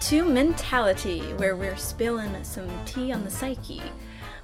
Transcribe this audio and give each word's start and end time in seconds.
to 0.00 0.24
Mentality, 0.24 1.20
where 1.38 1.56
we're 1.56 1.76
spilling 1.76 2.44
some 2.44 2.68
tea 2.84 3.10
on 3.10 3.24
the 3.24 3.30
psyche. 3.30 3.82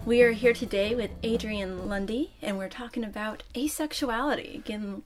We 0.04 0.22
are 0.22 0.32
here 0.32 0.52
today 0.52 0.96
with 0.96 1.12
Adrian 1.22 1.88
Lundy, 1.88 2.32
and 2.42 2.58
we're 2.58 2.68
talking 2.68 3.04
about 3.04 3.44
asexuality. 3.54 4.56
Again, 4.56 5.02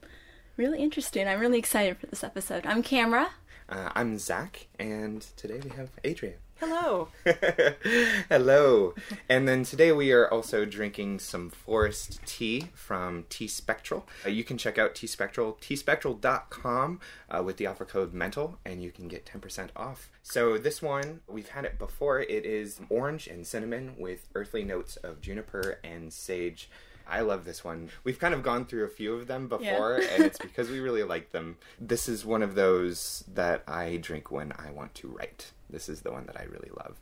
really 0.57 0.79
interesting. 0.79 1.27
I'm 1.27 1.39
really 1.39 1.59
excited 1.59 1.97
for 1.97 2.07
this 2.07 2.23
episode. 2.23 2.65
I'm 2.65 2.81
Camera. 2.81 3.29
Uh, 3.69 3.89
I'm 3.93 4.17
Zach, 4.17 4.67
and 4.79 5.21
today 5.37 5.59
we 5.63 5.69
have 5.71 5.91
Adrian. 6.03 6.39
Hello. 6.59 7.07
Hello. 8.29 8.93
And 9.29 9.47
then 9.47 9.63
today 9.63 9.91
we 9.93 10.11
are 10.11 10.29
also 10.29 10.65
drinking 10.65 11.19
some 11.19 11.49
forest 11.49 12.19
tea 12.25 12.67
from 12.73 13.25
T 13.29 13.47
Spectral. 13.47 14.05
Uh, 14.25 14.29
you 14.29 14.43
can 14.43 14.57
check 14.57 14.77
out 14.77 14.93
T 14.93 15.07
Spectral, 15.07 15.57
tspectral.com 15.61 16.99
uh, 17.29 17.43
with 17.43 17.57
the 17.57 17.67
offer 17.67 17.85
code 17.85 18.13
MENTAL, 18.13 18.57
and 18.65 18.83
you 18.83 18.91
can 18.91 19.07
get 19.07 19.25
10% 19.25 19.69
off. 19.75 20.09
So 20.21 20.57
this 20.57 20.81
one, 20.81 21.21
we've 21.27 21.49
had 21.49 21.63
it 21.65 21.79
before. 21.79 22.19
It 22.19 22.45
is 22.45 22.81
orange 22.89 23.27
and 23.27 23.47
cinnamon 23.47 23.95
with 23.97 24.27
earthly 24.35 24.63
notes 24.65 24.97
of 24.97 25.21
juniper 25.21 25.79
and 25.83 26.11
sage. 26.11 26.69
I 27.07 27.21
love 27.21 27.45
this 27.45 27.63
one. 27.63 27.89
We've 28.03 28.19
kind 28.19 28.33
of 28.35 28.43
gone 28.43 28.65
through 28.65 28.83
a 28.83 28.89
few 28.89 29.15
of 29.15 29.27
them 29.27 29.47
before, 29.47 29.99
Yeah. 30.01 30.07
and 30.13 30.25
it's 30.25 30.37
because 30.37 30.69
we 30.69 30.79
really 30.79 31.03
like 31.03 31.31
them. 31.31 31.57
This 31.79 32.07
is 32.09 32.23
one 32.25 32.43
of 32.43 32.53
those 32.55 33.23
that 33.33 33.63
I 33.67 33.97
drink 33.97 34.29
when 34.29 34.51
I 34.59 34.71
want 34.71 34.93
to 34.95 35.07
write. 35.07 35.51
This 35.69 35.89
is 35.89 36.01
the 36.01 36.11
one 36.11 36.25
that 36.25 36.39
I 36.39 36.43
really 36.43 36.71
love. 36.77 36.99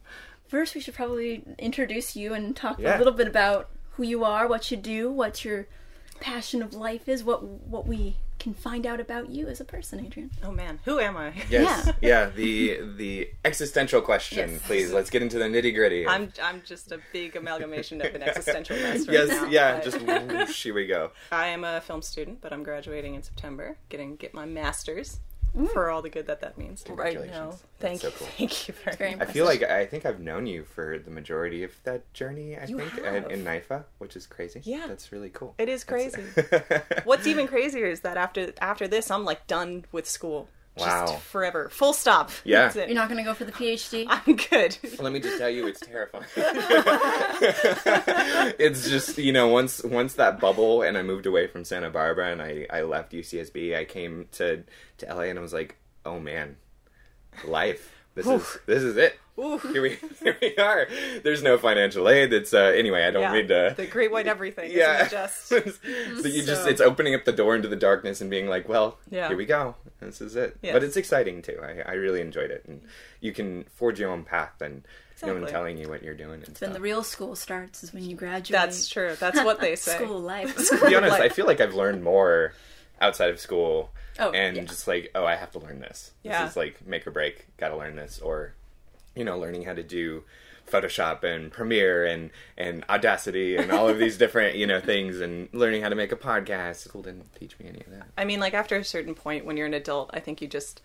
First, 0.48 0.76
we 0.76 0.82
should 0.82 0.94
probably 0.94 1.44
introduce 1.60 2.16
you 2.16 2.34
and 2.34 2.56
talk 2.56 2.80
a 2.80 2.98
little 2.98 3.14
bit 3.14 3.28
about 3.28 3.70
who 3.92 4.04
you 4.04 4.24
are, 4.24 4.48
what 4.48 4.72
you 4.72 4.78
do, 4.78 5.12
what 5.12 5.44
your 5.44 5.68
passion 6.20 6.62
of 6.62 6.74
life 6.74 7.08
is, 7.08 7.24
what 7.24 7.44
what 7.44 7.86
we 7.86 8.16
can 8.40 8.54
find 8.54 8.86
out 8.86 9.00
about 9.00 9.30
you 9.30 9.48
as 9.48 9.60
a 9.60 9.66
person, 9.66 10.00
Adrian. 10.06 10.30
Oh 10.44 10.52
man, 10.52 10.80
who 10.86 11.00
am 11.00 11.18
I? 11.18 11.34
Yes, 11.50 11.92
yeah. 12.02 12.28
the 12.30 12.80
the 12.96 13.30
existential 13.44 14.02
question, 14.02 14.52
Yes. 14.52 14.62
please. 14.64 14.94
Let's 14.94 15.10
get 15.10 15.22
into 15.22 15.38
the 15.40 15.46
nitty 15.46 15.74
gritty. 15.74 16.08
I'm 16.08 16.32
I'm 16.42 16.62
just 16.66 16.92
a 16.92 17.00
big 17.12 17.36
amalgamation 17.36 18.02
of 18.02 18.14
an 18.14 18.22
existential 18.30 18.78
mess 18.78 19.08
right 19.08 19.14
yes, 19.14 19.30
now. 19.30 19.46
yeah. 19.48 19.74
but 19.76 19.84
Just 19.84 20.02
whoosh, 20.30 20.64
here 20.64 20.74
we 20.74 20.86
go. 20.88 21.12
I 21.32 21.48
am 21.48 21.64
a 21.64 21.82
film 21.82 22.02
student, 22.02 22.42
but 22.42 22.54
I'm 22.54 22.64
graduating 22.64 23.16
in 23.16 23.24
September, 23.24 23.78
getting 23.90 24.16
get 24.16 24.34
my 24.34 24.46
master's 24.46 25.20
Mm. 25.58 25.74
for 25.74 25.90
all 25.90 26.02
the 26.02 26.10
good 26.10 26.28
that 26.28 26.42
that 26.42 26.58
means. 26.58 26.84
Right 26.88 27.16
now, 27.16 27.22
Congratulations. 27.22 27.64
thank 27.80 28.02
That's 28.02 28.14
you, 28.14 28.20
cool. 28.20 28.28
thank 28.38 28.68
you 28.68 28.74
very, 28.84 28.96
Very 28.98 29.16
much. 29.16 29.28
I 29.30 29.32
feel 29.32 29.46
like 29.46 29.64
I 29.64 29.86
think 29.86 30.06
I've 30.06 30.20
known 30.20 30.46
you 30.46 30.64
for 30.64 31.00
the 31.00 31.10
majority 31.10 31.64
of 31.64 31.72
that 31.84 32.12
journey. 32.14 32.56
I 32.58 32.66
You 32.66 32.78
think 32.80 33.04
have. 33.04 33.16
in, 33.16 33.32
in 33.32 33.44
NYFA, 33.46 33.86
which 33.98 34.16
is 34.16 34.28
crazy. 34.28 34.62
Yeah. 34.64 34.86
that's 34.88 35.12
really 35.12 35.30
cool. 35.30 35.56
It 35.58 35.68
is 35.70 35.84
crazy. 35.84 36.22
What's 37.06 37.26
even 37.28 37.48
crazier 37.48 37.86
is 37.88 38.02
that 38.02 38.18
after 38.18 38.54
after 38.62 38.88
this, 38.88 39.10
I'm 39.10 39.26
like 39.26 39.48
done 39.48 39.86
with 39.92 40.08
school. 40.08 40.48
Just 40.86 41.20
forever, 41.24 41.70
full 41.70 41.94
stop. 41.94 42.32
Yeah. 42.44 42.64
That's 42.64 42.76
it. 42.76 42.90
You're 42.90 42.96
not 42.96 43.10
going 43.10 43.18
to 43.18 43.24
go 43.24 43.34
for 43.34 43.46
the 43.46 43.52
PhD. 43.52 44.06
I'm 44.10 44.36
good. 44.36 44.78
Let 45.00 45.12
me 45.12 45.20
just 45.20 45.38
tell 45.38 45.50
you, 45.50 45.68
it's 45.68 45.80
terrifying. 45.80 46.26
it's 48.60 48.90
just 48.90 49.18
you 49.18 49.32
know 49.32 49.48
once 49.48 49.84
once 49.84 50.14
that 50.16 50.40
bubble 50.40 50.82
and 50.82 50.98
I 50.98 51.04
moved 51.04 51.26
away 51.26 51.48
from 51.48 51.64
Santa 51.64 51.90
Barbara 51.90 52.32
and 52.32 52.42
I 52.42 52.68
I 52.70 52.82
left 52.82 53.12
UCSB. 53.12 53.76
I 53.78 53.86
came 53.86 54.28
to 54.34 54.64
to 55.00 55.06
LA 55.06 55.24
and 55.24 55.40
I 55.40 55.42
was 55.42 55.54
like, 55.54 55.76
oh 56.06 56.20
man, 56.20 56.58
life. 57.46 57.94
This 58.18 58.28
is 58.28 58.58
this 58.66 58.84
is 58.84 58.98
it. 58.98 59.20
Here 59.38 59.82
we 59.84 59.98
here 60.24 60.36
we 60.42 60.58
are. 60.58 60.88
There's 61.24 61.44
no 61.44 61.58
financial 61.60 62.10
aid. 62.10 62.34
It's 62.34 62.54
uh 62.54 62.58
anyway. 62.76 63.04
I 63.04 63.12
don't 63.12 63.22
Yeah. 63.22 63.34
mean 63.34 63.48
to. 63.50 63.74
The 63.78 63.86
great 63.86 64.12
white 64.12 64.28
everything. 64.28 64.72
yeah, 64.72 65.06
Isn't 65.06 65.08
it 65.08 65.12
just 65.12 65.48
so 65.48 66.28
you 66.28 66.44
just 66.44 66.68
it's 66.68 66.82
opening 66.82 67.14
up 67.14 67.26
the 67.26 67.32
door 67.32 67.56
into 67.56 67.68
the 67.68 67.76
darkness 67.76 68.20
and 68.20 68.30
being 68.30 68.48
like, 68.48 68.68
well, 68.68 68.98
Yeah. 69.12 69.28
here 69.28 69.38
we 69.38 69.46
go. 69.46 69.76
This 70.00 70.22
is 70.22 70.36
it. 70.36 70.58
Yes. 70.62 70.74
But 70.74 70.84
it's 70.84 70.98
exciting 70.98 71.42
too. 71.44 71.60
I 71.64 71.84
I 71.92 71.94
really 71.94 72.22
enjoyed 72.22 72.50
it, 72.52 72.66
and 72.68 72.82
you 73.22 73.32
can 73.32 73.66
forge 73.76 74.00
your 74.00 74.10
own 74.10 74.24
path 74.24 74.60
and 74.62 74.84
no 75.24 75.34
one 75.34 75.48
telling 75.48 75.78
you 75.80 75.90
what 75.90 76.04
you're 76.04 76.14
doing. 76.14 76.44
And 76.46 76.56
When 76.60 76.74
the 76.74 76.80
real 76.80 77.04
school 77.04 77.36
starts 77.36 77.84
is 77.84 77.92
when 77.94 78.04
you 78.08 78.16
graduate. 78.16 78.52
That's 78.60 78.88
true. 78.88 79.16
That's 79.20 79.44
what 79.44 79.60
they 79.60 79.76
say. 79.88 79.96
School 79.96 80.20
life. 80.20 80.56
to 80.70 80.86
be 80.88 80.96
honest, 80.96 81.16
I 81.20 81.30
feel 81.30 81.48
like 81.48 81.60
I've 81.60 81.74
learned 81.74 82.04
more 82.04 82.54
outside 83.02 83.30
of 83.30 83.40
school, 83.40 83.92
Oh, 84.20 84.32
and 84.32 84.56
yeah. 84.58 84.64
just 84.64 84.88
like, 84.88 85.12
oh, 85.14 85.26
I 85.26 85.36
have 85.36 85.52
to 85.52 85.60
learn 85.60 85.80
this. 85.80 86.12
Yeah. 86.24 86.42
This 86.44 86.52
is 86.52 86.58
like 86.58 86.86
make 86.88 87.06
or 87.06 87.12
break. 87.12 87.46
Got 87.58 87.70
to 87.70 87.78
learn 87.78 87.96
this, 87.96 88.20
or 88.20 88.54
you 89.16 89.24
know, 89.24 89.38
learning 89.38 89.64
how 89.64 89.74
to 89.74 89.84
do 89.84 90.24
Photoshop 90.68 91.24
and 91.24 91.52
Premiere 91.52 92.06
and 92.06 92.30
and 92.58 92.84
Audacity 92.90 93.56
and 93.56 93.72
all 93.72 93.88
of 93.88 93.98
these 94.00 94.18
different 94.18 94.56
you 94.56 94.66
know 94.68 94.80
things, 94.80 95.20
and 95.22 95.50
learning 95.54 95.82
how 95.84 95.90
to 95.90 95.96
make 95.96 96.12
a 96.12 96.16
podcast. 96.16 96.78
School 96.88 97.04
didn't 97.04 97.34
teach 97.36 97.58
me 97.60 97.68
any 97.70 97.82
of 97.82 97.92
that. 97.92 98.08
I 98.18 98.26
mean, 98.26 98.40
like 98.40 98.54
after 98.54 98.76
a 98.76 98.84
certain 98.84 99.14
point, 99.16 99.46
when 99.46 99.56
you're 99.58 99.68
an 99.68 99.74
adult, 99.74 100.10
I 100.14 100.20
think 100.20 100.42
you 100.42 100.48
just 100.48 100.82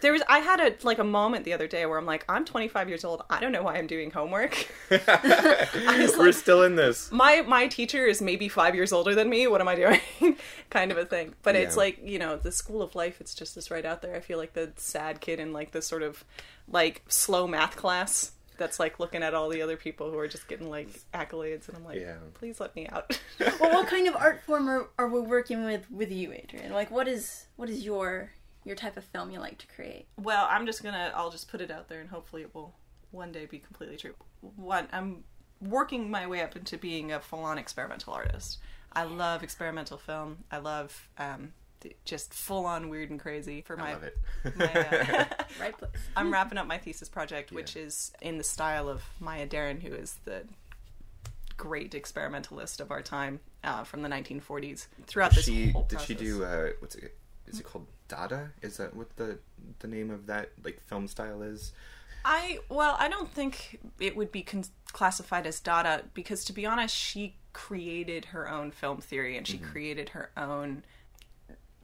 there 0.00 0.12
was. 0.12 0.22
I 0.28 0.38
had 0.40 0.60
a 0.60 0.74
like 0.82 0.98
a 0.98 1.04
moment 1.04 1.44
the 1.44 1.52
other 1.52 1.66
day 1.66 1.84
where 1.86 1.98
I'm 1.98 2.06
like, 2.06 2.24
I'm 2.28 2.44
25 2.44 2.88
years 2.88 3.04
old. 3.04 3.22
I 3.30 3.40
don't 3.40 3.52
know 3.52 3.62
why 3.62 3.76
I'm 3.76 3.86
doing 3.86 4.10
homework. 4.10 4.66
We're 4.90 6.32
still 6.32 6.62
in 6.64 6.76
this. 6.76 7.10
my 7.12 7.42
my 7.42 7.66
teacher 7.68 8.06
is 8.06 8.20
maybe 8.20 8.48
five 8.48 8.74
years 8.74 8.92
older 8.92 9.14
than 9.14 9.28
me. 9.28 9.46
What 9.46 9.60
am 9.60 9.68
I 9.68 9.74
doing? 9.74 10.00
kind 10.70 10.90
of 10.92 10.98
a 10.98 11.04
thing. 11.04 11.34
But 11.42 11.56
it's 11.56 11.76
like 11.76 12.00
you 12.02 12.18
know, 12.18 12.36
the 12.36 12.52
school 12.52 12.82
of 12.82 12.94
life. 12.94 13.20
It's 13.20 13.34
just 13.34 13.54
this 13.54 13.70
right 13.70 13.84
out 13.84 14.02
there. 14.02 14.14
I 14.14 14.20
feel 14.20 14.38
like 14.38 14.52
the 14.54 14.72
sad 14.76 15.20
kid 15.20 15.40
in 15.40 15.52
like 15.52 15.72
this 15.72 15.86
sort 15.86 16.02
of 16.02 16.24
like 16.70 17.02
slow 17.08 17.46
math 17.46 17.76
class. 17.76 18.32
That's 18.56 18.80
like 18.80 18.98
looking 18.98 19.22
at 19.22 19.34
all 19.34 19.48
the 19.50 19.62
other 19.62 19.76
people 19.76 20.10
who 20.10 20.18
are 20.18 20.26
just 20.26 20.48
getting 20.48 20.68
like 20.68 20.88
accolades, 21.14 21.68
and 21.68 21.76
I'm 21.76 21.84
like, 21.84 22.00
Yeah. 22.00 22.16
please 22.34 22.58
let 22.58 22.74
me 22.74 22.88
out. 22.88 23.16
well, 23.38 23.70
what 23.72 23.86
kind 23.94 24.08
of 24.08 24.16
art 24.16 24.42
form 24.44 24.68
are, 24.68 24.88
are 24.98 25.08
we 25.08 25.20
working 25.20 25.64
with 25.64 25.88
with 25.92 26.10
you, 26.10 26.32
Adrian? 26.32 26.72
Like, 26.72 26.90
what 26.90 27.06
is 27.06 27.46
what 27.54 27.70
is 27.70 27.84
your 27.84 28.32
your 28.68 28.76
type 28.76 28.96
of 28.96 29.04
film 29.04 29.30
you 29.30 29.40
like 29.40 29.58
to 29.58 29.66
create? 29.66 30.06
Well, 30.16 30.46
I'm 30.48 30.66
just 30.66 30.82
gonna. 30.82 31.10
I'll 31.14 31.30
just 31.30 31.50
put 31.50 31.60
it 31.60 31.70
out 31.70 31.88
there, 31.88 32.00
and 32.00 32.08
hopefully, 32.08 32.42
it 32.42 32.54
will 32.54 32.74
one 33.10 33.32
day 33.32 33.46
be 33.46 33.58
completely 33.58 33.96
true. 33.96 34.14
One, 34.56 34.86
I'm 34.92 35.24
working 35.60 36.10
my 36.10 36.26
way 36.26 36.42
up 36.42 36.54
into 36.54 36.76
being 36.78 37.10
a 37.10 37.18
full-on 37.18 37.58
experimental 37.58 38.12
artist. 38.12 38.58
I 38.92 39.04
love 39.04 39.42
experimental 39.42 39.98
film. 39.98 40.44
I 40.52 40.58
love 40.58 41.08
um, 41.18 41.52
just 42.04 42.32
full-on 42.32 42.90
weird 42.90 43.10
and 43.10 43.18
crazy. 43.18 43.62
For 43.62 43.76
my, 43.76 43.90
I 43.90 43.92
love 43.94 44.02
it. 44.04 44.16
my, 44.56 44.66
uh, 44.66 45.24
Right 45.60 45.76
place. 45.76 45.90
I'm 46.14 46.32
wrapping 46.32 46.58
up 46.58 46.66
my 46.66 46.78
thesis 46.78 47.08
project, 47.08 47.50
which 47.50 47.74
is 47.74 48.12
in 48.20 48.38
the 48.38 48.44
style 48.44 48.88
of 48.88 49.02
Maya 49.18 49.46
Deren, 49.46 49.80
who 49.82 49.94
is 49.94 50.18
the 50.24 50.44
great 51.56 51.94
experimentalist 51.94 52.80
of 52.80 52.90
our 52.92 53.02
time 53.02 53.40
uh, 53.64 53.82
from 53.82 54.02
the 54.02 54.08
1940s. 54.08 54.86
Throughout 55.06 55.34
this 55.34 55.46
she 55.46 55.70
whole 55.70 55.84
did 55.84 56.00
she 56.00 56.14
do 56.14 56.44
uh 56.44 56.68
what's 56.78 56.94
it 56.94 57.16
is 57.48 57.60
it 57.60 57.64
called 57.64 57.86
Dada? 58.08 58.50
Is 58.62 58.76
that 58.78 58.94
what 58.94 59.16
the 59.16 59.38
the 59.80 59.88
name 59.88 60.10
of 60.10 60.26
that 60.26 60.50
like 60.64 60.80
film 60.86 61.06
style 61.08 61.42
is? 61.42 61.72
I 62.24 62.58
well, 62.68 62.96
I 62.98 63.08
don't 63.08 63.30
think 63.30 63.78
it 63.98 64.16
would 64.16 64.32
be 64.32 64.42
con- 64.42 64.64
classified 64.92 65.46
as 65.46 65.60
Dada 65.60 66.04
because, 66.14 66.44
to 66.46 66.52
be 66.52 66.66
honest, 66.66 66.94
she 66.94 67.36
created 67.52 68.26
her 68.26 68.48
own 68.48 68.70
film 68.70 69.00
theory 69.00 69.36
and 69.36 69.46
she 69.46 69.56
mm-hmm. 69.56 69.70
created 69.70 70.10
her 70.10 70.30
own 70.36 70.84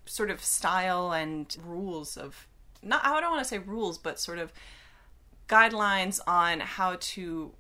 sort 0.06 0.30
of 0.30 0.44
style 0.44 1.12
and 1.12 1.56
rules 1.64 2.16
of 2.16 2.46
not. 2.82 3.04
I 3.04 3.20
don't 3.20 3.30
want 3.30 3.42
to 3.42 3.48
say 3.48 3.58
rules, 3.58 3.98
but 3.98 4.18
sort 4.20 4.38
of 4.38 4.52
guidelines 5.48 6.20
on 6.26 6.60
how 6.60 6.96
to 6.98 7.52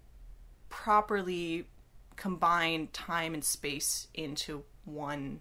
properly 0.68 1.66
combine 2.16 2.88
time 2.92 3.34
and 3.34 3.44
space 3.44 4.08
into 4.14 4.64
one 4.84 5.40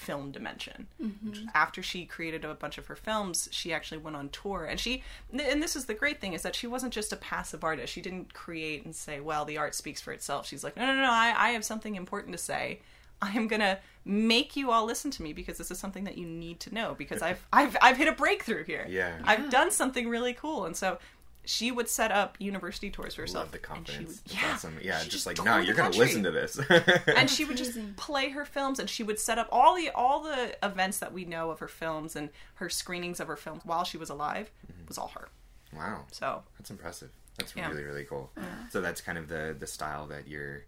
film 0.00 0.32
dimension. 0.32 0.86
Mm-hmm. 1.00 1.48
After 1.54 1.82
she 1.82 2.06
created 2.06 2.44
a 2.44 2.54
bunch 2.54 2.78
of 2.78 2.86
her 2.86 2.96
films, 2.96 3.48
she 3.52 3.72
actually 3.72 3.98
went 3.98 4.16
on 4.16 4.30
tour, 4.30 4.64
and 4.64 4.80
she 4.80 5.02
and 5.30 5.62
this 5.62 5.76
is 5.76 5.84
the 5.84 5.94
great 5.94 6.20
thing 6.20 6.32
is 6.32 6.42
that 6.42 6.56
she 6.56 6.66
wasn't 6.66 6.92
just 6.92 7.12
a 7.12 7.16
passive 7.16 7.62
artist. 7.62 7.92
She 7.92 8.00
didn't 8.00 8.34
create 8.34 8.84
and 8.84 8.94
say, 8.94 9.20
"Well, 9.20 9.44
the 9.44 9.58
art 9.58 9.74
speaks 9.74 10.00
for 10.00 10.12
itself." 10.12 10.46
She's 10.46 10.64
like, 10.64 10.76
"No, 10.76 10.86
no, 10.86 10.94
no, 10.94 11.10
I, 11.10 11.34
I 11.36 11.50
have 11.50 11.64
something 11.64 11.94
important 11.94 12.32
to 12.32 12.42
say. 12.42 12.80
I 13.22 13.32
am 13.32 13.48
gonna 13.48 13.78
make 14.04 14.56
you 14.56 14.70
all 14.70 14.86
listen 14.86 15.10
to 15.10 15.22
me 15.22 15.34
because 15.34 15.58
this 15.58 15.70
is 15.70 15.78
something 15.78 16.04
that 16.04 16.16
you 16.16 16.26
need 16.26 16.58
to 16.60 16.74
know 16.74 16.94
because 16.96 17.20
I've 17.20 17.46
I've 17.52 17.76
I've 17.82 17.98
hit 17.98 18.08
a 18.08 18.12
breakthrough 18.12 18.64
here. 18.64 18.86
Yeah. 18.88 19.18
I've 19.24 19.46
ah. 19.46 19.50
done 19.50 19.70
something 19.70 20.08
really 20.08 20.34
cool." 20.34 20.64
And 20.64 20.76
so. 20.76 20.98
She 21.44 21.70
would 21.72 21.88
set 21.88 22.12
up 22.12 22.36
university 22.38 22.90
tours 22.90 23.14
for 23.14 23.22
herself. 23.22 23.44
Love 23.46 23.52
the 23.52 23.58
and 23.58 23.64
confidence. 23.66 24.22
would- 24.22 24.32
That's 24.32 24.64
awesome. 24.64 24.78
Yeah, 24.82 24.98
she 24.98 25.04
just 25.04 25.12
just 25.12 25.26
like 25.26 25.44
no, 25.44 25.58
the 25.60 25.66
you're 25.66 25.74
gonna 25.74 25.96
listen 25.96 26.22
to 26.24 26.30
this. 26.30 26.58
and 27.06 27.28
she 27.36 27.44
would 27.44 27.56
just 27.56 27.78
play 27.96 28.30
her 28.30 28.44
films 28.44 28.78
and 28.78 28.88
she 28.88 29.02
would 29.02 29.18
set 29.18 29.38
up 29.38 29.48
all 29.50 29.74
the 29.74 29.90
all 29.90 30.22
the 30.22 30.56
events 30.64 30.98
that 30.98 31.12
we 31.12 31.24
know 31.24 31.50
of 31.50 31.58
her 31.60 31.68
films 31.68 32.14
and 32.16 32.30
her 32.54 32.68
screenings 32.68 33.20
of 33.20 33.28
her 33.28 33.36
films 33.36 33.62
while 33.64 33.84
she 33.84 33.96
was 33.96 34.10
alive 34.10 34.50
mm-hmm. 34.66 34.86
was 34.86 34.98
all 34.98 35.08
her 35.08 35.28
wow, 35.76 36.04
so 36.12 36.42
that's 36.58 36.70
impressive. 36.70 37.10
That's 37.38 37.54
Yeah. 37.56 37.68
really 37.70 37.84
really 37.84 38.04
cool. 38.04 38.30
So 38.70 38.80
that's 38.80 39.00
kind 39.00 39.16
of 39.18 39.28
the 39.28 39.56
the 39.58 39.66
style 39.66 40.06
that 40.08 40.28
you're. 40.28 40.64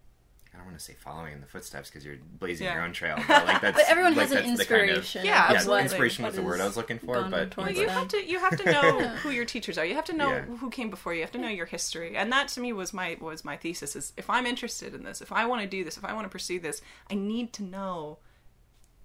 I 0.55 0.59
don't 0.59 0.67
want 0.67 0.79
to 0.79 0.85
say 0.85 0.95
following 0.99 1.33
in 1.33 1.41
the 1.41 1.47
footsteps 1.47 1.89
because 1.89 2.05
you're 2.05 2.17
blazing 2.39 2.67
Yeah. 2.67 2.75
your 2.75 2.83
own 2.85 2.93
trail, 2.93 3.17
but 3.29 3.47
like 3.47 3.63
that's 3.63 3.79
But 3.79 3.89
everyone 3.89 4.15
like, 4.15 4.29
has 4.29 4.33
an 4.39 4.47
that's 4.49 4.59
the 4.59 4.65
kind 4.67 4.83
of- 4.91 4.97
inspiration. 4.99 5.25
Yeah, 5.25 5.49
yeah, 5.51 5.55
absolutely. 5.57 5.83
inspiration 5.85 6.25
was 6.27 6.35
the 6.35 6.43
word 6.43 6.61
I 6.61 6.67
was 6.67 6.77
looking 6.77 6.99
for, 6.99 7.23
but 7.23 7.53
towards 7.53 7.57
Well, 7.57 7.81
you 7.81 7.87
them. 7.87 7.95
have 7.99 8.09
to 8.09 8.25
you 8.27 8.39
have 8.39 8.57
to 8.59 8.65
know 8.71 9.01
who 9.23 9.31
your 9.31 9.45
teachers 9.47 9.79
are. 9.79 9.85
You 9.87 9.95
have 9.95 10.05
to 10.07 10.13
know 10.17 10.31
Yeah. 10.31 10.43
who 10.43 10.69
came 10.71 10.91
before 10.91 11.15
you. 11.15 11.19
You 11.21 11.25
have 11.25 11.33
to 11.33 11.39
know 11.39 11.49
your 11.49 11.67
history, 11.67 12.17
and 12.17 12.31
that 12.33 12.49
to 12.49 12.61
me 12.61 12.73
was 12.75 12.93
my 12.93 13.17
was 13.21 13.45
my 13.47 13.57
thesis. 13.57 13.97
Is 13.97 14.13
if 14.19 14.29
I'm 14.29 14.45
interested 14.47 14.95
in 14.95 15.05
this, 15.05 15.23
if 15.23 15.33
I 15.33 15.47
want 15.47 15.63
to 15.63 15.67
do 15.69 15.85
this, 15.85 15.97
if 15.97 16.05
I 16.05 16.13
want 16.13 16.27
to 16.27 16.31
pursue 16.31 16.61
this, 16.61 16.83
I 17.11 17.15
need 17.15 17.53
to 17.55 17.63
know 17.63 18.19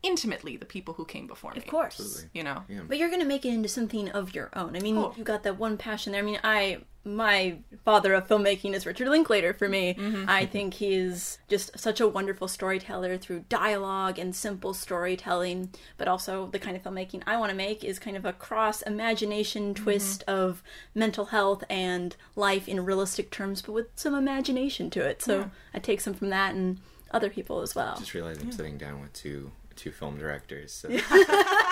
intimately 0.03 0.57
the 0.57 0.65
people 0.65 0.93
who 0.93 1.05
came 1.05 1.27
before 1.27 1.51
me. 1.51 1.57
Of 1.57 1.67
course. 1.67 1.99
Absolutely. 1.99 2.29
You 2.33 2.43
know? 2.43 2.63
Yeah. 2.69 2.81
But 2.87 2.97
you're 2.97 3.09
going 3.09 3.21
to 3.21 3.27
make 3.27 3.45
it 3.45 3.49
into 3.53 3.69
something 3.69 4.09
of 4.09 4.33
your 4.35 4.49
own. 4.55 4.75
I 4.75 4.79
mean, 4.79 4.97
Oh. 4.97 5.13
you 5.17 5.23
got 5.23 5.43
that 5.43 5.57
one 5.57 5.77
passion 5.77 6.11
there. 6.13 6.21
I 6.21 6.25
mean, 6.25 6.39
I 6.43 6.79
my 7.03 7.57
father 7.85 8.13
of 8.15 8.27
filmmaking 8.27 8.73
is 8.73 8.85
Richard 8.85 9.07
Linklater 9.07 9.53
for 9.53 9.69
me. 9.69 9.93
Mm-hmm. 9.93 10.25
I 10.29 10.45
think 10.45 10.73
he's 10.73 11.39
just 11.47 11.79
such 11.79 12.01
a 12.01 12.07
wonderful 12.07 12.49
storyteller 12.49 13.17
through 13.17 13.45
dialogue 13.47 14.19
and 14.19 14.35
simple 14.35 14.73
storytelling, 14.73 15.69
but 15.97 16.09
also 16.09 16.47
the 16.47 16.59
kind 16.59 16.75
of 16.75 16.83
filmmaking 16.83 17.23
I 17.25 17.37
want 17.37 17.49
to 17.51 17.55
make 17.55 17.85
is 17.85 17.97
kind 17.97 18.17
of 18.17 18.25
a 18.25 18.33
cross 18.33 18.81
imagination 18.81 19.73
Mm-hmm. 19.73 19.83
twist 19.83 20.23
of 20.27 20.61
mental 20.93 21.25
health 21.27 21.63
and 21.69 22.13
life 22.35 22.67
in 22.67 22.83
realistic 22.83 23.31
terms, 23.31 23.61
but 23.61 23.71
with 23.71 23.87
some 23.95 24.13
imagination 24.13 24.89
to 24.89 25.01
it. 25.01 25.21
So 25.21 25.49
I 25.73 25.79
take 25.79 26.01
some 26.01 26.13
from 26.13 26.29
that 26.31 26.55
and 26.55 26.79
other 27.11 27.29
people 27.29 27.61
as 27.61 27.73
well. 27.73 27.95
Just 27.97 28.13
realized 28.13 28.41
I'm 28.41 28.51
sitting 28.51 28.77
down 28.77 28.99
with 29.01 29.13
two 29.13 29.51
two 29.77 29.91
film 29.91 30.17
directors. 30.17 30.71
So. 30.73 30.89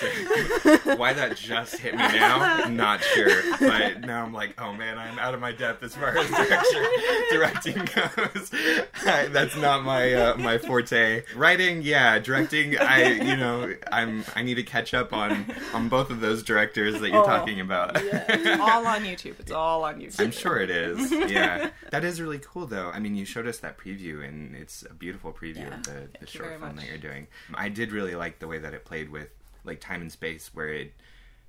So, 0.00 0.96
why 0.96 1.12
that 1.12 1.36
just 1.36 1.76
hit 1.76 1.92
me 1.94 1.98
now, 1.98 2.38
I'm 2.40 2.76
not 2.76 3.02
sure. 3.02 3.42
But 3.60 4.00
now 4.00 4.24
I'm 4.24 4.32
like, 4.32 4.60
oh 4.60 4.72
man, 4.72 4.98
I'm 4.98 5.18
out 5.18 5.34
of 5.34 5.40
my 5.40 5.52
depth 5.52 5.82
as 5.82 5.94
far 5.94 6.16
as 6.16 6.28
direction, 6.30 6.84
directing 7.30 7.76
goes. 7.94 8.50
I, 9.06 9.26
that's 9.30 9.56
not 9.56 9.84
my 9.84 10.12
uh, 10.14 10.36
my 10.36 10.58
forte. 10.58 11.22
Writing, 11.36 11.82
yeah. 11.82 12.18
Directing, 12.18 12.78
I 12.78 13.08
you 13.12 13.36
know, 13.36 13.74
I'm 13.92 14.24
I 14.34 14.42
need 14.42 14.54
to 14.54 14.62
catch 14.62 14.94
up 14.94 15.12
on 15.12 15.46
on 15.74 15.88
both 15.88 16.10
of 16.10 16.20
those 16.20 16.42
directors 16.42 17.00
that 17.00 17.08
you're 17.10 17.20
Oh, 17.22 17.26
talking 17.26 17.60
about. 17.60 17.92
It's 17.96 18.60
all 18.60 18.86
on 18.86 19.00
YouTube. 19.02 19.38
It's 19.40 19.50
all 19.52 19.84
on 19.84 20.00
YouTube. 20.00 20.20
I'm 20.20 20.30
sure 20.30 20.58
it 20.58 20.70
is. 20.70 21.10
Yeah, 21.12 21.70
that 21.90 22.04
is 22.04 22.20
really 22.20 22.38
cool, 22.38 22.66
though. 22.66 22.88
I 22.90 22.98
mean, 22.98 23.14
you 23.14 23.24
showed 23.24 23.46
us 23.46 23.58
that 23.58 23.76
preview, 23.78 24.26
and 24.26 24.54
it's 24.56 24.82
a 24.88 24.94
beautiful 24.94 25.32
preview 25.32 25.56
Yeah. 25.68 25.74
of 25.74 25.82
the, 25.84 26.08
the 26.20 26.26
short 26.26 26.48
film 26.50 26.60
much. 26.62 26.76
that 26.76 26.86
you're 26.86 26.98
doing. 26.98 27.26
I 27.54 27.68
did 27.68 27.92
really 27.92 28.14
like 28.14 28.38
the 28.38 28.46
way 28.46 28.58
that 28.58 28.72
it 28.74 28.84
played 28.84 29.10
with 29.10 29.28
like 29.64 29.80
time 29.80 30.00
and 30.00 30.10
space, 30.12 30.50
where 30.54 30.68
it, 30.68 30.92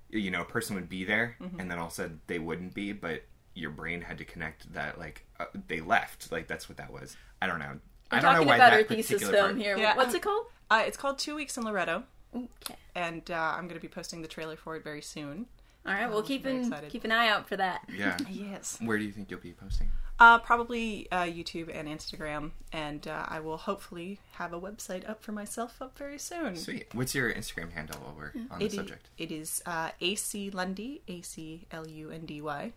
you 0.09 0.31
know, 0.31 0.41
a 0.41 0.45
person 0.45 0.75
would 0.75 0.89
be 0.89 1.03
there, 1.03 1.35
Mm-hmm. 1.41 1.59
and 1.59 1.71
then 1.71 1.77
all 1.79 1.85
of 1.87 1.91
a 1.91 1.95
sudden 1.95 2.21
they 2.27 2.39
wouldn't 2.39 2.73
be, 2.73 2.91
but 2.93 3.23
your 3.53 3.69
brain 3.71 4.01
had 4.01 4.17
to 4.17 4.25
connect 4.25 4.71
that 4.73 4.97
like 4.97 5.25
uh, 5.39 5.45
they 5.67 5.81
left. 5.81 6.31
Like 6.31 6.47
that's 6.47 6.67
what 6.69 6.77
that 6.77 6.91
was. 6.91 7.15
I 7.41 7.47
don't 7.47 7.59
know. 7.59 7.79
I 8.11 8.17
We're 8.17 8.21
don't 8.21 8.33
know 8.35 8.43
why 8.43 8.55
about 8.55 8.71
that 8.71 8.73
our 8.73 8.83
thesis 8.83 9.07
particular 9.13 9.33
film 9.33 9.45
part- 9.51 9.57
here. 9.61 9.77
Yeah. 9.77 9.95
What's 9.95 10.13
it 10.13 10.21
called? 10.21 10.45
Uh, 10.69 10.83
it's 10.85 10.97
called 10.97 11.17
Two 11.19 11.35
Weeks 11.35 11.57
in 11.57 11.63
Loretto, 11.65 12.03
Okay. 12.35 12.75
and 12.95 13.29
uh, 13.29 13.35
I'm 13.35 13.63
going 13.67 13.75
to 13.79 13.81
be 13.81 13.87
posting 13.89 14.21
the 14.21 14.27
trailer 14.27 14.55
for 14.55 14.75
it 14.75 14.83
very 14.83 15.01
soon. 15.01 15.47
All 15.85 15.93
right, 15.93 16.09
we'll 16.09 16.21
keep 16.21 16.45
an, 16.45 16.57
excited. 16.61 16.89
keep 16.91 17.03
an 17.05 17.11
eye 17.11 17.27
out 17.27 17.47
for 17.47 17.57
that. 17.57 17.81
Yeah. 17.91 18.17
Yes. 18.29 18.77
Where 18.81 18.97
do 18.97 19.03
you 19.03 19.11
think 19.11 19.31
you'll 19.31 19.39
be 19.39 19.51
posting? 19.53 19.89
Uh, 20.19 20.37
probably 20.37 21.07
uh, 21.11 21.23
YouTube 21.23 21.69
and 21.73 21.87
Instagram, 21.87 22.51
and 22.71 23.07
uh, 23.07 23.25
I 23.27 23.39
will 23.39 23.57
hopefully 23.57 24.19
have 24.33 24.53
a 24.53 24.61
website 24.61 25.09
up 25.09 25.23
for 25.23 25.31
myself 25.31 25.81
up 25.81 25.97
very 25.97 26.19
soon. 26.19 26.55
Sweet. 26.55 26.85
What's 26.93 27.15
your 27.15 27.33
Instagram 27.33 27.71
handle 27.71 27.99
while 28.01 28.13
we're 28.15 28.33
on 28.51 28.59
the 28.59 28.65
It 28.65 28.73
i- 28.73 28.75
subject? 28.75 29.09
it 29.17 29.31
is 29.31 29.63
uh, 29.65 29.89
AC 29.99 30.51
Lundy, 30.51 31.01
A 31.07 31.21
C 31.21 31.65
L 31.71 31.87
U 31.87 32.11
N 32.11 32.25
D 32.27 32.39
Y, 32.41 32.71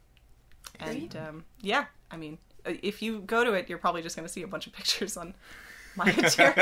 and 0.81 1.15
um, 1.17 1.45
yeah, 1.61 1.85
I 2.11 2.17
mean, 2.17 2.39
uh, 2.65 2.73
if 2.83 3.03
you 3.03 3.21
go 3.21 3.45
to 3.45 3.53
it, 3.53 3.69
you're 3.69 3.77
probably 3.79 4.01
just 4.01 4.17
going 4.17 4.27
to 4.27 4.33
see 4.33 4.43
a 4.43 4.47
bunch 4.49 4.67
of 4.67 4.73
pictures 4.79 5.19
on 5.19 5.35
my 5.97 6.05
material. 6.17 6.55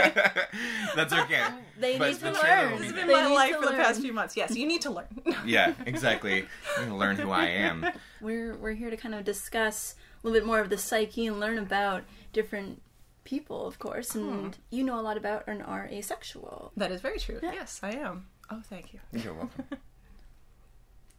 That's 0.95 1.13
okay. 1.13 1.45
They 1.79 1.99
But 1.99 2.09
need 2.09 2.15
to 2.15 2.21
the 2.21 2.33
learn. 2.33 2.41
channel- 2.43 2.79
This 2.79 2.87
has 2.87 2.95
They 2.95 3.03
been 3.03 3.11
my 3.13 3.29
need 3.29 3.35
life 3.35 3.53
to 3.55 3.61
for 3.61 3.67
the 3.67 3.73
past 3.73 3.95
learn. 3.97 4.03
few 4.03 4.13
months. 4.13 4.37
Yes, 4.37 4.55
you 4.57 4.67
need 4.67 4.83
to 4.83 4.91
learn. 4.91 5.09
Yeah, 5.45 5.75
exactly. 5.87 6.47
I'm 6.79 6.85
gonna 6.85 6.97
learn 6.97 7.17
who 7.17 7.31
I 7.31 7.47
am. 7.47 7.87
We're 8.21 8.57
we're 8.57 8.75
here 8.75 8.91
to 8.91 8.97
kind 8.97 9.15
of 9.15 9.25
discuss 9.25 9.97
a 10.23 10.27
little 10.27 10.39
bit 10.41 10.47
more 10.47 10.61
of 10.61 10.71
the 10.71 10.79
psyche 10.79 11.27
and 11.27 11.41
learn 11.41 11.59
about 11.59 12.05
different 12.33 12.81
people, 13.25 13.67
of 13.67 13.79
course. 13.81 14.15
And 14.15 14.55
hmm. 14.55 14.61
you 14.71 14.85
know 14.85 14.99
a 14.99 15.03
lot 15.03 15.17
about 15.17 15.45
and 15.49 15.63
are 15.63 15.89
asexual. 15.91 16.71
that 16.77 16.93
is 16.93 17.01
very 17.01 17.19
true. 17.19 17.41
Yes, 17.43 17.81
I 17.83 17.93
am. 17.97 18.27
Oh, 18.51 18.63
thank 18.69 18.93
you. 18.93 19.01
You're 19.13 19.35
welcome. 19.35 19.65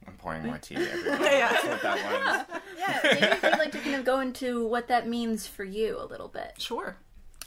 I'm 0.07 0.13
pouring 0.17 0.43
more 0.45 0.57
tea 0.57 0.75
everywhere. 0.75 1.19
Yeah. 1.21 1.49
That's 1.51 1.65
what 1.67 1.81
that 1.81 2.47
was. 2.51 2.61
Yeah, 2.77 2.99
maybe 3.03 3.25
if 3.25 3.43
you'd 3.43 3.57
like 3.59 3.71
to 3.71 3.79
kind 3.79 3.95
of 3.95 4.05
go 4.05 4.19
into 4.19 4.67
what 4.67 4.87
that 4.89 5.07
means 5.07 5.47
for 5.47 5.63
you 5.63 5.97
a 5.99 6.05
little 6.05 6.27
bit. 6.27 6.53
Sure. 6.57 6.97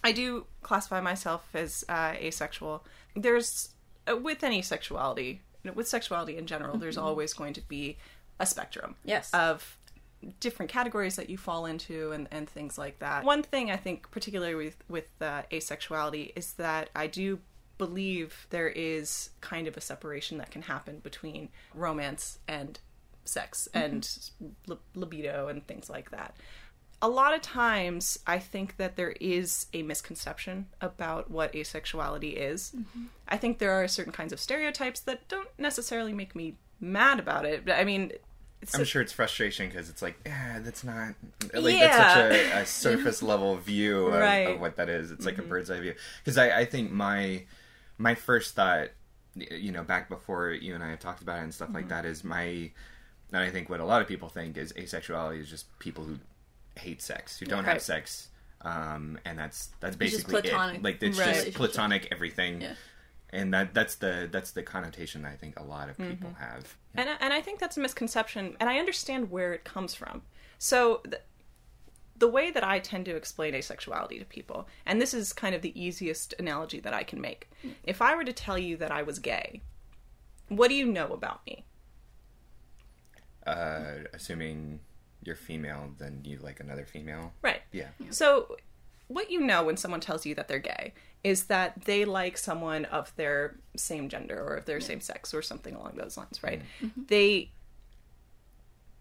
I 0.06 0.12
do 0.12 0.47
classify 0.62 1.00
myself 1.00 1.43
as 1.55 1.85
uh, 1.88 2.12
asexual. 2.17 2.85
There's, 3.14 3.70
uh, 4.11 4.17
with 4.17 4.43
any 4.44 4.62
sexuality, 4.62 5.43
with 5.75 5.88
sexuality 5.88 6.37
in 6.37 6.47
general, 6.47 6.79
there's 6.79 6.97
always 6.99 7.32
going 7.35 7.55
to 7.55 7.61
be 7.61 7.97
a 8.38 8.47
spectrum 8.47 8.94
Yes. 9.05 9.31
of 9.35 9.79
different 10.41 10.70
categories 10.70 11.17
that 11.17 11.29
you 11.29 11.37
fall 11.38 11.67
into 11.67 12.12
and, 12.12 12.29
and 12.31 12.49
things 12.49 12.79
like 12.79 12.99
that. 13.00 13.25
One 13.25 13.43
thing 13.43 13.70
I 13.70 13.76
think, 13.76 14.11
particularly 14.11 14.55
with, 14.55 14.76
with 14.88 15.08
uh, 15.20 15.43
asexuality, 15.50 16.32
is 16.37 16.53
that 16.55 16.91
I 16.94 17.06
do 17.06 17.41
believe 17.79 18.47
there 18.50 18.69
is 18.69 19.31
kind 19.41 19.67
of 19.67 19.76
a 19.76 19.81
separation 19.81 20.38
that 20.38 20.50
can 20.50 20.62
happen 20.62 21.00
between 21.00 21.49
romance 21.75 22.38
and 22.49 22.79
sex 23.25 23.69
and 23.75 24.08
li- 24.67 24.79
libido 24.94 25.49
and 25.49 25.67
things 25.67 25.91
like 25.91 26.11
that. 26.12 26.37
A 27.02 27.08
lot 27.08 27.34
of 27.34 27.43
times, 27.43 28.19
I 28.26 28.38
think 28.38 28.78
that 28.78 28.96
there 28.96 29.14
is 29.20 29.66
a 29.75 29.82
misconception 29.82 30.66
about 30.81 31.31
what 31.31 31.52
asexuality 31.52 32.34
is. 32.34 32.72
Mm-hmm. 32.75 33.04
I 33.28 33.37
think 33.37 33.58
there 33.58 33.72
are 33.72 33.87
certain 33.87 34.12
kinds 34.12 34.32
of 34.32 34.40
stereotypes 34.40 35.00
that 35.00 35.28
don't 35.28 35.48
necessarily 35.58 36.12
make 36.12 36.34
me 36.34 36.54
mad 36.81 37.19
about 37.19 37.44
it. 37.44 37.64
But 37.66 37.75
I 37.75 37.84
mean, 37.84 38.12
it's 38.62 38.75
I'm 38.75 38.84
sure 38.84 39.02
it's 39.02 39.12
frustration 39.12 39.69
because 39.69 39.90
it's 39.90 40.02
like, 40.02 40.16
yeah, 40.25 40.60
that's 40.60 40.84
not 40.84 41.14
like 41.54 41.78
that's 41.78 41.96
such 41.96 42.32
a, 42.32 42.60
a 42.62 42.66
surface 42.66 43.22
level 43.22 43.56
view 43.56 44.06
of, 44.06 44.14
Right. 44.14 44.54
of 44.54 44.60
what 44.60 44.76
that 44.76 44.88
is. 44.88 45.10
It's 45.10 45.26
like 45.26 45.38
a 45.38 45.43
mm-hmm. 45.43 45.50
bird's 45.50 45.70
eye 45.70 45.81
view. 45.81 45.94
Because 46.25 46.38
I, 46.38 46.60
I 46.60 46.64
think 46.64 46.90
my 46.90 47.44
my 47.98 48.14
first 48.14 48.54
thought, 48.54 48.88
you 49.34 49.72
know, 49.72 49.82
back 49.82 50.08
before 50.08 50.50
you 50.50 50.75
and 50.75 50.82
I 50.82 50.90
have 50.90 51.00
talked 51.00 51.22
about 51.22 51.38
it 51.38 51.43
and 51.43 51.54
stuff 51.54 51.70
like 51.72 51.84
mm-hmm. 51.84 51.90
that, 51.90 52.06
is 52.06 52.25
my 52.25 52.70
and 53.32 53.43
I 53.43 53.50
think 53.50 53.69
what 53.69 53.81
a 53.81 53.84
lot 53.84 54.02
of 54.02 54.08
people 54.08 54.28
think 54.28 54.56
is 54.56 54.72
asexuality 54.72 55.40
is 55.40 55.50
just 55.50 55.78
people 55.78 56.04
who 56.04 56.19
hate 56.76 57.02
sex, 57.02 57.38
who 57.38 57.46
don't 57.46 57.64
have 57.64 57.82
sex, 57.82 58.29
um, 58.62 59.19
and 59.24 59.39
that's 59.39 59.70
that's 59.81 59.96
basically 59.96 60.41
platonic 60.41 60.77
it. 60.77 60.82
Like 60.82 61.03
it's 61.03 61.19
Right. 61.19 61.34
just 61.34 61.55
platonic 61.55 62.08
everything. 62.10 62.60
Yeah. 62.62 62.74
And 63.31 63.53
that 63.53 63.74
that's 63.74 63.96
the 63.96 64.29
that's 64.31 64.53
the 64.53 64.62
connotation 64.62 65.22
that 65.22 65.32
I 65.32 65.36
think 65.36 65.58
a 65.58 65.62
lot 65.65 65.89
of 65.91 65.96
people 65.98 66.31
Mm-hmm. 66.31 66.43
have. 66.43 66.77
And 66.94 67.10
I, 67.10 67.17
and 67.20 67.32
I 67.32 67.41
think 67.43 67.58
that's 67.58 67.77
a 67.77 67.81
misconception, 67.81 68.56
and 68.60 68.70
I 68.70 68.79
understand 68.79 69.31
where 69.31 69.53
it 69.53 69.65
comes 69.65 69.94
from. 69.94 70.22
So 70.58 71.00
the, 71.05 71.20
the 72.17 72.29
way 72.29 72.50
that 72.50 72.65
I 72.65 72.79
tend 72.79 73.05
to 73.06 73.17
explain 73.17 73.53
asexuality 73.53 74.19
to 74.19 74.24
people, 74.24 74.67
and 74.86 75.00
this 75.03 75.12
is 75.12 75.34
kind 75.34 75.55
of 75.55 75.60
the 75.60 75.79
easiest 75.79 76.32
analogy 76.39 76.81
that 76.81 76.94
I 76.94 77.03
can 77.03 77.20
make. 77.20 77.50
If 77.84 78.00
I 78.00 78.15
were 78.17 78.24
to 78.24 78.32
tell 78.32 78.56
you 78.56 78.77
that 78.79 78.91
I 78.91 79.03
was 79.03 79.19
gay, 79.19 79.60
what 80.48 80.69
do 80.69 80.74
you 80.74 80.86
know 80.86 81.08
about 81.12 81.44
me? 81.46 81.67
Uh, 83.46 84.05
assuming 84.15 84.81
you're 85.26 85.36
female, 85.36 85.90
then 85.98 86.20
you 86.24 86.38
like 86.38 86.60
another 86.60 86.84
female. 86.84 87.32
Right. 87.42 87.62
Yeah. 87.72 87.88
So, 88.10 88.56
what 89.08 89.30
you 89.30 89.40
know 89.40 89.64
when 89.64 89.76
someone 89.76 90.00
tells 90.00 90.26
you 90.26 90.34
that 90.34 90.48
they're 90.48 90.58
gay 90.58 90.92
is 91.22 91.44
that 91.44 91.84
they 91.84 92.04
like 92.04 92.36
someone 92.38 92.84
of 92.86 93.14
their 93.16 93.56
same 93.76 94.08
gender 94.08 94.40
or 94.40 94.54
of 94.56 94.64
their 94.64 94.80
same 94.80 95.00
sex 95.00 95.32
or 95.34 95.42
something 95.42 95.74
along 95.74 95.94
those 95.96 96.16
lines, 96.16 96.42
right? 96.42 96.60
Mm-hmm. 96.60 96.86
Mm-hmm. 96.86 97.02
They, 97.08 97.50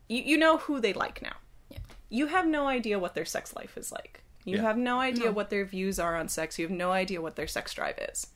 you, 0.10 0.22
you 0.24 0.38
know 0.38 0.58
who 0.58 0.80
they 0.80 0.94
like 0.94 1.22
now. 1.22 1.36
Yeah. 1.70 1.80
You 2.10 2.28
have 2.28 2.48
no 2.48 2.68
idea 2.68 3.00
what 3.00 3.16
their 3.16 3.26
sex 3.26 3.56
life 3.56 3.78
is 3.78 3.92
like. 3.92 4.22
You 4.44 4.58
Yeah. 4.58 4.64
have 4.64 4.78
no 4.78 5.00
idea 5.00 5.32
what 5.32 5.50
their 5.50 5.66
views 5.66 6.00
are 6.00 6.16
on 6.16 6.30
sex. 6.30 6.60
You 6.60 6.68
have 6.68 6.76
no 6.76 6.92
idea 6.92 7.22
what 7.22 7.36
their 7.36 7.48
sex 7.48 7.74
drive 7.74 7.98
is. 7.98 8.28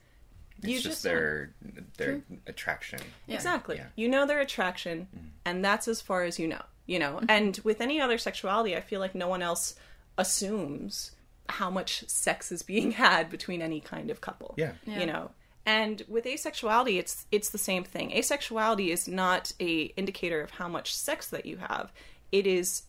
It's 0.58 0.68
You 0.68 0.76
just, 0.76 0.86
just 0.86 1.04
their 1.04 1.54
their 1.98 2.22
attraction. 2.48 3.00
Yeah. 3.28 3.36
Exactly. 3.36 3.78
Yeah. 3.78 3.86
You 3.96 4.10
know 4.10 4.26
their 4.26 4.40
attraction, 4.42 5.08
mm. 5.16 5.30
and 5.46 5.64
that's 5.64 5.88
as 5.88 6.02
far 6.02 6.24
as 6.24 6.38
you 6.38 6.48
know. 6.48 6.64
You 6.90 6.98
know, 6.98 7.22
and 7.30 7.60
with 7.64 7.82
any 7.82 8.02
other 8.02 8.18
sexuality, 8.18 8.76
I 8.76 8.82
feel 8.82 9.00
like 9.00 9.14
no 9.14 9.28
one 9.28 9.44
else 9.44 9.76
assumes 10.18 11.12
how 11.48 11.70
much 11.70 12.04
sex 12.08 12.52
is 12.52 12.64
being 12.64 12.92
had 13.06 13.30
between 13.30 13.62
any 13.62 13.80
kind 13.80 14.10
of 14.10 14.22
couple. 14.22 14.56
Yeah. 14.58 14.72
Yeah. 14.88 15.00
You 15.02 15.06
know. 15.06 15.32
And 15.68 16.02
with 16.08 16.26
asexuality, 16.26 16.98
it's 16.98 17.28
it's 17.32 17.50
the 17.50 17.60
same 17.60 17.84
thing. 17.84 18.10
Asexuality 18.10 18.88
is 18.88 19.08
not 19.08 19.54
a 19.60 19.94
indicator 19.98 20.42
of 20.42 20.50
how 20.50 20.68
much 20.68 20.96
sex 20.96 21.28
that 21.28 21.46
you 21.46 21.58
have. 21.58 21.94
It 22.32 22.48
is 22.48 22.84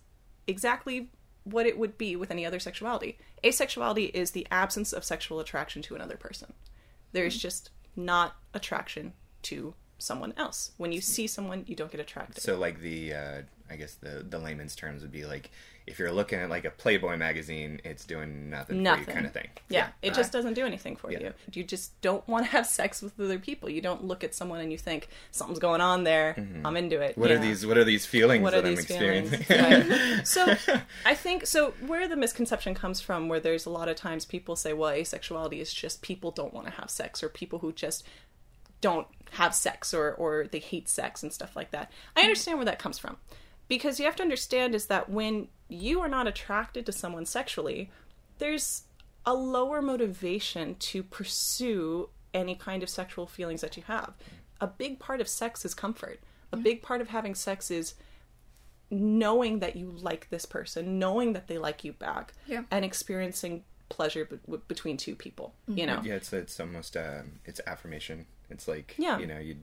exactly 0.47 1.11
what 1.45 1.67
it 1.67 1.79
would 1.79 1.99
be 1.99 2.17
with 2.17 2.31
any 2.31 2.47
other 2.47 2.59
sexuality. 2.59 3.19
Asexuality 3.45 4.11
is 4.15 4.31
the 4.31 4.47
absence 4.51 4.95
of 4.95 5.05
sexual 5.05 5.41
attraction 5.41 5.83
to 5.83 5.95
another 5.95 6.17
person. 6.17 6.55
There's 7.13 7.37
just 7.37 7.69
not 7.95 8.37
attraction 8.55 9.13
to 9.43 9.75
someone 9.99 10.33
else. 10.39 10.71
When 10.79 10.91
you 10.91 11.03
see 11.03 11.27
someone, 11.27 11.65
you 11.67 11.77
don't 11.77 11.91
get 11.91 12.01
attracted. 12.01 12.43
So 12.43 12.57
like 12.57 12.81
the 12.81 13.13
uh, 13.13 13.43
I 13.71 13.77
guess 13.77 13.95
the 13.95 14.25
the 14.29 14.39
layman's 14.39 14.75
terms 14.75 15.03
would 15.03 15.13
be 15.13 15.25
like 15.25 15.51
if 15.87 15.99
you're 15.99 16.13
looking 16.13 16.39
at 16.39 16.51
like 16.51 16.65
a 16.65 16.71
Playboy 16.71 17.17
magazine, 17.17 17.81
it's 17.85 18.05
doing 18.05 18.49
nothing, 18.51 18.83
Nothing. 18.83 19.05
for 19.05 19.11
you 19.11 19.15
kind 19.15 19.27
of 19.27 19.33
thing. 19.33 19.49
Yeah, 19.69 19.89
it 20.03 20.15
just 20.15 20.31
doesn't 20.31 20.55
do 20.55 20.65
anything 20.65 20.95
for 20.95 21.11
yeah. 21.11 21.19
you. 21.21 21.33
You 21.53 21.65
just 21.65 21.99
don't 22.01 22.27
want 22.29 22.45
to 22.45 22.51
have 22.53 22.67
sex 22.67 23.03
with 23.03 23.19
other 23.19 23.39
people. 23.41 23.69
You 23.69 23.81
don't 23.81 24.05
look 24.05 24.23
at 24.23 24.35
someone 24.35 24.61
and 24.61 24.71
you 24.71 24.79
think 24.79 25.09
something's 25.33 25.59
going 25.59 25.81
on 25.81 26.05
there. 26.05 26.35
I'm 26.65 26.77
into 26.77 27.01
it. 27.01 27.13
Mm-hmm. 27.13 27.21
What 27.21 27.31
Yeah. 27.31 27.37
are 27.37 27.41
these 27.41 27.67
what 27.67 27.77
are 27.79 27.85
these 27.85 28.07
feelings 28.07 28.43
What 28.43 28.55
are 28.55 28.61
that 28.61 28.69
I'm 28.69 28.77
these 28.77 28.85
experiencing? 28.85 29.43
feelings? 29.43 29.87
Right. 30.19 30.27
So 30.27 30.55
I 31.05 31.15
think 31.15 31.47
so. 31.47 31.73
Where 31.87 32.07
the 32.07 32.17
misconception 32.17 32.75
comes 32.75 33.01
from, 33.01 33.29
where 33.29 33.41
there's 33.41 33.67
a 33.67 33.71
lot 33.71 33.89
of 33.89 33.97
times 33.97 34.25
people 34.25 34.55
say, 34.57 34.73
"Well, 34.73 34.93
asexuality 34.93 35.61
is 35.61 35.73
just 35.73 36.03
people 36.03 36.31
don't 36.31 36.53
want 36.55 36.67
to 36.67 36.73
have 36.75 36.91
sex, 36.91 37.23
or 37.23 37.29
people 37.29 37.59
who 37.61 37.73
just 37.73 38.05
don't 38.81 39.07
have 39.33 39.55
sex, 39.55 39.93
or 39.93 40.13
or 40.13 40.47
they 40.51 40.59
hate 40.61 40.89
sex 40.89 41.23
and 41.23 41.33
stuff 41.33 41.57
like 41.57 41.71
that." 41.73 41.91
I 42.17 42.21
understand 42.23 42.59
where 42.59 42.67
that 42.67 42.79
comes 42.79 42.99
from, 42.99 43.17
because 43.71 43.99
you 43.99 44.05
have 44.05 44.17
to 44.17 44.23
understand 44.23 44.75
is 44.75 44.87
that 44.87 45.09
when 45.09 45.49
you 45.69 46.01
are 46.01 46.09
not 46.09 46.27
attracted 46.27 46.85
to 46.87 46.93
someone 46.93 47.25
sexually, 47.25 47.91
there's 48.39 48.83
a 49.25 49.33
lower 49.33 49.81
motivation 49.81 50.75
to 50.91 51.03
pursue 51.03 52.11
any 52.35 52.55
kind 52.55 52.83
of 52.83 52.89
sexual 52.91 53.27
feelings 53.27 53.61
that 53.61 53.77
you 53.77 53.85
have. 53.87 54.13
A 54.61 54.67
big 54.67 54.99
part 54.99 55.21
of 55.21 55.29
sex 55.29 55.65
is 55.65 55.73
comfort. 55.75 56.21
A 56.53 56.57
big 56.57 56.83
part 56.83 57.01
of 57.01 57.09
having 57.09 57.35
sex 57.35 57.71
is 57.71 57.95
knowing 58.91 59.61
that 59.61 59.77
you 59.77 59.89
like 59.91 60.29
this 60.31 60.45
person, 60.47 60.99
knowing 60.99 61.33
that 61.35 61.47
they 61.47 61.59
like 61.59 61.85
you 61.85 61.93
back, 61.93 62.33
Yeah. 62.47 62.65
and 62.71 62.85
experiencing 62.85 63.63
pleasure 63.89 64.25
be- 64.25 64.37
w- 64.47 64.63
between 64.67 64.97
two 64.97 65.15
people. 65.15 65.55
You 65.69 65.87
know, 65.87 66.01
Yeah, 66.05 66.15
it's 66.15 66.33
it's 66.33 66.59
almost 66.59 66.97
um, 66.97 67.41
it's 67.45 67.61
affirmation. 67.67 68.27
It's 68.49 68.67
like 68.67 68.95
Yeah. 68.99 69.19
you 69.19 69.27
know 69.27 69.39
you. 69.39 69.57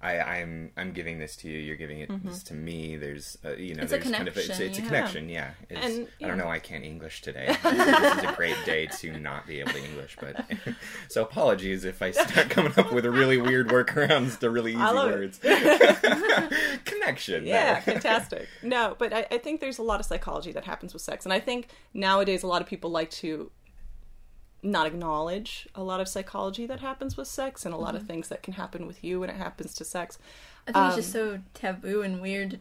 I, 0.00 0.20
I'm 0.20 0.70
I'm 0.76 0.92
giving 0.92 1.18
this 1.18 1.34
to 1.36 1.48
you. 1.48 1.58
You're 1.58 1.76
giving 1.76 1.98
it 2.00 2.24
this 2.24 2.44
to 2.44 2.54
me. 2.54 2.96
There's 2.96 3.36
uh, 3.44 3.54
you 3.54 3.74
know 3.74 3.82
It's 3.82 3.92
a 3.92 3.98
there's 3.98 4.12
kind 4.12 4.28
of 4.28 4.36
it's, 4.36 4.46
connection, 4.46 4.68
it's 4.68 4.78
a 4.78 4.82
yeah. 4.82 4.86
connection. 4.86 5.28
Yeah. 5.28 5.50
It's, 5.68 5.86
And, 5.86 6.08
I 6.22 6.28
don't 6.28 6.38
yeah. 6.38 6.44
know. 6.44 6.50
I 6.50 6.60
can't 6.60 6.84
English 6.84 7.20
today. 7.22 7.46
this, 7.62 8.18
is 8.18 8.24
a 8.24 8.32
great 8.36 8.56
day 8.64 8.86
to 8.86 9.18
not 9.18 9.46
be 9.48 9.58
able 9.58 9.72
to 9.72 9.84
English. 9.84 10.16
But 10.20 10.48
so 11.08 11.22
apologies 11.22 11.84
if 11.84 12.00
I 12.00 12.12
start 12.12 12.48
coming 12.48 12.72
up 12.76 12.92
with 12.92 13.06
really 13.06 13.38
weird 13.38 13.68
workarounds 13.68 14.38
to 14.38 14.50
really 14.50 14.72
easy 14.72 14.80
words. 14.80 15.38
connection. 16.84 17.44
yeah, 17.44 17.80
fantastic. 17.80 18.46
No, 18.62 18.94
but 18.98 19.12
I, 19.12 19.26
I 19.32 19.38
think 19.38 19.60
there's 19.60 19.78
a 19.78 19.82
lot 19.82 19.98
of 19.98 20.06
psychology 20.06 20.52
that 20.52 20.64
happens 20.64 20.92
with 20.92 21.02
sex, 21.02 21.26
and 21.26 21.32
I 21.32 21.40
think 21.40 21.68
nowadays 21.92 22.44
a 22.44 22.46
lot 22.46 22.62
of 22.62 22.68
people 22.68 22.90
like 22.90 23.10
to 23.10 23.50
not 24.62 24.86
acknowledge 24.86 25.68
a 25.74 25.82
lot 25.82 26.00
of 26.00 26.08
psychology 26.08 26.66
that 26.66 26.80
happens 26.80 27.16
with 27.16 27.28
sex 27.28 27.64
and 27.64 27.72
a 27.72 27.76
lot 27.76 27.94
of 27.94 28.02
mm-hmm. 28.02 28.08
things 28.08 28.28
that 28.28 28.42
can 28.42 28.54
happen 28.54 28.86
with 28.86 29.04
you 29.04 29.20
when 29.20 29.30
it 29.30 29.36
happens 29.36 29.74
to 29.74 29.84
sex. 29.84 30.18
I 30.66 30.72
think 30.72 30.86
it's 30.86 30.96
just 30.96 31.16
um, 31.16 31.36
so 31.36 31.40
taboo 31.54 32.02
and 32.02 32.20
weird. 32.20 32.60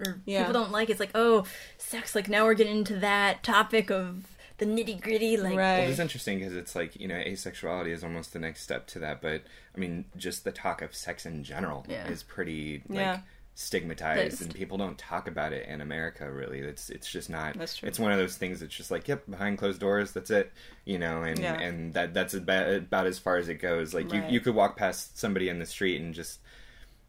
Or 0.00 0.20
Yeah. 0.26 0.40
people 0.46 0.52
don't 0.60 0.72
like. 0.72 0.90
It's 0.90 1.00
like, 1.00 1.12
oh, 1.14 1.44
sex. 1.78 2.14
Like 2.14 2.28
now 2.28 2.44
we're 2.44 2.54
getting 2.54 2.78
into 2.78 2.96
that 2.96 3.42
topic 3.42 3.90
of 3.90 4.26
the 4.58 4.66
nitty 4.66 5.00
gritty. 5.00 5.36
Like, 5.36 5.56
Right. 5.56 5.80
Well, 5.80 5.90
it's 5.90 5.98
interesting 5.98 6.38
because 6.38 6.54
it's 6.54 6.74
like 6.74 6.96
you 6.96 7.08
know 7.08 7.16
asexuality 7.16 7.88
is 7.88 8.04
almost 8.04 8.32
the 8.32 8.38
next 8.38 8.62
step 8.62 8.86
to 8.88 8.98
that, 9.00 9.20
but 9.22 9.42
I 9.74 9.78
mean 9.78 10.04
just 10.16 10.44
the 10.44 10.52
talk 10.52 10.82
of 10.82 10.94
sex 10.94 11.26
in 11.26 11.44
general 11.44 11.84
Yeah. 11.88 12.06
is 12.08 12.22
pretty 12.22 12.82
like 12.88 12.98
Yeah. 12.98 13.20
Stigmatized, 13.54 14.42
and 14.42 14.54
people 14.54 14.76
don't 14.76 14.98
talk 14.98 15.28
about 15.28 15.52
it 15.52 15.68
in 15.68 15.80
America. 15.80 16.30
Really, 16.30 16.58
it's 16.60 16.90
it's 16.90 17.10
just 17.10 17.30
not. 17.30 17.56
That's 17.56 17.76
true. 17.76 17.88
It's 17.88 17.98
one 17.98 18.12
of 18.12 18.18
those 18.18 18.36
things 18.36 18.60
that's 18.60 18.74
just 18.74 18.90
like 18.90 19.06
yep, 19.08 19.24
behind 19.28 19.58
closed 19.58 19.80
doors. 19.80 20.12
That's 20.12 20.30
it, 20.30 20.52
you 20.84 20.98
know, 20.98 21.22
and 21.22 21.38
Yeah. 21.38 21.60
and 21.60 21.94
that 21.94 22.14
that's 22.14 22.34
about, 22.34 22.68
about 22.72 23.06
as 23.06 23.18
far 23.18 23.36
as 23.36 23.48
it 23.48 23.56
goes. 23.56 23.94
Like 23.94 24.10
Right. 24.10 24.24
you 24.24 24.34
you 24.34 24.40
could 24.40 24.54
walk 24.54 24.76
past 24.76 25.18
somebody 25.18 25.48
in 25.48 25.58
the 25.58 25.66
street 25.66 26.00
and 26.00 26.14
just. 26.14 26.40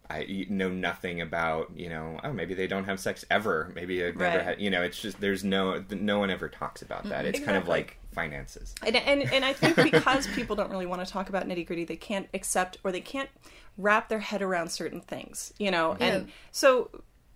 I 0.08 0.46
know 0.52 0.70
nothing 0.70 1.20
about 1.20 1.72
you 1.76 1.90
know 1.90 2.20
oh 2.24 2.32
maybe 2.32 2.54
they 2.54 2.68
don't 2.68 2.84
have 2.84 3.00
sex 3.00 3.26
ever 3.32 3.72
maybe 3.74 4.06
I've 4.06 4.16
never 4.16 4.44
had 4.44 4.62
you 4.62 4.70
know 4.70 4.84
it's 4.84 5.02
just 5.02 5.20
there's 5.20 5.44
no 5.44 5.84
no 5.90 6.20
one 6.20 6.30
ever 6.30 6.48
talks 6.48 6.84
about 6.84 7.06
that 7.10 7.26
it's 7.26 7.40
kind 7.40 7.58
of 7.58 7.68
like 7.68 7.98
finances 8.16 8.74
and 8.84 8.96
and 8.96 9.22
and 9.32 9.46
I 9.46 9.54
think 9.54 9.76
because 9.76 10.26
people 10.28 10.56
don't 10.56 10.72
really 10.72 10.86
want 10.86 11.06
to 11.06 11.12
talk 11.12 11.30
about 11.30 11.48
nitty 11.48 11.68
gritty, 11.68 11.86
they 11.86 11.96
can't 11.96 12.28
accept 12.34 12.78
or 12.84 12.92
they 12.92 13.02
can't 13.02 13.30
wrap 13.78 14.10
their 14.10 14.20
head 14.20 14.42
around 14.42 14.70
certain 14.70 15.02
things, 15.02 15.54
you 15.58 15.72
know. 15.72 15.98
And 16.00 16.32
so, 16.52 16.90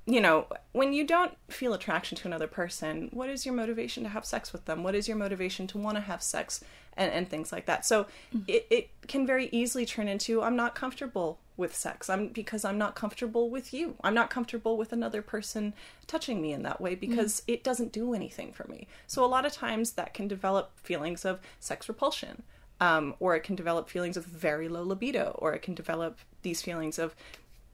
you 0.06 0.22
know, 0.22 0.48
when 0.72 0.94
you 0.94 1.06
don't 1.06 1.36
feel 1.50 1.74
attraction 1.74 2.18
to 2.18 2.28
another 2.28 2.48
person, 2.48 3.10
what 3.12 3.30
is 3.30 3.46
your 3.46 3.54
motivation 3.56 4.04
to 4.04 4.10
have 4.10 4.26
sex 4.26 4.54
with 4.54 4.66
them? 4.66 4.84
What 4.84 4.96
is 4.96 5.08
your 5.08 5.18
motivation 5.18 5.68
to 5.68 5.78
want 5.78 5.98
to 5.98 6.02
have 6.02 6.22
sex 6.24 6.64
and, 6.96 7.12
and 7.12 7.30
things 7.30 7.52
like 7.52 7.66
that? 7.66 7.86
So 7.86 8.06
mm-hmm. 8.34 8.40
it, 8.48 8.68
it 8.70 8.90
can 9.08 9.28
very 9.28 9.50
easily 9.52 9.86
turn 9.86 10.08
into 10.08 10.42
I'm 10.42 10.56
not 10.56 10.76
comfortable 10.76 11.40
with 11.60 11.76
sex. 11.76 12.10
I'm 12.10 12.30
because 12.30 12.66
I'm 12.66 12.78
not 12.78 12.96
comfortable 12.96 13.50
with 13.50 13.74
you. 13.74 13.96
I'm 14.04 14.16
not 14.16 14.30
comfortable 14.30 14.78
with 14.78 14.92
another 14.94 15.22
person 15.22 15.74
touching 16.08 16.42
me 16.42 16.54
in 16.54 16.64
that 16.64 16.82
way 16.82 16.96
because 16.96 17.44
it 17.46 17.64
doesn't 17.64 17.92
do 17.92 18.14
anything 18.14 18.54
for 18.54 18.66
me. 18.68 18.88
So 19.06 19.24
a 19.24 19.28
lot 19.28 19.46
of 19.46 19.52
times 19.52 19.92
that 19.92 20.14
can 20.14 20.28
develop 20.28 20.72
feelings 20.80 21.26
of 21.26 21.40
sex 21.60 21.88
repulsion. 21.88 22.44
Um, 22.82 23.16
or 23.20 23.36
it 23.36 23.44
can 23.44 23.58
develop 23.58 23.90
feelings 23.90 24.16
of 24.16 24.24
very 24.24 24.70
low 24.70 24.84
libido, 24.84 25.36
or 25.40 25.54
it 25.54 25.62
can 25.62 25.74
develop 25.74 26.18
these 26.44 26.62
feelings 26.62 26.98
of 26.98 27.14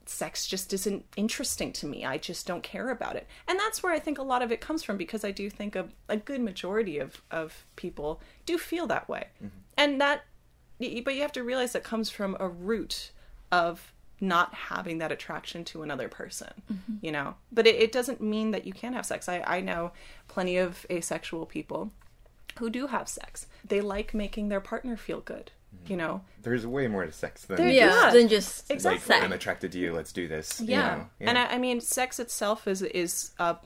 sex 0.08 0.48
just 0.48 0.74
isn't 0.74 1.06
interesting 1.16 1.72
to 1.74 1.86
me. 1.86 2.04
I 2.04 2.18
just 2.18 2.48
don't 2.48 2.64
care 2.64 2.90
about 2.90 3.16
it. 3.16 3.28
And 3.48 3.60
that's 3.60 3.84
where 3.84 3.94
I 3.94 4.00
think 4.00 4.18
a 4.18 4.24
lot 4.24 4.42
of 4.42 4.52
it 4.52 4.62
comes 4.62 4.84
from 4.84 4.98
because 4.98 5.24
I 5.24 5.30
do 5.30 5.48
think 5.48 5.76
a, 5.76 5.90
a 6.10 6.18
good 6.18 6.42
majority 6.42 6.98
of, 6.98 7.22
of 7.30 7.66
people 7.76 8.20
do 8.48 8.58
feel 8.58 8.88
that 8.88 9.08
way. 9.08 9.28
And 9.78 10.02
that, 10.02 10.24
but 10.80 11.16
you 11.16 11.22
have 11.22 11.32
to 11.34 11.44
realize 11.44 11.74
that 11.74 11.84
comes 11.84 12.10
from 12.10 12.36
a 12.40 12.48
root 12.48 13.12
of 13.56 13.94
not 14.22 14.54
having 14.54 14.98
that 15.00 15.12
attraction 15.12 15.64
to 15.66 15.84
another 15.84 16.08
person, 16.10 16.52
mm-hmm. 16.72 16.94
you 17.02 17.12
know? 17.12 17.36
But 17.52 17.68
it, 17.68 17.76
it 17.76 17.92
doesn't 17.92 18.22
mean 18.22 18.52
that 18.52 18.66
you 18.66 18.74
can't 18.74 18.96
have 18.96 19.06
sex. 19.06 19.30
I, 19.30 19.44
I 19.46 19.62
know 19.62 19.92
plenty 20.28 20.58
of 20.58 20.86
asexual 20.90 21.46
people 21.46 21.92
who 22.60 22.70
do 22.70 22.88
have 22.88 23.08
sex. 23.08 23.48
They 23.68 23.82
like 23.82 24.14
making 24.14 24.50
their 24.50 24.62
partner 24.62 24.96
feel 24.98 25.22
good, 25.22 25.52
mm-hmm. 25.76 25.92
you 25.92 25.98
know? 25.98 26.22
there's 26.42 26.66
way 26.68 26.88
more 26.88 27.06
to 27.06 27.12
sex 27.12 27.46
than 27.46 27.58
There- 27.58 27.70
yeah, 27.70 28.06
Yeah. 28.06 28.12
than 28.12 28.28
just 28.28 28.70
like 28.70 28.76
Exactly. 28.76 29.16
I'm 29.16 29.34
attracted 29.34 29.72
to 29.74 29.80
you. 29.80 29.94
Let's 29.94 30.14
do 30.14 30.28
this. 30.28 30.62
you 30.62 30.68
yeah, 30.68 31.06
and 31.20 31.38
I, 31.38 31.46
I 31.46 31.58
mean 31.58 31.82
sex 31.82 32.20
itself 32.20 32.68
is 32.68 32.82
is 32.82 33.32
a, 33.40 33.58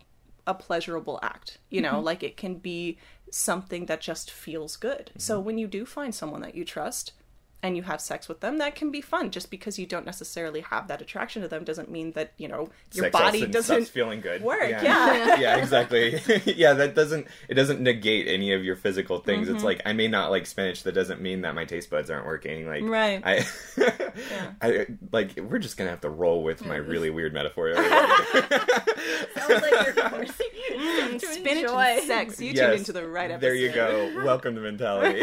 a 0.48 0.54
pleasurable 0.54 1.20
act 1.22 1.60
you 1.70 1.82
know 1.82 1.96
mm-hmm. 1.96 2.10
like 2.10 2.24
it 2.24 2.38
can 2.38 2.56
be 2.56 2.98
something 3.32 3.86
that 3.86 4.02
just 4.02 4.32
feels 4.32 4.76
good 4.78 5.12
so 5.18 5.40
when 5.40 5.58
you 5.60 5.68
do 5.68 5.86
find 5.86 6.16
someone 6.16 6.42
that 6.42 6.56
you 6.56 6.66
trust 6.66 7.14
and 7.62 7.76
you 7.76 7.84
have 7.84 8.00
sex 8.00 8.28
with 8.30 8.40
them 8.40 8.58
that 8.60 8.76
can 8.76 8.90
be 8.92 9.02
fun 9.02 9.32
just 9.32 9.52
because 9.52 9.78
you 9.78 9.86
don't 9.86 10.06
necessarily 10.06 10.62
have 10.62 10.88
that 10.88 11.02
attraction 11.02 11.42
to 11.42 11.48
them 11.48 11.64
doesn't 11.64 11.90
mean 11.90 12.12
that 12.14 12.32
you 12.38 12.48
know 12.48 12.70
your 12.94 13.06
Sex 13.06 13.16
all 13.16 13.22
of 13.22 13.28
a 13.28 13.40
body 13.40 13.52
doesn't 13.52 13.84
stops 13.84 13.90
feeling 13.90 14.22
good. 14.22 14.42
work 14.42 14.70
Yeah, 14.70 14.82
yeah, 14.82 15.36
yeah, 15.40 15.56
exactly. 15.58 16.22
yeah, 16.46 16.74
that 16.74 16.96
doesn't 16.96 17.28
it 17.48 17.56
doesn't 17.56 17.82
negate 17.82 18.28
any 18.28 18.54
of 18.54 18.64
your 18.64 18.76
physical 18.76 19.20
things. 19.20 19.48
Mm-hmm. 19.48 19.56
It's 19.56 19.64
like 19.64 19.82
I 19.86 19.94
may 19.94 20.08
not 20.08 20.32
like 20.32 20.46
spinach. 20.46 20.84
That 20.84 20.94
doesn't 20.94 21.22
mean 21.22 21.42
that 21.42 21.54
my 21.56 21.66
taste 21.66 21.90
buds 21.90 22.10
aren't 22.10 22.26
working. 22.26 22.66
Like 22.68 22.84
Right. 22.84 23.22
I, 23.26 23.46
I 24.62 24.86
like 25.12 25.38
we're 25.38 25.60
just 25.60 25.78
gonna 25.78 25.90
have 25.90 26.02
to 26.02 26.10
roll 26.10 26.44
with 26.44 26.66
my 26.66 26.78
really 26.78 27.10
weird 27.10 27.34
metaphor. 27.34 27.74
sounds 27.76 27.86
like 29.50 29.72
you're 29.86 30.10
forcing 30.10 30.48
yourself 30.70 31.12
to 31.12 31.28
spinach 31.28 31.64
enjoy. 31.64 31.82
and 31.82 32.04
sex 32.04 32.40
you 32.42 32.54
tuned 32.54 32.74
into 32.74 32.94
the 32.94 33.08
right 33.08 33.32
episode 33.32 33.42
There 33.42 33.56
you 33.56 33.72
go. 33.72 34.24
Welcome 34.24 34.56
to 34.56 34.62
mentality. 34.62 35.20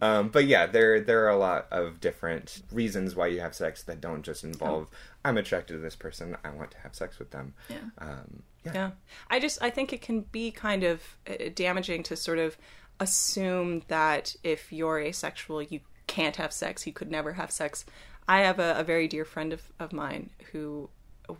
Um, 0.00 0.28
but 0.28 0.46
yeah, 0.46 0.66
there 0.66 1.00
there 1.00 1.24
are 1.24 1.30
a 1.30 1.36
lot 1.36 1.66
of 1.70 2.00
different 2.00 2.62
reasons 2.70 3.14
why 3.14 3.26
you 3.26 3.40
have 3.40 3.54
sex 3.54 3.82
that 3.84 4.00
don't 4.00 4.22
just 4.22 4.44
involve 4.44 4.88
I'm 5.26 5.38
attracted 5.38 5.74
to 5.74 5.80
this 5.80 5.96
person. 5.96 6.36
I 6.44 6.50
want 6.50 6.70
to 6.70 6.78
have 6.78 6.94
sex 6.94 7.18
with 7.18 7.32
them. 7.32 7.54
Yeah. 7.68 7.78
Um, 7.98 8.42
yeah. 8.64 8.72
Yeah. 8.74 8.90
I 9.28 9.40
just 9.40 9.60
I 9.60 9.70
think 9.70 9.92
it 9.92 10.00
can 10.00 10.20
be 10.20 10.52
kind 10.52 10.84
of 10.84 11.02
uh, 11.28 11.50
damaging 11.54 12.04
to 12.04 12.16
sort 12.16 12.38
of 12.38 12.56
assume 13.00 13.82
that 13.88 14.36
if 14.44 14.72
you're 14.72 15.00
asexual 15.00 15.62
you 15.62 15.80
can't 16.06 16.36
have 16.36 16.52
sex, 16.52 16.86
you 16.86 16.92
could 16.92 17.10
never 17.10 17.32
have 17.32 17.50
sex. 17.50 17.84
I 18.28 18.40
have 18.40 18.60
a, 18.60 18.76
a 18.78 18.84
very 18.84 19.08
dear 19.08 19.24
friend 19.24 19.52
of, 19.52 19.72
of 19.80 19.92
mine 19.92 20.30
who 20.52 20.90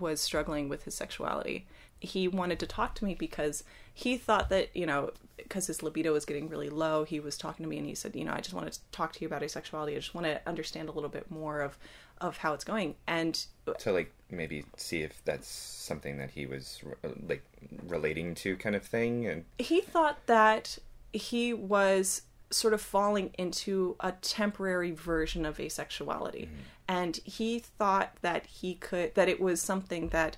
was 0.00 0.20
struggling 0.20 0.68
with 0.68 0.82
his 0.84 0.94
sexuality. 0.94 1.66
He 2.00 2.28
wanted 2.28 2.58
to 2.60 2.66
talk 2.66 2.94
to 2.96 3.04
me 3.04 3.14
because 3.14 3.64
he 3.92 4.16
thought 4.16 4.50
that, 4.50 4.74
you 4.76 4.86
know, 4.86 5.10
because 5.36 5.66
his 5.66 5.82
libido 5.82 6.12
was 6.12 6.24
getting 6.24 6.48
really 6.48 6.68
low, 6.68 7.04
he 7.04 7.20
was 7.20 7.38
talking 7.38 7.64
to 7.64 7.68
me 7.68 7.78
and 7.78 7.86
he 7.86 7.94
said, 7.94 8.14
you 8.14 8.24
know, 8.24 8.32
I 8.32 8.40
just 8.40 8.54
want 8.54 8.70
to 8.70 8.78
talk 8.92 9.12
to 9.14 9.20
you 9.20 9.26
about 9.26 9.42
asexuality. 9.42 9.92
I 9.92 9.96
just 9.96 10.14
want 10.14 10.26
to 10.26 10.40
understand 10.46 10.88
a 10.88 10.92
little 10.92 11.10
bit 11.10 11.30
more 11.30 11.60
of 11.60 11.78
of 12.20 12.38
how 12.38 12.54
it's 12.54 12.64
going. 12.64 12.94
And 13.06 13.44
to 13.78 13.92
like 13.92 14.12
maybe 14.30 14.64
see 14.76 15.02
if 15.02 15.22
that's 15.24 15.48
something 15.48 16.18
that 16.18 16.30
he 16.30 16.46
was 16.46 16.82
uh, 17.04 17.08
like 17.28 17.44
relating 17.86 18.34
to 18.34 18.56
kind 18.56 18.74
of 18.74 18.82
thing 18.82 19.26
and 19.26 19.44
he 19.58 19.80
thought 19.80 20.26
that 20.26 20.78
he 21.12 21.52
was 21.52 22.22
sort 22.50 22.74
of 22.74 22.80
falling 22.80 23.30
into 23.38 23.96
a 24.00 24.12
temporary 24.12 24.92
version 24.92 25.44
of 25.44 25.58
asexuality 25.58 26.48
and 26.88 27.16
he 27.24 27.58
thought 27.58 28.16
that 28.22 28.46
he 28.46 28.74
could 28.74 29.14
that 29.14 29.28
it 29.28 29.40
was 29.40 29.60
something 29.60 30.08
that 30.08 30.36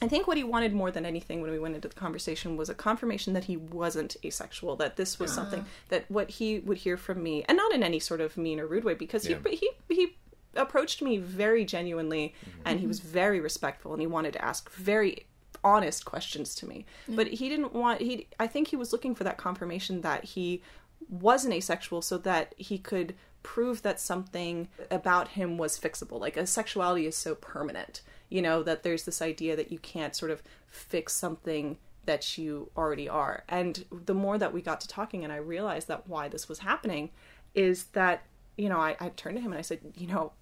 I 0.00 0.08
think 0.08 0.26
what 0.26 0.36
he 0.36 0.44
wanted 0.44 0.72
more 0.72 0.90
than 0.90 1.04
anything 1.04 1.42
when 1.42 1.50
we 1.50 1.58
went 1.58 1.74
into 1.74 1.88
the 1.88 1.94
conversation 1.94 2.56
was 2.56 2.68
a 2.68 2.74
confirmation 2.74 3.32
that 3.32 3.44
he 3.44 3.56
wasn't 3.56 4.16
asexual, 4.24 4.76
that 4.76 4.96
this 4.96 5.18
was 5.18 5.32
something 5.32 5.64
ah. 5.66 5.70
that 5.88 6.08
what 6.08 6.30
he 6.30 6.60
would 6.60 6.78
hear 6.78 6.96
from 6.96 7.22
me, 7.22 7.44
and 7.48 7.56
not 7.56 7.72
in 7.72 7.82
any 7.82 7.98
sort 7.98 8.20
of 8.20 8.36
mean 8.36 8.60
or 8.60 8.66
rude 8.66 8.84
way, 8.84 8.94
because 8.94 9.28
Yeah. 9.28 9.38
he 9.48 9.56
he 9.56 9.70
he 9.88 10.16
approached 10.54 11.02
me 11.02 11.18
very 11.18 11.64
genuinely 11.64 12.34
mm-hmm. 12.40 12.60
and 12.64 12.80
he 12.80 12.86
was 12.86 13.00
very 13.00 13.38
respectful 13.40 13.92
and 13.92 14.00
he 14.00 14.06
wanted 14.06 14.32
to 14.32 14.44
ask 14.44 14.70
very 14.70 15.26
honest 15.62 16.04
questions 16.04 16.54
to 16.56 16.66
me. 16.66 16.86
But 17.08 17.28
he 17.28 17.48
didn't 17.48 17.72
want 17.72 18.00
he 18.00 18.26
i 18.38 18.46
think 18.46 18.68
he 18.68 18.76
was 18.76 18.92
looking 18.92 19.14
for 19.14 19.24
that 19.24 19.36
confirmation 19.36 20.00
that 20.02 20.24
he 20.24 20.62
wasn't 21.08 21.54
asexual 21.54 22.02
so 22.02 22.18
that 22.18 22.54
he 22.56 22.78
could 22.78 23.14
prove 23.42 23.82
that 23.82 24.00
something 24.00 24.68
about 24.90 25.28
him 25.28 25.58
was 25.58 25.78
fixable. 25.78 26.20
Like 26.20 26.36
a 26.36 26.46
sexuality 26.46 27.06
is 27.06 27.16
so 27.16 27.34
permanent 27.34 28.02
you 28.28 28.42
know 28.42 28.62
that 28.62 28.82
there's 28.82 29.04
this 29.04 29.22
idea 29.22 29.56
that 29.56 29.72
you 29.72 29.78
can't 29.78 30.14
sort 30.14 30.30
of 30.30 30.42
fix 30.68 31.12
something 31.12 31.76
that 32.04 32.38
you 32.38 32.70
already 32.76 33.08
are 33.08 33.44
and 33.48 33.84
the 33.90 34.14
more 34.14 34.38
that 34.38 34.52
we 34.52 34.62
got 34.62 34.80
to 34.80 34.88
talking 34.88 35.24
and 35.24 35.32
i 35.32 35.36
realized 35.36 35.88
that 35.88 36.08
why 36.08 36.28
this 36.28 36.48
was 36.48 36.60
happening 36.60 37.10
is 37.54 37.84
that 37.86 38.22
you 38.56 38.68
know 38.68 38.78
i, 38.78 38.96
I 39.00 39.10
turned 39.10 39.36
to 39.36 39.42
him 39.42 39.52
and 39.52 39.58
i 39.58 39.62
said 39.62 39.80
you 39.96 40.06
know 40.06 40.32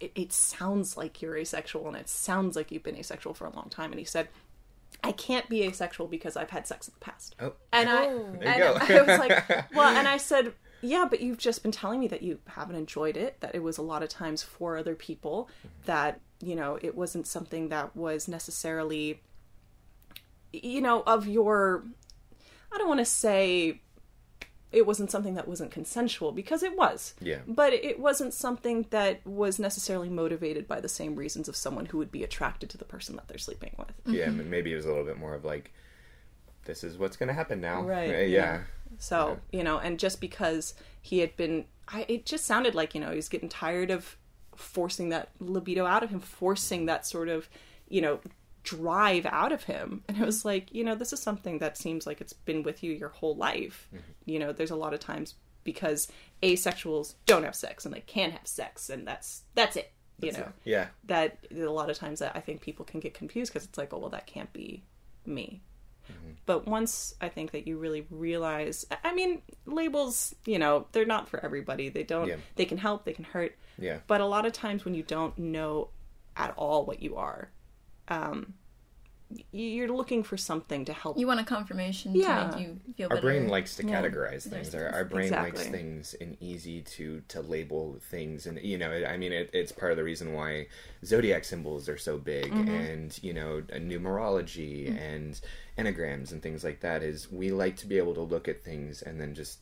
it, 0.00 0.12
it 0.14 0.32
sounds 0.32 0.96
like 0.96 1.22
you're 1.22 1.36
asexual 1.36 1.86
and 1.86 1.96
it 1.96 2.08
sounds 2.08 2.56
like 2.56 2.72
you've 2.72 2.82
been 2.82 2.96
asexual 2.96 3.34
for 3.34 3.46
a 3.46 3.54
long 3.54 3.68
time 3.68 3.92
and 3.92 3.98
he 3.98 4.04
said 4.04 4.28
I 5.02 5.12
can't 5.12 5.48
be 5.50 5.62
asexual 5.64 6.06
because 6.06 6.34
I've 6.34 6.50
had 6.50 6.66
sex 6.66 6.88
in 6.88 6.94
the 6.98 7.04
past. 7.04 7.36
Oh. 7.38 7.52
And 7.72 7.90
I, 7.90 8.06
oh. 8.06 8.36
There 8.40 8.56
you 8.56 8.64
and. 8.64 8.82
I 8.82 9.02
was 9.02 9.18
like, 9.18 9.72
well, 9.74 9.94
and 9.94 10.08
I 10.08 10.16
said, 10.16 10.54
yeah, 10.84 11.06
but 11.08 11.20
you've 11.20 11.38
just 11.38 11.62
been 11.62 11.72
telling 11.72 12.00
me 12.00 12.08
that 12.08 12.22
you 12.22 12.38
haven't 12.46 12.76
enjoyed 12.76 13.16
it, 13.16 13.40
that 13.40 13.54
it 13.54 13.62
was 13.62 13.78
a 13.78 13.82
lot 13.82 14.02
of 14.02 14.08
times 14.08 14.42
for 14.42 14.76
other 14.76 14.94
people, 14.94 15.48
mm-hmm. 15.58 15.68
that, 15.86 16.20
you 16.40 16.54
know, 16.54 16.78
it 16.82 16.94
wasn't 16.94 17.26
something 17.26 17.68
that 17.70 17.96
was 17.96 18.28
necessarily, 18.28 19.20
you 20.52 20.80
know, 20.80 21.02
of 21.06 21.26
your, 21.26 21.84
I 22.72 22.78
don't 22.78 22.88
want 22.88 23.00
to 23.00 23.04
say 23.04 23.80
it 24.72 24.86
wasn't 24.86 25.10
something 25.10 25.34
that 25.34 25.46
wasn't 25.46 25.70
consensual 25.70 26.32
because 26.32 26.62
it 26.64 26.76
was. 26.76 27.14
Yeah. 27.20 27.38
But 27.46 27.72
it 27.72 28.00
wasn't 28.00 28.34
something 28.34 28.86
that 28.90 29.24
was 29.24 29.58
necessarily 29.60 30.08
motivated 30.08 30.66
by 30.66 30.80
the 30.80 30.88
same 30.88 31.14
reasons 31.14 31.48
of 31.48 31.54
someone 31.54 31.86
who 31.86 31.98
would 31.98 32.10
be 32.10 32.24
attracted 32.24 32.70
to 32.70 32.78
the 32.78 32.84
person 32.84 33.14
that 33.16 33.28
they're 33.28 33.38
sleeping 33.38 33.74
with. 33.78 33.92
Yeah, 34.06 34.26
mm-hmm. 34.26 34.40
m- 34.40 34.50
maybe 34.50 34.72
it 34.72 34.76
was 34.76 34.84
a 34.84 34.88
little 34.88 35.04
bit 35.04 35.18
more 35.18 35.34
of 35.34 35.44
like, 35.44 35.72
this 36.64 36.84
is 36.84 36.98
what's 36.98 37.16
going 37.16 37.28
to 37.28 37.34
happen 37.34 37.60
now. 37.60 37.82
Right, 37.82 38.14
Uh, 38.14 38.18
yeah. 38.18 38.60
So, 38.98 39.38
you 39.50 39.64
know, 39.64 39.78
and 39.78 39.98
just 39.98 40.20
because 40.20 40.74
he 41.00 41.18
had 41.18 41.36
been 41.36 41.64
I 41.88 42.06
it 42.08 42.26
just 42.26 42.46
sounded 42.46 42.74
like, 42.74 42.94
you 42.94 43.00
know, 43.00 43.10
he 43.10 43.16
was 43.16 43.28
getting 43.28 43.48
tired 43.48 43.90
of 43.90 44.16
forcing 44.56 45.08
that 45.10 45.30
libido 45.40 45.84
out 45.84 46.02
of 46.02 46.10
him, 46.10 46.20
forcing 46.20 46.86
that 46.86 47.06
sort 47.06 47.28
of, 47.28 47.48
you 47.88 48.00
know, 48.00 48.20
drive 48.62 49.26
out 49.26 49.52
of 49.52 49.64
him. 49.64 50.02
And 50.08 50.16
it 50.18 50.24
was 50.24 50.44
like, 50.44 50.72
you 50.72 50.84
know, 50.84 50.94
this 50.94 51.12
is 51.12 51.20
something 51.20 51.58
that 51.58 51.76
seems 51.76 52.06
like 52.06 52.20
it's 52.20 52.32
been 52.32 52.62
with 52.62 52.82
you 52.82 52.92
your 52.92 53.10
whole 53.10 53.36
life. 53.36 53.88
You 54.24 54.38
know, 54.38 54.52
there's 54.52 54.70
a 54.70 54.76
lot 54.76 54.94
of 54.94 55.00
times 55.00 55.34
because 55.64 56.08
asexuals 56.42 57.14
don't 57.26 57.44
have 57.44 57.54
sex 57.56 57.84
and 57.84 57.94
they 57.94 58.00
can't 58.00 58.32
have 58.32 58.46
sex 58.46 58.90
and 58.90 59.06
that's 59.06 59.42
that's 59.54 59.76
it. 59.76 59.92
You 60.20 60.32
know. 60.32 60.52
Yeah. 60.64 60.86
That 61.04 61.38
a 61.54 61.64
lot 61.64 61.90
of 61.90 61.98
times 61.98 62.20
that 62.20 62.32
I 62.34 62.40
think 62.40 62.60
people 62.60 62.84
can 62.84 63.00
get 63.00 63.12
confused 63.14 63.52
because 63.52 63.66
it's 63.66 63.76
like, 63.76 63.92
oh 63.92 63.98
well 63.98 64.10
that 64.10 64.26
can't 64.26 64.52
be 64.52 64.84
me. 65.26 65.62
But 66.46 66.66
once 66.66 67.14
I 67.20 67.28
think 67.28 67.52
that 67.52 67.66
you 67.66 67.78
really 67.78 68.06
realize, 68.10 68.84
I- 69.02 69.14
mean, 69.14 69.42
labels, 69.66 70.34
you 70.44 70.58
know, 70.58 70.86
they're 70.92 71.06
not 71.06 71.28
for 71.28 71.42
everybody. 71.44 71.88
They 71.88 72.02
don't, 72.02 72.28
Yeah. 72.28 72.36
they 72.56 72.64
can 72.64 72.78
help, 72.78 73.04
they 73.04 73.12
can 73.14 73.24
hurt. 73.24 73.56
Yeah. 73.78 74.00
But 74.06 74.20
a 74.20 74.26
lot 74.26 74.44
of 74.44 74.52
times 74.52 74.84
when 74.84 74.94
you 74.94 75.02
don't 75.02 75.36
know 75.38 75.88
at 76.36 76.52
all 76.56 76.84
what 76.84 77.00
you 77.02 77.16
are, 77.16 77.50
um, 78.08 78.54
you're 79.52 79.88
looking 79.88 80.22
for 80.22 80.36
something 80.36 80.84
to 80.84 80.92
help. 80.92 81.18
You 81.18 81.26
want 81.26 81.40
a 81.40 81.44
confirmation 81.44 82.14
Yeah. 82.14 82.50
to 82.50 82.56
make 82.56 82.66
you 82.66 82.80
feel 82.96 83.08
better. 83.08 83.16
Our 83.18 83.22
brain 83.22 83.48
likes 83.48 83.74
to 83.76 83.86
Yeah. 83.86 84.00
categorize 84.02 84.46
things. 84.48 84.74
Our, 84.74 84.88
our 84.90 85.04
brain 85.04 85.32
likes 85.32 85.66
things 85.66 86.14
in 86.14 86.36
easy 86.40 86.82
to 86.82 87.22
to 87.28 87.40
label 87.40 87.96
things, 88.10 88.46
and 88.46 88.60
you 88.60 88.78
know, 88.78 88.90
I 88.92 89.16
mean, 89.16 89.32
it, 89.32 89.50
it's 89.52 89.72
part 89.72 89.90
of 89.92 89.96
the 89.96 90.04
reason 90.04 90.34
why 90.34 90.68
zodiac 91.04 91.44
symbols 91.44 91.88
are 91.88 91.98
so 91.98 92.18
big, 92.18 92.52
Mm-hmm. 92.52 92.68
and 92.68 93.18
you 93.22 93.32
know, 93.32 93.62
numerology 93.72 94.96
and 95.00 95.40
enneagrams 95.78 96.30
and 96.32 96.42
things 96.42 96.62
like 96.62 96.80
that. 96.80 97.02
Is 97.02 97.30
we 97.32 97.50
like 97.50 97.76
to 97.78 97.86
be 97.86 97.98
able 97.98 98.14
to 98.14 98.22
look 98.22 98.46
at 98.46 98.62
things 98.62 99.02
and 99.02 99.20
then 99.20 99.34
just 99.34 99.58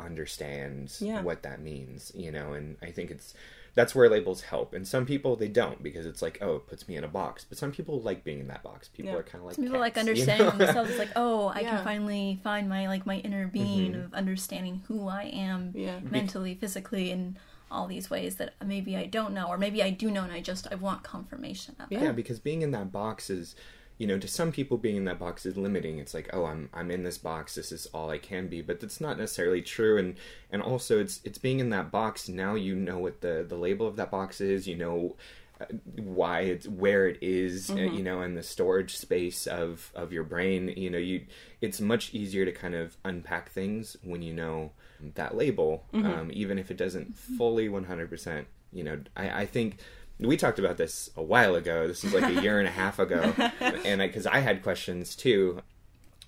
understand 0.00 0.92
Yeah. 1.00 1.22
what 1.22 1.42
that 1.42 1.60
means, 1.60 2.12
you 2.14 2.32
know. 2.32 2.54
And 2.54 2.76
I 2.82 2.90
think 2.90 3.10
it's 3.10 3.34
that's 3.74 3.94
where 3.94 4.08
labels 4.08 4.42
help. 4.42 4.74
And 4.74 4.86
some 4.86 5.06
people 5.06 5.34
they 5.36 5.48
don't 5.48 5.82
because 5.82 6.04
it's 6.04 6.20
like, 6.20 6.38
oh, 6.42 6.56
it 6.56 6.66
puts 6.66 6.88
me 6.88 6.96
in 6.96 7.04
a 7.04 7.08
box. 7.08 7.44
But 7.48 7.56
some 7.56 7.72
people 7.72 8.00
like 8.00 8.22
being 8.22 8.40
in 8.40 8.48
that 8.48 8.62
box. 8.62 8.88
People 8.88 9.12
Yeah. 9.12 9.18
are 9.18 9.22
kind 9.22 9.40
of 9.40 9.46
like 9.46 9.54
Some 9.54 9.64
people 9.64 9.80
like 9.80 9.94
cats, 9.94 10.06
you 10.06 10.10
understanding 10.10 10.46
know? 10.46 10.52
themselves. 10.66 10.90
It's 10.90 10.98
like, 10.98 11.12
oh, 11.16 11.46
I 11.48 11.60
Yeah. 11.60 11.76
can 11.76 11.84
finally 11.84 12.40
find 12.44 12.68
my 12.68 12.86
like 12.86 13.06
my 13.06 13.16
inner 13.18 13.44
mm-hmm. 13.44 13.52
being 13.52 13.94
of 13.94 14.12
understanding 14.14 14.82
who 14.88 15.08
I 15.08 15.24
am 15.24 15.72
Yeah. 15.74 16.00
mentally, 16.00 16.54
physically, 16.54 17.10
and 17.10 17.36
all 17.70 17.86
these 17.86 18.10
ways 18.10 18.36
that 18.36 18.52
maybe 18.64 18.96
I 18.96 19.06
don't 19.06 19.32
know, 19.32 19.48
or 19.48 19.56
maybe 19.56 19.82
I 19.82 19.88
do 19.90 20.10
know, 20.10 20.22
and 20.22 20.32
I 20.32 20.40
just 20.40 20.68
I 20.70 20.74
want 20.74 21.02
confirmation 21.02 21.74
of 21.80 21.90
it. 21.90 21.94
Yeah. 21.94 22.02
yeah 22.04 22.12
because 22.12 22.38
being 22.38 22.60
in 22.60 22.72
that 22.72 22.92
box 22.92 23.30
is 23.30 23.56
you 23.98 24.06
know 24.06 24.18
to 24.18 24.28
some 24.28 24.52
people 24.52 24.76
being 24.78 24.96
in 24.96 25.04
that 25.04 25.18
box 25.18 25.46
is 25.46 25.56
limiting. 25.56 25.98
It's 25.98 26.14
like 26.14 26.30
oh 26.32 26.44
i'm 26.44 26.68
i'm 26.74 26.90
in 26.90 27.04
this 27.04 27.18
box. 27.18 27.54
This 27.54 27.72
is 27.72 27.86
all 27.86 28.10
i 28.10 28.18
can 28.18 28.48
be. 28.48 28.60
But 28.62 28.80
that's 28.80 29.00
not 29.00 29.18
necessarily 29.18 29.62
true. 29.62 29.98
And 29.98 30.16
and 30.50 30.62
also 30.62 31.00
it's 31.00 31.20
it's 31.24 31.38
being 31.38 31.60
in 31.60 31.70
that 31.70 31.90
box. 31.90 32.28
Now 32.28 32.54
you 32.54 32.74
know 32.74 32.98
what 32.98 33.20
the 33.20 33.44
the 33.48 33.56
label 33.56 33.86
of 33.86 33.96
that 33.96 34.10
box 34.10 34.40
is. 34.40 34.66
You 34.66 34.76
know 34.76 35.16
uh, 35.60 35.66
why 35.96 36.40
it's 36.40 36.66
where 36.66 37.06
it 37.06 37.18
is, 37.20 37.70
uh, 37.70 37.74
you 37.74 38.02
know 38.02 38.22
in 38.22 38.34
the 38.34 38.42
storage 38.42 38.96
space 38.96 39.46
of 39.46 39.92
of 39.94 40.12
your 40.12 40.24
brain. 40.24 40.72
You 40.76 40.90
know 40.90 40.98
you 40.98 41.26
it's 41.60 41.80
much 41.80 42.12
easier 42.14 42.44
to 42.44 42.52
kind 42.52 42.74
of 42.74 42.96
unpack 43.04 43.50
things 43.50 43.96
when 44.02 44.22
you 44.22 44.32
know 44.32 44.72
that 45.14 45.36
label 45.36 45.84
um, 45.92 46.30
even 46.32 46.58
if 46.58 46.70
it 46.70 46.76
doesn't 46.76 47.16
fully 47.16 47.68
100% 47.68 48.44
you 48.72 48.84
know 48.84 48.98
i 49.16 49.42
i 49.42 49.46
think 49.46 49.78
we 50.26 50.36
talked 50.36 50.58
about 50.58 50.76
this 50.76 51.10
a 51.16 51.22
while 51.22 51.54
ago. 51.54 51.86
This 51.86 52.04
is 52.04 52.14
like 52.14 52.24
a 52.24 52.42
year 52.42 52.58
and 52.58 52.68
a 52.68 52.72
half 52.72 52.98
ago, 52.98 53.32
and 53.60 54.00
because 54.00 54.26
I, 54.26 54.40
had 54.40 54.62
questions 54.62 55.14
too, 55.16 55.60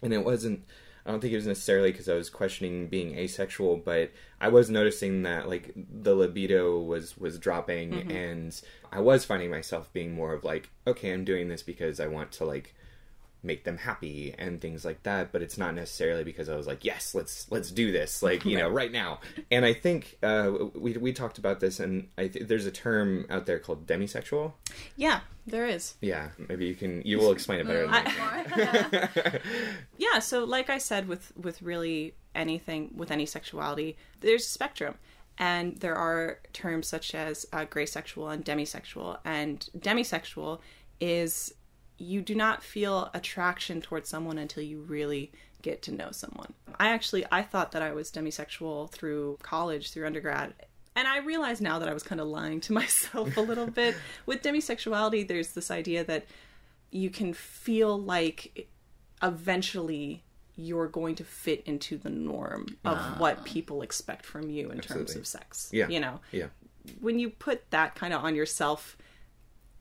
and 0.02 0.12
it 0.12 0.24
wasn't. 0.24 0.64
I 1.07 1.11
don't 1.11 1.20
think 1.20 1.35
it 1.35 1.37
was 1.37 1.46
necessarily 1.46 1.92
because 1.92 2.09
I 2.09 2.14
was 2.14 2.30
questioning 2.30 2.87
being 2.87 3.14
asexual, 3.18 3.76
but 3.76 4.11
I 4.40 4.48
was 4.48 4.70
noticing 4.70 5.22
that 5.24 5.48
like 5.48 5.72
the 5.74 6.14
libido 6.14 6.78
was 6.80 7.18
was 7.18 7.38
dropping, 7.38 7.90
mm-hmm. 7.90 8.11
and 8.11 8.62
I 8.90 9.00
was 9.00 9.24
finding 9.24 9.50
myself 9.50 9.92
being 9.92 10.14
more 10.14 10.33
of 10.33 10.44
like, 10.44 10.70
okay, 10.87 11.12
I'm 11.12 11.24
doing 11.24 11.48
this 11.48 11.62
because 11.62 12.00
I 12.00 12.07
want 12.07 12.33
to 12.33 12.44
like 12.44 12.74
make 13.44 13.64
them 13.64 13.76
happy 13.76 14.35
and 14.38 14.61
things 14.61 14.85
like 14.85 15.02
that 15.02 15.33
but 15.33 15.42
it's 15.42 15.59
not 15.59 15.74
necessarily 15.74 16.24
because 16.24 16.48
i 16.48 16.57
was 16.57 16.66
like 16.66 16.85
yes 16.85 17.14
let's 17.14 17.50
let's 17.50 17.70
do 17.70 17.92
this 17.92 18.22
like 18.22 18.44
you 18.44 18.57
know 18.59 18.68
right. 18.68 18.92
now. 18.92 19.20
And 19.50 19.64
i 19.64 19.72
think 19.72 20.18
uh, 20.22 20.50
we, 20.74 20.96
we 20.96 21.12
talked 21.12 21.38
about 21.38 21.61
this 21.61 21.80
and 21.80 22.09
i 22.16 22.28
th- 22.28 22.46
there's 22.46 22.66
a 22.66 22.70
term 22.70 23.26
out 23.30 23.46
there 23.46 23.59
called 23.59 23.87
demisexual. 23.87 24.52
Yeah, 24.96 25.20
there 25.46 25.66
is. 25.66 25.94
yeah 26.00 26.28
maybe 26.48 26.66
you 26.66 26.74
can 26.74 27.02
you 27.02 27.18
will 27.18 27.33
explain 27.33 27.61
it 27.61 27.66
better 27.66 27.87
than 27.87 27.94
I 27.94 29.40
yeah 29.98 30.18
so 30.18 30.44
like 30.44 30.70
i 30.70 30.78
said 30.78 31.07
with 31.07 31.33
with 31.37 31.61
really 31.62 32.14
anything 32.35 32.90
with 32.96 33.11
any 33.11 33.26
sexuality 33.26 33.96
there's 34.20 34.46
a 34.46 34.48
spectrum. 34.48 34.94
And 35.38 35.80
there 35.80 35.96
are 35.96 36.38
terms 36.52 36.87
such 36.87 37.14
as 37.14 37.46
uh, 37.52 37.64
gray 37.64 37.87
sexual 37.87 38.28
and 38.28 38.44
demisexual. 38.44 39.18
And 39.24 39.68
demisexual 39.76 40.61
is 41.00 41.54
you 41.98 42.20
do 42.20 42.35
not 42.35 42.62
feel 42.62 43.11
attraction 43.14 43.80
towards 43.80 44.09
someone 44.09 44.38
until 44.38 44.62
you 44.62 44.80
really 44.80 45.33
get 45.62 45.83
to 45.83 45.92
know 45.92 46.11
someone. 46.11 46.52
I 46.78 46.88
actually 46.88 47.24
i 47.30 47.40
thought 47.40 47.70
that 47.70 47.83
i 47.83 47.92
was 47.92 48.11
demisexual 48.11 48.90
through 48.90 49.38
college 49.42 49.92
through 49.92 50.07
undergrad 50.07 50.52
and 50.96 51.09
I 51.09 51.18
realize 51.18 51.61
now 51.61 51.78
that 51.80 51.88
I 51.88 51.94
was 51.94 52.02
kind 52.02 52.20
of 52.20 52.28
lying 52.28 52.61
to 52.62 52.72
myself 52.80 53.37
a 53.37 53.40
little 53.40 53.66
bit. 53.66 53.96
With 54.26 54.42
demisexuality, 54.42 55.26
there's 55.26 55.52
this 55.52 55.70
idea 55.70 56.04
that 56.04 56.26
you 56.90 57.11
can 57.11 57.33
feel 57.33 58.00
like 58.00 58.68
eventually 59.22 60.22
you're 60.57 60.87
going 60.87 61.16
to 61.16 61.24
fit 61.24 61.64
into 61.66 61.98
the 61.98 62.11
norm 62.11 62.66
of 62.85 62.96
ah. 62.96 63.14
what 63.18 63.44
people 63.44 63.83
expect 63.83 64.24
from 64.24 64.48
you 64.48 64.70
in 64.70 64.78
terms 64.78 65.16
of 65.16 65.26
sex. 65.26 65.68
yeah. 65.72 65.88
You 65.88 65.98
know, 65.98 66.20
yeah. 66.30 66.46
When 67.00 67.18
you 67.18 67.30
put 67.30 67.70
that 67.70 67.96
kind 67.96 68.14
of 68.14 68.22
on 68.22 68.37
yourself, 68.37 68.96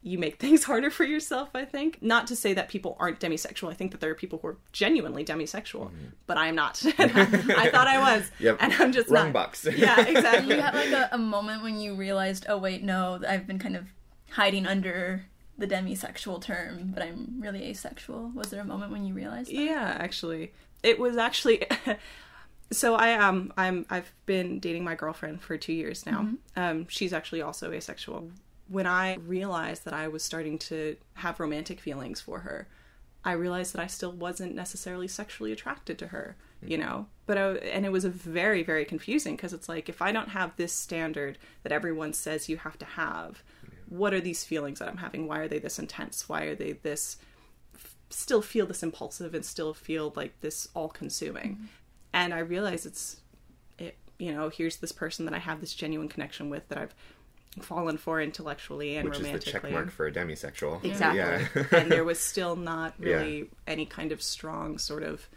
you 0.03 0.19
make 0.19 0.37
things 0.37 0.63
harder 0.65 0.91
for 0.91 1.05
yourself, 1.05 1.49
I 1.55 1.65
think. 1.65 1.99
Not 2.01 2.27
to 2.27 2.35
say 2.35 2.53
that 2.53 2.67
people 2.67 2.95
aren't 2.99 3.19
demisexual. 3.19 3.71
I 3.71 3.73
think 3.73 3.91
that 3.91 4.01
there 4.01 4.11
are 4.11 4.15
people 4.15 4.39
who 4.39 4.49
are 4.49 4.57
genuinely 4.71 5.23
demisexual, 5.25 5.91
but 6.27 6.37
I 6.37 6.47
am 6.47 6.55
not. 6.55 6.83
I 6.97 7.69
thought 7.69 7.87
I 7.87 7.99
was. 7.99 8.29
Yep. 8.39 8.57
And 8.59 8.73
I'm 8.73 8.91
just 8.91 9.09
wrong 9.09 9.27
not. 9.27 9.33
box 9.33 9.65
Yeah, 9.65 10.01
exactly. 10.05 10.55
you 10.55 10.61
had 10.61 10.73
like 10.73 10.91
a, 10.91 11.09
a 11.13 11.17
moment 11.17 11.63
when 11.63 11.79
you 11.79 11.95
realized, 11.95 12.45
oh 12.49 12.57
wait, 12.57 12.83
no, 12.83 13.21
I've 13.27 13.47
been 13.47 13.59
kind 13.59 13.77
of 13.77 13.85
hiding 14.31 14.65
under 14.65 15.25
the 15.57 15.67
demisexual 15.67 16.41
term, 16.41 16.91
but 16.93 17.03
I'm 17.03 17.35
really 17.39 17.63
asexual. 17.69 18.31
Was 18.35 18.49
there 18.49 18.59
a 18.59 18.65
moment 18.65 18.91
when 18.91 19.05
you 19.05 19.13
realized 19.13 19.49
that? 19.49 19.55
Yeah, 19.55 19.95
actually, 19.99 20.51
it 20.81 20.99
was 20.99 21.15
actually. 21.15 21.65
so 22.71 22.95
I 22.95 23.13
um 23.13 23.53
I'm 23.55 23.85
I've 23.89 24.11
been 24.25 24.59
dating 24.59 24.83
my 24.83 24.95
girlfriend 24.95 25.41
for 25.41 25.57
two 25.57 25.73
years 25.73 26.05
now. 26.05 26.27
Um, 26.57 26.87
she's 26.89 27.13
actually 27.13 27.41
also 27.41 27.71
asexual. 27.71 28.29
When 28.67 28.87
I 28.87 29.15
realized 29.15 29.85
that 29.85 29.93
I 29.93 30.07
was 30.07 30.23
starting 30.23 30.57
to 30.59 30.95
have 31.15 31.39
romantic 31.39 31.79
feelings 31.79 32.21
for 32.21 32.39
her, 32.39 32.67
I 33.25 33.33
realized 33.33 33.73
that 33.73 33.81
I 33.81 33.87
still 33.87 34.11
wasn't 34.11 34.55
necessarily 34.55 35.07
sexually 35.07 35.51
attracted 35.51 35.97
to 35.99 36.07
her, 36.07 36.35
hmm. 36.61 36.71
you 36.71 36.77
know. 36.77 37.07
But 37.25 37.37
I, 37.37 37.51
and 37.55 37.85
it 37.85 37.91
was 37.91 38.05
a 38.05 38.09
very 38.09 38.63
very 38.63 38.85
confusing 38.85 39.35
because 39.35 39.53
it's 39.53 39.69
like 39.69 39.87
if 39.87 40.01
I 40.01 40.11
don't 40.11 40.29
have 40.29 40.55
this 40.55 40.73
standard 40.73 41.37
that 41.63 41.71
everyone 41.71 42.13
says 42.13 42.49
you 42.49 42.57
have 42.57 42.77
to 42.79 42.85
have, 42.85 43.43
what 43.87 44.13
are 44.13 44.21
these 44.21 44.43
feelings 44.43 44.79
that 44.79 44.89
I'm 44.89 44.97
having? 44.97 45.27
Why 45.27 45.39
are 45.39 45.47
they 45.47 45.59
this 45.59 45.79
intense? 45.79 46.27
Why 46.27 46.43
are 46.43 46.55
they 46.55 46.73
this 46.73 47.17
still 48.09 48.41
feel 48.41 48.65
this 48.65 48.83
impulsive 48.83 49.33
and 49.33 49.43
still 49.43 49.73
feel 49.73 50.13
like 50.15 50.39
this 50.41 50.67
all 50.73 50.89
consuming? 50.89 51.55
Hmm. 51.55 51.65
And 52.15 52.33
I 52.33 52.39
realized 52.39 52.85
it's 52.85 53.21
it 53.77 53.97
you 54.19 54.33
know, 54.33 54.49
here's 54.49 54.77
this 54.77 54.91
person 54.91 55.25
that 55.25 55.33
I 55.33 55.39
have 55.39 55.61
this 55.61 55.73
genuine 55.73 56.09
connection 56.09 56.49
with 56.49 56.67
that 56.69 56.77
I've 56.77 56.95
fallen 57.61 57.97
for 57.97 58.21
intellectually 58.21 58.95
and 58.97 59.09
Which 59.09 59.19
is 59.19 59.31
the 59.31 59.39
checkmark 59.51 59.91
for 59.91 60.07
a 60.07 60.11
demisexual. 60.11 60.83
Exactly. 60.83 61.19
Yeah. 61.19 61.63
and 61.79 61.91
there 61.91 62.03
was 62.03 62.19
still 62.31 62.55
not 62.55 62.95
Yeah. 62.99 63.15
really 63.15 63.49
any 63.67 63.85
kind 63.85 64.11
of 64.11 64.21
strong 64.21 64.77
sort 64.77 65.03
of, 65.03 65.27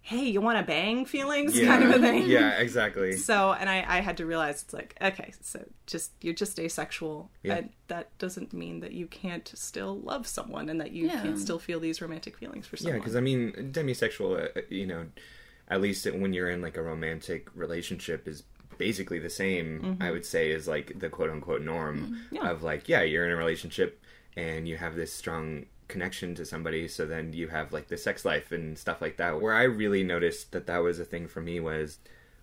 hey, 0.00 0.24
you 0.28 0.40
want 0.40 0.56
to 0.58 0.64
bang 0.64 1.04
feelings 1.04 1.58
yeah. 1.58 1.66
kind 1.66 1.82
of 1.82 1.90
a 1.90 1.98
thing. 1.98 2.28
Yeah, 2.28 2.58
exactly. 2.58 3.16
So, 3.16 3.52
and 3.52 3.68
I, 3.68 3.84
I 3.86 4.00
had 4.00 4.18
to 4.18 4.26
realize 4.26 4.62
it's 4.62 4.72
like, 4.72 4.96
okay, 5.02 5.32
so 5.40 5.64
just, 5.86 6.12
you're 6.20 6.32
just 6.32 6.58
asexual. 6.60 7.28
Yeah. 7.42 7.56
And 7.56 7.70
that 7.88 8.16
doesn't 8.18 8.52
mean 8.52 8.80
that 8.80 8.92
you 8.92 9.06
can't 9.06 9.50
still 9.54 9.98
love 9.98 10.26
someone 10.28 10.68
and 10.68 10.80
that 10.80 10.92
you 10.92 11.06
Yeah. 11.08 11.22
can't 11.22 11.38
still 11.38 11.58
feel 11.58 11.80
these 11.80 12.00
romantic 12.00 12.38
feelings 12.38 12.66
for 12.68 12.76
someone. 12.76 12.94
Yeah, 12.94 12.98
because 13.00 13.16
I 13.16 13.20
mean, 13.20 13.52
demisexual, 13.72 14.56
uh, 14.56 14.60
you 14.70 14.86
know, 14.86 15.06
at 15.68 15.80
least 15.80 16.06
when 16.06 16.32
you're 16.32 16.50
in 16.50 16.62
like 16.62 16.76
a 16.76 16.82
romantic 16.82 17.48
relationship, 17.56 18.28
is 18.28 18.44
basically 18.78 19.18
the 19.18 19.30
same. 19.30 19.80
Mm-hmm. 19.80 20.02
I 20.02 20.10
would 20.10 20.24
say 20.24 20.52
as 20.52 20.66
like 20.68 20.98
the 20.98 21.08
quote 21.08 21.30
unquote 21.30 21.62
norm 21.62 22.20
Yeah. 22.30 22.50
of 22.50 22.62
like, 22.62 22.88
yeah, 22.88 23.02
you're 23.02 23.26
in 23.26 23.32
a 23.32 23.36
relationship 23.36 24.02
and 24.36 24.68
you 24.68 24.76
have 24.76 24.96
this 24.96 25.12
strong 25.12 25.66
connection 25.88 26.34
to 26.34 26.44
somebody, 26.44 26.88
so 26.88 27.06
then 27.06 27.32
you 27.32 27.48
have 27.48 27.72
like 27.72 27.88
the 27.88 27.96
sex 27.96 28.24
life 28.24 28.52
and 28.52 28.76
stuff 28.78 29.00
like 29.00 29.16
that. 29.18 29.40
Where 29.40 29.54
I 29.54 29.62
really 29.62 30.02
noticed 30.02 30.52
that 30.52 30.66
that 30.66 30.78
was 30.78 30.98
a 30.98 31.04
thing 31.04 31.28
for 31.28 31.40
me 31.40 31.60
was 31.60 31.98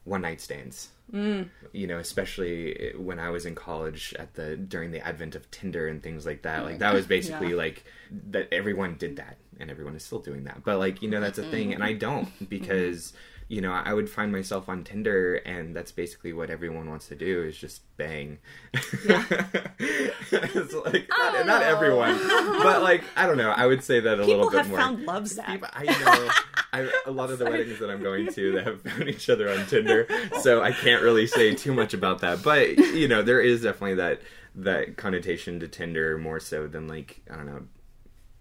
one 0.06 0.22
night 0.22 0.42
stands. 0.42 0.90
Mm. 1.14 1.50
You 1.74 1.88
know, 1.88 1.98
especially 1.98 2.94
when 2.98 3.20
I 3.20 3.30
was 3.30 3.46
in 3.46 3.56
college 3.56 4.14
at 4.18 4.34
the 4.34 4.56
during 4.56 4.92
the 4.92 5.06
advent 5.06 5.36
of 5.36 5.50
Tinder 5.52 5.88
and 5.88 6.02
things 6.02 6.26
like 6.26 6.42
that. 6.44 6.64
Like 6.64 6.80
that 6.80 6.94
was 6.94 7.06
basically 7.18 7.50
Yeah. 7.50 7.56
like 7.56 7.84
that 8.30 8.48
everyone 8.52 8.96
did 8.96 9.18
that 9.18 9.38
and 9.60 9.70
everyone 9.70 9.96
is 9.96 10.04
still 10.04 10.20
doing 10.20 10.46
that. 10.46 10.64
But 10.64 10.80
like, 10.80 11.02
you 11.02 11.10
know, 11.10 11.22
that's 11.22 11.38
a 11.38 11.44
thing 11.44 11.66
mm-hmm. 11.66 11.74
and 11.74 11.84
I 11.84 11.94
don't 11.94 12.28
mm-hmm. 12.28 12.46
because 12.46 13.14
you 13.54 13.62
know, 13.62 13.72
I 13.72 13.94
would 13.94 14.10
find 14.10 14.32
myself 14.32 14.68
on 14.68 14.84
Tinder 14.84 15.36
and 15.36 15.76
that's 15.76 15.92
basically 15.92 16.34
what 16.34 16.50
everyone 16.50 16.90
wants 16.90 17.08
to 17.10 17.16
do 17.16 17.44
is 17.44 17.56
just 17.56 17.84
bang. 17.98 18.40
it's 18.74 20.74
like 20.74 21.08
not, 21.08 21.20
oh, 21.20 21.44
don't 21.46 21.62
everyone, 21.62 22.18
but 22.64 22.82
like 22.82 23.04
I 23.16 23.28
don't 23.28 23.38
know. 23.38 23.52
I 23.52 23.68
would 23.68 23.84
say 23.84 24.00
that 24.00 24.20
a 24.20 24.26
People 24.26 24.46
little 24.46 24.50
bit 24.50 24.68
more. 24.68 24.74
People 24.78 24.78
have 24.78 24.80
more. 24.80 24.80
found 24.80 25.06
love 25.06 25.28
Zach. 25.28 25.48
People- 25.48 25.68
I 25.72 25.84
know. 25.84 26.30
I, 26.74 26.92
a 27.06 27.12
lot 27.12 27.30
of 27.30 27.38
the 27.38 27.46
weddings 27.46 27.78
that 27.78 27.92
I'm 27.92 28.02
going 28.02 28.34
to 28.34 28.54
that 28.54 28.66
have 28.66 28.82
found 28.82 29.08
each 29.08 29.30
other 29.30 29.48
on 29.48 29.68
Tinder, 29.68 30.08
so 30.42 30.64
I 30.64 30.72
can't 30.72 31.04
really 31.04 31.28
say 31.28 31.54
too 31.54 31.76
much 31.76 31.94
about 31.94 32.22
that. 32.22 32.42
But 32.42 32.80
you 32.80 33.08
know, 33.08 33.22
there 33.22 33.40
is 33.40 33.62
definitely 33.62 33.94
that 33.96 34.22
that 34.56 34.98
connotation 34.98 35.60
to 35.60 35.68
Tinder 35.68 36.18
more 36.18 36.40
so 36.40 36.66
than 36.66 36.88
like 36.88 37.22
I 37.30 37.36
don't 37.36 37.46
know 37.46 37.68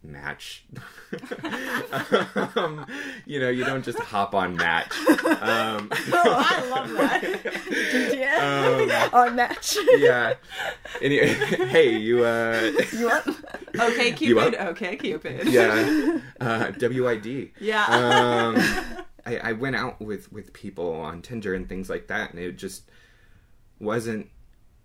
match 0.04 0.64
um, 2.56 2.84
you 3.26 3.38
know 3.38 3.48
you 3.48 3.64
don't 3.64 3.84
just 3.84 3.98
hop 4.00 4.34
on 4.34 4.56
match 4.56 4.92
um, 5.08 5.88
I 6.12 6.66
love 6.70 6.90
that. 6.92 8.12
Yeah. 8.12 9.08
On 9.12 9.36
match. 9.36 9.76
yeah 9.98 10.34
anyway 11.00 11.28
hey 11.68 11.96
you 11.98 12.24
uh 12.24 12.72
you 12.92 13.06
want? 13.06 13.26
Okay, 13.78 14.08
You 14.08 14.14
Cupid. 14.14 14.54
up? 14.56 14.66
Okay, 14.68 14.96
Cupid. 14.96 15.46
yeah 15.48 16.18
uh 16.40 16.72
wid 16.80 17.50
Yeah. 17.60 17.84
um, 17.86 18.56
I, 19.24 19.36
I 19.38 19.52
went 19.52 19.76
out 19.76 20.00
with 20.00 20.32
with 20.32 20.52
people 20.52 20.92
on 20.94 21.22
Tinder 21.22 21.54
and 21.54 21.68
things 21.68 21.88
like 21.88 22.08
that, 22.08 22.30
and 22.30 22.40
it 22.40 22.56
just 22.58 22.90
wasn't 23.78 24.28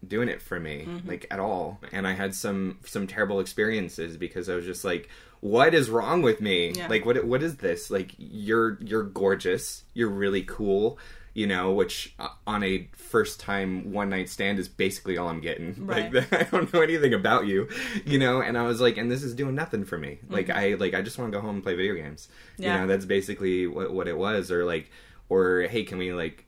doing 0.05 0.29
it 0.29 0.41
for 0.41 0.59
me 0.59 0.85
Mm-hmm. 0.87 1.07
like 1.09 1.25
at 1.31 1.39
all. 1.39 1.79
And 1.91 2.07
I 2.07 2.13
had 2.13 2.35
some 2.35 2.79
some 2.85 3.07
terrible 3.07 3.39
experiences 3.39 4.17
because 4.17 4.47
I 4.49 4.55
was 4.55 4.65
just 4.65 4.83
like, 4.85 5.09
"What 5.39 5.73
is 5.73 5.89
wrong 5.89 6.21
with 6.21 6.39
me? 6.41 6.71
Yeah. 6.71 6.87
Like, 6.87 7.05
what 7.05 7.23
what 7.25 7.41
is 7.43 7.57
this? 7.57 7.89
Like, 7.89 8.11
you're 8.17 8.77
you're 8.81 9.03
gorgeous, 9.03 9.83
you're 9.93 10.09
really 10.09 10.43
cool." 10.43 10.97
You 11.33 11.45
know, 11.45 11.71
which 11.71 12.15
uh, 12.17 12.29
on 12.47 12.63
a 12.63 12.89
first 12.93 13.39
time 13.39 13.91
one 13.93 14.09
night 14.09 14.27
stand 14.27 14.57
is 14.57 14.67
basically 14.67 15.19
all 15.19 15.29
I'm 15.29 15.39
getting. 15.39 15.75
Right. 15.85 16.11
Like, 16.11 16.33
I 16.41 16.43
don't 16.43 16.73
know 16.73 16.81
anything 16.81 17.13
about 17.13 17.45
you, 17.45 17.69
you 18.05 18.17
know. 18.17 18.41
And 18.41 18.57
I 18.57 18.63
was 18.63 18.81
like, 18.81 18.97
and 18.97 19.11
this 19.11 19.21
is 19.21 19.35
doing 19.35 19.53
nothing 19.53 19.85
for 19.85 19.99
me. 19.99 20.17
Like, 20.29 20.49
I 20.49 20.73
like 20.75 20.95
I 20.95 21.03
just 21.03 21.19
want 21.19 21.31
to 21.31 21.37
go 21.37 21.41
home 21.41 21.55
and 21.57 21.63
play 21.63 21.75
video 21.75 21.93
games. 21.93 22.27
Mm-hmm. 22.53 22.63
Yeah. 22.63 22.73
You 22.75 22.81
know, 22.81 22.87
that's 22.87 23.05
basically 23.05 23.67
what 23.67 23.93
what 23.93 24.07
it 24.07 24.17
was. 24.17 24.49
Or 24.51 24.65
like, 24.65 24.89
or 25.29 25.61
hey, 25.69 25.83
can 25.83 25.99
we 25.99 26.11
like 26.11 26.45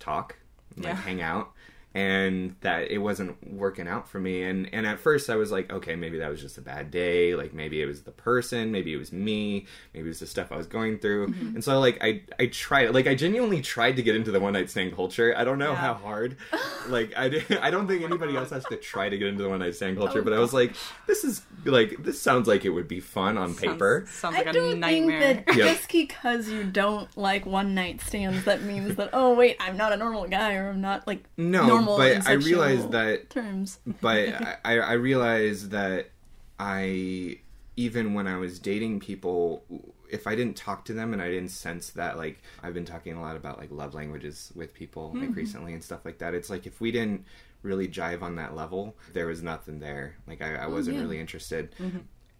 talk, 0.00 0.36
like 0.76 0.86
Yeah. 0.86 0.94
hang 0.94 1.20
out? 1.20 1.52
And 1.98 2.54
that 2.60 2.90
it 2.92 2.98
wasn't 2.98 3.36
working 3.52 3.88
out 3.88 4.08
for 4.08 4.20
me. 4.20 4.44
And 4.44 4.68
and 4.72 4.86
at 4.86 5.00
first 5.00 5.28
I 5.28 5.34
was 5.36 5.50
like, 5.50 5.72
okay, 5.72 5.96
maybe 5.96 6.18
that 6.18 6.30
was 6.30 6.40
just 6.40 6.56
a 6.56 6.60
bad 6.60 6.90
day. 6.92 7.34
Like 7.34 7.52
maybe 7.52 7.82
it 7.82 7.86
was 7.86 8.02
the 8.02 8.12
person, 8.12 8.70
maybe 8.70 8.92
it 8.94 8.98
was 8.98 9.12
me, 9.12 9.66
maybe 9.92 10.06
it 10.06 10.08
was 10.08 10.20
the 10.20 10.26
stuff 10.28 10.52
I 10.52 10.56
was 10.56 10.68
going 10.68 10.98
through. 10.98 11.28
Mm-hmm. 11.28 11.54
And 11.56 11.64
so 11.64 11.80
like 11.80 11.98
I 12.00 12.22
I 12.38 12.46
tried 12.46 12.90
like 12.94 13.08
I 13.08 13.14
genuinely 13.16 13.60
tried 13.62 13.96
to 13.96 14.02
get 14.02 14.14
into 14.14 14.30
the 14.30 14.38
one 14.38 14.52
night 14.52 14.70
stand 14.70 14.94
culture. 14.94 15.34
I 15.36 15.42
don't 15.42 15.58
know 15.58 15.72
Yeah. 15.72 15.86
how 15.86 15.94
hard. 15.94 16.36
like 16.88 17.12
I 17.16 17.28
di- 17.30 17.58
I 17.60 17.70
don't 17.72 17.88
think 17.88 18.04
anybody 18.04 18.36
else 18.36 18.50
has 18.50 18.64
to 18.66 18.76
try 18.76 19.08
to 19.08 19.18
get 19.18 19.26
into 19.28 19.42
the 19.42 19.48
one 19.48 19.58
night 19.58 19.74
stand 19.74 19.98
Oh, 19.98 20.04
culture. 20.04 20.22
but 20.22 20.32
I 20.32 20.38
was 20.38 20.52
like, 20.52 20.74
this 21.08 21.24
is 21.24 21.42
like 21.64 21.96
this 22.04 22.22
sounds 22.22 22.46
like 22.46 22.64
it 22.64 22.70
would 22.70 22.86
be 22.86 23.00
fun 23.00 23.36
on 23.36 23.54
paper. 23.56 24.04
Sounds, 24.06 24.20
sounds 24.20 24.34
I 24.36 24.38
like 24.38 24.46
a 24.48 24.52
don't 24.52 24.78
nightmare. 24.80 25.20
think 25.34 25.46
that 25.46 25.56
Yeah. 25.56 25.64
just 25.72 25.90
because 25.90 26.48
you 26.48 26.62
don't 26.62 27.08
like 27.16 27.44
one 27.44 27.74
night 27.74 28.00
stands, 28.02 28.44
that 28.44 28.62
means 28.62 28.94
that 28.96 29.10
oh 29.12 29.34
wait, 29.34 29.56
I'm 29.58 29.76
not 29.76 29.92
a 29.92 29.96
normal 29.96 30.28
guy 30.28 30.54
or 30.54 30.68
I'm 30.70 30.80
not 30.80 31.06
like 31.08 31.24
No, 31.36 31.66
normal 31.66 31.87
but 31.96 32.26
I 32.28 32.32
realized 32.32 32.92
that 32.92 33.30
terms. 33.30 33.78
but 34.00 34.28
I, 34.64 34.78
I 34.78 34.92
realized 34.92 35.70
that 35.70 36.10
I 36.58 37.38
even 37.76 38.12
when 38.12 38.26
I 38.26 38.36
was 38.36 38.58
dating 38.58 38.98
people, 38.98 39.62
if 40.10 40.26
I 40.26 40.34
didn't 40.34 40.56
talk 40.56 40.84
to 40.86 40.92
them 40.92 41.12
and 41.12 41.22
I 41.22 41.28
didn't 41.28 41.50
sense 41.50 41.90
that, 41.90 42.16
like 42.16 42.42
I've 42.60 42.74
been 42.74 42.84
talking 42.84 43.16
a 43.16 43.20
lot 43.20 43.36
about 43.36 43.58
like 43.58 43.70
love 43.70 43.94
languages 43.94 44.52
with 44.56 44.74
people 44.74 45.12
like 45.14 45.34
recently 45.36 45.74
and 45.74 45.82
stuff 45.82 46.04
like 46.04 46.18
that. 46.18 46.34
It's 46.34 46.50
like 46.50 46.66
if 46.66 46.80
we 46.80 46.90
didn't 46.90 47.24
really 47.62 47.86
jive 47.86 48.20
on 48.22 48.34
that 48.34 48.56
level, 48.56 48.96
there 49.12 49.26
was 49.26 49.42
nothing 49.42 49.78
there. 49.78 50.16
Like 50.26 50.42
I, 50.42 50.56
I 50.56 50.66
wasn't 50.66 50.96
yeah. 50.96 51.02
really 51.02 51.20
interested, 51.20 51.74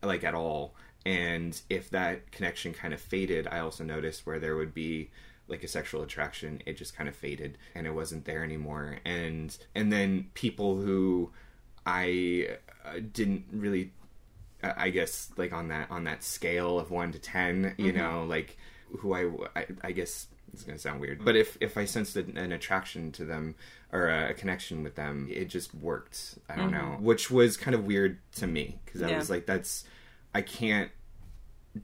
like 0.02 0.24
at 0.24 0.34
all. 0.34 0.74
And 1.06 1.60
if 1.70 1.88
that 1.90 2.32
connection 2.32 2.74
kind 2.74 2.92
of 2.92 3.00
faded, 3.00 3.46
I 3.46 3.60
also 3.60 3.84
noticed 3.84 4.26
where 4.26 4.40
there 4.40 4.56
would 4.56 4.74
be 4.74 5.10
like 5.48 5.64
a 5.64 5.68
sexual 5.68 6.02
attraction 6.02 6.62
it 6.66 6.76
just 6.76 6.94
kind 6.96 7.08
of 7.08 7.16
faded 7.16 7.56
and 7.74 7.86
it 7.86 7.94
wasn't 7.94 8.24
there 8.24 8.44
anymore. 8.44 8.98
And 9.04 9.56
and 9.74 9.92
then 9.92 10.30
people 10.34 10.76
who 10.76 11.30
i 11.86 12.46
uh, 12.84 12.98
didn't 13.12 13.44
really 13.52 13.92
uh, 14.62 14.72
i 14.76 14.90
guess 14.90 15.30
like 15.36 15.52
on 15.54 15.68
that 15.68 15.90
on 15.90 16.04
that 16.04 16.22
scale 16.22 16.78
of 16.78 16.90
1 16.90 17.12
to 17.12 17.18
10 17.18 17.76
you 17.78 17.92
know 17.92 18.24
like 18.28 18.58
who 18.98 19.14
I, 19.14 19.30
I 19.56 19.66
i 19.84 19.92
guess 19.92 20.26
it's 20.52 20.64
gonna 20.64 20.78
sound 20.78 21.00
weird 21.00 21.24
but 21.24 21.34
if 21.36 21.56
if 21.60 21.78
i 21.78 21.84
sensed 21.86 22.16
an, 22.16 22.36
an 22.36 22.52
attraction 22.52 23.12
to 23.12 23.24
them 23.24 23.54
or 23.92 24.08
a, 24.08 24.34
connection 24.34 24.82
with 24.82 24.96
them 24.96 25.28
it 25.30 25.46
just 25.46 25.74
worked. 25.74 26.38
I 26.48 26.56
don't 26.56 26.72
know. 26.72 26.98
Which 27.00 27.30
was 27.30 27.56
kind 27.56 27.74
of 27.74 27.84
weird 27.84 28.18
to 28.32 28.46
me 28.46 28.78
because 28.84 29.02
i 29.02 29.08
Yeah. 29.08 29.16
was 29.16 29.30
like 29.30 29.46
that's 29.46 29.84
i 30.34 30.42
can't 30.42 30.90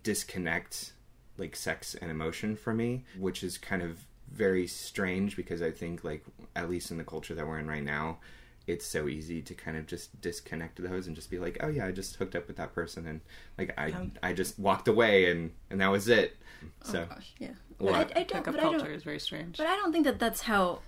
disconnect 0.03 0.93
like 1.39 1.57
sex 1.57 1.95
and 1.95 2.11
emotion 2.11 2.57
for 2.57 2.73
me, 2.75 3.05
which 3.19 3.43
is 3.43 3.59
kind 3.59 3.83
of 3.83 4.05
very 4.31 4.67
strange 4.67 5.37
because 5.37 5.63
I 5.63 5.71
think 5.71 6.05
like 6.05 6.25
at 6.57 6.69
least 6.71 6.91
in 6.91 6.99
the 6.99 7.05
culture 7.05 7.35
that 7.35 7.47
we're 7.47 7.59
in 7.59 7.69
right 7.69 7.83
now, 7.85 8.19
it's 8.67 8.87
so 8.87 9.09
easy 9.09 9.43
to 9.43 9.55
kind 9.55 9.77
of 9.77 9.87
just 9.87 10.21
disconnect 10.21 10.83
those 10.83 11.07
and 11.07 11.15
just 11.15 11.31
be 11.31 11.39
like, 11.39 11.59
oh 11.61 11.69
yeah, 11.69 11.87
I 11.87 11.93
just 11.93 12.17
hooked 12.17 12.35
up 12.35 12.47
with 12.47 12.57
that 12.57 12.75
person 12.75 13.07
and 13.07 13.21
like 13.59 13.75
I 13.79 13.89
Yeah. 13.89 14.05
I 14.23 14.33
just 14.33 14.59
walked 14.59 14.89
away 14.89 15.31
and 15.31 15.53
and 15.71 15.81
that 15.81 15.89
was 15.89 16.09
it. 16.09 16.37
Oh, 16.63 16.67
so 16.93 17.03
Oh 17.03 17.15
gosh, 17.15 17.35
yeah. 17.39 17.51
Well, 17.79 17.93
But 17.93 18.17
I, 18.17 18.21
I 18.21 18.23
don't. 18.25 18.45
Pickup 18.45 18.55
But 18.55 18.61
I 18.65 18.73
don't. 18.73 18.87
is 18.87 19.03
very 19.03 19.19
strange. 19.19 19.59
But 19.59 19.67
I 19.67 19.77
don't 19.77 19.93
think 19.93 20.05
that 20.05 20.19
that's 20.19 20.43
how 20.43 20.81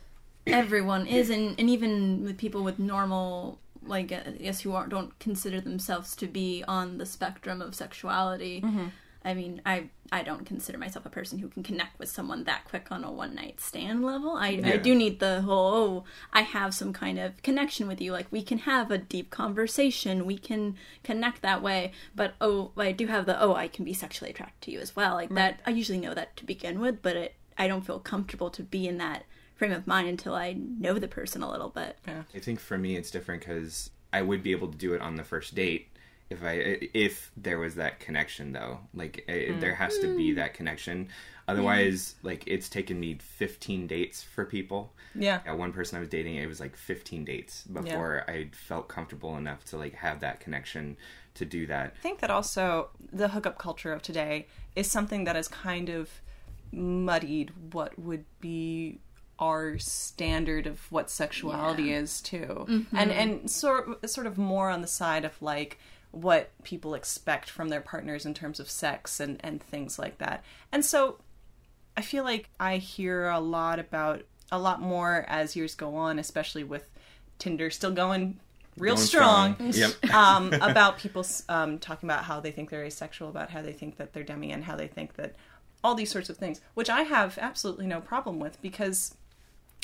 everyone 0.46 1.06
is, 1.06 1.30
and, 1.30 1.58
and 1.58 1.68
even 1.68 2.24
with 2.24 2.38
people 2.38 2.62
with 2.62 2.78
normal, 2.78 3.58
like 3.84 4.12
I 4.12 4.30
guess 4.30 4.60
who 4.60 4.72
aren't 4.72 4.90
don't 4.90 5.18
consider 5.18 5.60
themselves 5.60 6.14
to 6.16 6.26
be 6.26 6.62
on 6.68 6.98
the 6.98 7.06
spectrum 7.06 7.60
of 7.60 7.74
sexuality. 7.74 8.62
Mm-hmm. 8.64 8.86
I 9.26 9.34
mean, 9.34 9.60
I 9.66 9.88
I 10.12 10.22
don't 10.22 10.46
consider 10.46 10.78
myself 10.78 11.04
a 11.04 11.10
person 11.10 11.40
who 11.40 11.48
can 11.48 11.64
connect 11.64 11.98
with 11.98 12.08
someone 12.08 12.44
that 12.44 12.64
quick 12.64 12.92
on 12.92 13.02
a 13.02 13.10
one 13.10 13.34
night 13.34 13.60
stand 13.60 14.04
level. 14.04 14.36
I, 14.36 14.60
I 14.64 14.76
do 14.76 14.94
need 14.94 15.18
the 15.18 15.42
whole 15.42 15.74
oh, 15.74 16.04
I 16.32 16.42
have 16.42 16.72
some 16.74 16.92
kind 16.92 17.18
of 17.18 17.42
connection 17.42 17.88
with 17.88 18.00
you. 18.00 18.12
Like 18.12 18.28
we 18.30 18.42
can 18.42 18.58
have 18.58 18.92
a 18.92 18.98
deep 18.98 19.30
conversation. 19.30 20.26
We 20.26 20.38
can 20.38 20.76
connect 21.02 21.42
that 21.42 21.60
way. 21.60 21.90
But 22.14 22.34
oh, 22.40 22.70
I 22.76 22.92
do 22.92 23.08
have 23.08 23.26
the 23.26 23.40
oh, 23.42 23.54
I 23.54 23.66
can 23.66 23.84
be 23.84 23.92
sexually 23.92 24.30
attracted 24.30 24.62
to 24.66 24.70
you 24.70 24.78
as 24.78 24.94
well. 24.94 25.14
Like 25.14 25.34
that. 25.34 25.60
I 25.66 25.70
usually 25.70 25.98
know 25.98 26.14
that 26.14 26.36
to 26.36 26.44
begin 26.44 26.78
with, 26.78 27.02
but 27.02 27.16
it, 27.16 27.34
I 27.58 27.66
don't 27.66 27.84
feel 27.84 27.98
comfortable 27.98 28.50
to 28.50 28.62
be 28.62 28.86
in 28.86 28.98
that 28.98 29.24
frame 29.56 29.72
of 29.72 29.88
mind 29.88 30.08
until 30.08 30.34
I 30.34 30.52
know 30.52 30.98
the 31.00 31.08
person 31.08 31.42
a 31.42 31.50
little 31.50 31.70
bit. 31.70 31.98
yeah. 32.06 32.22
I 32.34 32.38
think 32.38 32.60
for 32.60 32.78
me 32.78 32.96
it's 32.96 33.10
different 33.10 33.40
because 33.40 33.90
I 34.12 34.22
would 34.22 34.42
be 34.42 34.52
able 34.52 34.68
to 34.68 34.78
do 34.78 34.94
it 34.94 35.00
on 35.00 35.16
the 35.16 35.24
first 35.24 35.54
date, 35.54 35.88
if 36.28 36.42
I 36.42 36.78
if 36.92 37.30
there 37.36 37.58
was 37.58 37.76
that 37.76 38.00
connection 38.00 38.52
though, 38.52 38.80
like 38.94 39.24
it, 39.28 39.60
there 39.60 39.74
has 39.74 39.98
to 39.98 40.16
be 40.16 40.28
mm-hmm. 40.28 40.36
that 40.36 40.54
connection. 40.54 41.08
Otherwise, 41.48 42.16
like 42.24 42.42
it's 42.48 42.68
taken 42.68 42.98
me 42.98 43.16
15 43.20 43.86
dates 43.86 44.22
for 44.22 44.44
people. 44.44 44.92
Yeah. 45.14 45.40
Yeah, 45.46 45.52
one 45.52 45.72
person 45.72 45.96
I 45.96 46.00
was 46.00 46.08
dating, 46.08 46.34
it 46.36 46.46
was 46.46 46.58
like 46.58 46.76
15 46.76 47.24
dates 47.24 47.62
before 47.64 48.24
I 48.26 48.48
felt 48.52 48.88
comfortable 48.88 49.36
enough 49.36 49.64
to 49.66 49.76
like 49.76 49.94
have 49.94 50.20
that 50.20 50.40
connection 50.40 50.96
to 51.34 51.44
do 51.44 51.66
that. 51.68 51.94
I 51.96 52.02
think 52.02 52.18
that 52.20 52.30
also 52.30 52.88
the 53.12 53.28
hookup 53.28 53.58
culture 53.58 53.92
of 53.92 54.02
today 54.02 54.48
is 54.74 54.90
something 54.90 55.24
that 55.24 55.36
has 55.36 55.46
kind 55.46 55.88
of 55.88 56.10
muddied 56.72 57.52
what 57.72 57.96
would 57.96 58.24
be 58.40 58.98
our 59.38 59.78
standard 59.78 60.66
of 60.66 60.90
what 60.90 61.10
sexuality 61.10 61.92
is 61.92 62.22
too 62.22 62.64
mm-hmm. 62.68 62.96
and 62.96 63.12
and 63.12 63.50
sort 63.50 64.08
sort 64.08 64.26
of 64.26 64.38
more 64.38 64.70
on 64.70 64.80
the 64.80 64.86
side 64.86 65.26
of 65.26 65.40
like 65.42 65.78
what 66.10 66.50
people 66.62 66.94
expect 66.94 67.50
from 67.50 67.68
their 67.68 67.80
partners 67.80 68.24
in 68.24 68.34
terms 68.34 68.58
of 68.60 68.70
sex 68.70 69.20
and 69.20 69.38
and 69.44 69.62
things 69.62 69.98
like 69.98 70.18
that. 70.18 70.44
And 70.72 70.84
so 70.84 71.18
i 71.98 72.02
feel 72.02 72.24
like 72.24 72.50
i 72.60 72.76
hear 72.76 73.26
a 73.28 73.40
lot 73.40 73.78
about 73.78 74.22
a 74.52 74.58
lot 74.58 74.82
more 74.82 75.24
as 75.28 75.56
years 75.56 75.74
go 75.74 75.96
on 75.96 76.18
especially 76.18 76.62
with 76.62 76.90
tinder 77.38 77.70
still 77.70 77.90
going 77.90 78.38
real 78.78 78.94
Going 78.94 79.06
strong, 79.06 79.56
Yep. 79.58 80.04
um, 80.14 80.52
about 80.52 80.98
people 80.98 81.24
um, 81.48 81.78
talking 81.78 82.08
about 82.08 82.24
how 82.24 82.40
they 82.40 82.50
think 82.50 82.70
they're 82.70 82.84
asexual, 82.84 83.28
about 83.28 83.50
how 83.50 83.62
they 83.62 83.72
think 83.72 83.96
that 83.96 84.12
they're 84.12 84.22
demi, 84.22 84.52
and 84.52 84.64
how 84.64 84.76
they 84.76 84.86
think 84.86 85.14
that 85.14 85.34
all 85.82 85.94
these 85.94 86.10
sorts 86.10 86.28
of 86.28 86.36
things, 86.36 86.60
which 86.74 86.90
I 86.90 87.02
have 87.02 87.38
absolutely 87.40 87.86
no 87.86 88.00
problem 88.00 88.38
with 88.38 88.60
because 88.60 89.14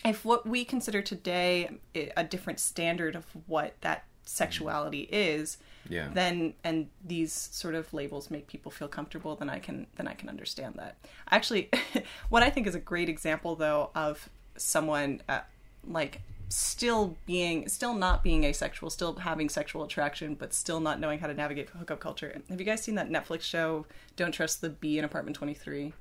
if 0.04 0.24
what 0.24 0.46
we 0.46 0.64
consider 0.64 1.00
today 1.00 1.78
a 2.16 2.24
different 2.24 2.61
standard 2.61 3.14
of 3.14 3.24
what 3.46 3.80
that 3.80 4.04
sexuality 4.24 5.08
is, 5.11 5.58
Yeah. 5.88 6.08
then 6.12 6.54
and 6.64 6.88
these 7.04 7.32
sort 7.32 7.74
of 7.74 7.92
labels 7.92 8.30
make 8.30 8.46
people 8.46 8.70
feel 8.70 8.88
comfortable, 8.88 9.36
then 9.36 9.50
I 9.50 9.58
can 9.58 9.86
then 9.96 10.06
I 10.08 10.14
can 10.14 10.28
understand 10.28 10.74
that. 10.76 10.96
Actually, 11.30 11.70
what 12.28 12.42
I 12.42 12.50
think 12.50 12.66
is 12.66 12.74
a 12.74 12.80
great 12.80 13.08
example 13.08 13.56
though 13.56 13.90
of 13.94 14.28
someone 14.56 15.22
uh, 15.28 15.40
like 15.86 16.20
still 16.54 17.16
being 17.24 17.66
still 17.68 17.94
not 17.94 18.22
being 18.22 18.44
asexual 18.44 18.90
still 18.90 19.14
having 19.16 19.48
sexual 19.48 19.84
attraction 19.84 20.34
but 20.34 20.52
still 20.52 20.80
not 20.80 21.00
knowing 21.00 21.18
how 21.18 21.26
to 21.26 21.32
navigate 21.34 21.68
hookup 21.70 21.98
culture 22.00 22.40
have 22.50 22.60
you 22.60 22.66
guys 22.66 22.82
seen 22.82 22.94
that 22.96 23.08
netflix 23.08 23.40
show 23.42 23.86
don't 24.16 24.32
trust 24.32 24.60
the 24.60 24.68
B 24.68 24.98
in 24.98 25.04
apartment 25.04 25.34
23 25.36 25.92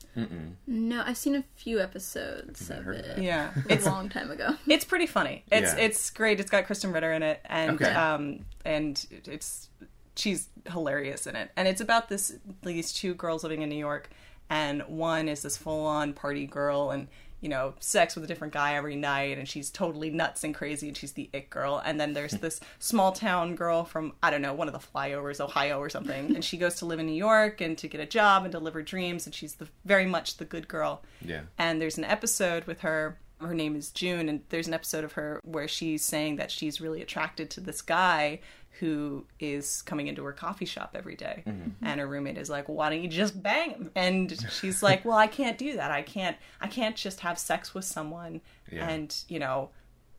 No, 0.68 1.04
I've 1.06 1.16
seen 1.18 1.36
a 1.36 1.44
few 1.56 1.80
episodes 1.80 2.70
of 2.70 2.88
it. 2.90 3.06
that. 3.16 3.24
yeah 3.24 3.52
It's 3.70 3.86
a 3.86 3.90
long 3.90 4.10
time 4.10 4.30
ago. 4.32 4.56
it's 4.68 4.84
pretty 4.86 5.08
funny. 5.08 5.44
It's 5.52 5.74
Yeah. 5.74 5.80
it's 5.86 6.10
great. 6.10 6.40
It's 6.42 6.50
got 6.52 6.66
Krysten 6.66 6.94
Ritter 6.94 7.14
in 7.14 7.24
it, 7.24 7.40
and 7.46 7.82
Okay. 7.82 7.94
um 7.94 8.46
and 8.66 9.06
it's 9.26 9.70
she's 10.18 10.50
hilarious 10.70 11.26
in 11.28 11.36
it. 11.38 11.52
And 11.56 11.68
it's 11.70 11.80
about 11.82 12.10
this 12.10 12.34
these 12.64 12.92
two 12.92 13.14
girls 13.14 13.44
living 13.44 13.62
in 13.62 13.70
New 13.70 13.78
York, 13.78 14.10
and 14.50 14.82
one 14.88 15.30
is 15.30 15.42
this 15.44 15.56
full 15.56 15.86
on 15.86 16.12
party 16.14 16.46
girl 16.46 16.90
and 16.92 17.08
you 17.42 17.50
know 17.50 17.74
sex 17.80 18.16
with 18.16 18.24
a 18.24 18.28
different 18.28 18.54
guy 18.54 18.76
every 18.76 18.96
night, 18.96 19.38
and 19.38 19.48
she's 19.48 19.70
totally 19.70 20.10
nuts 20.10 20.44
and 20.44 20.56
crazy, 20.56 20.88
and 20.88 20.96
she's 20.96 21.12
the 21.14 21.30
it 21.34 21.50
girl. 21.50 21.82
And 21.84 22.00
then 22.00 22.14
there's 22.14 22.34
this 22.34 22.62
small 22.80 23.12
town 23.12 23.56
girl 23.56 23.84
from 23.84 24.14
I 24.24 24.30
don't 24.30 24.42
know 24.42 24.54
one 24.54 24.68
of 24.68 24.74
the 24.74 24.80
flyovers, 24.80 25.42
Ohio 25.42 25.80
or 25.80 25.90
something, 25.90 26.36
and 26.36 26.46
she 26.46 26.58
goes 26.58 26.76
to 26.76 26.86
live 26.86 27.00
in 27.00 27.08
New 27.08 27.14
York 27.14 27.60
and 27.60 27.78
to 27.80 27.88
get 27.88 28.00
a 28.00 28.06
job 28.06 28.44
and 28.44 28.52
to 28.54 28.60
live 28.60 28.76
her 28.76 28.84
dreams, 28.84 29.26
and 29.26 29.36
she's 29.36 29.56
the 29.56 29.68
very 29.84 30.06
much 30.06 30.38
the 30.38 30.46
good 30.46 30.68
girl. 30.68 31.04
Yeah. 31.22 31.42
And 31.58 31.82
there's 31.82 31.98
an 31.98 32.06
episode 32.06 32.66
with 32.66 32.82
her. 32.82 33.18
Her 33.40 33.56
name 33.56 33.76
is 33.76 33.90
June, 33.90 34.30
and 34.30 34.42
there's 34.50 34.68
an 34.68 34.76
episode 34.76 35.04
of 35.04 35.14
her 35.14 35.42
where 35.44 35.68
she's 35.68 36.04
saying 36.04 36.36
that 36.36 36.52
she's 36.52 36.80
really 36.80 37.02
attracted 37.02 37.50
to 37.52 37.60
this 37.60 37.82
guy 37.82 38.40
who 38.82 39.26
is 39.40 39.82
coming 39.84 40.08
into 40.08 40.24
her 40.26 40.34
coffee 40.34 40.66
shop 40.66 40.92
every 40.96 41.16
day. 41.16 41.44
Mm-hmm. 41.48 41.70
And 41.86 42.00
her 42.02 42.08
roommate 42.08 42.38
is 42.38 42.50
like, 42.50 42.68
"Why 42.68 42.90
don't 42.90 43.02
you 43.02 43.08
just 43.08 43.42
bang 43.42 43.70
him?" 43.70 43.92
And 43.96 44.38
she's 44.52 44.84
like, 44.90 45.06
"Well, 45.06 45.16
I 45.16 45.28
can't 45.28 45.58
do 45.58 45.78
that. 45.78 45.92
I 45.92 46.02
can't. 46.02 46.36
I 46.60 46.68
can't 46.68 46.96
just 46.98 47.22
have 47.22 47.40
sex 47.40 47.74
with 47.74 47.86
someone 47.86 48.42
Yeah. 48.70 48.90
and 48.90 49.16
you 49.30 49.40
know, 49.40 49.70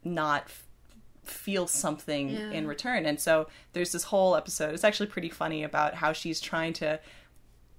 not." 0.02 0.44
f- 0.46 0.66
feel 1.24 1.68
something 1.68 2.30
Yeah. 2.30 2.50
in 2.50 2.66
return 2.66 3.06
and 3.06 3.20
so 3.20 3.46
there's 3.74 3.92
this 3.92 4.02
whole 4.02 4.34
episode 4.34 4.74
it's 4.74 4.82
actually 4.82 5.06
pretty 5.06 5.28
funny 5.28 5.62
about 5.62 5.94
how 5.94 6.12
she's 6.12 6.40
trying 6.40 6.72
to 6.72 6.98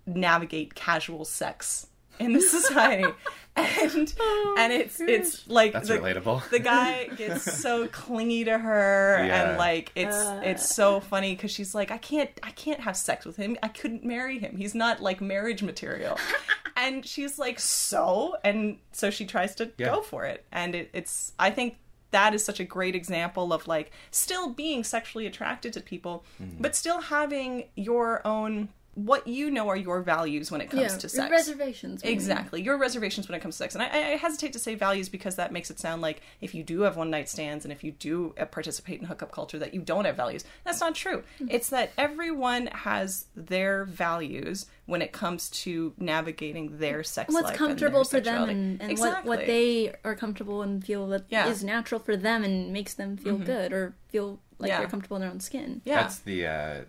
navigate 0.06 0.76
casual 0.76 1.26
sex 1.26 1.88
in 2.20 2.34
the 2.34 2.42
society 2.42 3.08
and 3.56 4.14
and 4.58 4.74
it's 4.74 5.00
it's 5.00 5.48
like 5.48 5.74
That's 5.74 5.88
the, 5.88 5.98
relatable. 6.00 6.50
the 6.50 6.60
guy 6.60 7.06
gets 7.18 7.44
so 7.62 7.88
clingy 7.88 8.44
to 8.46 8.58
her 8.58 9.24
Yeah. 9.26 9.50
and 9.50 9.58
like 9.58 9.92
it's 9.96 10.18
it's 10.44 10.74
so 10.76 11.00
funny 11.00 11.36
because 11.36 11.52
she's 11.52 11.76
like 11.76 11.92
i 11.92 11.98
can't 11.98 12.30
i 12.42 12.50
can't 12.52 12.80
have 12.80 12.98
sex 12.98 13.26
with 13.26 13.36
him 13.38 13.56
i 13.62 13.68
couldn't 13.68 14.04
marry 14.04 14.40
him 14.40 14.58
he's 14.58 14.74
not 14.74 15.02
like 15.02 15.22
marriage 15.22 15.62
material 15.62 16.18
and 16.76 17.06
she's 17.06 17.38
like 17.38 17.60
so 17.60 18.36
and 18.44 18.78
so 18.92 19.10
she 19.12 19.26
tries 19.26 19.54
to 19.56 19.72
Yeah. 19.78 19.88
go 19.88 20.02
for 20.02 20.26
it 20.26 20.46
and 20.52 20.74
it, 20.74 20.90
it's 20.94 21.34
i 21.38 21.52
think 21.52 21.78
that 22.10 22.34
is 22.36 22.44
such 22.46 22.60
a 22.60 22.64
great 22.64 22.96
example 22.96 23.54
of 23.54 23.68
like 23.68 23.92
still 24.12 24.50
being 24.50 24.84
sexually 24.84 25.26
attracted 25.28 25.74
to 25.74 25.82
people 25.82 26.26
Mm-hmm. 26.42 26.62
but 26.62 26.76
still 26.76 27.02
having 27.02 27.66
your 27.76 28.26
own 28.26 28.70
what 28.96 29.28
you 29.28 29.50
know 29.50 29.70
are 29.70 29.76
your 29.76 30.02
values 30.02 30.52
when 30.52 30.62
it 30.62 30.70
comes 30.70 30.84
yeah, 30.84 30.98
to 30.98 31.10
sex 31.10 31.32
reservations. 31.32 32.04
Exactly. 32.04 32.62
Your 32.62 32.78
reservations 32.78 33.28
when 33.28 33.36
it 33.36 33.42
comes 33.42 33.56
to 33.56 33.64
sex. 33.64 33.74
And 33.74 33.84
I, 33.84 33.88
I 33.88 34.16
hesitate 34.18 34.54
to 34.54 34.60
say 34.60 34.76
values 34.76 35.10
because 35.10 35.36
that 35.38 35.52
makes 35.52 35.72
it 35.72 35.80
sound 35.80 36.02
like 36.02 36.22
if 36.42 36.54
you 36.54 36.64
do 36.64 36.82
have 36.82 36.96
one 36.96 37.10
night 37.10 37.28
stands 37.28 37.66
and 37.66 37.72
if 37.72 37.84
you 37.84 37.92
do 37.92 38.36
uh, 38.40 38.46
participate 38.46 39.00
in 39.00 39.06
hookup 39.08 39.32
culture, 39.32 39.58
that 39.58 39.74
you 39.74 39.82
don't 39.82 40.06
have 40.06 40.16
values. 40.16 40.44
That's 40.64 40.80
not 40.80 40.94
true. 40.94 41.24
It's 41.50 41.70
that 41.70 41.92
everyone 41.98 42.68
has 42.68 43.26
their 43.36 43.86
values 43.86 44.68
when 44.86 45.02
it 45.02 45.12
comes 45.12 45.50
to 45.50 45.94
navigating 45.98 46.78
their 46.78 47.04
sex 47.04 47.34
What's 47.34 47.46
life 47.46 47.52
and 47.54 47.60
their 47.60 47.68
comfortable 47.68 48.04
for 48.04 48.20
them 48.20 48.50
and, 48.50 48.82
and 48.82 48.92
exactly. 48.92 49.28
what, 49.28 49.40
what 49.40 49.48
they 49.48 49.94
are 50.04 50.16
comfortable 50.16 50.62
and 50.62 50.84
feel 50.86 51.08
that 51.08 51.22
is 51.22 51.28
Yeah. 51.30 51.48
Mm-hmm. 51.48 51.66
natural 51.66 52.00
for 52.00 52.16
them 52.16 52.44
and 52.44 52.72
makes 52.72 52.94
them 52.94 53.18
feel 53.18 53.38
good 53.38 53.74
or 53.74 53.96
feel 54.10 54.40
like 54.60 54.70
Yeah. 54.70 54.80
they're 54.80 54.88
comfortable 54.88 55.18
in 55.18 55.22
their 55.22 55.32
own 55.32 55.40
skin. 55.40 55.82
Yeah. 55.84 56.02
That's 56.02 56.20
the 56.20 56.46
uh, 56.48 56.82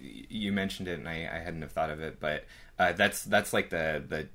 you 0.00 0.52
mentioned 0.52 0.88
it, 0.88 0.98
and 0.98 1.08
I, 1.08 1.28
I 1.32 1.38
hadn't 1.38 1.62
have 1.62 1.72
thought 1.72 1.90
of 1.90 2.00
it, 2.00 2.18
but 2.20 2.44
uh, 2.78 2.92
that's 2.92 3.24
that's 3.24 3.52
like 3.52 3.70
the 3.70 4.02
the 4.06 4.28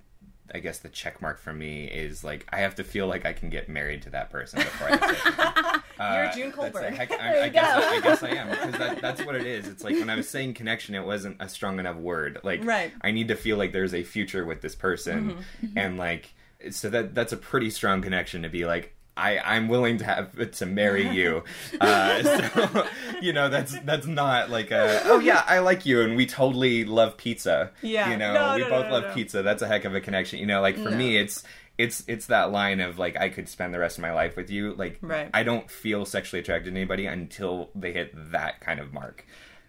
I 0.53 0.59
guess 0.59 0.79
the 0.79 0.87
check 0.87 1.21
mark 1.21 1.39
for 1.39 1.51
me 1.51 1.85
is 1.85 2.23
like 2.23 2.47
I 2.53 2.57
have 2.59 2.75
to 2.75 2.83
feel 2.85 3.05
like 3.07 3.25
I 3.25 3.33
can 3.33 3.49
get 3.49 3.67
married 3.67 4.03
to 4.03 4.09
that 4.11 4.29
person 4.29 4.59
before 4.59 4.87
I 4.91 4.97
say 4.97 5.81
You're 5.99 6.25
Uh, 6.27 6.33
June 6.33 6.49
a 6.49 6.51
Colburn. 6.53 6.93
heck- 6.93 7.11
I, 7.19 7.43
I 7.43 7.49
guess 7.49 7.83
I, 7.83 7.99
guess 8.01 8.23
I 8.23 8.29
am 8.29 8.49
because 8.49 8.77
that, 8.79 9.01
that's 9.01 9.25
what 9.25 9.35
it 9.35 9.45
is. 9.45 9.67
It's 9.67 9.83
like 9.83 9.95
when 9.95 10.09
I 10.09 10.15
was 10.15 10.29
saying 10.29 10.53
connection, 10.53 10.95
it 10.95 11.05
wasn't 11.05 11.37
a 11.41 11.49
strong 11.49 11.79
enough 11.79 11.97
word. 11.97 12.39
Like 12.43 12.63
Right. 12.63 12.93
I 13.01 13.11
need 13.11 13.27
to 13.29 13.35
feel 13.35 13.57
like 13.57 13.73
there's 13.73 13.93
a 13.93 14.03
future 14.03 14.45
with 14.45 14.61
this 14.61 14.75
person, 14.75 15.43
and 15.75 15.97
like 15.97 16.33
so 16.71 16.89
that 16.91 17.13
that's 17.13 17.33
a 17.33 17.37
pretty 17.37 17.69
strong 17.69 18.01
connection 18.01 18.43
to 18.43 18.49
be 18.49 18.65
like. 18.65 18.93
I, 19.17 19.39
I'm 19.39 19.67
willing 19.67 19.97
to 19.97 20.05
have 20.05 20.51
to 20.51 20.65
marry 20.65 21.07
you, 21.15 21.43
uh, 21.81 22.23
so 22.23 22.87
you 23.21 23.33
know 23.33 23.49
that's 23.49 23.77
that's 23.81 24.07
not 24.07 24.49
like 24.49 24.71
a 24.71 25.01
oh 25.05 25.19
yeah 25.19 25.43
I 25.47 25.59
like 25.59 25.85
you 25.85 26.01
and 26.01 26.15
we 26.15 26.25
totally 26.25 26.85
love 26.85 27.17
pizza. 27.17 27.71
Yeah. 27.81 28.11
you 28.11 28.17
know 28.17 28.33
No, 28.33 28.55
we 28.55 28.61
no, 28.61 28.69
both 28.69 28.85
no, 28.87 28.91
love 28.99 29.13
pizza. 29.13 29.41
That's 29.43 29.61
a 29.61 29.67
heck 29.67 29.85
of 29.85 29.95
a 29.95 30.01
connection. 30.01 30.39
You 30.39 30.45
know, 30.45 30.61
like 30.61 30.77
for 30.77 30.91
me 30.91 31.17
it's 31.17 31.43
it's 31.77 32.03
it's 32.07 32.25
that 32.27 32.51
line 32.51 32.79
of 32.79 32.97
like 32.97 33.15
I 33.17 33.29
could 33.29 33.47
spend 33.47 33.73
the 33.73 33.79
rest 33.79 33.97
of 33.97 34.01
my 34.01 34.11
life 34.13 34.35
with 34.35 34.49
you. 34.49 34.73
Like 34.73 34.97
Right. 35.01 35.29
I 35.33 35.43
don't 35.43 35.69
feel 35.69 36.05
sexually 36.05 36.39
attracted 36.41 36.71
to 36.73 36.79
anybody 36.79 37.05
until 37.05 37.69
they 37.75 37.91
hit 37.93 38.13
that 38.31 38.61
kind 38.61 38.79
of 38.79 38.93
mark, 38.93 39.25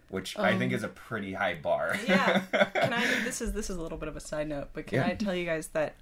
which 0.09 0.39
I 0.39 0.57
think 0.57 0.73
is 0.73 0.83
a 0.85 0.89
pretty 0.89 1.35
high 1.35 1.55
bar. 1.55 1.95
yeah. 2.07 2.41
Can 2.75 2.93
I? 2.95 3.05
This 3.25 3.43
is 3.43 3.53
this 3.53 3.69
is 3.69 3.77
a 3.77 3.83
little 3.83 3.99
bit 3.99 4.09
of 4.09 4.17
a 4.17 4.21
side 4.21 4.49
note, 4.49 4.69
but 4.73 4.87
can 4.87 5.01
Yeah. 5.01 5.07
I 5.09 5.15
tell 5.17 5.35
you 5.35 5.45
guys 5.45 5.69
that 5.69 5.97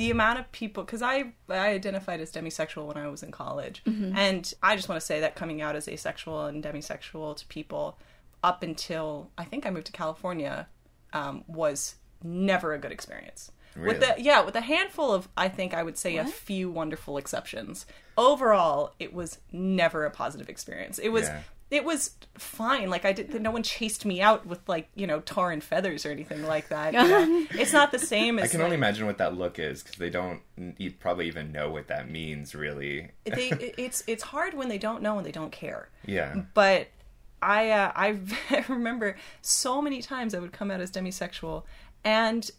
the 0.00 0.10
amount 0.10 0.38
of 0.38 0.50
people 0.50 0.82
because 0.82 1.02
I 1.02 1.32
I 1.48 1.68
identified 1.80 2.20
as 2.20 2.32
demisexual 2.32 2.86
when 2.86 2.96
I 2.96 3.06
was 3.08 3.22
in 3.22 3.30
college, 3.30 3.82
and 3.86 4.42
I 4.62 4.74
just 4.76 4.88
want 4.88 4.98
to 5.00 5.06
say 5.06 5.20
that 5.20 5.34
coming 5.36 5.60
out 5.60 5.76
as 5.76 5.86
asexual 5.88 6.46
and 6.46 6.64
demisexual 6.64 7.36
to 7.36 7.46
people 7.46 7.98
up 8.42 8.62
until 8.62 9.30
I 9.36 9.44
think 9.44 9.66
I 9.66 9.70
moved 9.70 9.86
to 9.86 9.92
California 9.92 10.66
um, 11.12 11.44
was 11.46 11.96
never 12.22 12.72
a 12.72 12.78
good 12.78 12.92
experience. 12.92 13.52
With 13.76 13.84
Really? 13.84 13.98
the 13.98 14.22
yeah, 14.22 14.40
with 14.40 14.56
a 14.56 14.62
handful 14.62 15.12
of 15.12 15.28
I 15.36 15.48
think 15.48 15.74
I 15.74 15.82
would 15.82 15.98
say 15.98 16.16
a 16.16 16.24
few 16.24 16.70
wonderful 16.70 17.18
exceptions. 17.18 17.84
Overall, 18.16 18.94
it 18.98 19.12
was 19.12 19.38
never 19.52 20.04
a 20.06 20.10
positive 20.10 20.48
experience. 20.48 20.98
It 20.98 21.10
was 21.10 21.24
Yeah. 21.28 21.42
It 21.70 21.84
was 21.84 22.16
fine. 22.36 22.90
Like 22.90 23.04
I 23.04 23.12
did, 23.12 23.40
no 23.40 23.50
one 23.50 23.62
chased 23.62 24.04
me 24.04 24.20
out 24.20 24.44
with 24.44 24.60
like 24.68 24.88
you 24.94 25.06
know 25.06 25.20
tar 25.20 25.52
and 25.52 25.62
feathers 25.62 26.04
or 26.04 26.10
anything 26.10 26.44
like 26.46 26.68
that. 26.68 26.92
you 26.92 26.98
know? 26.98 27.46
it's 27.52 27.72
not 27.72 27.92
the 27.92 27.98
same 27.98 28.38
as 28.40 28.46
I 28.46 28.48
can 28.48 28.60
like, 28.60 28.64
only 28.64 28.76
imagine 28.76 29.06
what 29.06 29.18
that 29.18 29.36
look 29.36 29.58
is 29.58 29.82
because 29.82 29.98
they 29.98 30.10
don't 30.10 30.40
you 30.78 30.90
probably 30.90 31.28
even 31.28 31.52
know 31.52 31.70
what 31.70 31.88
that 31.88 32.10
means 32.10 32.54
really. 32.54 33.10
they, 33.24 33.50
it's 33.78 34.02
it's 34.06 34.24
hard 34.24 34.54
when 34.54 34.68
they 34.68 34.78
don't 34.78 35.02
know 35.02 35.16
and 35.18 35.26
they 35.26 35.32
don't 35.32 35.52
care. 35.52 35.88
Yeah. 36.04 36.42
But 36.54 36.88
I 37.40 37.70
uh, 37.70 37.92
I 37.94 38.18
remember 38.68 39.16
so 39.42 39.80
many 39.80 40.02
times 40.02 40.34
I 40.34 40.40
would 40.40 40.52
come 40.52 40.70
out 40.70 40.80
as 40.80 40.90
demisexual 40.90 41.64
and 42.04 42.50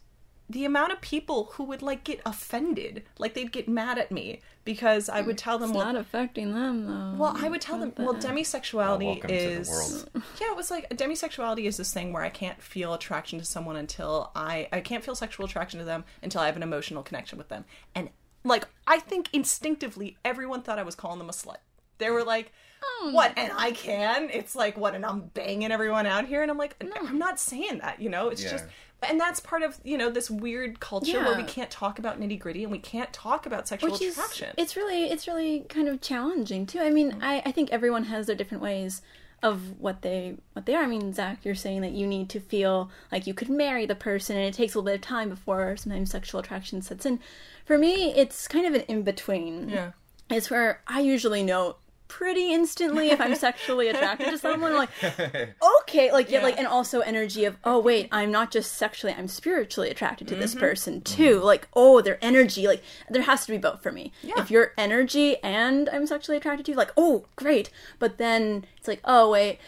the 0.49 0.65
amount 0.65 0.91
of 0.91 0.99
people 1.01 1.51
who 1.53 1.63
would 1.63 1.81
like 1.81 2.03
get 2.03 2.19
offended, 2.25 3.03
like 3.17 3.33
they'd 3.33 3.51
get 3.51 3.67
mad 3.67 3.97
at 3.97 4.11
me 4.11 4.41
because 4.63 5.09
I 5.09 5.21
would 5.21 5.37
tell 5.37 5.57
them, 5.57 5.69
It's 5.71 5.77
well, 5.77 5.85
not 5.87 5.95
affecting 5.95 6.53
them 6.53 6.85
though. 6.85 7.15
well, 7.17 7.33
I 7.37 7.49
would 7.49 7.61
tell 7.61 7.77
them, 7.79 7.93
well, 7.97 8.13
demisexuality 8.13 9.05
Welcome 9.05 9.27
to 9.29 9.33
the 9.35 9.39
is. 9.59 9.69
world. 9.69 10.09
Yeah, 10.39 10.51
it 10.51 10.55
was 10.57 10.69
like 10.71 10.89
demisexuality 10.89 11.65
is 11.65 11.77
this 11.77 11.93
thing 11.93 12.13
where 12.13 12.23
I 12.23 12.29
can't 12.29 12.61
feel 12.61 12.93
attraction 12.93 13.39
to 13.39 13.45
someone 13.45 13.75
until 13.75 14.31
I 14.35 14.67
I 14.71 14.81
can't 14.81 15.03
feel 15.03 15.15
sexual 15.15 15.45
attraction 15.45 15.79
to 15.79 15.85
them 15.85 16.03
until 16.23 16.41
I 16.41 16.45
have 16.47 16.55
an 16.55 16.63
emotional 16.63 17.03
connection 17.03 17.37
with 17.37 17.49
them. 17.49 17.65
And 17.95 18.09
like 18.43 18.67
I 18.87 18.99
think 18.99 19.29
instinctively 19.33 20.17
everyone 20.25 20.61
thought 20.61 20.79
I 20.79 20.83
was 20.83 20.95
calling 20.95 21.19
them 21.19 21.29
a 21.29 21.33
slut. 21.33 21.57
They 21.97 22.09
were 22.09 22.23
like, 22.23 22.51
Oh. 22.83 23.11
"What? 23.13 23.33
And 23.37 23.51
I 23.55 23.71
can?" 23.73 24.29
It's 24.31 24.55
like, 24.55 24.75
"What? 24.75 24.95
And 24.95 25.05
I'm 25.05 25.21
banging 25.35 25.71
everyone 25.71 26.07
out 26.07 26.25
here?" 26.25 26.41
And 26.41 26.49
I'm 26.49 26.57
like, 26.57 26.75
"I'm 26.99 27.19
not 27.19 27.39
saying 27.39 27.77
that." 27.79 28.01
You 28.01 28.09
know, 28.09 28.29
it's 28.29 28.43
Yeah. 28.43 28.51
just. 28.51 28.65
And 29.07 29.19
that's 29.19 29.39
part 29.39 29.63
of 29.63 29.79
you 29.83 29.97
know 29.97 30.09
this 30.09 30.29
weird 30.29 30.79
culture 30.79 31.19
where 31.23 31.35
we 31.35 31.43
can't 31.43 31.71
talk 31.71 31.97
about 31.97 32.19
nitty 32.19 32.37
gritty 32.37 32.63
and 32.63 32.71
we 32.71 32.79
can't 32.79 33.11
talk 33.11 33.45
about 33.45 33.67
sexual 33.67 33.91
which 33.91 34.01
is 34.01 34.15
attraction. 34.15 34.53
it's 34.57 34.75
really 34.75 35.05
it's 35.05 35.27
really 35.27 35.61
kind 35.69 35.87
of 35.87 36.01
challenging 36.01 36.65
too. 36.65 36.79
I 36.79 36.89
mean, 36.89 37.11
mm-hmm. 37.11 37.23
I, 37.23 37.41
I 37.45 37.51
think 37.51 37.71
everyone 37.71 38.05
has 38.05 38.27
their 38.27 38.35
different 38.35 38.61
ways 38.61 39.01
of 39.43 39.79
what 39.79 40.01
they 40.01 40.35
what 40.53 40.65
they 40.65 40.75
are. 40.75 40.83
I 40.83 40.87
mean, 40.87 41.13
Zach, 41.13 41.39
you're 41.43 41.55
saying 41.55 41.81
that 41.81 41.93
you 41.93 42.05
need 42.05 42.29
to 42.29 42.39
feel 42.39 42.91
like 43.11 43.25
you 43.25 43.33
could 43.33 43.49
marry 43.49 43.85
the 43.85 43.95
person, 43.95 44.37
and 44.37 44.45
it 44.45 44.53
takes 44.53 44.75
a 44.75 44.77
little 44.77 44.91
bit 44.93 44.95
of 44.95 45.01
time 45.01 45.29
before 45.29 45.75
sometimes 45.77 46.11
sexual 46.11 46.39
attraction 46.39 46.81
sets 46.81 47.05
in. 47.05 47.19
For 47.65 47.77
me, 47.77 48.13
it's 48.13 48.47
kind 48.47 48.67
of 48.67 48.73
an 48.73 48.81
in 48.81 49.03
between. 49.03 49.69
Yeah. 49.69 49.91
it's 50.29 50.49
where 50.49 50.81
I 50.87 51.01
usually 51.01 51.43
know 51.43 51.77
pretty 52.11 52.53
instantly 52.53 53.09
if 53.09 53.21
I'm 53.21 53.35
sexually 53.35 53.87
attracted 53.87 54.29
to 54.31 54.37
someone. 54.37 54.73
Like, 54.75 54.89
okay, 55.81 56.11
like 56.11 56.29
yeah, 56.29 56.39
Yeah. 56.39 56.43
like, 56.43 56.57
and 56.57 56.67
also 56.67 56.99
energy 56.99 57.45
of 57.45 57.55
oh 57.63 57.79
wait, 57.79 58.09
I'm 58.11 58.31
not 58.31 58.51
just 58.51 58.73
sexually, 58.73 59.13
I'm 59.17 59.27
spiritually 59.27 59.89
attracted 59.89 60.27
to 60.27 60.33
Mm-hmm. 60.33 60.41
this 60.41 60.55
person 60.55 61.01
too. 61.01 61.39
Like, 61.39 61.67
oh, 61.73 62.01
their 62.01 62.19
energy, 62.21 62.67
like 62.67 62.83
there 63.09 63.21
has 63.23 63.45
to 63.45 63.51
be 63.51 63.57
both 63.57 63.81
for 63.81 63.91
me. 63.91 64.11
Yeah. 64.21 64.33
If 64.37 64.51
your 64.51 64.73
energy 64.77 65.37
and 65.43 65.89
I'm 65.89 66.05
sexually 66.05 66.37
attracted 66.37 66.65
to 66.65 66.71
you, 66.73 66.77
like, 66.77 66.91
oh, 66.97 67.25
great. 67.35 67.69
But 67.97 68.17
then 68.17 68.65
it's 68.77 68.87
like, 68.87 68.99
oh 69.05 69.31
wait, 69.31 69.59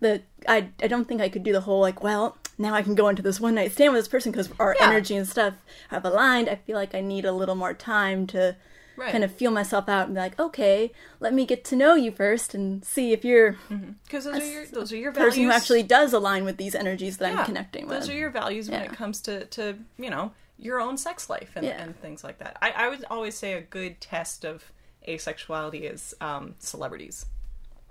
the 0.00 0.22
I 0.48 0.68
I 0.82 0.88
don't 0.88 1.06
think 1.06 1.20
I 1.20 1.28
could 1.28 1.44
do 1.44 1.52
the 1.52 1.60
whole 1.62 1.80
like, 1.80 2.02
well, 2.02 2.36
now 2.58 2.74
I 2.74 2.82
can 2.82 2.94
go 2.96 3.08
into 3.08 3.22
this 3.22 3.40
one 3.40 3.54
night 3.54 3.72
stand 3.72 3.92
with 3.92 4.00
this 4.02 4.08
person 4.08 4.32
because 4.32 4.50
our 4.58 4.74
Yeah. 4.78 4.88
energy 4.88 5.14
and 5.16 5.26
stuff 5.28 5.54
have 5.88 6.04
aligned. 6.04 6.48
I 6.48 6.56
feel 6.56 6.76
like 6.76 6.94
I 6.94 7.00
need 7.00 7.24
a 7.24 7.32
little 7.32 7.54
more 7.54 7.74
time 7.74 8.26
to 8.28 8.56
Right. 8.96 9.10
kind 9.10 9.24
of 9.24 9.32
feel 9.32 9.50
myself 9.50 9.88
out 9.88 10.06
and 10.06 10.14
be 10.14 10.20
like, 10.20 10.38
okay, 10.38 10.92
let 11.18 11.32
me 11.32 11.46
get 11.46 11.64
to 11.66 11.76
know 11.76 11.94
you 11.94 12.12
first 12.12 12.54
and 12.54 12.84
see 12.84 13.12
if 13.12 13.24
you're 13.24 13.56
Because 14.04 14.24
those 14.24 14.42
are 14.42 14.46
your 14.52 14.66
those 14.66 14.92
are 14.92 14.96
your 14.96 15.10
a 15.10 15.14
person 15.14 15.44
who 15.44 15.50
actually 15.50 15.82
does 15.82 16.12
align 16.12 16.44
with 16.44 16.58
these 16.58 16.74
energies 16.74 17.16
that 17.18 17.32
Yeah, 17.32 17.40
I'm 17.40 17.46
connecting 17.46 17.86
with. 17.88 18.00
Those 18.00 18.10
are 18.10 18.14
your 18.14 18.30
values 18.30 18.68
when 18.70 18.82
it 18.82 18.92
comes 18.92 19.20
to 19.22 19.46
to 19.46 19.76
you 19.98 20.10
know 20.10 20.32
your 20.58 20.78
own 20.80 20.96
sex 20.96 21.28
life 21.30 21.52
and, 21.56 21.66
Yeah. 21.66 21.82
and 21.82 21.98
things 22.00 22.22
like 22.22 22.38
that. 22.38 22.56
I, 22.62 22.70
I 22.70 22.88
would 22.88 23.04
always 23.10 23.34
say 23.34 23.54
a 23.54 23.60
good 23.62 24.00
test 24.00 24.44
of 24.44 24.70
asexuality 25.08 25.90
is 25.92 26.14
um, 26.20 26.54
celebrities. 26.58 27.26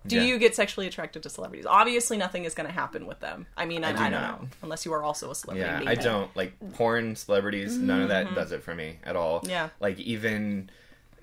Do 0.08 0.16
Yeah. 0.16 0.24
you 0.24 0.40
get 0.40 0.56
sexually 0.56 0.88
attracted 0.88 1.22
to 1.24 1.30
celebrities? 1.30 1.66
Obviously, 1.68 2.18
nothing 2.18 2.46
is 2.46 2.56
going 2.56 2.66
to 2.68 2.74
happen 2.74 3.06
with 3.06 3.20
them. 3.20 3.46
I 3.56 3.66
mean, 3.66 3.84
I, 3.84 3.92
do 3.92 4.00
I 4.00 4.10
don't 4.10 4.22
not. 4.22 4.42
know 4.42 4.48
unless 4.64 4.84
you 4.86 4.94
are 4.94 5.04
also 5.04 5.30
a 5.30 5.36
celebrity. 5.36 5.70
Yeah, 5.70 5.78
maybe. 5.80 5.90
I 5.90 5.96
don't 5.96 6.36
like 6.36 6.54
porn 6.74 7.16
celebrities. 7.16 7.78
None 7.78 8.02
of 8.02 8.10
that 8.10 8.34
does 8.34 8.52
it 8.52 8.64
for 8.64 8.74
me 8.74 8.98
at 9.04 9.16
all. 9.16 9.42
Mm-hmm. 9.42 9.50
Yeah. 9.50 9.70
like 9.80 10.00
even 10.00 10.70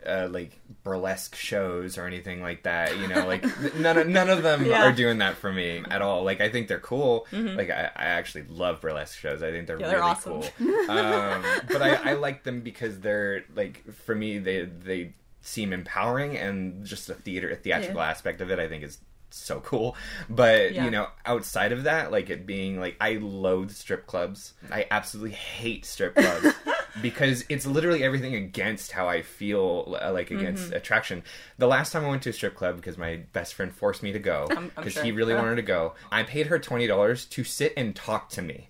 uh, 0.09 0.29
like 0.31 0.59
burlesque 0.85 1.35
shows 1.37 1.99
or 1.99 2.07
anything 2.07 2.41
like 2.43 2.63
that. 2.65 2.97
You 2.99 3.09
know, 3.09 3.27
like 3.27 3.45
none 3.77 3.99
of 3.99 4.09
none 4.09 4.31
of 4.31 4.43
them 4.43 4.65
Yeah. 4.65 4.85
are 4.85 4.93
doing 4.93 5.19
that 5.19 5.37
for 5.37 5.53
me 5.53 5.83
at 5.91 6.03
all. 6.03 6.25
Like 6.25 6.41
I 6.41 6.49
think 6.49 6.69
they're 6.69 6.81
cool. 6.81 7.27
Like 7.33 7.71
I, 7.71 7.91
I 7.95 8.05
actually 8.07 8.45
love 8.49 8.81
burlesque 8.81 9.19
shows. 9.19 9.43
I 9.43 9.51
think 9.51 9.67
they're 9.67 9.77
Mm-hmm. 9.79 9.85
Yeah, 9.85 9.91
they're 9.91 9.99
really 9.99 10.11
awesome. 10.11 10.43
cool. 10.59 10.91
um, 10.91 11.45
but 11.69 11.83
I, 11.83 12.11
I 12.11 12.13
like 12.15 12.43
them 12.45 12.61
because 12.61 13.01
they're 13.01 13.45
like 13.55 13.85
for 14.07 14.15
me 14.15 14.39
they 14.39 14.65
they 14.65 15.15
seem 15.41 15.73
empowering 15.73 16.37
and 16.37 16.85
just 16.85 17.07
the 17.07 17.15
theater 17.15 17.55
theatrical 17.55 18.01
Yeah. 18.01 18.09
aspect 18.11 18.41
of 18.41 18.51
it. 18.51 18.59
I 18.59 18.69
think 18.69 18.83
is 18.85 18.99
so 19.31 19.61
cool. 19.61 19.95
But 20.31 20.73
Yeah. 20.73 20.85
you 20.87 20.91
know, 20.91 21.07
outside 21.27 21.73
of 21.73 21.85
that, 21.85 22.11
like 22.11 22.31
it 22.31 22.47
being 22.47 22.81
like 22.81 22.97
I 23.01 23.15
loathe 23.21 23.71
strip 23.71 24.07
clubs. 24.07 24.55
I 24.73 24.87
absolutely 24.91 25.33
hate 25.37 25.85
strip 25.85 26.15
clubs 26.15 26.55
because 27.03 27.45
it's 27.49 27.67
literally 27.67 28.03
everything 28.05 28.35
against 28.35 28.93
how 28.93 29.09
I 29.09 29.23
feel 29.23 29.97
uh, 30.01 30.13
like 30.13 30.31
against 30.31 30.65
Mm-hmm. 30.67 30.75
attraction. 30.77 31.23
The 31.59 31.67
last 31.67 31.93
time 31.93 32.05
I 32.05 32.09
went 32.09 32.23
to 32.23 32.31
a 32.31 32.33
strip 32.33 32.55
club 32.55 32.77
because 32.77 32.99
my 32.99 33.17
best 33.33 33.55
friend 33.55 33.73
forced 33.75 34.03
me 34.03 34.13
to 34.13 34.19
go 34.19 34.49
because 34.77 34.95
sure. 34.95 35.05
he 35.05 35.13
really 35.13 35.33
Yeah. 35.35 35.41
wanted 35.43 35.57
to 35.57 35.63
go. 35.63 35.95
I 36.13 36.23
paid 36.23 36.47
her 36.49 36.59
twenty 36.59 36.87
dollars 36.87 37.25
to 37.27 37.45
sit 37.45 37.73
and 37.77 37.95
talk 37.95 38.29
to 38.31 38.43
me. 38.43 38.67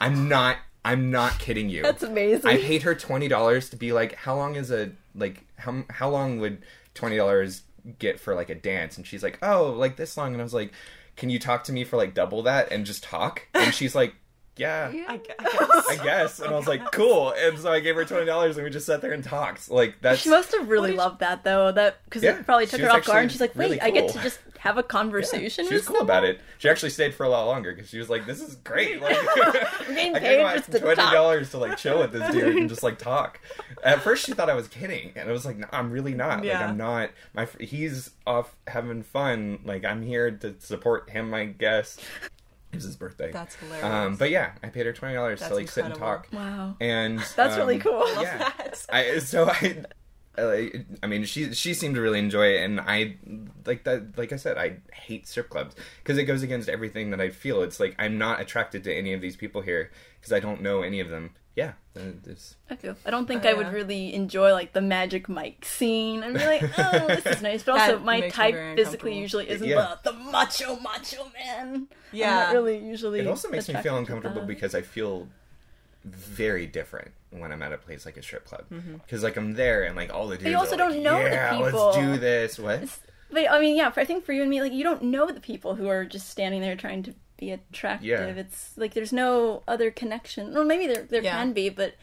I'm 0.00 0.28
not. 0.28 0.56
I'm 0.84 1.10
not 1.10 1.38
kidding 1.38 1.68
you. 1.68 1.82
That's 1.82 2.02
amazing. 2.02 2.48
I 2.50 2.56
paid 2.56 2.82
her 2.82 2.94
twenty 2.94 3.28
dollars 3.28 3.68
to 3.70 3.76
be 3.76 3.92
like, 3.92 4.14
how 4.14 4.34
long 4.36 4.56
is 4.56 4.70
a 4.70 4.90
like 5.14 5.44
how 5.56 5.84
how 5.90 6.08
long 6.08 6.38
would 6.40 6.62
twenty 6.94 7.16
dollars 7.16 7.62
get 7.98 8.18
for 8.18 8.34
like 8.34 8.48
a 8.50 8.54
dance? 8.54 8.96
And 8.96 9.06
she's 9.06 9.22
like, 9.22 9.38
oh, 9.42 9.70
like 9.72 9.96
this 9.96 10.16
long. 10.16 10.32
And 10.32 10.40
I 10.40 10.44
was 10.44 10.54
like, 10.54 10.72
can 11.16 11.28
you 11.28 11.38
talk 11.38 11.64
to 11.64 11.72
me 11.72 11.84
for 11.84 11.96
like 11.98 12.14
double 12.14 12.42
that 12.44 12.72
and 12.72 12.86
just 12.86 13.02
talk? 13.02 13.46
And 13.54 13.74
she's 13.74 13.94
like, 13.94 14.14
yeah. 14.56 14.90
I, 15.08 15.16
gu- 15.16 15.24
I 15.38 15.44
guess. 15.44 15.86
I 16.00 16.04
guess, 16.04 16.40
and 16.40 16.52
I 16.52 16.56
was 16.56 16.66
like, 16.66 16.92
"Cool." 16.92 17.32
And 17.36 17.58
so 17.58 17.72
I 17.72 17.80
gave 17.80 17.94
her 17.96 18.04
twenty 18.04 18.26
dollars, 18.26 18.56
and 18.56 18.64
we 18.64 18.70
just 18.70 18.86
sat 18.86 19.00
there 19.00 19.12
and 19.12 19.24
talked. 19.24 19.70
Like 19.70 19.96
that's 20.00 20.20
She 20.20 20.28
must 20.30 20.52
have 20.52 20.68
really 20.68 20.90
did 20.90 20.98
loved 20.98 21.20
that 21.20 21.44
though, 21.44 21.72
that 21.72 22.04
because 22.04 22.22
Yeah, 22.22 22.38
it 22.38 22.44
probably 22.44 22.66
took 22.66 22.80
her 22.80 22.90
off 22.90 23.04
guard, 23.04 23.22
and 23.22 23.32
she's 23.32 23.40
like, 23.40 23.54
"Wait, 23.56 23.64
really 23.66 23.80
I 23.80 23.90
get 23.90 24.10
to 24.12 24.22
just 24.22 24.38
have 24.58 24.76
a 24.76 24.82
conversation." 24.82 25.66
She 25.66 25.74
was 25.74 25.86
cool 25.86 25.96
someone? 25.96 26.04
about 26.04 26.24
it. 26.24 26.40
She 26.58 26.68
actually 26.68 26.90
stayed 26.90 27.14
for 27.14 27.24
a 27.24 27.28
lot 27.30 27.46
longer 27.46 27.72
because 27.74 27.88
she 27.88 27.98
was 27.98 28.10
like, 28.10 28.26
"This 28.26 28.40
is 28.42 28.56
great." 28.56 29.00
Like, 29.00 29.16
I'm 29.36 29.94
getting 29.94 30.12
paid 30.14 30.20
gave 30.20 30.54
just 30.54 30.66
her 30.66 30.72
to 30.72 30.78
twenty 30.80 31.10
dollars 31.12 31.50
to 31.52 31.58
like 31.58 31.78
chill 31.78 31.98
with 31.98 32.12
this 32.12 32.30
dude 32.32 32.56
and 32.56 32.68
just 32.68 32.82
like 32.82 32.98
talk. 32.98 33.40
At 33.82 34.00
first, 34.02 34.26
she 34.26 34.32
thought 34.32 34.50
I 34.50 34.54
was 34.54 34.68
kidding, 34.68 35.12
and 35.16 35.28
I 35.28 35.32
was 35.32 35.46
like, 35.46 35.56
"No, 35.56 35.68
I'm 35.72 35.90
really 35.90 36.14
not. 36.14 36.44
Like, 36.44 36.54
I'm 36.56 36.76
not. 36.76 37.10
My 37.34 37.46
fr- 37.46 37.62
he's 37.62 38.10
off 38.26 38.54
having 38.66 39.02
fun. 39.02 39.60
Like, 39.64 39.84
I'm 39.84 40.02
here 40.02 40.30
to 40.30 40.54
support 40.60 41.08
him. 41.10 41.32
I 41.32 41.46
guess." 41.46 41.96
It 42.72 42.76
was 42.76 42.84
his 42.84 42.96
birthday. 42.96 43.32
That's 43.32 43.56
hilarious. 43.56 43.84
Um, 43.84 44.16
but 44.16 44.30
yeah, 44.30 44.52
I 44.62 44.68
paid 44.68 44.86
her 44.86 44.92
twenty 44.92 45.14
dollars 45.14 45.40
to 45.40 45.44
That's 45.44 45.56
like 45.56 45.68
sit 45.68 45.84
and 45.84 45.94
talk. 45.94 46.28
Wow, 46.32 46.76
And 46.80 47.18
that's 47.36 47.54
um, 47.54 47.58
really 47.58 47.78
cool. 47.78 48.06
Yeah. 48.22 48.52
I 48.90 49.18
so 49.18 49.48
I. 49.50 49.84
Uh, 50.38 50.64
I 51.02 51.06
mean, 51.08 51.24
she 51.24 51.52
she 51.52 51.74
seemed 51.74 51.96
to 51.96 52.00
really 52.00 52.20
enjoy 52.20 52.54
it, 52.54 52.62
and 52.62 52.80
I 52.80 53.16
like 53.66 53.82
that. 53.84 54.16
Like 54.16 54.32
I 54.32 54.36
said, 54.36 54.56
I 54.56 54.76
hate 54.92 55.26
strip 55.26 55.50
clubs 55.50 55.74
because 56.02 56.18
it 56.18 56.24
goes 56.24 56.42
against 56.44 56.68
everything 56.68 57.10
that 57.10 57.20
I 57.20 57.30
feel. 57.30 57.62
It's 57.62 57.80
like 57.80 57.96
I'm 57.98 58.16
not 58.16 58.40
attracted 58.40 58.84
to 58.84 58.94
any 58.94 59.12
of 59.12 59.20
these 59.20 59.36
people 59.36 59.62
here 59.62 59.90
because 60.20 60.32
I 60.32 60.38
don't 60.38 60.62
know 60.62 60.82
any 60.82 61.00
of 61.00 61.08
them. 61.08 61.34
Yeah, 61.60 61.72
it's, 62.26 62.56
I 62.70 62.76
feel. 62.76 62.96
I 63.04 63.10
don't 63.10 63.26
think 63.26 63.44
Oh, 63.44 63.50
I 63.50 63.52
would 63.52 63.66
yeah. 63.66 63.72
really 63.72 64.14
enjoy 64.14 64.52
like 64.52 64.72
the 64.72 64.80
Magic 64.80 65.28
Mike 65.28 65.62
scene. 65.64 66.22
I'd 66.22 66.32
be 66.32 66.46
like, 66.46 66.62
oh, 66.78 67.06
this 67.08 67.26
is 67.26 67.42
nice, 67.42 67.62
but 67.62 67.78
also 67.78 67.98
my 67.98 68.30
type 68.30 68.54
physically 68.76 69.18
usually 69.18 69.48
isn't 69.50 69.66
Yeah. 69.68 69.96
the, 70.02 70.12
the 70.12 70.18
macho 70.18 70.76
macho 70.76 71.30
man. 71.34 71.88
Yeah. 72.12 72.30
I'm 72.30 72.40
not 72.44 72.52
really 72.54 72.78
usually. 72.78 73.20
it 73.20 73.26
also 73.26 73.50
makes 73.50 73.68
me 73.68 73.74
feel 73.82 73.98
uncomfortable 73.98 74.42
because 74.42 74.74
I 74.74 74.80
feel 74.80 75.28
very 76.04 76.66
different 76.66 77.10
when 77.30 77.52
I'm 77.52 77.60
at 77.62 77.74
a 77.74 77.76
place 77.78 78.06
like 78.06 78.16
a 78.16 78.22
strip 78.22 78.46
club 78.46 78.64
because 79.04 79.22
like 79.22 79.36
I'm 79.36 79.52
there 79.52 79.84
and 79.84 79.94
like 79.96 80.12
all 80.14 80.28
the 80.28 80.38
dudes 80.38 80.50
you 80.50 80.56
also 80.56 80.76
are 80.76 80.78
don't 80.78 81.02
know 81.02 81.22
the 81.22 81.28
yeah, 81.28 81.50
people." 81.50 81.86
let's 81.86 81.96
do 81.98 82.16
this. 82.16 82.58
What? 82.58 82.88
But 83.30 83.50
I 83.50 83.60
mean, 83.60 83.76
yeah, 83.76 83.90
for, 83.90 84.00
I 84.00 84.04
think 84.04 84.24
for 84.24 84.32
you 84.32 84.40
and 84.40 84.50
me, 84.50 84.60
like 84.62 84.72
you 84.72 84.82
don't 84.82 85.02
know 85.04 85.26
the 85.30 85.40
people 85.40 85.74
who 85.74 85.88
are 85.88 86.04
just 86.04 86.30
standing 86.30 86.62
there 86.62 86.74
trying 86.74 87.02
to 87.04 87.14
be 87.40 87.50
attractive. 87.50 88.06
Yeah. 88.06 88.26
It's 88.26 88.76
like 88.76 88.94
there's 88.94 89.12
no 89.12 89.62
other 89.66 89.90
connection. 89.90 90.56
Or 90.56 90.64
maybe 90.64 90.86
there 90.86 91.02
there 91.02 91.22
Yeah. 91.22 91.32
can 91.32 91.52
be, 91.52 91.68
but 91.70 91.94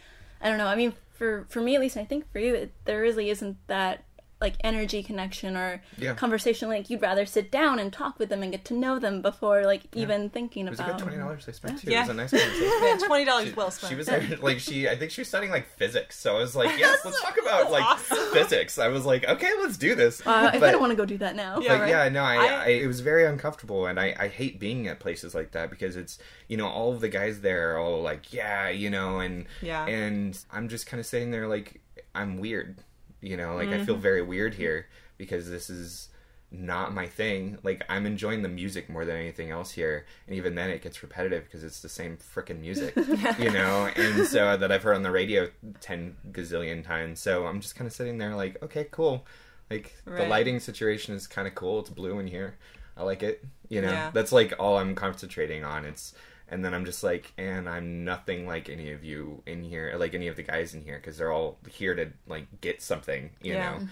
I 0.41 0.49
don't 0.49 0.57
know. 0.57 0.67
I 0.67 0.75
mean, 0.75 0.93
for 1.13 1.45
for 1.49 1.61
me 1.61 1.75
at 1.75 1.81
least, 1.81 1.95
I 1.97 2.03
think 2.05 2.29
for 2.31 2.39
you, 2.39 2.53
it, 2.55 2.71
there 2.85 3.01
really 3.01 3.29
isn't 3.29 3.57
that 3.67 4.03
like 4.39 4.55
energy 4.63 5.01
connection 5.01 5.57
or 5.57 5.81
Yeah. 5.97 6.13
conversation. 6.13 6.69
Like 6.69 6.89
you'd 6.89 7.01
rather 7.01 7.25
sit 7.25 7.51
down 7.51 7.79
and 7.79 7.91
talk 7.91 8.19
with 8.19 8.29
them 8.29 8.43
and 8.43 8.51
get 8.51 8.63
to 8.65 8.75
know 8.75 8.99
them 8.99 9.21
before 9.23 9.63
like 9.65 9.83
even 9.95 10.29
thinking 10.29 10.67
It 10.67 10.69
was 10.69 10.79
a 10.79 10.83
about. 10.83 10.97
good 10.99 11.03
twenty 11.05 11.17
dollars 11.17 11.45
I 11.47 11.51
spent 11.53 11.79
too. 11.79 11.89
Yeah. 11.89 11.99
It 11.99 12.01
was 12.01 12.09
a 12.09 12.13
nice 12.13 12.29
conversation. 12.31 12.81
Man, 12.81 12.99
twenty 12.99 13.25
dollars 13.25 13.55
well 13.55 13.71
spent. 13.71 13.89
She 13.89 13.95
was 13.95 14.05
there, 14.07 14.37
like 14.41 14.59
she. 14.59 14.87
I 14.87 14.95
think 14.95 15.09
she 15.11 15.21
was 15.21 15.27
studying 15.27 15.51
like 15.51 15.67
physics. 15.77 16.19
So 16.19 16.35
I 16.35 16.39
was 16.39 16.55
like, 16.55 16.77
yes, 16.79 16.99
let's 17.03 17.19
talk 17.21 17.35
about 17.41 17.71
like 17.71 17.83
awesome. 17.83 18.17
physics. 18.31 18.77
I 18.77 18.89
was 18.89 19.05
like, 19.05 19.27
okay, 19.27 19.49
let's 19.61 19.77
do 19.77 19.95
this. 19.95 20.21
Uh, 20.25 20.51
I 20.53 20.59
kind 20.59 20.75
of 20.75 20.81
want 20.81 20.91
to 20.91 20.95
go 20.97 21.05
do 21.05 21.17
that 21.17 21.35
now. 21.35 21.59
Yeah. 21.59 21.69
but 21.75 21.81
right. 21.81 21.89
yeah, 21.89 22.09
no, 22.09 22.21
I, 22.23 22.35
I- 22.35 22.63
I, 22.65 22.67
it 22.69 22.87
was 22.87 22.99
very 22.99 23.25
uncomfortable, 23.25 23.85
and 23.87 23.99
I, 23.99 24.15
I 24.19 24.27
hate 24.27 24.59
being 24.59 24.87
at 24.87 24.99
places 24.99 25.33
like 25.33 25.51
that 25.51 25.69
because 25.69 25.95
it's 25.95 26.19
you 26.47 26.57
know 26.57 26.67
all 26.67 26.93
of 26.93 27.01
the 27.01 27.09
guys 27.09 27.41
there 27.41 27.73
are 27.73 27.79
all 27.79 28.01
like, 28.01 28.33
yeah, 28.33 28.69
you 28.69 28.89
know, 28.89 29.19
and 29.19 29.45
Yeah. 29.61 29.85
and 29.87 30.37
I'm 30.51 30.67
just 30.69 30.85
kind 30.85 30.99
of 30.99 31.05
sitting 31.07 31.31
there 31.31 31.47
like 31.47 31.81
I'm 32.13 32.37
weird, 32.37 32.77
you 33.21 33.37
know, 33.37 33.55
like 33.55 33.69
I 33.69 33.83
feel 33.85 33.95
Mm-hmm. 33.95 34.01
very 34.03 34.21
weird 34.21 34.53
here 34.55 34.87
because 35.17 35.49
this 35.49 35.69
is 35.69 36.09
not 36.49 36.93
my 36.93 37.07
thing. 37.07 37.57
Like 37.63 37.83
I'm 37.89 38.05
enjoying 38.05 38.41
the 38.41 38.49
music 38.49 38.89
more 38.89 39.03
than 39.05 39.17
anything 39.17 39.51
else 39.51 39.71
here, 39.71 40.05
and 40.27 40.35
even 40.35 40.55
then 40.55 40.69
it 40.69 40.81
gets 40.81 41.01
repetitive 41.03 41.43
because 41.43 41.63
it's 41.63 41.81
the 41.81 41.89
same 41.89 42.17
freaking 42.17 42.61
music, 42.61 42.95
you 43.39 43.51
know. 43.51 43.89
And 43.95 44.25
so 44.25 44.55
that 44.57 44.71
I've 44.71 44.83
heard 44.83 44.95
on 44.95 45.03
the 45.03 45.11
radio 45.11 45.49
ten 45.81 46.15
gazillion 46.31 46.85
times. 46.85 47.19
So 47.19 47.45
I'm 47.47 47.59
just 47.59 47.75
kind 47.75 47.87
of 47.87 47.93
sitting 47.93 48.17
there 48.17 48.35
like, 48.35 48.61
okay, 48.63 48.87
cool. 48.91 49.25
Like 49.69 49.93
the 50.05 50.25
lighting 50.27 50.59
situation 50.61 51.13
is 51.15 51.27
kind 51.27 51.47
of 51.47 51.53
cool. 51.55 51.81
It's 51.81 51.89
blue 51.89 52.19
in 52.19 52.27
here. 52.27 52.55
I 52.95 53.03
like 53.03 53.21
it. 53.23 53.43
You 53.67 53.81
know, 53.81 53.91
Yeah. 53.91 54.11
that's 54.13 54.31
like 54.31 54.53
all 54.57 54.77
I'm 54.77 54.95
concentrating 54.95 55.65
on. 55.65 55.83
It's 55.83 56.13
and 56.49 56.63
then 56.63 56.73
I'm 56.73 56.85
just 56.85 57.03
like, 57.03 57.33
and 57.37 57.67
I'm 57.69 58.05
nothing 58.05 58.47
like 58.47 58.69
any 58.69 58.91
of 58.91 59.03
you 59.03 59.43
in 59.45 59.63
here, 59.63 59.93
like 59.97 60.13
any 60.13 60.27
of 60.27 60.35
the 60.35 60.43
guys 60.43 60.73
in 60.73 60.83
here, 60.83 60.97
because 60.97 61.17
they're 61.17 61.31
all 61.31 61.57
here 61.69 61.95
to 61.95 62.11
like 62.27 62.61
get 62.61 62.81
something, 62.81 63.31
you 63.41 63.53
Yeah. 63.53 63.79
know. 63.79 63.87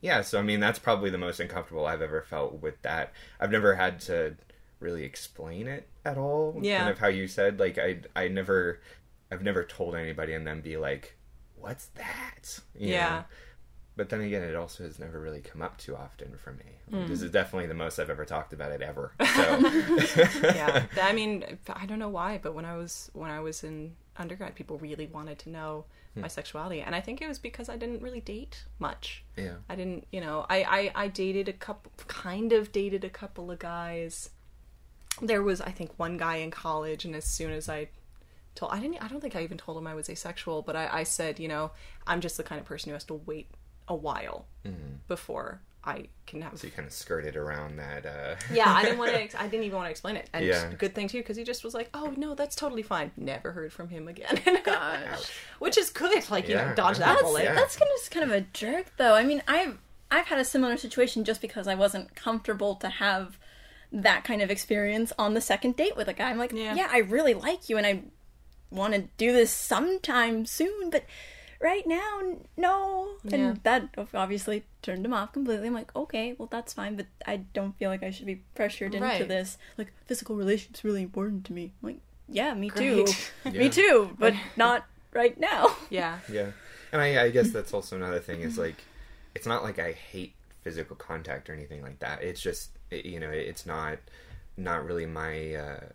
Yeah, 0.00 0.22
so 0.22 0.38
I 0.38 0.42
mean 0.42 0.60
that's 0.60 0.78
probably 0.78 1.10
the 1.10 1.18
most 1.18 1.40
uncomfortable 1.40 1.86
I've 1.86 2.02
ever 2.02 2.22
felt 2.22 2.60
with 2.62 2.80
that. 2.82 3.12
I've 3.38 3.50
never 3.50 3.74
had 3.74 4.00
to 4.02 4.36
really 4.80 5.04
explain 5.04 5.66
it 5.68 5.88
at 6.04 6.16
all. 6.16 6.58
Yeah. 6.62 6.78
Kind 6.78 6.90
of 6.90 6.98
how 6.98 7.08
you 7.08 7.28
said, 7.28 7.60
like 7.60 7.78
I 7.78 8.00
I 8.16 8.28
never 8.28 8.80
I've 9.30 9.42
never 9.42 9.62
told 9.64 9.94
anybody 9.94 10.32
and 10.32 10.46
then 10.46 10.60
be 10.60 10.76
like, 10.76 11.16
What's 11.56 11.86
that? 11.88 12.60
You 12.74 12.94
Yeah. 12.94 13.08
know? 13.10 13.24
But 14.00 14.08
then 14.08 14.22
again, 14.22 14.42
it 14.42 14.56
also 14.56 14.84
has 14.84 14.98
never 14.98 15.20
really 15.20 15.42
come 15.42 15.60
up 15.60 15.76
too 15.76 15.94
often 15.94 16.34
for 16.38 16.52
me. 16.52 16.64
Mm. 16.90 17.06
This 17.06 17.20
is 17.20 17.30
definitely 17.30 17.66
the 17.66 17.74
most 17.74 17.98
I've 17.98 18.08
ever 18.08 18.24
talked 18.24 18.54
about 18.54 18.72
it 18.72 18.80
ever. 18.80 19.12
So 19.26 20.40
yeah 20.42 20.86
i 21.02 21.12
mean 21.12 21.44
i 21.74 21.86
don't 21.86 21.98
know 21.98 22.08
why 22.08 22.38
but 22.42 22.54
when 22.54 22.64
i 22.64 22.76
was 22.76 23.10
when 23.12 23.30
i 23.30 23.40
was 23.40 23.62
in 23.62 23.94
undergrad 24.16 24.54
people 24.54 24.78
really 24.78 25.06
wanted 25.06 25.38
to 25.40 25.50
know 25.50 25.84
my 26.16 26.28
sexuality 26.28 26.80
and 26.80 26.94
i 26.94 27.00
think 27.00 27.20
it 27.22 27.28
was 27.28 27.38
because 27.38 27.68
i 27.68 27.76
didn't 27.76 28.02
really 28.02 28.20
date 28.20 28.64
much 28.78 29.22
yeah. 29.36 29.54
i 29.68 29.74
didn't 29.74 30.06
you 30.10 30.20
know 30.20 30.46
i 30.50 30.62
i, 30.62 31.04
I 31.04 31.08
dated 31.08 31.48
a 31.48 31.52
couple 31.52 31.92
kind 32.06 32.52
of 32.52 32.72
dated 32.72 33.04
a 33.04 33.10
couple 33.10 33.50
of 33.50 33.58
guys 33.58 34.30
there 35.22 35.42
was 35.42 35.60
i 35.60 35.70
think 35.70 35.92
one 35.96 36.16
guy 36.16 36.36
in 36.36 36.50
college 36.50 37.04
and 37.04 37.14
as 37.14 37.24
soon 37.24 37.52
as 37.52 37.68
i 37.68 37.88
told 38.54 38.72
i 38.72 38.80
didn't 38.80 39.02
i 39.02 39.08
don't 39.08 39.20
think 39.20 39.36
i 39.36 39.42
even 39.42 39.58
told 39.58 39.78
him 39.78 39.86
i 39.86 39.94
was 39.94 40.10
asexual 40.10 40.62
but 40.62 40.74
i, 40.76 40.88
I 40.90 41.02
said 41.04 41.38
you 41.38 41.48
know 41.48 41.70
i'm 42.06 42.20
just 42.20 42.36
the 42.36 42.42
kind 42.42 42.60
of 42.60 42.66
person 42.66 42.90
who 42.90 42.94
has 42.94 43.04
to 43.04 43.14
wait 43.14 43.48
a 43.88 43.94
while 43.94 44.46
before 45.08 45.60
i 45.84 46.06
can 46.26 46.42
have 46.42 46.58
So 46.58 46.66
you 46.66 46.72
kind 46.72 46.86
of 46.86 46.92
skirted 46.92 47.36
around 47.36 47.78
that. 47.78 48.04
Uh... 48.04 48.36
yeah, 48.52 48.70
I 48.70 48.82
didn't 48.82 48.98
want 48.98 49.12
to. 49.12 49.40
I 49.40 49.48
didn't 49.48 49.64
even 49.64 49.76
want 49.76 49.86
to 49.86 49.90
explain 49.90 50.16
it. 50.16 50.28
And 50.34 50.44
Yeah. 50.44 50.70
good 50.78 50.94
thing 50.94 51.08
too, 51.08 51.18
because 51.18 51.38
he 51.38 51.42
just 51.42 51.64
was 51.64 51.72
like, 51.72 51.88
"Oh 51.94 52.12
no, 52.18 52.34
that's 52.34 52.54
totally 52.54 52.82
fine." 52.82 53.10
Never 53.16 53.52
heard 53.52 53.72
from 53.72 53.88
him 53.88 54.06
again. 54.06 54.38
Gosh. 54.64 55.30
Which 55.58 55.78
is 55.78 55.88
good. 55.88 56.28
Like 56.30 56.48
you 56.48 56.54
Yeah, 56.54 56.68
know, 56.68 56.74
dodge 56.74 56.98
that 56.98 57.18
bullet. 57.20 57.44
yeah. 57.44 57.54
That's 57.54 57.76
kind 57.76 57.90
of 57.98 58.10
kind 58.10 58.24
of 58.30 58.30
a 58.36 58.42
jerk, 58.52 58.92
though. 58.98 59.14
I 59.14 59.24
mean, 59.24 59.42
I've 59.48 59.78
I've 60.10 60.26
had 60.26 60.38
a 60.38 60.44
similar 60.44 60.76
situation 60.76 61.24
just 61.24 61.40
because 61.40 61.66
I 61.66 61.74
wasn't 61.74 62.14
comfortable 62.14 62.74
to 62.76 62.88
have 62.90 63.38
that 63.90 64.22
kind 64.22 64.42
of 64.42 64.50
experience 64.50 65.12
on 65.18 65.32
the 65.32 65.40
second 65.40 65.76
date 65.76 65.96
with 65.96 66.08
a 66.08 66.12
guy. 66.12 66.28
I'm 66.30 66.36
like, 66.38 66.52
Yeah. 66.52 66.74
yeah, 66.74 66.88
I 66.92 66.98
really 66.98 67.32
like 67.34 67.70
you, 67.70 67.78
and 67.78 67.86
I 67.86 68.02
want 68.70 68.92
to 68.94 69.08
do 69.16 69.32
this 69.32 69.50
sometime 69.50 70.44
soon, 70.44 70.90
but 70.90 71.04
right 71.60 71.86
now, 71.86 72.18
n- 72.20 72.44
no. 72.56 73.08
Yeah. 73.24 73.36
And 73.50 73.56
that 73.64 73.88
obviously 74.14 74.64
turned 74.82 75.04
him 75.04 75.12
off 75.12 75.32
completely. 75.32 75.66
I'm 75.68 75.74
like, 75.74 75.94
okay, 75.94 76.34
well 76.38 76.48
that's 76.50 76.72
fine, 76.72 76.96
but 76.96 77.06
I 77.26 77.36
don't 77.38 77.76
feel 77.78 77.90
like 77.90 78.02
I 78.02 78.10
should 78.10 78.26
be 78.26 78.42
pressured 78.54 78.94
into 78.94 79.06
Right. 79.06 79.28
this. 79.28 79.58
Like 79.78 79.92
physical 80.06 80.36
relationship's 80.36 80.84
really 80.84 81.02
important 81.02 81.44
to 81.46 81.52
me. 81.52 81.72
I'm 81.82 81.88
like, 81.90 81.98
yeah, 82.28 82.54
me 82.54 82.70
too, 82.70 83.06
Yeah. 83.44 83.50
me 83.60 83.68
too, 83.68 84.16
but 84.18 84.34
not 84.56 84.86
right 85.12 85.38
now. 85.38 85.76
Yeah. 85.90 86.18
Yeah, 86.30 86.50
and 86.92 87.00
I, 87.02 87.24
I 87.24 87.30
guess 87.30 87.50
that's 87.50 87.74
also 87.74 87.96
another 87.96 88.20
thing 88.20 88.40
is 88.42 88.56
like, 88.58 88.76
it's 89.34 89.46
not 89.46 89.62
like 89.62 89.78
I 89.78 89.92
hate 89.92 90.34
physical 90.62 90.94
contact 90.96 91.48
or 91.50 91.52
anything 91.54 91.82
like 91.82 91.98
that. 92.00 92.22
It's 92.22 92.40
just 92.40 92.70
it, 92.90 93.04
you 93.06 93.18
know 93.20 93.30
it's 93.30 93.64
not 93.66 93.98
not 94.56 94.84
really 94.84 95.06
my 95.06 95.54
uh, 95.54 95.80
m- 95.80 95.90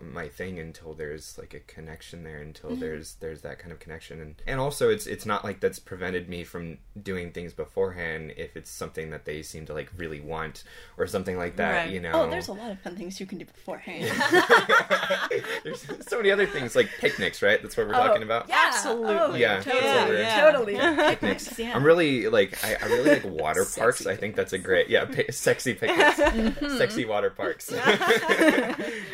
my 0.00 0.28
thing 0.28 0.58
until 0.58 0.94
there's 0.94 1.36
like 1.38 1.54
a 1.54 1.60
connection 1.60 2.22
there 2.24 2.38
until 2.38 2.70
mm-hmm. 2.70 2.80
there's 2.80 3.14
there's 3.16 3.42
that 3.42 3.58
kind 3.58 3.72
of 3.72 3.78
connection 3.80 4.20
and 4.20 4.34
and 4.46 4.60
also 4.60 4.88
it's 4.90 5.06
it's 5.06 5.26
not 5.26 5.44
like 5.44 5.60
that's 5.60 5.78
prevented 5.78 6.28
me 6.28 6.44
from 6.44 6.78
doing 7.02 7.30
things 7.32 7.52
beforehand 7.52 8.32
if 8.36 8.56
it's 8.56 8.70
something 8.70 9.10
that 9.10 9.24
they 9.24 9.42
seem 9.42 9.66
to 9.66 9.72
like 9.74 9.90
really 9.96 10.20
want 10.20 10.64
or 10.96 11.06
something 11.06 11.36
like 11.36 11.56
that 11.56 11.84
Right. 11.84 11.90
you 11.90 12.00
know 12.00 12.12
Oh, 12.14 12.30
there's 12.30 12.48
a 12.48 12.52
lot 12.52 12.70
of 12.70 12.80
fun 12.80 12.96
things 12.96 13.18
you 13.20 13.26
can 13.26 13.38
do 13.38 13.44
beforehand. 13.44 14.04
there's 15.64 15.86
so 16.06 16.16
many 16.18 16.30
other 16.30 16.46
things 16.46 16.74
like 16.76 16.88
picnics 16.98 17.42
right 17.42 17.60
that's 17.62 17.76
what 17.76 17.86
we're 17.88 17.94
Oh, 17.94 18.06
talking 18.06 18.22
about 18.22 18.48
Yeah, 18.48 18.64
Absolutely. 18.68 19.14
oh, 19.16 19.34
Yeah. 19.34 19.60
totally, 19.62 19.82
Yeah, 20.18 20.36
yeah. 20.36 20.50
totally. 20.50 21.06
picnics. 21.10 21.58
yeah. 21.58 21.72
I'm 21.74 21.84
really 21.84 22.28
like 22.28 22.62
I, 22.64 22.76
I 22.80 22.86
really 22.86 23.10
like 23.10 23.24
water 23.40 23.64
Sexy 23.64 23.80
parks. 23.80 24.06
I 24.06 24.16
think 24.16 24.36
that's 24.36 24.52
a 24.52 24.58
great 24.58 24.88
yeah, 24.88 25.04
pi- 25.04 25.26
sexy 25.30 25.74
picnics, 25.74 26.18
mm-hmm. 26.18 26.78
sexy 26.78 27.04
water 27.04 27.30
parks. 27.30 27.70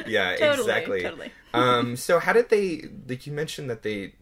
yeah, 0.07 0.37
Totally, 0.37 0.68
exactly. 0.69 1.03
totally. 1.03 1.33
Um, 1.55 1.97
so 1.97 2.19
how 2.19 2.33
did 2.35 2.51
they? 2.51 2.85
Like 3.09 3.27
you 3.27 3.33
mentioned 3.33 3.71
that 3.71 3.83
they, 3.83 4.13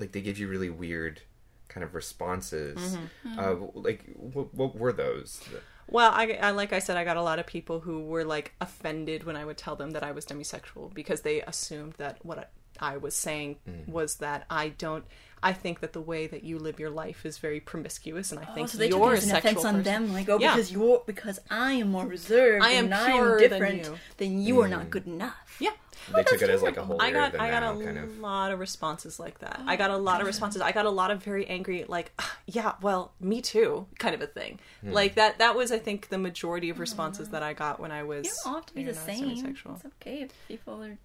like 0.00 0.10
they 0.12 0.20
give 0.20 0.36
you 0.38 0.48
really 0.48 0.68
weird 0.68 1.22
kind 1.68 1.84
of 1.84 1.94
responses. 1.94 2.98
Mm-hmm. 3.24 3.38
Uh, 3.38 3.54
like 3.74 4.04
what, 4.14 4.52
what 4.52 4.76
were 4.76 4.92
those? 4.92 5.40
Well, 5.88 6.10
I, 6.12 6.32
I 6.42 6.50
like 6.50 6.72
I 6.72 6.80
said, 6.80 6.96
I 6.96 7.04
got 7.04 7.16
a 7.16 7.22
lot 7.22 7.38
of 7.38 7.46
people 7.46 7.80
who 7.80 8.02
were 8.04 8.24
like 8.24 8.52
offended 8.60 9.22
when 9.24 9.36
I 9.36 9.44
would 9.44 9.56
tell 9.56 9.76
them 9.76 9.92
that 9.92 10.02
I 10.02 10.10
was 10.10 10.26
demisexual 10.26 10.92
because 10.92 11.20
they 11.20 11.40
assumed 11.42 11.92
that 11.98 12.18
what 12.26 12.50
I, 12.80 12.94
I 12.94 12.96
was 12.96 13.14
saying 13.14 13.56
Mm. 13.68 13.88
was 13.88 14.16
that 14.16 14.44
I 14.50 14.70
don't. 14.70 15.04
I 15.42 15.52
think 15.52 15.80
that 15.80 15.92
the 15.92 16.00
way 16.00 16.26
that 16.26 16.44
you 16.44 16.58
live 16.58 16.80
your 16.80 16.90
life 16.90 17.24
is 17.26 17.38
very 17.38 17.60
promiscuous, 17.60 18.32
and 18.32 18.40
I 18.40 18.46
Oh, 18.50 18.54
think 18.54 18.68
so 18.68 18.78
they 18.78 18.88
you're 18.88 18.98
took 18.98 19.12
it 19.14 19.18
as 19.18 19.24
a 19.24 19.36
an 19.36 19.42
sexual 19.42 19.50
offense 19.60 19.64
on 19.66 19.82
them, 19.82 20.12
like, 20.12 20.28
oh, 20.28 20.38
Yeah. 20.40 20.54
because 20.54 20.72
you're 20.72 21.02
because 21.06 21.38
I 21.50 21.72
am 21.74 21.90
more 21.90 22.06
reserved, 22.06 22.64
I 22.64 22.70
am 22.70 22.86
and 22.86 22.94
I'm 22.94 23.12
purer 23.12 23.48
than 23.48 23.76
you. 23.78 23.98
then 24.16 24.40
you 24.40 24.60
are 24.60 24.68
not 24.68 24.90
good 24.90 25.06
enough. 25.06 25.56
Yeah. 25.60 25.70
They 26.14 26.22
took 26.22 26.40
it 26.40 26.50
as 26.50 26.62
like 26.62 26.76
a 26.76 26.84
holier 26.84 27.02
I 27.02 27.10
got 27.10 27.40
I 27.40 27.50
got 27.50 27.60
thou 27.60 27.80
a 27.80 27.84
kind 27.84 27.98
of. 27.98 28.18
lot 28.20 28.52
of 28.52 28.60
responses 28.60 29.18
like 29.18 29.40
that. 29.40 29.60
I 29.66 29.74
got 29.76 29.90
a 29.90 29.96
lot 29.96 30.20
of 30.20 30.26
responses. 30.26 30.62
I 30.62 30.70
got 30.72 30.86
a 30.86 30.90
lot 30.90 31.10
of 31.10 31.22
very 31.22 31.46
angry, 31.46 31.84
like, 31.88 32.12
"Ah, 32.18 32.36
yeah, 32.46 32.74
well, 32.80 33.12
me 33.20 33.40
too, 33.42 33.86
kind 33.98 34.14
of 34.14 34.20
a 34.22 34.26
thing. 34.26 34.60
Hmm. 34.82 34.92
Like 34.92 35.16
that. 35.16 35.38
That 35.38 35.56
was, 35.56 35.72
I 35.72 35.78
think, 35.78 36.08
the 36.08 36.18
majority 36.18 36.70
of 36.70 36.78
responses 36.78 37.30
that 37.30 37.42
I 37.42 37.54
got 37.54 37.80
when 37.80 37.90
I 37.92 38.04
was. 38.04 38.24
You 38.26 38.32
don't 38.44 38.54
have 38.54 38.66
to 38.66 38.74
be 38.74 38.84
the 38.84 38.94
same. 38.94 39.30
demisexual. 39.36 39.76
It's 39.76 39.84
okay 40.00 40.22
if 40.22 40.30
people 40.48 40.82
are 40.82 40.96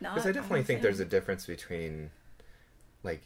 not. 0.00 0.14
Because 0.16 0.28
I 0.28 0.32
definitely 0.32 0.64
think 0.64 0.82
there's 0.82 1.00
a 1.00 1.04
difference 1.04 1.46
between, 1.46 2.10
like, 3.04 3.22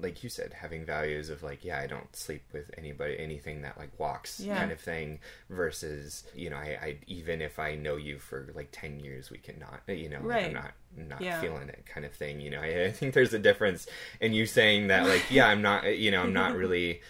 like 0.00 0.22
you 0.24 0.30
said, 0.30 0.54
having 0.54 0.84
values 0.86 1.28
of 1.28 1.42
like, 1.42 1.64
yeah, 1.64 1.78
I 1.78 1.86
don't 1.86 2.14
sleep 2.16 2.42
with 2.52 2.70
anybody, 2.78 3.18
anything 3.18 3.62
that 3.62 3.76
like 3.78 3.90
walks, 3.98 4.40
Yeah. 4.40 4.58
kind 4.58 4.72
of 4.72 4.80
thing, 4.80 5.20
versus, 5.50 6.24
you 6.34 6.48
know, 6.50 6.56
I, 6.56 6.78
I 6.82 6.96
even 7.06 7.42
if 7.42 7.58
I 7.58 7.74
know 7.74 7.96
you 7.96 8.18
for 8.18 8.50
like 8.54 8.68
ten 8.72 8.98
years, 9.00 9.30
we 9.30 9.38
cannot, 9.38 9.80
you 9.86 10.08
know, 10.08 10.20
like, 10.24 10.44
I'm 10.46 10.52
not 10.54 10.72
not 10.96 11.20
Yeah. 11.20 11.40
feeling 11.40 11.68
it, 11.68 11.84
kind 11.86 12.06
of 12.06 12.12
thing. 12.14 12.40
You 12.40 12.50
know, 12.50 12.60
I, 12.60 12.84
I 12.86 12.90
think 12.92 13.12
there's 13.14 13.34
a 13.34 13.38
difference 13.38 13.86
in 14.20 14.32
you 14.32 14.46
saying 14.46 14.88
that, 14.88 15.06
like, 15.06 15.30
yeah, 15.30 15.46
I'm 15.48 15.60
not, 15.62 15.84
you 15.98 16.10
know, 16.10 16.22
I'm 16.22 16.32
not 16.32 16.54
really. 16.56 17.02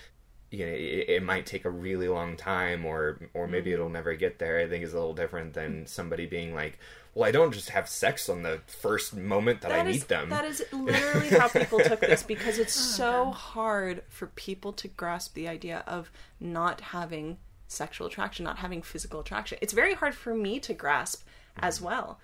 You 0.51 0.66
know, 0.66 0.72
it, 0.72 1.05
it 1.09 1.22
might 1.22 1.46
take 1.46 1.64
a 1.64 1.70
really 1.70 2.09
long 2.09 2.36
time, 2.36 2.84
or 2.84 3.20
or 3.34 3.46
maybe 3.46 3.70
mm-hmm. 3.70 3.74
it'll 3.74 3.88
never 3.90 4.14
get 4.14 4.38
there. 4.38 4.59
I 4.59 4.68
think 4.68 4.84
is 4.84 4.92
a 4.92 4.99
little 4.99 5.14
different 5.14 5.55
than 5.55 5.86
somebody 5.86 6.26
being 6.26 6.55
like, 6.55 6.78
"Well, 7.14 7.28
I 7.28 7.32
don't 7.32 7.53
just 7.53 7.70
have 7.70 7.88
sex 7.88 8.28
on 8.28 8.42
the 8.42 8.61
first 8.66 9.14
moment 9.14 9.61
that, 9.61 9.72
I 9.72 9.78
That 9.78 9.86
meet 9.86 10.09
them." 10.09 10.30
That 10.30 10.44
is 10.44 10.64
literally 10.72 11.28
how 11.28 11.49
people 11.49 11.80
took 11.80 12.01
this 12.01 12.22
because 12.22 12.59
it's 12.59 12.76
oh, 12.94 12.96
so 12.96 13.30
hard 13.30 14.03
for 14.09 14.28
people 14.28 14.72
to 14.74 14.88
grasp 14.88 15.34
the 15.34 15.49
idea 15.49 15.84
of 15.86 16.11
not 16.40 16.80
having 16.80 17.38
sexual 17.66 18.07
attraction, 18.07 18.44
not 18.44 18.59
having 18.59 18.82
physical 18.82 19.20
attraction. 19.20 19.59
It's 19.61 19.72
very 19.72 19.94
hard 19.94 20.14
for 20.14 20.34
me 20.34 20.59
to 20.61 20.72
grasp 20.72 21.22
as 21.59 21.76
mm-hmm. 21.76 21.86
well. 21.86 22.20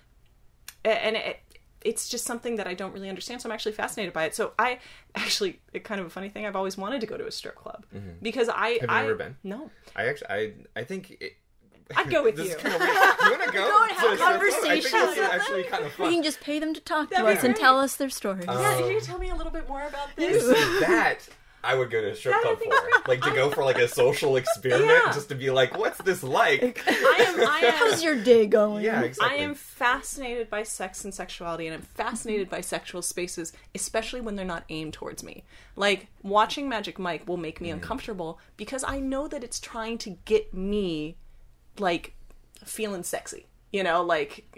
And 0.83 1.15
it, 1.15 1.39
it's 1.85 2.09
just 2.09 2.25
something 2.25 2.55
that 2.57 2.67
I 2.67 2.73
don't 2.73 2.91
really 2.93 3.07
understand. 3.09 3.41
So 3.41 3.47
I'm 3.47 3.53
actually 3.53 3.71
fascinated 3.73 4.13
by 4.13 4.25
it. 4.25 4.35
So 4.35 4.51
I 4.59 4.79
actually, 5.15 5.59
it 5.71 5.83
kind 5.83 6.01
of 6.01 6.07
a 6.07 6.09
funny 6.09 6.29
thing. 6.29 6.45
I've 6.45 6.55
always 6.55 6.77
wanted 6.77 6.99
to 7.01 7.07
go 7.07 7.15
to 7.17 7.25
a 7.27 7.31
strip 7.31 7.55
club 7.55 7.85
because 8.21 8.49
I 8.49 8.73
Mm-hmm. 8.79 8.81
Have 8.81 8.89
you 8.89 8.95
I, 8.95 9.03
ever 9.03 9.15
been? 9.15 9.37
No, 9.43 9.69
I 9.95 10.07
actually, 10.07 10.27
I, 10.29 10.53
I 10.75 10.83
think 10.83 11.17
it, 11.21 11.33
I'd 11.95 12.09
go 12.09 12.23
with 12.23 12.35
this 12.41 12.49
you. 12.49 12.55
kind 12.55 12.73
of 12.75 12.81
weird. 12.81 12.93
You 12.95 13.29
want 13.31 13.43
to 13.43 13.51
go? 13.51 13.69
Go 13.69 13.83
and 13.83 13.91
have 13.91 13.99
to 14.01 14.07
a? 14.07 14.11
I 14.11 14.15
think 14.15 14.19
conversations 14.19 14.91
this 14.91 15.17
is 15.17 15.29
actually 15.29 15.63
kind 15.65 15.85
of 15.85 15.99
We 15.99 16.05
fun. 16.05 16.13
can 16.15 16.23
just 16.23 16.41
pay 16.41 16.59
them 16.59 16.73
to 16.73 16.79
talk 16.81 17.09
to 17.09 17.15
That'd 17.15 17.27
be 17.27 17.37
us 17.37 17.43
and 17.43 17.55
tell 17.55 17.79
us 17.79 17.95
their 17.95 18.09
stories. 18.09 18.45
yeah, 18.47 18.53
Um, 18.71 18.79
can 18.81 18.91
you 18.91 18.99
tell 18.99 19.19
me 19.19 19.29
a 19.29 19.35
little 19.35 19.51
bit 19.51 19.69
more 19.69 19.83
about 19.83 20.09
You 20.17 20.33
this? 20.33 20.43
see, 20.43 20.79
that 20.79 21.19
I 21.65 21.75
would 21.75 21.89
go 21.89 21.99
to 21.99 22.11
a 22.11 22.15
strip 22.15 22.39
club 22.41 22.59
for, 22.59 23.09
like 23.09 23.21
to 23.21 23.31
go 23.31 23.49
for 23.49 23.63
like 23.63 23.79
a 23.79 23.87
social 23.87 24.35
experiment, 24.35 25.01
Yeah. 25.05 25.11
just 25.11 25.29
to 25.29 25.35
be 25.35 25.49
like, 25.49 25.77
"What's 25.77 25.97
this 25.99 26.21
like?" 26.21 26.83
I 26.87 27.25
am. 27.27 27.47
I 27.47 27.59
am. 27.59 27.73
How's 27.73 28.03
your 28.03 28.15
day 28.15 28.45
going? 28.45 28.83
Yeah, 28.83 29.01
exactly. 29.01 29.39
I 29.39 29.43
am 29.43 29.55
fascinated 29.55 30.49
by 30.49 30.63
sex 30.63 31.03
and 31.03 31.13
sexuality, 31.13 31.65
and 31.67 31.75
I'm 31.75 31.81
fascinated 31.81 32.49
by 32.49 32.61
sexual 32.61 33.01
spaces, 33.01 33.51
especially 33.73 34.21
when 34.21 34.35
they're 34.35 34.45
not 34.45 34.63
aimed 34.69 34.93
towards 34.93 35.23
me. 35.23 35.43
Like, 35.75 36.07
watching 36.21 36.69
Magic 36.69 36.99
Mike 36.99 37.27
will 37.27 37.37
make 37.37 37.59
me 37.59 37.69
mm. 37.69 37.73
uncomfortable 37.73 38.39
because 38.57 38.83
I 38.83 38.99
know 38.99 39.27
that 39.27 39.43
it's 39.43 39.59
trying 39.59 39.97
to 39.99 40.11
get 40.25 40.53
me, 40.53 41.17
like, 41.79 42.13
feeling 42.63 43.03
sexy. 43.03 43.47
You 43.71 43.83
know, 43.83 44.03
like, 44.03 44.54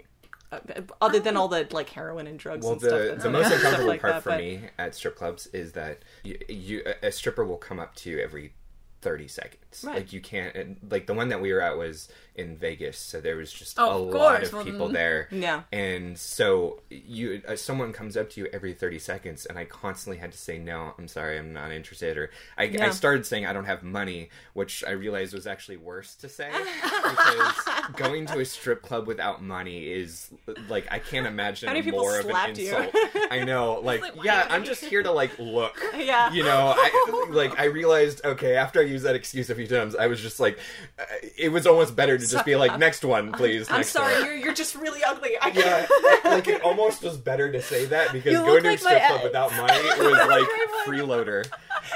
Uh, 0.50 0.58
other 1.02 1.18
than 1.20 1.36
all 1.36 1.46
the, 1.48 1.68
like, 1.72 1.90
heroin 1.90 2.26
and 2.26 2.38
drugs 2.38 2.64
Well, 2.64 2.72
and 2.72 2.80
stuff. 2.80 2.92
the 2.98 3.06
that's 3.08 3.22
the 3.22 3.30
most 3.30 3.46
stuff 3.48 3.56
uncomfortable 3.58 3.88
like 3.88 4.00
part 4.00 4.14
that, 4.14 4.22
for 4.22 4.30
but- 4.30 4.38
me 4.38 4.60
at 4.78 4.94
strip 4.94 5.14
clubs 5.16 5.46
is 5.48 5.72
that 5.72 5.98
you, 6.24 6.38
you 6.48 6.82
a- 7.02 7.08
a 7.08 7.12
stripper 7.12 7.44
will 7.44 7.58
come 7.58 7.78
up 7.78 7.94
to 7.96 8.10
you 8.10 8.18
every 8.18 8.54
30 9.00 9.28
seconds. 9.28 9.84
Right. 9.84 9.96
Like 9.96 10.12
you 10.12 10.20
can't 10.20 10.54
and, 10.54 10.76
like 10.90 11.06
the 11.06 11.14
one 11.14 11.28
that 11.28 11.40
we 11.40 11.52
were 11.52 11.60
at 11.60 11.76
was 11.76 12.08
in 12.34 12.56
Vegas, 12.56 12.98
so 12.98 13.20
there 13.20 13.36
was 13.36 13.52
just 13.52 13.78
Oh, 13.78 14.04
a 14.04 14.08
of 14.08 14.14
lot 14.14 14.42
of 14.42 14.52
Well, 14.52 14.64
people 14.64 14.88
there. 14.88 15.28
Yeah. 15.30 15.62
And 15.72 16.16
so 16.18 16.80
you 16.90 17.42
uh, 17.46 17.56
someone 17.56 17.92
comes 17.92 18.16
up 18.16 18.30
to 18.30 18.40
you 18.40 18.48
every 18.52 18.72
30 18.72 18.98
seconds 18.98 19.46
and 19.46 19.58
I 19.58 19.64
constantly 19.64 20.18
had 20.18 20.32
to 20.32 20.38
say 20.38 20.58
no, 20.58 20.94
I'm 20.98 21.08
sorry, 21.08 21.38
I'm 21.38 21.52
not 21.52 21.70
interested 21.70 22.16
or 22.16 22.30
I, 22.56 22.64
I 22.80 22.90
started 22.90 23.26
saying 23.26 23.44
I 23.46 23.52
don't 23.52 23.66
have 23.66 23.82
money, 23.82 24.30
which 24.54 24.82
I 24.86 24.92
realized 24.92 25.34
was 25.34 25.46
actually 25.46 25.76
worse 25.76 26.14
to 26.16 26.28
say 26.28 26.50
because 26.82 27.54
going 27.96 28.26
to 28.26 28.40
a 28.40 28.44
strip 28.44 28.82
club 28.82 29.06
without 29.06 29.42
money 29.42 29.92
is 29.92 30.30
like 30.68 30.86
I 30.90 30.98
can't 30.98 31.26
imagine 31.26 31.68
How 31.68 31.74
many 31.74 31.84
people 31.84 32.00
more 32.00 32.18
of 32.18 32.26
an 32.26 32.50
insult. 32.50 32.94
I 33.30 33.44
know, 33.44 33.80
like, 33.82 34.00
like, 34.00 34.24
yeah, 34.24 34.46
I'm 34.48 34.64
just 34.64 34.84
here 34.84 35.02
to 35.02 35.12
like 35.12 35.38
look. 35.38 35.78
Yeah. 35.98 36.32
You 36.32 36.44
know, 36.44 36.74
I 36.76 37.26
like 37.30 37.58
I 37.58 37.64
realized 37.64 38.24
okay 38.24 38.54
after 38.54 38.80
I 38.80 38.84
used 38.88 39.04
that 39.04 39.14
excuse 39.14 39.48
a 39.50 39.54
few 39.54 39.66
times, 39.66 39.94
I 39.94 40.06
was 40.06 40.20
just 40.20 40.40
like, 40.40 40.58
uh, 40.98 41.02
it 41.36 41.50
was 41.50 41.66
almost 41.66 41.94
better 41.96 42.18
to 42.18 42.26
just 42.26 42.44
be 42.44 42.56
like, 42.56 42.78
next 42.78 43.04
one, 43.04 43.32
please. 43.32 43.68
I'm 43.70 43.76
next 43.76 43.90
sorry, 43.90 44.14
one. 44.14 44.24
you're 44.24 44.34
you're 44.36 44.54
just 44.54 44.74
really 44.74 45.02
ugly. 45.04 45.36
I 45.40 45.48
Yeah, 45.48 45.86
can't. 45.86 46.24
like 46.24 46.48
it 46.48 46.62
almost 46.62 47.02
was 47.02 47.16
better 47.16 47.50
to 47.52 47.60
say 47.62 47.84
that 47.86 48.12
because 48.12 48.32
You 48.32 48.38
going 48.38 48.62
to 48.64 48.68
a 48.68 48.72
like 48.72 48.82
my 48.82 48.90
strip 48.90 49.02
club 49.06 49.14
ex. 49.16 49.24
without 49.24 49.50
money 49.56 49.82
was 49.98 50.28
like 50.28 50.48
freeloader. 50.86 51.46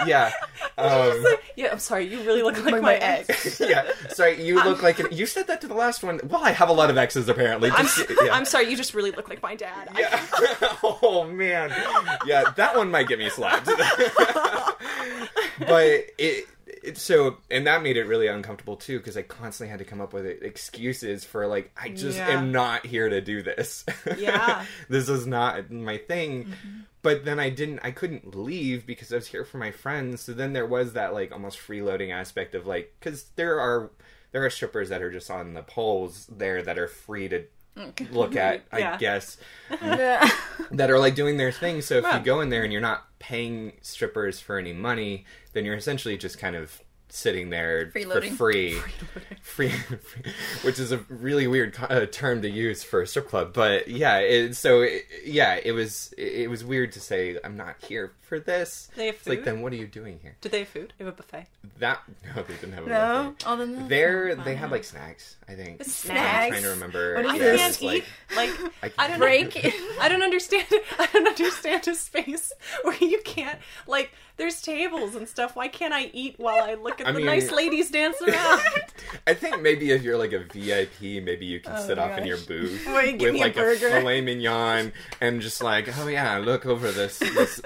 Yeah, 0.06 0.30
um, 0.78 1.24
yeah, 1.56 1.68
I'm 1.72 1.78
sorry. 1.78 2.06
You 2.06 2.22
really 2.22 2.42
look 2.42 2.56
like, 2.56 2.72
Like 2.72 2.82
my 2.82 2.92
my 2.92 2.94
ex. 2.96 3.60
yeah. 3.60 3.90
Sorry, 4.10 4.42
you 4.42 4.62
look 4.62 4.82
like 4.82 4.98
an, 5.00 5.08
you 5.10 5.26
said 5.26 5.46
that 5.48 5.60
to 5.62 5.66
the 5.66 5.74
last 5.74 6.02
one. 6.02 6.20
Well, 6.24 6.42
I 6.42 6.50
have 6.52 6.68
a 6.68 6.72
lot 6.72 6.88
of 6.90 6.96
exes 6.96 7.28
apparently. 7.28 7.70
I'm, 7.70 7.84
Just- 7.86 8.08
yeah. 8.24 8.32
I'm 8.32 8.44
sorry. 8.44 8.70
You 8.70 8.76
just 8.76 8.94
really 8.94 9.10
look 9.10 9.28
like 9.28 9.42
my 9.42 9.54
dad. 9.54 9.88
I- 9.92 10.00
Yeah. 10.00 10.76
oh 10.82 11.24
man. 11.30 11.70
Yeah, 12.26 12.50
that 12.56 12.76
one 12.76 12.90
might 12.90 13.08
get 13.08 13.18
me 13.18 13.28
slapped. 13.28 13.66
but 15.58 15.90
it, 16.18 16.46
it 16.82 16.98
so 16.98 17.38
and 17.50 17.66
that 17.66 17.82
made 17.82 17.96
it 17.96 18.04
really 18.04 18.26
uncomfortable 18.26 18.76
too 18.76 18.98
because 18.98 19.16
I 19.16 19.22
constantly 19.22 19.70
had 19.70 19.78
to 19.78 19.84
come 19.84 20.00
up 20.00 20.12
with 20.12 20.24
uh, 20.26 20.30
excuses 20.44 21.24
for 21.24 21.46
like 21.46 21.70
I 21.80 21.88
just 21.90 22.16
Yeah. 22.18 22.28
am 22.30 22.52
not 22.52 22.84
here 22.86 23.08
to 23.08 23.20
do 23.20 23.42
this. 23.42 23.84
Yeah. 24.18 24.64
this 24.88 25.08
is 25.08 25.26
not 25.26 25.70
my 25.70 25.98
thing. 25.98 26.44
Mm-hmm. 26.44 26.80
But 27.02 27.24
then 27.24 27.38
I 27.40 27.50
didn't 27.50 27.80
I 27.82 27.90
couldn't 27.90 28.34
leave 28.36 28.86
because 28.86 29.12
I 29.12 29.16
was 29.16 29.26
here 29.26 29.44
for 29.44 29.58
my 29.58 29.70
friends. 29.70 30.20
So 30.22 30.32
then 30.32 30.52
there 30.52 30.66
was 30.66 30.92
that 30.94 31.12
like 31.14 31.32
almost 31.32 31.58
freeloading 31.58 32.12
aspect 32.12 32.54
of 32.54 32.66
like 32.66 32.94
cuz 33.00 33.26
there 33.36 33.60
are 33.60 33.90
there 34.32 34.44
are 34.44 34.50
strippers 34.50 34.88
that 34.88 35.02
are 35.02 35.10
just 35.10 35.30
on 35.30 35.54
the 35.54 35.62
poles 35.62 36.26
there 36.34 36.62
that 36.62 36.78
are 36.78 36.88
free 36.88 37.28
to 37.28 37.44
look 38.10 38.36
at, 38.36 38.62
I 38.72 38.96
guess 38.98 39.36
Yeah. 39.82 40.28
that 40.72 40.90
are 40.90 40.98
like 40.98 41.14
doing 41.14 41.36
their 41.36 41.52
thing. 41.52 41.80
So 41.82 41.96
if 41.98 42.04
you 42.12 42.20
go 42.20 42.40
in 42.40 42.48
there 42.50 42.62
and 42.64 42.72
you're 42.72 42.80
not 42.82 43.06
paying 43.18 43.72
strippers 43.82 44.40
for 44.40 44.58
any 44.58 44.72
money, 44.72 45.24
then 45.52 45.64
you're 45.64 45.76
essentially 45.76 46.16
just 46.16 46.38
kind 46.38 46.56
of 46.56 46.80
sitting 47.08 47.50
there 47.50 47.90
for 47.90 47.98
Freeloading. 48.00 48.32
free, 48.36 48.72
free, 49.42 49.72
which 50.62 50.78
is 50.78 50.92
a 50.92 50.98
really 51.10 51.46
weird 51.46 51.76
uh, 51.90 52.06
term 52.06 52.40
to 52.42 52.48
use 52.48 52.82
for 52.82 53.02
a 53.02 53.06
strip 53.06 53.28
club. 53.28 53.52
But 53.52 53.88
yeah, 53.88 54.18
it, 54.18 54.54
so 54.56 54.80
it, 54.82 55.04
yeah, 55.24 55.58
it 55.62 55.72
was 55.72 56.14
it 56.16 56.48
was 56.48 56.64
weird 56.64 56.92
to 56.92 57.00
say 57.00 57.38
I'm 57.44 57.56
not 57.56 57.76
here 57.86 58.12
for 58.22 58.40
this. 58.40 58.88
They 58.96 59.06
have 59.06 59.16
It's 59.16 59.26
like 59.26 59.44
then 59.44 59.60
what 59.60 59.72
are 59.74 59.76
you 59.76 59.86
doing 59.86 60.20
here? 60.22 60.36
Did 60.40 60.52
they 60.52 60.60
have 60.60 60.68
food? 60.68 60.94
They 60.96 61.04
have 61.04 61.12
a 61.12 61.16
buffet. 61.16 61.46
That 61.80 62.00
no, 62.34 62.42
they 62.44 62.54
didn't 62.54 62.72
have 62.72 62.86
a 62.86 62.88
no. 62.88 63.34
buffet. 63.38 63.46
All 63.46 63.56
the 63.58 63.66
There, 63.88 64.34
they 64.34 64.54
had 64.54 64.70
like 64.70 64.84
snacks. 64.84 65.36
I 65.48 65.54
think. 65.54 65.84
Snacks? 65.84 66.44
I'm 66.46 66.50
trying 66.52 66.62
to 66.62 66.68
remember. 66.70 67.16
What 67.16 67.26
is 67.26 67.30
I 67.32 67.34
Yeah, 67.36 67.42
this? 67.42 67.76
can't 67.76 67.82
like- 67.82 67.96
eat. 67.98 68.04
Like, 68.34 68.50
I 68.98 69.04
I, 69.04 69.08
don't 69.08 69.18
break. 69.18 69.74
I 70.00 70.08
don't 70.08 70.22
understand. 70.22 70.64
I 70.98 71.06
don't 71.12 71.26
understand 71.28 71.86
a 71.88 71.94
space 71.94 72.52
where 72.84 72.96
you 72.96 73.20
can't 73.22 73.58
like. 73.86 74.12
There's 74.38 74.62
tables 74.62 75.14
and 75.14 75.28
stuff. 75.28 75.54
Why 75.54 75.68
can't 75.68 75.92
I 75.92 76.10
eat 76.12 76.34
while 76.38 76.62
I 76.64 76.74
look 76.74 77.00
at 77.00 77.06
I 77.06 77.12
the 77.12 77.18
mean- 77.18 77.26
nice 77.26 77.50
ladies 77.52 77.90
dancing 77.90 78.28
around? 78.34 78.60
I 79.26 79.34
think 79.34 79.60
maybe 79.62 79.90
if 79.90 80.02
you're 80.02 80.16
like 80.16 80.32
a 80.32 80.40
VIP, 80.40 81.22
maybe 81.22 81.44
you 81.46 81.60
can 81.60 81.74
Oh, 81.76 81.86
sit 81.86 81.98
off 81.98 82.16
in 82.18 82.26
your 82.26 82.38
booth 82.38 82.84
Wait, 82.88 83.20
with 83.20 83.34
a 83.34 83.38
like 83.38 83.56
a, 83.56 83.60
burger. 83.60 83.90
filet 83.90 84.20
mignon 84.22 84.92
and 85.20 85.40
just 85.40 85.62
like, 85.62 85.96
oh 85.98 86.08
yeah, 86.08 86.38
look 86.38 86.64
over 86.66 86.90
this 86.90 87.18
this 87.18 87.60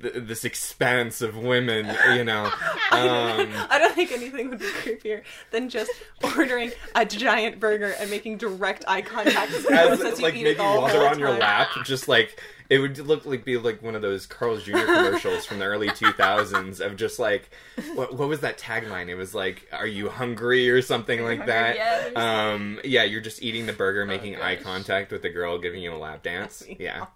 th- 0.00 0.14
this 0.16 0.44
expanse 0.44 1.20
of 1.22 1.36
women, 1.36 1.94
you 2.14 2.24
know. 2.24 2.50
Um, 2.92 3.48
I 3.70 3.78
don't 3.78 3.94
think 3.94 4.12
anything 4.12 4.50
would 4.50 4.58
be 4.58 4.66
creepier 4.66 5.22
than 5.50 5.70
just 5.70 5.90
ordering 6.22 6.72
a 6.94 7.06
giant 7.06 7.58
burger 7.58 7.94
and 7.98 8.10
making 8.10 8.36
direct 8.36 8.84
eye 8.86 9.00
contact 9.00 9.50
as, 9.50 9.64
as 9.64 10.18
you 10.18 10.22
like 10.24 10.34
maybe 10.34 10.54
while 10.56 10.86
the 10.86 10.92
they're 10.92 11.08
on 11.08 11.18
your 11.18 11.30
lap, 11.30 11.68
just 11.84 12.06
like 12.06 12.38
it 12.72 12.78
would 12.78 12.96
look 12.98 13.26
like 13.26 13.44
be 13.44 13.58
like 13.58 13.82
one 13.82 13.94
of 13.94 14.00
those 14.00 14.24
Carl's 14.24 14.62
Jr. 14.62 14.78
commercials 14.86 15.44
from 15.44 15.58
the 15.58 15.66
early 15.66 15.88
2000s 16.02 16.80
of 16.80 16.96
just 16.96 17.18
like 17.18 17.50
what, 17.94 18.14
what 18.16 18.28
was 18.28 18.40
that 18.40 18.56
tagline? 18.56 19.08
It 19.08 19.14
was 19.16 19.34
like, 19.34 19.68
"Are 19.72 19.86
you 19.86 20.08
hungry?" 20.08 20.70
or 20.70 20.80
something 20.80 21.22
like 21.22 21.44
that. 21.46 21.76
Yeah, 21.76 22.52
um, 22.54 22.80
yeah, 22.82 23.02
you're 23.04 23.20
just 23.20 23.42
eating 23.42 23.66
the 23.66 23.74
burger, 23.74 24.06
making 24.06 24.36
eye 24.36 24.56
contact 24.56 25.12
with 25.12 25.20
the 25.20 25.28
girl 25.28 25.58
giving 25.58 25.82
you 25.82 25.92
a 25.94 25.98
lap 25.98 26.22
dance. 26.22 26.64
Yeah, 26.78 27.06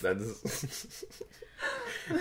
that's. 0.00 1.04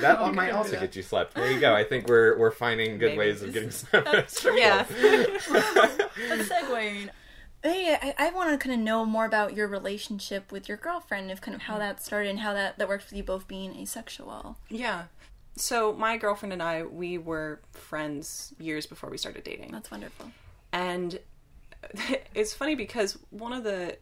That 0.02 0.18
Oh, 0.20 0.32
might 0.34 0.52
also 0.52 0.80
get 0.80 0.96
you 0.96 1.04
slept. 1.04 1.36
There 1.36 1.50
you 1.52 1.60
go. 1.60 1.74
I 1.76 1.84
think 1.84 2.08
we're 2.08 2.38
we're 2.40 2.52
finding 2.52 2.98
good 2.98 3.10
Maybe. 3.16 3.18
ways 3.20 3.42
of 3.44 3.54
getting 3.54 3.72
slept. 3.72 4.08
at 4.08 4.26
a 4.26 4.28
strip 4.30 4.56
Yeah. 4.58 4.84
club. 4.84 6.10
Let's 6.28 6.50
segue. 6.50 7.10
Hey, 7.64 7.98
I, 8.02 8.28
I 8.28 8.30
want 8.32 8.52
to 8.52 8.58
kind 8.58 8.80
of 8.80 8.86
know 8.86 9.06
more 9.06 9.26
about 9.26 9.56
your 9.56 9.68
relationship 9.68 10.52
with 10.52 10.68
your 10.68 10.78
girlfriend, 10.78 11.30
of 11.32 11.42
kind 11.42 11.56
of 11.56 11.64
how 11.64 11.74
mm-hmm. 11.74 11.82
that 11.82 12.02
started 12.02 12.30
and 12.30 12.40
how 12.40 12.54
that, 12.54 12.78
that 12.78 12.88
worked 12.88 13.06
with 13.06 13.18
you 13.18 13.24
both 13.24 13.48
being 13.48 13.76
asexual. 13.76 14.58
Yeah. 14.70 15.06
So 15.56 15.92
my 15.94 16.18
girlfriend 16.18 16.54
and 16.54 16.64
I, 16.64 16.84
we 16.84 17.18
were 17.18 17.60
friends 17.72 18.54
years 18.60 18.86
before 18.86 19.10
we 19.10 19.18
started 19.18 19.44
dating. 19.44 19.72
That's 19.72 19.92
wonderful. 19.92 20.32
and 20.72 21.20
it's 22.36 22.54
funny 22.54 22.76
because 22.76 23.18
one 23.30 23.54
of 23.54 23.64
the 23.64 23.98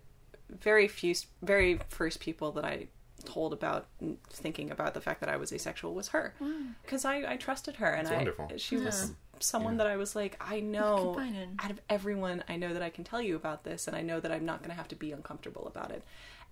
very 0.50 0.88
few 0.88 1.14
very 1.42 1.80
first 1.90 2.20
people 2.20 2.52
that 2.54 2.66
i 2.66 2.88
told 3.26 3.52
about 3.52 3.88
thinking 4.30 4.72
about 4.72 4.94
the 4.94 5.02
fact 5.02 5.20
that 5.20 5.30
i 5.30 5.36
was 5.36 5.52
asexual 5.52 5.94
was 5.94 6.10
her 6.10 6.34
mm. 6.42 6.74
because 6.84 7.04
I, 7.04 7.34
I 7.34 7.38
trusted 7.38 7.76
her 7.78 7.88
and 7.88 8.06
That's 8.06 8.14
i 8.14 8.18
wonderful. 8.18 8.50
she 8.58 8.78
was 8.78 8.96
mm-hmm. 8.96 9.14
Someone 9.44 9.74
Yeah. 9.74 9.80
that 9.80 9.88
i 9.88 9.98
was 9.98 10.16
like 10.16 10.38
i 10.40 10.60
know 10.60 11.20
out 11.60 11.72
of 11.72 11.80
everyone 11.90 12.44
i 12.50 12.56
know 12.56 12.74
that 12.74 12.82
i 12.82 12.90
can 12.90 13.04
tell 13.04 13.22
you 13.22 13.36
about 13.36 13.64
this 13.64 13.88
and 13.88 13.96
i 13.96 14.02
know 14.02 14.20
that 14.20 14.32
i'm 14.32 14.46
not 14.46 14.60
going 14.60 14.70
to 14.70 14.76
have 14.76 14.88
to 14.90 14.96
be 14.96 15.12
uncomfortable 15.12 15.68
about 15.68 15.92
it 15.92 16.04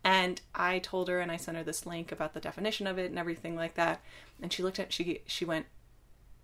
and 0.04 0.42
i 0.54 0.80
told 0.80 1.08
her 1.08 1.20
and 1.20 1.32
i 1.32 1.38
sent 1.38 1.58
her 1.58 1.64
this 1.64 1.86
link 1.86 2.12
about 2.12 2.34
the 2.34 2.40
definition 2.40 2.88
of 2.88 2.98
it 2.98 3.10
and 3.10 3.18
everything 3.20 3.56
like 3.56 3.76
that 3.76 4.02
and 4.42 4.52
she 4.54 4.62
looked 4.64 4.80
at 4.80 4.92
she 4.94 5.22
she 5.26 5.46
went 5.46 5.66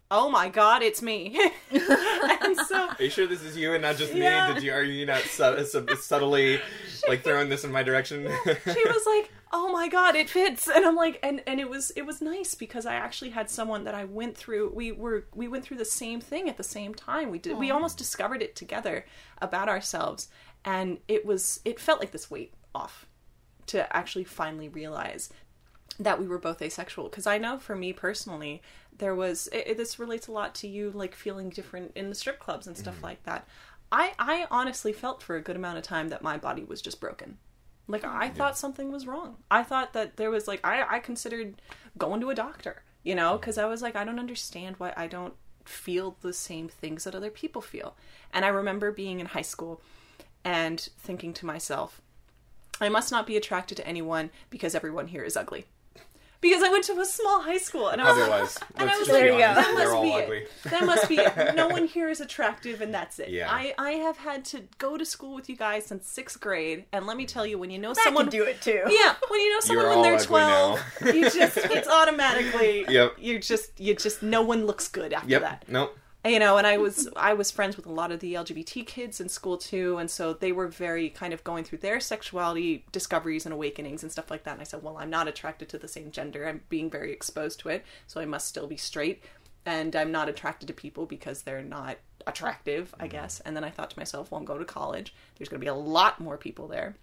oh 0.09 0.29
my 0.29 0.49
god 0.49 0.81
it's 0.81 1.01
me 1.01 1.39
and 1.71 2.57
so 2.67 2.89
Are 2.99 3.03
you 3.03 3.09
sure 3.09 3.27
this 3.27 3.41
is 3.43 3.55
you 3.55 3.73
and 3.73 3.81
not 3.81 3.95
just 3.95 4.13
me? 4.13 4.19
Did 4.21 4.61
you 4.63 4.73
are 4.73 4.83
you 4.83 5.05
not 5.05 5.21
su- 5.21 5.63
su- 5.65 5.87
subtly 5.99 6.59
like 7.07 7.23
throwing 7.23 7.47
this 7.49 7.63
in 7.63 7.71
my 7.71 7.81
direction? 7.81 8.23
she 8.45 8.85
was 8.87 9.05
like 9.05 9.31
oh 9.54 9.72
my 9.72 9.88
god 9.88 10.16
it 10.16 10.30
fits. 10.30 10.68
And 10.68 10.86
i'm 10.86 10.95
like 10.95 11.20
and 11.24 11.41
and 11.45 11.60
it 11.60 11.70
was 11.70 11.91
it 11.91 12.06
was 12.06 12.22
nice 12.22 12.56
because 12.56 12.86
i 12.86 12.95
actually 12.95 13.32
had 13.32 13.49
someone 13.49 13.84
that 13.84 13.95
i 13.95 14.06
went 14.06 14.38
through 14.38 14.72
we 14.74 14.91
were 14.91 15.26
we 15.36 15.47
went 15.47 15.64
through 15.64 15.78
the 15.78 15.86
same 15.86 16.22
thing 16.22 16.49
at 16.49 16.58
the 16.58 16.64
same 16.64 16.93
time. 16.93 17.30
We 17.30 17.39
did 17.39 17.58
we 17.58 17.72
almost 17.72 17.97
discovered 17.97 18.41
it 18.41 18.56
together 18.56 19.06
about 19.41 19.70
ourselves. 19.70 20.30
And 20.64 20.99
it 21.08 21.26
was 21.26 21.60
it 21.66 21.80
felt 21.80 21.99
like 21.99 22.12
this 22.12 22.32
weight 22.32 22.54
off 22.74 23.08
to 23.68 23.95
actually 23.95 24.24
finally 24.24 24.70
realize 24.70 25.30
that 25.99 26.20
we 26.20 26.28
were 26.28 26.39
both 26.39 26.62
asexual. 26.62 27.10
Because 27.10 27.28
i 27.28 27.38
know 27.38 27.58
for 27.58 27.76
me 27.76 27.93
personally 27.93 28.62
there 28.97 29.16
was 29.16 29.47
it, 29.52 29.68
it- 29.68 29.78
this 29.78 29.99
relates 29.99 30.28
a 30.28 30.32
lot 30.32 30.54
to 30.56 30.68
you 30.68 30.91
like 30.91 31.16
feeling 31.16 31.49
different 31.49 31.91
in 31.95 32.10
the 32.10 32.16
strip 32.16 32.39
clubs 32.39 32.68
and 32.68 32.78
stuff 32.78 32.95
mm-hmm. 32.95 33.06
like 33.06 33.24
that. 33.24 33.47
I 33.91 34.14
i 34.20 34.47
honestly 34.49 34.93
felt 34.93 35.22
for 35.22 35.36
a 35.36 35.41
good 35.41 35.56
amount 35.56 35.78
of 35.78 35.84
time 35.84 36.10
that 36.10 36.22
my 36.22 36.38
body 36.38 36.64
was 36.64 36.82
just 36.82 37.02
broken 37.02 37.38
like 37.91 38.05
i 38.05 38.29
thought 38.29 38.57
something 38.57 38.91
was 38.91 39.07
wrong. 39.07 39.37
I 39.49 39.63
thought 39.63 39.93
that 39.93 40.17
there 40.17 40.31
was 40.31 40.47
like 40.47 40.65
i 40.65 40.83
i 40.89 40.99
considered 40.99 41.61
going 41.97 42.21
to 42.21 42.29
a 42.29 42.35
doctor 42.35 42.83
you 43.03 43.15
know 43.15 43.31
mm-hmm. 43.31 43.41
because 43.41 43.57
i 43.57 43.65
was 43.65 43.81
like 43.81 43.95
i 43.95 44.03
don't 44.03 44.19
understand 44.19 44.75
why 44.77 44.93
i 44.97 45.07
don't 45.07 45.33
feel 45.65 46.17
the 46.21 46.33
same 46.33 46.67
things 46.67 47.03
that 47.03 47.15
other 47.15 47.29
people 47.29 47.61
feel. 47.61 47.95
And 48.33 48.45
i 48.45 48.47
remember 48.47 48.91
being 48.91 49.19
in 49.19 49.27
high 49.27 49.41
school 49.41 49.81
and 50.43 50.79
thinking 50.97 51.33
to 51.33 51.45
myself 51.45 52.01
I 52.81 52.89
must 52.89 53.11
not 53.11 53.27
be 53.27 53.37
attracted 53.37 53.75
to 53.75 53.87
anyone 53.87 54.31
because 54.49 54.73
everyone 54.73 55.07
here 55.07 55.21
is 55.21 55.37
ugly. 55.37 55.65
Because 56.41 56.63
I 56.63 56.69
went 56.69 56.83
to 56.85 56.99
a 56.99 57.05
small 57.05 57.41
high 57.41 57.59
school 57.59 57.89
and 57.89 58.01
I 58.01 58.05
was 58.09 58.17
like, 58.17 58.29
Otherwise, 58.31 58.57
and 58.77 58.89
I 58.89 58.97
was 58.97 59.07
like, 59.07 59.17
There 59.17 59.25
you 59.27 59.31
go. 59.33 59.37
that 59.37 59.73
they're 59.77 59.91
must 59.93 60.01
be 60.03 60.13
ugly. 60.13 60.37
it. 60.37 60.51
That 60.65 60.85
must 60.85 61.07
be 61.09 61.15
it. 61.17 61.55
No 61.55 61.67
one 61.77 61.85
here 61.85 62.09
is 62.09 62.19
attractive, 62.19 62.81
and 62.81 62.91
that's 62.93 63.19
it. 63.19 63.29
Yeah. 63.29 63.47
I, 63.51 63.75
I 63.77 63.91
have 63.91 64.17
had 64.17 64.43
to 64.45 64.63
go 64.79 64.97
to 64.97 65.05
school 65.05 65.35
with 65.35 65.49
you 65.49 65.55
guys 65.55 65.85
since 65.85 66.07
sixth 66.07 66.39
grade, 66.39 66.85
and 66.91 67.05
let 67.05 67.15
me 67.15 67.25
tell 67.27 67.45
you, 67.45 67.59
when 67.59 67.69
you 67.69 67.77
know 67.77 67.93
That 67.93 68.03
someone, 68.05 68.25
can 68.25 68.31
do 68.31 68.43
it 68.43 68.59
too. 68.61 68.81
yeah, 68.87 69.15
when 69.29 69.39
you 69.39 69.53
know 69.53 69.59
someone 69.59 69.85
You're 69.85 69.93
when 69.93 70.01
they're 70.03 70.19
twelve, 70.19 70.79
now. 71.01 71.11
you 71.11 71.29
just 71.29 71.57
it's 71.57 71.87
automatically. 71.99 72.85
Yep. 72.89 73.13
You're 73.19 73.39
just 73.39 73.79
you 73.79 73.93
just 73.95 74.23
no 74.23 74.41
one 74.41 74.65
looks 74.65 74.87
good 74.87 75.13
after 75.13 75.29
Yep. 75.29 75.41
that 75.41 75.65
Nope. 75.67 75.97
You 76.26 76.39
know 76.39 76.57
and 76.57 76.67
i 76.67 76.78
was 76.78 77.09
i 77.15 77.34
was 77.34 77.51
friends 77.51 77.76
with 77.76 77.86
a 77.86 77.91
lot 77.91 78.11
of 78.11 78.19
the 78.19 78.34
lgbt 78.34 78.86
kids 78.86 79.19
in 79.19 79.28
school 79.28 79.57
too 79.57 79.97
and 79.97 80.09
so 80.09 80.34
they 80.34 80.51
were 80.51 80.67
very 80.67 81.09
kind 81.09 81.34
of 81.34 81.43
going 81.43 81.63
through 81.63 81.78
their 81.80 81.99
sexuality 81.99 82.86
discoveries 82.91 83.45
and 83.45 83.53
awakenings 83.53 84.03
and 84.03 84.11
stuff 84.11 84.30
like 84.30 84.43
that 84.43 84.53
and 84.53 84.61
i 84.61 84.63
said 84.65 84.84
well 84.84 84.97
i'm 84.97 85.09
not 85.09 85.28
attracted 85.28 85.67
to 85.67 85.78
the 85.78 85.88
same 85.88 86.11
gender 86.11 86.47
i'm 86.47 86.61
being 86.69 86.89
very 86.89 87.11
exposed 87.11 87.59
to 87.59 87.69
it 87.69 87.84
so 88.07 88.22
i 88.22 88.26
must 88.26 88.47
still 88.47 88.67
be 88.67 88.78
straight 88.78 89.24
and 89.65 89.95
I'm 89.95 90.11
not 90.11 90.30
attracted 90.30 90.67
to 90.67 90.74
people 90.74 91.05
because 91.05 91.43
they're 91.43 91.61
not 91.61 91.97
attractive, 92.26 92.93
I 92.99 93.03
mm-hmm. 93.03 93.11
guess. 93.11 93.39
And 93.41 93.55
then 93.55 93.63
I 93.63 93.69
thought 93.69 93.91
to 93.91 93.99
myself, 93.99 94.32
well, 94.32 94.39
I'm 94.39 94.45
going 94.45 94.59
to 94.59 94.65
college. 94.65 95.13
There's 95.38 95.49
going 95.49 95.59
to 95.59 95.65
be 95.65 95.69
a 95.69 95.76
lot 95.76 96.19
more 96.19 96.38
people 96.38 96.67
there. 96.67 96.95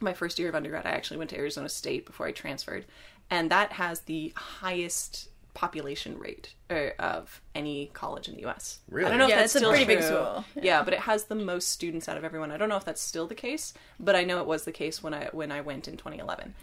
My 0.00 0.12
first 0.12 0.38
year 0.38 0.48
of 0.48 0.54
undergrad, 0.54 0.86
I 0.86 0.90
actually 0.90 1.18
went 1.18 1.30
to 1.30 1.38
Arizona 1.38 1.68
State 1.68 2.06
before 2.06 2.26
I 2.26 2.32
transferred, 2.32 2.86
and 3.28 3.50
that 3.50 3.72
has 3.72 4.00
the 4.00 4.32
highest 4.34 5.28
population 5.54 6.18
rate 6.18 6.54
uh, 6.70 6.90
of 6.98 7.40
any 7.54 7.86
college 7.92 8.28
in 8.28 8.34
the 8.34 8.40
U.S. 8.42 8.78
Really? 8.88 9.06
I 9.06 9.10
don't 9.10 9.18
know 9.18 9.26
Yeah, 9.28 9.34
if 9.36 9.40
that's 9.40 9.54
it's 9.56 9.56
a 9.56 9.58
still 9.58 9.70
pretty 9.70 9.84
big 9.84 9.98
true. 9.98 10.06
school. 10.08 10.44
Yeah. 10.62 10.82
but 10.82 10.94
it 10.94 11.00
has 11.00 11.24
the 11.24 11.34
most 11.34 11.68
students 11.68 12.08
out 12.08 12.16
of 12.16 12.24
everyone. 12.24 12.50
I 12.50 12.56
don't 12.56 12.68
know 12.68 12.76
if 12.76 12.84
that's 12.84 13.00
still 13.00 13.26
the 13.26 13.34
case, 13.34 13.74
but 13.98 14.14
I 14.16 14.24
know 14.24 14.40
it 14.40 14.46
was 14.46 14.64
the 14.64 14.72
case 14.72 15.02
when 15.02 15.14
I 15.14 15.28
when 15.32 15.50
I 15.52 15.60
went 15.60 15.88
in 15.88 15.96
2011. 15.96 16.54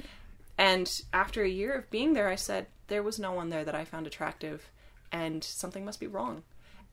And 0.58 1.02
after 1.14 1.44
a 1.44 1.50
year 1.50 1.74
of 1.74 1.90
being 1.92 2.14
there, 2.14 2.28
I 2.30 2.36
said 2.36 2.68
there 2.88 3.04
was 3.04 3.20
no 3.20 3.32
one 3.32 3.50
there 3.50 3.64
that 3.66 3.76
I 3.76 3.86
found 3.86 4.08
attractive, 4.08 4.72
and 5.12 5.44
something 5.44 5.86
must 5.86 6.00
be 6.00 6.08
wrong. 6.08 6.44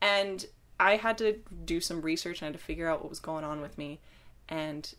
And 0.02 0.44
I 0.78 0.96
had 0.96 1.16
to 1.18 1.38
do 1.64 1.80
some 1.80 2.02
research 2.02 2.40
and 2.42 2.46
I 2.46 2.48
had 2.48 2.58
to 2.58 2.64
figure 2.64 2.88
out 2.88 3.00
what 3.00 3.08
was 3.10 3.20
going 3.20 3.44
on 3.44 3.60
with 3.60 3.78
me, 3.78 4.00
and 4.48 4.92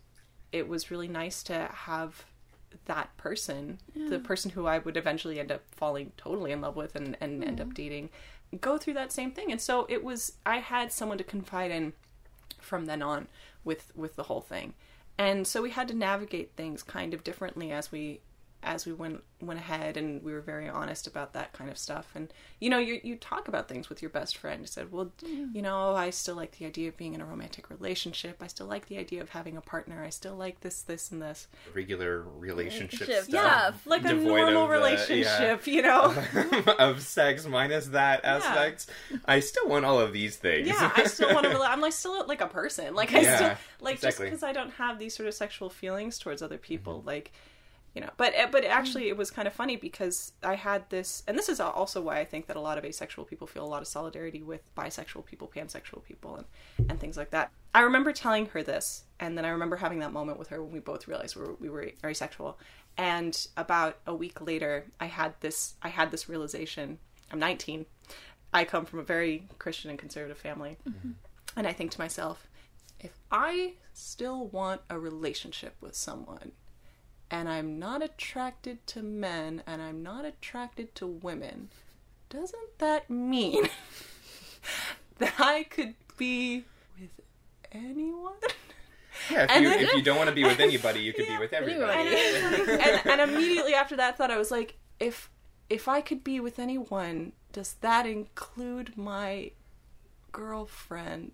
it 0.52 0.68
was 0.68 0.90
really 0.90 1.08
nice 1.10 1.44
to 1.44 1.70
have 1.72 2.26
that 2.86 3.16
person, 3.18 3.80
the 4.10 4.20
person 4.20 4.52
who 4.52 4.68
I 4.68 4.80
would 4.80 4.98
eventually 4.98 5.40
end 5.40 5.52
up 5.52 5.62
falling 5.72 6.12
totally 6.18 6.52
in 6.52 6.62
love 6.62 6.76
with 6.76 6.96
and, 6.96 7.18
and 7.22 7.44
end 7.44 7.62
up 7.62 7.68
hmm. 7.68 7.74
dating, 7.74 8.10
go 8.62 8.78
through 8.78 8.94
that 8.96 9.12
same 9.12 9.32
thing. 9.32 9.52
And 9.52 9.62
so 9.62 9.86
it 9.90 10.04
was, 10.04 10.34
I 10.46 10.58
had 10.58 10.92
someone 10.92 11.18
to 11.18 11.24
confide 11.24 11.72
in 11.72 11.94
from 12.60 12.86
then 12.86 13.02
on 13.02 13.28
with 13.64 13.92
with 13.96 14.16
the 14.16 14.24
whole 14.24 14.42
thing. 14.42 14.74
And 15.18 15.48
so 15.48 15.62
we 15.62 15.72
had 15.72 15.88
to 15.88 15.94
navigate 15.94 16.52
things 16.56 16.84
kind 16.84 17.14
of 17.14 17.24
differently 17.24 17.72
as 17.72 17.92
we 17.92 18.20
as 18.66 18.86
we 18.86 18.94
went 18.94 19.24
went 19.42 19.60
ahead 19.60 19.96
and 19.98 20.24
we 20.24 20.34
were 20.34 20.42
very 20.42 20.68
honest 20.68 21.08
about 21.08 21.34
that 21.34 21.54
kind 21.54 21.70
of 21.70 21.78
stuff. 21.78 22.10
And 22.16 22.34
you 22.60 22.70
know 22.70 22.80
you 22.80 23.00
you 23.04 23.16
talk 23.16 23.48
about 23.48 23.68
things 23.70 23.90
with 23.90 24.02
your 24.02 24.10
best 24.10 24.38
friend. 24.38 24.62
You 24.62 24.68
said 24.68 24.92
well 24.92 25.12
you 25.22 25.62
know 25.62 25.94
I 25.96 26.10
still 26.10 26.36
like 26.36 26.58
the 26.58 26.66
idea 26.66 26.90
of 26.90 26.98
being 26.98 27.14
in 27.14 27.22
a 27.22 27.26
romantic 27.26 27.70
relationship. 27.70 28.42
I 28.42 28.48
still 28.48 28.68
like 28.68 28.88
the 28.88 28.98
idea 28.98 29.22
of 29.22 29.30
having 29.30 29.56
a 29.58 29.62
partner. 29.62 30.04
I 30.04 30.10
still 30.10 30.36
like 30.36 30.62
this 30.62 30.82
this 30.82 31.12
and 31.12 31.22
this. 31.22 31.48
Regular 31.74 32.22
relationship 32.38 33.02
Relationship, 33.02 33.24
stuff. 33.26 33.34
yeah 33.34 33.72
like 33.86 34.06
a 34.06 34.14
normal 34.14 34.64
of 34.64 34.70
the- 34.70 34.76
relationship 34.76 35.68
you 35.68 35.82
know? 35.82 36.16
Of 36.80 37.02
sex 37.02 37.46
minus 37.48 37.88
that 37.88 38.26
aspect. 38.26 38.88
I 39.26 39.40
still 39.40 39.68
want 39.70 39.86
all 39.86 40.00
of 40.00 40.12
these 40.14 40.36
things. 40.38 40.68
yeah, 40.68 40.92
I 40.96 41.06
still 41.06 41.34
want 41.34 41.46
to. 41.46 41.52
Rela- 41.52 41.70
I'm 41.70 41.82
like 41.82 41.94
still 41.94 42.26
like 42.28 42.42
a 42.42 42.48
person. 42.48 42.94
Like 42.96 43.14
I 43.14 43.22
Yeah, 43.22 43.36
still 43.36 43.52
like 43.82 44.02
just 44.02 44.20
because 44.20 44.44
I 44.44 44.54
don't 44.54 44.72
have 44.72 45.00
these 45.00 45.14
sort 45.16 45.28
of 45.28 45.34
sexual 45.34 45.70
feelings 45.70 46.18
towards 46.20 46.42
other 46.42 46.58
people, 46.58 47.00
mm-hmm. 47.00 47.08
like 47.08 47.32
you 47.96 48.02
know. 48.02 48.10
But 48.18 48.34
eh, 48.36 48.48
but 48.52 48.66
actually, 48.66 49.08
it 49.08 49.18
was 49.18 49.32
kind 49.32 49.48
of 49.48 49.54
funny 49.54 49.78
because 49.78 50.34
I 50.44 50.56
had 50.56 50.88
this, 50.90 51.24
and 51.28 51.38
this 51.38 51.50
is 51.50 51.60
also 51.60 52.02
why 52.02 52.20
I 52.20 52.26
think 52.26 52.48
that 52.48 52.58
a 52.58 52.62
lot 52.62 52.78
of 52.78 52.86
asexual 52.86 53.26
people 53.26 53.48
feel 53.48 53.64
a 53.64 53.68
lot 53.68 53.82
of 53.82 53.88
solidarity 53.88 54.44
with 54.44 54.62
bisexual 54.76 55.26
people, 55.26 55.52
pansexual 55.54 56.04
people, 56.04 56.36
and 56.36 56.90
and 56.90 57.00
things 57.00 57.18
like 57.18 57.32
that. 57.32 57.52
I 57.74 57.82
remember 57.82 58.12
telling 58.12 58.48
her 58.48 58.62
this, 58.62 59.06
and 59.20 59.38
then 59.38 59.46
I 59.46 59.50
remember 59.50 59.78
having 59.78 60.00
that 60.00 60.12
moment 60.12 60.38
with 60.38 60.50
her 60.50 60.62
when 60.62 60.74
we 60.74 60.80
both 60.80 61.08
realized 61.08 61.36
we 61.36 61.42
were, 61.42 61.56
we 61.56 61.70
were 61.70 61.90
asexual. 62.06 62.60
And 62.98 63.48
about 63.58 63.98
a 64.06 64.14
week 64.14 64.40
later, 64.42 64.86
I 65.00 65.08
had 65.08 65.34
this 65.40 65.76
I 65.82 65.90
had 65.90 66.12
this 66.12 66.30
realization. 66.30 67.00
I'm 67.32 67.40
19. 67.40 67.86
I 68.54 68.66
come 68.66 68.86
from 68.86 69.00
a 69.00 69.04
very 69.04 69.48
Christian 69.58 69.90
and 69.90 69.98
conservative 69.98 70.38
family. 70.38 70.78
And 71.58 71.68
I 71.68 71.74
think 71.74 71.92
to 71.92 72.00
myself, 72.00 72.48
if 73.00 73.18
I 73.32 73.74
still 73.94 74.48
want 74.48 74.82
a 74.90 75.00
relationship 75.00 75.76
with 75.82 75.96
someone 75.96 76.52
and 77.32 77.50
I'm 77.50 77.80
not 77.80 78.02
attracted 78.02 78.86
to 78.88 79.02
men 79.02 79.64
and 79.66 79.82
I'm 79.82 80.04
not 80.04 80.26
attracted 80.26 80.96
to 80.96 81.08
women, 81.08 81.70
doesn't 82.30 82.78
that 82.80 83.10
mean 83.10 83.68
that 85.18 85.34
I 85.40 85.64
could 85.64 85.96
be 86.18 86.66
with 87.00 87.10
anyone? 87.72 88.34
Yeah, 89.32 89.46
if, 89.50 89.62
you, 89.62 89.70
then- 89.70 89.80
if 89.80 89.94
you 89.94 90.02
don't 90.02 90.18
want 90.18 90.30
to 90.30 90.36
be 90.36 90.44
with 90.44 90.60
anybody, 90.70 91.00
you 91.02 91.14
could 91.14 91.28
be 91.28 91.38
with 91.38 91.54
everybody. 91.54 92.10
And, 92.10 93.02
and 93.06 93.22
immediately 93.32 93.74
after 93.74 93.96
that 93.96 94.18
thought, 94.18 94.32
I 94.32 94.38
was 94.38 94.52
like, 94.52 94.78
if 95.00 95.30
if 95.70 95.88
I 95.88 96.02
could 96.02 96.24
be 96.24 96.40
with 96.40 96.60
anyone, 96.60 97.32
does 97.52 97.74
that 97.82 98.06
include 98.06 98.96
my 98.98 99.52
girlfriend? 100.32 101.32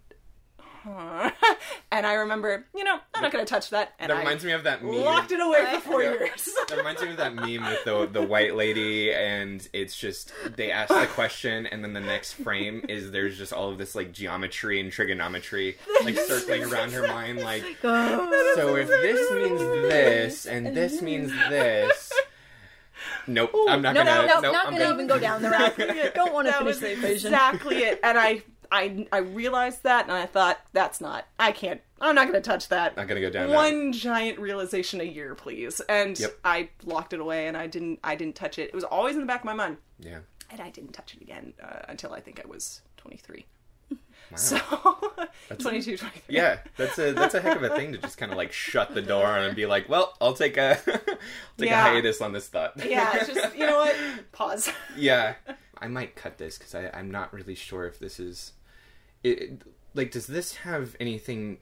Huh. 0.83 1.29
and 1.91 2.05
I 2.07 2.13
remember, 2.13 2.65
you 2.75 2.83
know, 2.83 2.97
I'm 3.13 3.21
not 3.21 3.31
going 3.31 3.45
to 3.45 3.49
touch 3.49 3.69
that. 3.69 3.93
And 3.99 4.09
That 4.09 4.15
I 4.17 4.19
reminds 4.19 4.43
me 4.43 4.51
of 4.53 4.63
that 4.63 4.83
meme. 4.83 4.95
locked 4.95 5.31
it 5.31 5.39
away 5.39 5.63
for 5.75 5.79
four 5.81 6.03
Yeah. 6.03 6.11
years. 6.13 6.49
That 6.69 6.77
reminds 6.77 7.01
me 7.03 7.11
of 7.11 7.17
that 7.17 7.35
meme 7.35 7.63
with 7.65 7.83
the 7.83 8.07
the 8.11 8.21
white 8.21 8.55
lady, 8.55 9.13
and 9.13 9.67
it's 9.73 9.95
just 9.95 10.31
they 10.55 10.71
ask 10.71 10.87
the 10.89 11.05
question, 11.07 11.65
and 11.67 11.83
then 11.83 11.93
the 11.93 11.99
next 11.99 12.33
frame 12.33 12.83
is 12.87 13.11
there's 13.11 13.37
just 13.37 13.51
all 13.53 13.69
of 13.69 13.77
this 13.77 13.93
like 13.93 14.11
geometry 14.13 14.79
and 14.79 14.91
trigonometry 14.91 15.77
like 16.03 16.17
circling 16.17 16.63
around 16.63 16.93
her 16.93 17.07
mind, 17.07 17.39
like 17.41 17.63
oh. 17.83 18.53
so 18.55 18.75
if 18.77 18.87
this 18.87 19.31
means 19.31 19.59
this 19.59 20.45
and 20.45 20.75
this 20.75 21.01
means 21.01 21.31
this. 21.49 22.11
Nope, 23.27 23.51
I'm 23.69 23.81
not 23.81 23.93
No, 23.93 24.03
gonna. 24.03 24.27
no, 24.27 24.33
no, 24.35 24.39
nope, 24.41 24.53
not 24.53 24.65
I'm 24.67 24.73
gonna 24.73 24.85
good. 24.85 24.93
even 24.93 25.07
go 25.07 25.19
down 25.19 25.41
the 25.41 25.49
route. 25.49 25.75
Don't 26.15 26.33
want 26.33 26.47
to 26.47 26.51
that 26.51 26.59
finish 26.59 26.65
was 26.75 26.79
the 26.79 26.91
equation. 26.93 27.27
exactly 27.33 27.77
it. 27.77 27.99
And 28.03 28.17
I, 28.17 28.41
I, 28.71 29.07
I 29.11 29.17
realized 29.17 29.83
that, 29.83 30.03
and 30.05 30.13
I 30.13 30.25
thought, 30.25 30.59
that's 30.71 31.01
not. 31.01 31.27
I 31.37 31.51
can't. 31.51 31.81
I'm 31.99 32.15
not 32.15 32.27
going 32.29 32.41
to 32.41 32.49
touch 32.49 32.69
that. 32.69 32.95
Not 32.97 33.07
gonna 33.07 33.19
go 33.21 33.29
down 33.29 33.49
that. 33.49 33.55
One 33.55 33.91
giant 33.91 34.39
realization 34.39 35.01
a 35.01 35.03
year, 35.03 35.35
please. 35.35 35.81
And 35.81 36.17
Yep. 36.19 36.39
I 36.45 36.69
locked 36.85 37.13
it 37.13 37.19
away, 37.19 37.47
and 37.47 37.55
I 37.57 37.67
didn't. 37.67 37.99
I 38.03 38.15
didn't 38.15 38.35
touch 38.35 38.57
it. 38.57 38.69
It 38.69 38.73
was 38.73 38.83
always 38.85 39.15
in 39.15 39.21
the 39.21 39.27
back 39.27 39.41
of 39.41 39.45
my 39.45 39.53
mind, 39.53 39.77
Yeah. 39.99 40.19
and 40.49 40.61
I 40.61 40.69
didn't 40.69 40.93
touch 40.93 41.13
it 41.15 41.21
again 41.21 41.53
uh, 41.61 41.81
until 41.89 42.13
I 42.13 42.21
think 42.21 42.41
I 42.43 42.47
was 42.47 42.81
23. 42.97 43.45
Wow. 43.91 43.97
So 44.37 44.57
22, 45.59 45.97
23. 45.97 46.21
Yeah, 46.29 46.59
that's 46.77 46.97
a 46.97 47.11
that's 47.11 47.33
a 47.33 47.41
heck 47.41 47.57
of 47.57 47.63
a 47.63 47.75
thing 47.75 47.91
to 47.91 47.97
just 47.97 48.17
kind 48.17 48.31
of 48.31 48.37
like 48.37 48.53
shut 48.53 48.93
the 48.95 49.01
door 49.01 49.25
on 49.25 49.43
and 49.43 49.55
be 49.55 49.65
like, 49.65 49.89
well, 49.89 50.13
I'll 50.21 50.33
take 50.33 50.55
a 50.55 50.75
take 51.57 51.69
Yeah. 51.69 51.85
a 51.85 51.89
hiatus 51.91 52.21
on 52.21 52.31
this 52.31 52.47
thought. 52.47 52.73
Yeah, 52.83 53.25
just 53.25 53.53
you 53.55 53.65
know 53.65 53.77
what? 53.79 53.95
Pause. 54.31 54.69
yeah. 54.95 55.35
I 55.77 55.87
might 55.87 56.15
cut 56.15 56.37
this 56.37 56.57
because 56.57 56.73
I 56.75 56.89
I'm 56.93 57.11
not 57.11 57.33
really 57.33 57.55
sure 57.55 57.85
if 57.87 57.99
this 57.99 58.19
is, 58.21 58.53
it, 59.23 59.61
like, 59.93 60.11
does 60.11 60.27
this 60.27 60.55
have 60.55 60.95
anything, 60.99 61.57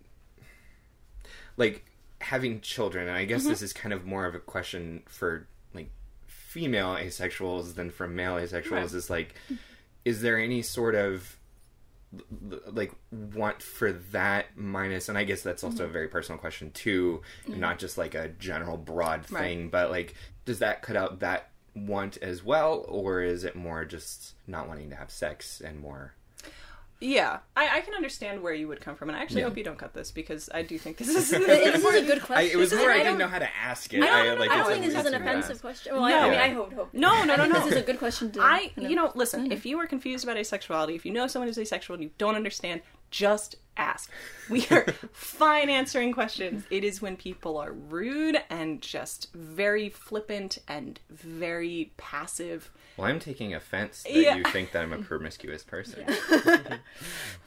like, 1.57 1.85
having 2.21 2.61
children? 2.61 3.07
And 3.07 3.17
I 3.17 3.25
guess 3.25 3.41
Mm-hmm. 3.41 3.49
this 3.49 3.61
is 3.61 3.73
kind 3.73 3.93
of 3.93 4.05
more 4.05 4.25
of 4.25 4.35
a 4.35 4.39
question 4.39 5.03
for 5.07 5.47
like 5.73 5.89
female 6.27 6.95
asexuals 6.95 7.75
than 7.75 7.89
for 7.91 8.07
male 8.07 8.35
asexuals. 8.35 8.71
Right. 8.71 8.93
Is 8.93 9.09
like, 9.09 9.35
is 10.05 10.21
there 10.21 10.37
any 10.37 10.61
sort 10.61 10.95
of 10.95 11.35
like 12.71 12.91
want 13.11 13.61
for 13.61 13.91
that 13.91 14.45
minus 14.57 15.09
and 15.09 15.17
i 15.19 15.23
guess 15.23 15.43
that's 15.43 15.63
also 15.63 15.85
a 15.85 15.87
very 15.87 16.07
personal 16.07 16.39
question 16.39 16.71
too 16.71 17.21
and 17.45 17.59
not 17.59 17.77
just 17.77 17.99
like 17.99 18.15
a 18.15 18.29
general 18.29 18.77
broad 18.77 19.29
Right. 19.29 19.43
thing 19.43 19.69
but 19.69 19.91
like 19.91 20.15
does 20.43 20.57
that 20.57 20.81
cut 20.81 20.95
out 20.95 21.19
that 21.19 21.51
want 21.75 22.17
as 22.17 22.43
well 22.43 22.83
or 22.87 23.21
is 23.21 23.43
it 23.43 23.55
more 23.55 23.85
just 23.85 24.33
not 24.47 24.67
wanting 24.67 24.89
to 24.89 24.95
have 24.95 25.11
sex 25.11 25.61
and 25.61 25.79
more 25.79 26.15
Yeah, 27.01 27.37
I, 27.55 27.77
I 27.77 27.81
can 27.81 27.93
understand 27.93 28.41
where 28.43 28.53
you 28.53 28.67
would 28.67 28.81
come 28.81 28.95
from, 28.97 29.07
and 29.07 29.17
I 29.17 29.21
actually 29.21 29.39
Yeah. 29.41 29.47
hope 29.47 29.57
you 29.57 29.63
don't 29.63 29.77
cut 29.77 29.93
this 29.93 30.11
because 30.11 30.49
I 30.53 30.63
do 30.63 30.77
think 30.77 30.97
this 30.97 31.07
is. 31.15 31.29
this 31.29 31.31
is 31.31 31.33
a 31.95 32.01
good 32.05 32.17
I, 32.17 32.25
question. 32.25 32.51
it 32.51 32.57
was 32.57 32.73
more 32.73 32.89
and 32.91 32.99
i, 32.99 33.03
didn't 33.03 33.19
know 33.19 33.27
how 33.29 33.39
to 33.39 33.49
ask 33.55 33.93
it 33.93 34.03
I 34.03 34.25
don't, 34.25 34.37
like, 34.37 34.49
I 34.51 34.57
don't 34.57 34.71
it's 34.71 34.79
think 34.81 34.93
this 34.93 34.99
is 35.05 35.05
an 35.13 35.21
offensive 35.21 35.51
ask. 35.51 35.61
question. 35.61 35.93
Well, 35.93 36.03
I, 36.03 36.09
No. 36.11 36.19
I 36.19 36.29
mean, 36.29 36.39
I 36.39 36.49
hope. 36.49 36.73
hope 36.73 36.93
No, 36.93 37.23
no, 37.23 37.37
no, 37.37 37.45
no. 37.47 37.53
This 37.61 37.71
is 37.71 37.77
a 37.77 37.81
good 37.83 37.99
question 37.99 38.31
to. 38.33 38.41
I, 38.41 38.71
you 38.75 38.95
know, 38.95 39.13
listen. 39.15 39.49
If 39.51 39.65
you 39.65 39.79
are 39.79 39.87
confused 39.87 40.25
about 40.25 40.35
asexuality, 40.35 40.95
if 40.95 41.05
you 41.05 41.13
know 41.13 41.27
someone 41.27 41.47
who's 41.47 41.57
asexual 41.57 41.93
and 41.95 42.03
you 42.03 42.11
don't 42.17 42.35
understand, 42.35 42.81
just 43.11 43.55
ask. 43.77 44.11
We 44.49 44.67
are 44.71 44.85
fine 45.13 45.69
answering 45.69 46.11
questions. 46.11 46.65
It 46.69 46.83
is 46.83 47.01
when 47.01 47.15
people 47.15 47.57
are 47.57 47.71
rude 47.71 48.37
and 48.49 48.81
just 48.81 49.31
very 49.33 49.87
flippant 49.89 50.57
and 50.67 50.99
very 51.09 51.91
passive. 51.95 52.69
well 52.97 53.07
i'm 53.07 53.19
taking 53.19 53.53
offense 53.53 54.03
that 54.03 54.11
Yeah. 54.13 54.35
you 54.35 54.43
think 54.43 54.73
that 54.73 54.83
i'm 54.83 54.91
a 54.91 54.97
promiscuous 54.97 55.63
person 55.63 56.05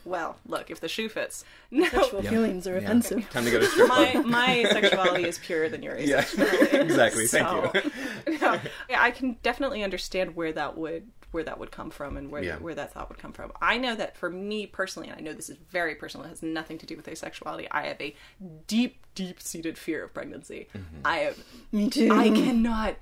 Well, 0.04 0.36
look, 0.46 0.68
if 0.70 0.80
the 0.80 0.88
shoe 0.88 1.08
fits. 1.08 1.44
No, 1.70 1.88
Sexual 1.88 2.22
feelings 2.22 2.66
are 2.66 2.72
Yeah. 2.72 2.78
offensive. 2.84 3.30
time 3.30 3.44
to 3.44 3.50
go 3.50 3.58
to 3.60 3.66
strip 3.66 3.88
my 3.88 4.14
my 4.26 4.64
sexuality 4.70 5.24
is 5.28 5.38
purer 5.38 5.68
than 5.68 5.82
your 5.82 5.98
yeah 5.98 6.24
exactly 6.72 7.26
So- 7.26 7.70
thank 7.72 7.84
you 8.26 8.38
No. 8.40 8.58
I 8.96 9.10
can 9.10 9.36
definitely 9.42 9.82
understand 9.82 10.34
where 10.36 10.52
that 10.52 10.76
would 10.76 11.08
where 11.32 11.42
that 11.44 11.58
would 11.58 11.70
come 11.70 11.90
from 11.90 12.16
and 12.16 12.30
where 12.30 12.42
Yeah. 12.42 12.56
where 12.58 12.74
that 12.74 12.92
thought 12.92 13.08
would 13.08 13.18
come 13.18 13.32
from. 13.32 13.52
I 13.60 13.76
know 13.78 13.94
that 13.96 14.16
for 14.16 14.30
me 14.30 14.66
personally, 14.66 15.08
and 15.08 15.18
I 15.18 15.20
know 15.20 15.32
this 15.32 15.48
is 15.48 15.56
very 15.56 15.94
personal, 15.94 16.26
it 16.26 16.30
has 16.30 16.42
nothing 16.42 16.78
to 16.78 16.86
do 16.86 16.96
with 16.96 17.06
asexuality. 17.06 17.66
I 17.70 17.82
have 17.88 18.00
a 18.00 18.14
deep, 18.66 19.04
deep 19.14 19.40
seated 19.40 19.76
fear 19.76 20.04
of 20.04 20.14
pregnancy. 20.14 20.68
Mm-hmm. 20.74 21.00
I 21.04 21.16
have 21.18 21.38
Me 21.72 21.90
too. 21.90 22.12
I 22.12 22.30
cannot 22.30 22.96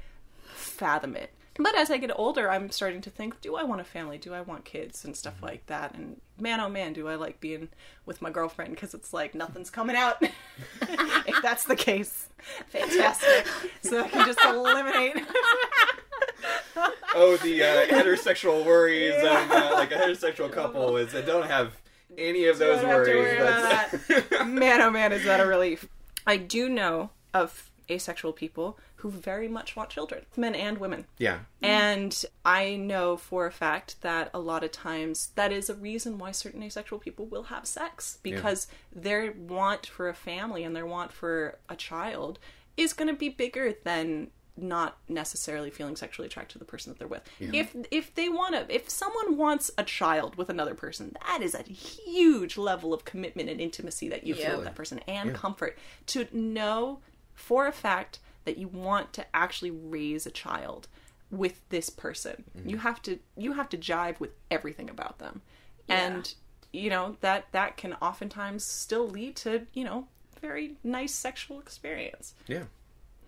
fathom 0.55 1.17
it. 1.17 1.31
But 1.57 1.77
as 1.77 1.91
I 1.91 1.99
get 1.99 2.11
older, 2.15 2.51
I'm 2.51 2.71
starting 2.71 3.03
to 3.03 3.11
think, 3.11 3.41
do 3.41 3.57
I 3.57 3.65
want 3.65 3.81
a 3.81 3.85
family? 3.85 4.17
Do 4.17 4.33
I 4.33 4.41
want 4.41 4.65
kids 4.65 5.05
and 5.05 5.15
stuff 5.17 5.37
mm-hmm. 5.37 5.47
like 5.47 5.67
that? 5.67 5.95
And 5.95 6.21
man, 6.39 6.61
oh 6.61 6.69
man, 6.69 6.93
do 6.93 7.09
I 7.09 7.17
like 7.17 7.41
being 7.41 7.69
with 8.07 8.23
my 8.23 8.31
girlfriend 8.31 8.75
because 8.75 8.95
it's 8.95 9.13
like 9.13 9.35
nothing's 9.35 9.69
coming 9.69 9.97
out. 9.97 10.23
if 10.83 11.43
that's 11.43 11.65
the 11.65 11.77
case, 11.77 12.29
fantastic. 12.69 13.47
So 13.83 14.05
I 14.05 14.09
can 14.09 14.27
just 14.27 14.39
eliminate. 14.45 15.17
oh, 16.77 17.37
the 17.43 17.63
uh, 17.63 17.87
heterosexual 17.87 18.65
worries 18.65 19.15
of 19.15 19.51
uh, 19.51 19.71
like 19.75 19.93
a 19.93 19.97
heterosexual 19.97 20.51
couple 20.53 20.97
is 20.97 21.13
that 21.13 21.27
don't 21.27 21.47
have 21.47 21.77
any 22.19 22.47
of 22.47 22.59
those 22.59 22.81
Don't 22.81 22.91
have 22.91 23.05
to 23.07 23.13
worries. 23.15 23.39
worry 23.39 23.39
about 23.39 23.91
That's- 24.09 24.47
man, 24.47 24.81
oh 24.81 24.91
man, 24.91 25.13
is 25.13 25.25
that 25.25 25.41
a 25.41 25.47
relief? 25.47 25.87
I 26.27 26.37
do 26.37 26.69
know 26.69 27.11
of 27.35 27.71
asexual 27.89 28.33
people 28.33 28.79
who 28.97 29.11
very 29.11 29.49
much 29.49 29.75
want 29.77 29.89
children, 29.89 30.27
men 30.37 30.55
and 30.55 30.77
women. 30.77 31.07
yeah, 31.17 31.39
And 31.63 32.23
I 32.45 32.77
know 32.77 33.17
for 33.17 33.47
a 33.47 33.51
fact 33.51 34.03
that 34.03 34.31
a 34.35 34.39
lot 34.39 34.63
of 34.63 34.73
times 34.73 35.31
that 35.37 35.53
is 35.53 35.71
a 35.71 35.75
reason 35.75 36.19
why 36.19 36.33
certain 36.33 36.63
asexual 36.63 36.99
people 36.99 37.25
will 37.25 37.45
have 37.45 37.67
sex 37.67 38.19
because 38.23 38.67
their 38.95 39.33
want 39.33 39.87
for 39.87 40.09
a 40.11 40.15
family 40.15 40.63
and 40.65 40.77
their 40.77 40.85
want 40.85 41.13
for 41.13 41.59
a 41.71 41.77
child 41.77 42.39
is 42.77 42.93
going 42.93 43.09
to 43.09 43.15
be 43.17 43.31
bigger 43.31 43.73
than 43.85 44.29
not 44.63 44.99
necessarily 45.09 45.71
feeling 45.71 45.97
sexually 45.97 46.27
attracted 46.27 46.53
to 46.55 46.59
the 46.59 46.65
person 46.65 46.93
that 46.93 46.99
they're 46.99 47.09
with. 47.09 47.23
If 47.39 47.75
if 47.91 48.15
they 48.15 48.29
want 48.29 48.55
to 48.55 48.75
if 48.75 48.89
someone 48.89 49.37
wants 49.37 49.71
a 49.79 49.85
child 49.85 50.37
with 50.37 50.49
another 50.49 50.75
person, 50.75 51.17
that 51.27 51.43
is 51.43 51.55
a 51.55 51.63
huge 51.63 52.57
level 52.57 52.93
of 52.93 53.05
commitment 53.05 53.49
and 53.49 53.61
intimacy 53.61 54.09
that 54.09 54.27
you 54.27 54.35
feel 54.35 54.57
with 54.57 54.65
that 54.65 54.75
person 54.75 55.01
and 55.07 55.35
comfort 55.35 55.79
to 56.07 56.27
know 56.33 57.01
for 57.35 57.67
a 57.67 57.73
fact 57.73 58.19
that 58.45 58.59
you 58.59 58.69
want 58.69 59.13
to 59.13 59.25
actually 59.35 59.71
raise 59.71 60.27
a 60.27 60.31
child 60.31 60.89
with 61.31 61.69
this 61.69 61.91
person. 61.91 62.45
Mm-hmm. 62.57 62.69
You 62.69 62.79
have 62.79 63.03
to 63.03 63.19
you 63.37 63.53
have 63.53 63.69
to 63.71 63.79
jive 63.79 64.21
with 64.21 64.31
everything 64.51 64.91
about 64.91 65.19
them. 65.19 65.43
And 65.89 66.33
you 66.73 66.91
know, 66.91 67.17
that 67.21 67.47
that 67.53 67.77
can 67.77 67.95
oftentimes 67.95 68.65
still 68.65 69.09
lead 69.09 69.37
to, 69.37 69.67
you 69.73 69.85
know, 69.85 70.07
very 70.41 70.77
nice 70.83 71.13
sexual 71.13 71.61
experience. 71.61 72.35
yeah, 72.47 72.65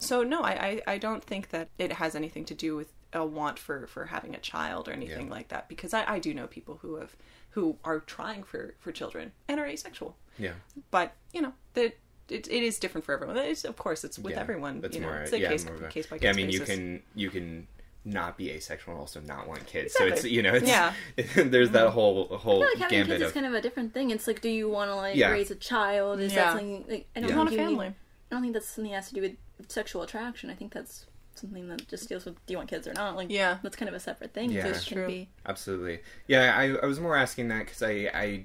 So 0.03 0.23
no, 0.23 0.43
I, 0.43 0.51
I, 0.87 0.95
I 0.95 0.99
don't 0.99 1.23
think 1.23 1.51
that 1.51 1.69
it 1.79 1.93
has 1.93 2.15
anything 2.15 2.45
to 2.47 2.55
do 2.55 2.77
with 2.77 2.93
a 3.13 3.25
want 3.25 3.59
for, 3.59 3.87
for 3.87 4.07
having 4.07 4.35
a 4.35 4.39
child 4.39 4.89
or 4.89 4.93
anything 4.93 5.27
Yeah. 5.27 5.33
like 5.33 5.49
that 5.49 5.69
because 5.69 5.95
I, 5.95 6.05
I 6.15 6.19
do 6.19 6.35
know 6.35 6.47
people 6.47 6.79
who 6.83 6.97
have 6.97 7.15
who 7.51 7.77
are 7.85 8.01
trying 8.01 8.43
for, 8.43 8.75
for 8.81 8.93
children 8.93 9.31
and 9.47 9.61
are 9.61 9.67
asexual. 9.67 10.17
yeah. 10.39 10.53
But, 10.91 11.13
you 11.35 11.43
know, 11.43 11.53
that 11.75 11.99
it, 12.31 12.49
it 12.49 12.63
is 12.63 12.79
different 12.79 13.05
for 13.05 13.13
everyone. 13.13 13.37
It's, 13.37 13.65
of 13.65 13.77
course 13.77 14.05
it's 14.05 14.19
with 14.19 14.33
yeah. 14.33 14.41
everyone. 14.41 14.81
That's 14.81 14.95
you 14.97 15.03
know, 15.03 15.09
more, 15.09 15.19
it's 15.19 15.33
a 15.33 15.39
yeah, 15.39 15.49
case, 15.51 15.67
more 15.67 15.75
a- 15.77 15.89
case 15.89 16.07
by 16.07 16.17
case 16.17 16.25
Yeah, 16.25 16.31
I 16.31 16.33
mean, 16.33 16.51
you 16.51 16.61
can 16.61 17.03
you 17.15 17.29
can 17.31 17.69
not 18.05 18.37
be 18.39 18.51
asexual 18.51 18.95
and 18.95 19.01
also 19.01 19.21
not 19.21 19.47
want 19.47 19.67
kids. 19.67 19.93
Exactly. 19.95 20.09
So 20.09 20.15
it's 20.15 20.25
you 20.25 20.43
know, 20.43 20.55
it's, 20.55 20.67
Yeah. 20.67 20.95
there's 21.37 21.71
that 21.71 21.87
mm-hmm. 21.87 21.93
whole 21.95 22.25
whole 22.39 22.63
I 22.63 22.67
feel 22.67 22.69
like 22.71 22.79
having 22.79 22.99
gambit 22.99 23.19
kids 23.19 23.29
is 23.29 23.33
kind 23.33 23.47
of 23.47 23.55
a 23.55 23.61
different 23.61 23.93
thing. 23.93 24.11
It's 24.11 24.27
like, 24.27 24.41
do 24.41 24.49
you 24.49 24.69
want 24.71 24.91
to 24.91 24.95
like 24.97 25.15
Yeah. 25.15 25.31
raise 25.31 25.51
a 25.51 25.55
child? 25.57 26.21
Is 26.21 26.33
Yeah. 26.33 26.45
that 26.45 26.51
something? 26.53 26.85
Like, 26.89 27.07
I 27.15 27.21
don't 27.21 27.29
Yeah. 27.31 27.37
want 27.37 27.51
a 27.51 27.53
you 27.53 27.59
need- 27.59 27.65
family. 27.67 27.87
I 27.89 28.35
don't 28.35 28.41
think 28.41 28.55
that's 28.55 28.69
something 28.69 28.91
that 28.91 28.97
has 28.97 29.09
to 29.11 29.15
do 29.15 29.21
with 29.21 29.37
sexual 29.69 30.03
attraction. 30.03 30.51
I 30.51 30.55
think 30.55 30.73
that's 30.73 31.07
something 31.35 31.69
that 31.69 31.89
just 31.89 32.09
deals 32.09 32.25
with 32.27 32.35
do 32.47 32.53
you 32.53 32.59
want 32.59 32.69
kids 32.71 32.87
or 32.87 32.93
not. 32.95 33.17
Like, 33.17 33.31
Yeah. 33.31 33.59
that's 33.63 33.77
kind 33.77 33.89
of 33.89 33.95
a 33.95 34.01
separate 34.01 34.35
thing. 34.35 34.51
Yeah. 34.51 34.65
so 34.65 34.71
That's 34.73 34.85
true. 34.85 35.07
be. 35.07 35.29
Absolutely. 35.47 36.01
Yeah, 36.27 36.55
I, 36.57 36.75
I 36.83 36.87
was 36.87 37.01
more 37.01 37.17
asking 37.17 37.49
that 37.49 37.61
because 37.61 37.83
I, 37.83 38.11
I, 38.15 38.45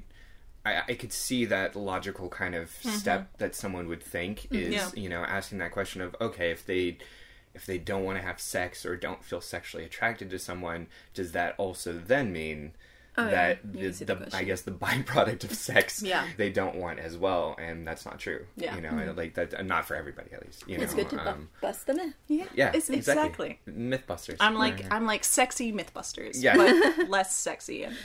I, 0.65 0.81
I 0.89 0.93
could 0.95 1.11
see 1.13 1.45
that 1.45 1.75
logical 1.75 2.29
kind 2.29 2.55
of 2.55 2.71
step 2.71 3.37
that 3.39 3.55
someone 3.55 3.87
would 3.87 4.01
think 4.03 4.45
is, 4.51 4.73
Mm-hmm. 4.73 4.73
Yeah. 4.73 4.89
you 5.03 5.09
know, 5.09 5.23
asking 5.23 5.57
that 5.59 5.71
question 5.71 6.01
of, 6.01 6.15
okay, 6.21 6.51
if 6.51 6.65
they, 6.65 6.97
if 7.53 7.65
they 7.65 7.77
don't 7.77 8.03
want 8.03 8.17
to 8.19 8.23
have 8.23 8.39
sex 8.39 8.85
or 8.85 8.95
don't 8.95 9.23
feel 9.23 9.41
sexually 9.41 9.83
attracted 9.85 10.29
to 10.29 10.39
someone, 10.39 10.87
does 11.13 11.33
that 11.33 11.55
also 11.57 11.93
then 11.93 12.31
mean 12.31 12.73
Oh, 13.17 13.25
that 13.25 13.59
You 13.73 13.91
the, 13.91 14.05
the 14.05 14.15
the, 14.15 14.35
I 14.37 14.43
guess 14.43 14.61
the 14.61 14.71
byproduct 14.85 15.43
of 15.43 15.51
sex 15.53 16.01
Yeah. 16.03 16.25
they 16.37 16.49
don't 16.51 16.75
want 16.75 16.99
as 16.99 17.17
well, 17.17 17.55
and 17.59 17.87
that's 17.87 18.05
not 18.05 18.19
true. 18.19 18.45
Yeah. 18.55 18.75
You 18.75 18.81
know, 18.81 19.13
like 19.15 19.33
that, 19.35 19.65
not 19.65 19.85
for 19.85 19.95
everybody 19.95 20.31
at 20.33 20.45
least. 20.45 20.63
You 20.67 20.77
know, 20.77 20.85
good 20.87 21.09
to 21.09 21.29
um, 21.29 21.49
bust 21.61 21.87
the 21.87 21.93
myth. 21.95 22.13
Yeah, 22.27 22.45
yeah, 22.55 22.67
it's- 22.69 22.89
exactly. 22.89 23.59
Mythbusters. 23.67 24.37
I'm 24.39 24.55
like 24.55 24.81
Yeah. 24.81 24.87
I'm 24.91 25.05
like 25.05 25.23
sexy 25.23 25.71
MythBusters, 25.73 26.41
Yeah. 26.41 26.55
but 26.57 27.09
less 27.09 27.35
sexy 27.35 27.83
and 27.83 27.95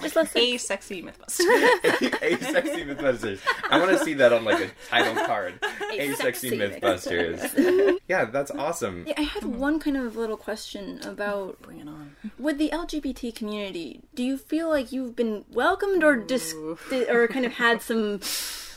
Just 0.00 0.16
less 0.16 0.34
a 0.36 0.56
sexy 0.58 1.02
MythBuster. 1.02 1.42
a 2.22 2.44
sexy 2.44 2.84
Mythbusters. 2.84 3.40
I 3.70 3.78
want 3.78 3.90
to 3.90 4.04
see 4.04 4.14
that 4.14 4.32
on 4.32 4.44
like 4.44 4.60
a 4.60 4.70
title 4.88 5.14
card. 5.26 5.54
A 5.92 6.14
sexy 6.14 6.48
sexy 6.50 6.50
Mythbusters. 6.58 7.98
yeah, 8.08 8.24
that's 8.26 8.50
awesome. 8.52 9.04
Yeah, 9.06 9.14
I 9.18 9.22
had 9.22 9.44
one 9.44 9.80
kind 9.80 9.96
of 9.96 10.16
little 10.16 10.36
question 10.36 11.00
about 11.04 11.60
Bring 11.62 11.80
it 11.80 11.88
on. 11.88 12.16
with 12.38 12.58
the 12.58 12.70
LGBT 12.70 13.34
community. 13.34 14.00
Do 14.14 14.22
you 14.22 14.36
feel 14.46 14.68
like 14.68 14.92
you've 14.92 15.16
been 15.16 15.44
welcomed 15.52 16.02
or 16.04 16.16
just 16.16 16.54
or 17.08 17.28
kind 17.28 17.44
of 17.44 17.52
had 17.52 17.82
some 17.82 18.20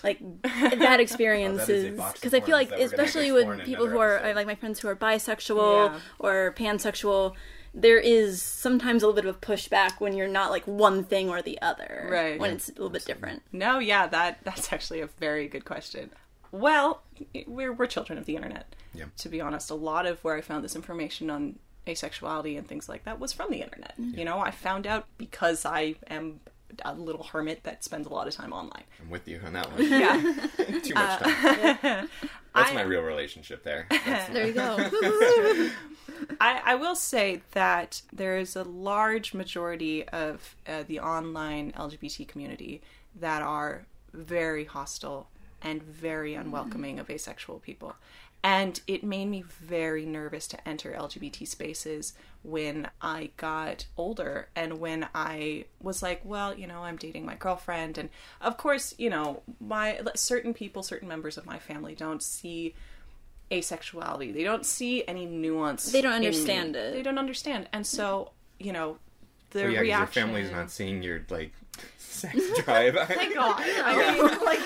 like 0.03 0.19
bad 0.41 0.99
oh, 0.99 1.01
experiences? 1.01 1.97
box 1.97 2.15
of 2.15 2.21
Because 2.21 2.33
I 2.33 2.39
feel 2.39 2.55
like, 2.55 2.69
thorns 2.69 2.91
that 2.91 2.91
we're 2.91 2.97
gonna 2.97 3.03
especially 3.07 3.31
with 3.31 3.65
people 3.65 3.87
who 3.87 3.97
are 3.99 4.15
episode. 4.17 4.35
like 4.35 4.47
my 4.47 4.55
friends 4.55 4.79
who 4.79 4.87
are 4.87 4.95
bisexual 4.95 5.91
Yeah. 5.93 5.99
or 6.19 6.53
pansexual, 6.57 7.33
there 7.73 7.99
is 7.99 8.41
sometimes 8.41 9.03
a 9.03 9.07
little 9.07 9.21
bit 9.21 9.29
of 9.29 9.35
a 9.35 9.39
pushback 9.39 9.99
when 9.99 10.15
you're 10.15 10.27
not 10.27 10.51
like 10.51 10.65
one 10.65 11.03
thing 11.03 11.29
or 11.29 11.41
the 11.41 11.61
other. 11.61 12.07
Right. 12.09 12.39
When 12.39 12.51
it's 12.51 12.69
a 12.69 12.71
little 12.73 12.89
bit 12.89 13.05
different. 13.05 13.43
No, 13.51 13.79
yeah, 13.79 14.07
that 14.07 14.39
that's 14.43 14.71
actually 14.73 15.01
a 15.01 15.07
very 15.07 15.47
good 15.47 15.65
question. 15.65 16.09
Well, 16.51 17.03
we're 17.45 17.71
we're 17.73 17.85
children 17.85 18.17
of 18.17 18.25
the 18.25 18.35
internet. 18.35 18.73
Yeah. 18.93 19.05
To 19.17 19.29
be 19.29 19.39
honest, 19.39 19.69
a 19.69 19.75
lot 19.75 20.07
of 20.07 20.23
where 20.23 20.35
I 20.35 20.41
found 20.41 20.63
this 20.63 20.75
information 20.75 21.29
on 21.29 21.59
asexuality 21.93 22.57
and 22.57 22.67
things 22.67 22.87
like 22.89 23.03
that 23.05 23.19
was 23.19 23.33
from 23.33 23.51
the 23.51 23.61
internet. 23.61 23.93
You 23.97 24.25
know, 24.25 24.39
I 24.39 24.51
found 24.51 24.85
out 24.87 25.05
because 25.17 25.65
I 25.65 25.95
am 26.09 26.39
a 26.85 26.93
little 26.93 27.23
hermit 27.23 27.63
that 27.63 27.83
spends 27.83 28.07
a 28.07 28.09
lot 28.09 28.27
of 28.27 28.33
time 28.35 28.53
online. 28.53 28.83
I'm 29.01 29.09
with 29.09 29.27
you 29.27 29.39
on 29.45 29.53
that 29.53 29.71
one. 29.71 29.81
Yeah. 29.89 30.21
Too 30.83 30.93
much 30.93 31.19
time. 31.19 31.77
That's 32.55 32.71
I- 32.71 32.73
my 32.73 32.81
real 32.81 33.01
relationship 33.01 33.63
there. 33.63 33.87
That's- 33.89 34.29
There 34.29 34.47
you 34.47 34.53
go. 34.53 34.89
I, 36.41 36.61
I 36.65 36.75
will 36.75 36.95
say 36.95 37.41
that 37.51 38.01
there 38.11 38.37
is 38.37 38.55
a 38.55 38.63
large 38.63 39.33
majority 39.33 40.07
of 40.09 40.55
uh, 40.67 40.83
the 40.87 40.99
online 40.99 41.71
LGBT 41.73 42.27
community 42.27 42.81
that 43.19 43.41
are 43.41 43.85
very 44.13 44.65
hostile 44.65 45.29
and 45.61 45.81
very 45.83 46.35
unwelcoming 46.35 46.99
of 46.99 47.09
asexual 47.09 47.59
people. 47.59 47.95
And 48.43 48.79
it 48.87 49.03
made 49.03 49.25
me 49.25 49.41
very 49.41 50.05
nervous 50.05 50.47
to 50.47 50.67
enter 50.67 50.93
LGBT 50.93 51.45
spaces 51.45 52.13
when 52.41 52.89
I 53.01 53.31
got 53.35 53.85
older 53.97 54.47
and 54.55 54.79
when 54.79 55.09
I 55.13 55.65
was 55.81 56.01
like, 56.01 56.21
well, 56.23 56.57
you 56.57 56.65
know, 56.65 56.83
I'm 56.83 56.95
dating 56.95 57.25
my 57.25 57.35
girlfriend. 57.35 57.97
And 57.97 58.09
of 58.39 58.55
course, 58.55 58.95
you 58.97 59.09
know, 59.09 59.41
my 59.59 59.99
certain 60.15 60.53
people, 60.53 60.83
certain 60.83 61.09
members 61.09 61.37
of 61.37 61.45
my 61.45 61.59
family 61.59 61.95
don't 61.95 62.23
see 62.23 62.75
asexuality. 63.51 64.33
They 64.33 64.43
don't 64.43 64.65
see 64.65 65.05
any 65.07 65.25
nuance. 65.25 65.91
They 65.91 66.01
don't 66.01 66.13
in 66.13 66.17
understand 66.25 66.75
it. 66.75 66.93
They 66.93 67.01
don't 67.01 67.17
understand, 67.17 67.67
and 67.73 67.85
so 67.85 68.31
you 68.59 68.71
know, 68.73 68.97
the 69.51 69.63
Oh, 69.63 69.67
yeah, 69.67 69.67
'cause 69.67 69.73
your 69.73 69.81
reaction. 69.83 70.23
family's 70.23 70.51
not 70.51 70.69
seeing 70.71 71.01
your 71.01 71.25
like 71.29 71.53
sex 72.09 72.35
drive. 72.63 72.95
Thank 73.07 73.35
God. 73.35 73.55
I 73.61 74.13
mean, 74.13 74.45
like, 74.45 74.59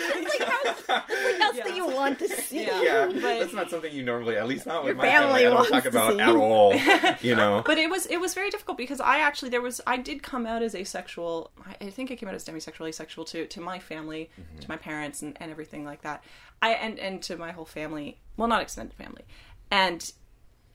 That's 1.39 1.57
what 1.67 1.75
you 1.75 1.87
want 1.87 2.19
to 2.19 2.27
see. 2.27 2.63
yeah. 2.63 2.81
yeah, 2.81 3.05
But- 3.07 3.21
that's 3.21 3.53
not 3.53 3.69
something 3.69 3.93
you 3.93 4.03
normally, 4.03 4.37
at 4.37 4.47
least 4.47 4.65
not 4.65 4.83
with 4.83 4.97
my 4.97 5.03
family, 5.03 5.27
family 5.27 5.39
I 5.41 5.43
don't 5.49 5.55
wants 5.55 5.71
talk 5.71 5.85
about 5.85 6.13
see. 6.13 6.19
at 6.19 6.35
all. 6.35 6.75
You 7.21 7.35
know, 7.35 7.63
but 7.65 7.77
it 7.77 7.89
was 7.89 8.05
it 8.07 8.17
was 8.17 8.33
very 8.33 8.49
difficult 8.49 8.77
because 8.77 8.99
I 8.99 9.19
actually 9.19 9.49
there 9.49 9.61
was 9.61 9.81
I 9.85 9.97
did 9.97 10.23
come 10.23 10.45
out 10.45 10.61
as 10.63 10.73
asexual. 10.75 11.51
I, 11.65 11.85
I 11.85 11.89
think 11.89 12.11
I 12.11 12.15
came 12.15 12.29
out 12.29 12.35
as 12.35 12.45
demisexual, 12.45 12.87
asexual 12.89 13.25
to 13.25 13.45
to 13.47 13.61
my 13.61 13.79
family, 13.79 14.29
Mm-hmm. 14.39 14.59
to 14.59 14.69
my 14.69 14.77
parents, 14.77 15.21
and, 15.21 15.37
and 15.39 15.51
everything 15.51 15.85
like 15.85 16.01
that. 16.03 16.23
I 16.61 16.71
and 16.73 16.97
and 16.99 17.21
to 17.23 17.37
my 17.37 17.51
whole 17.51 17.65
family. 17.65 18.19
Well, 18.37 18.47
not 18.47 18.61
extended 18.61 18.95
family, 18.95 19.23
and 19.69 20.11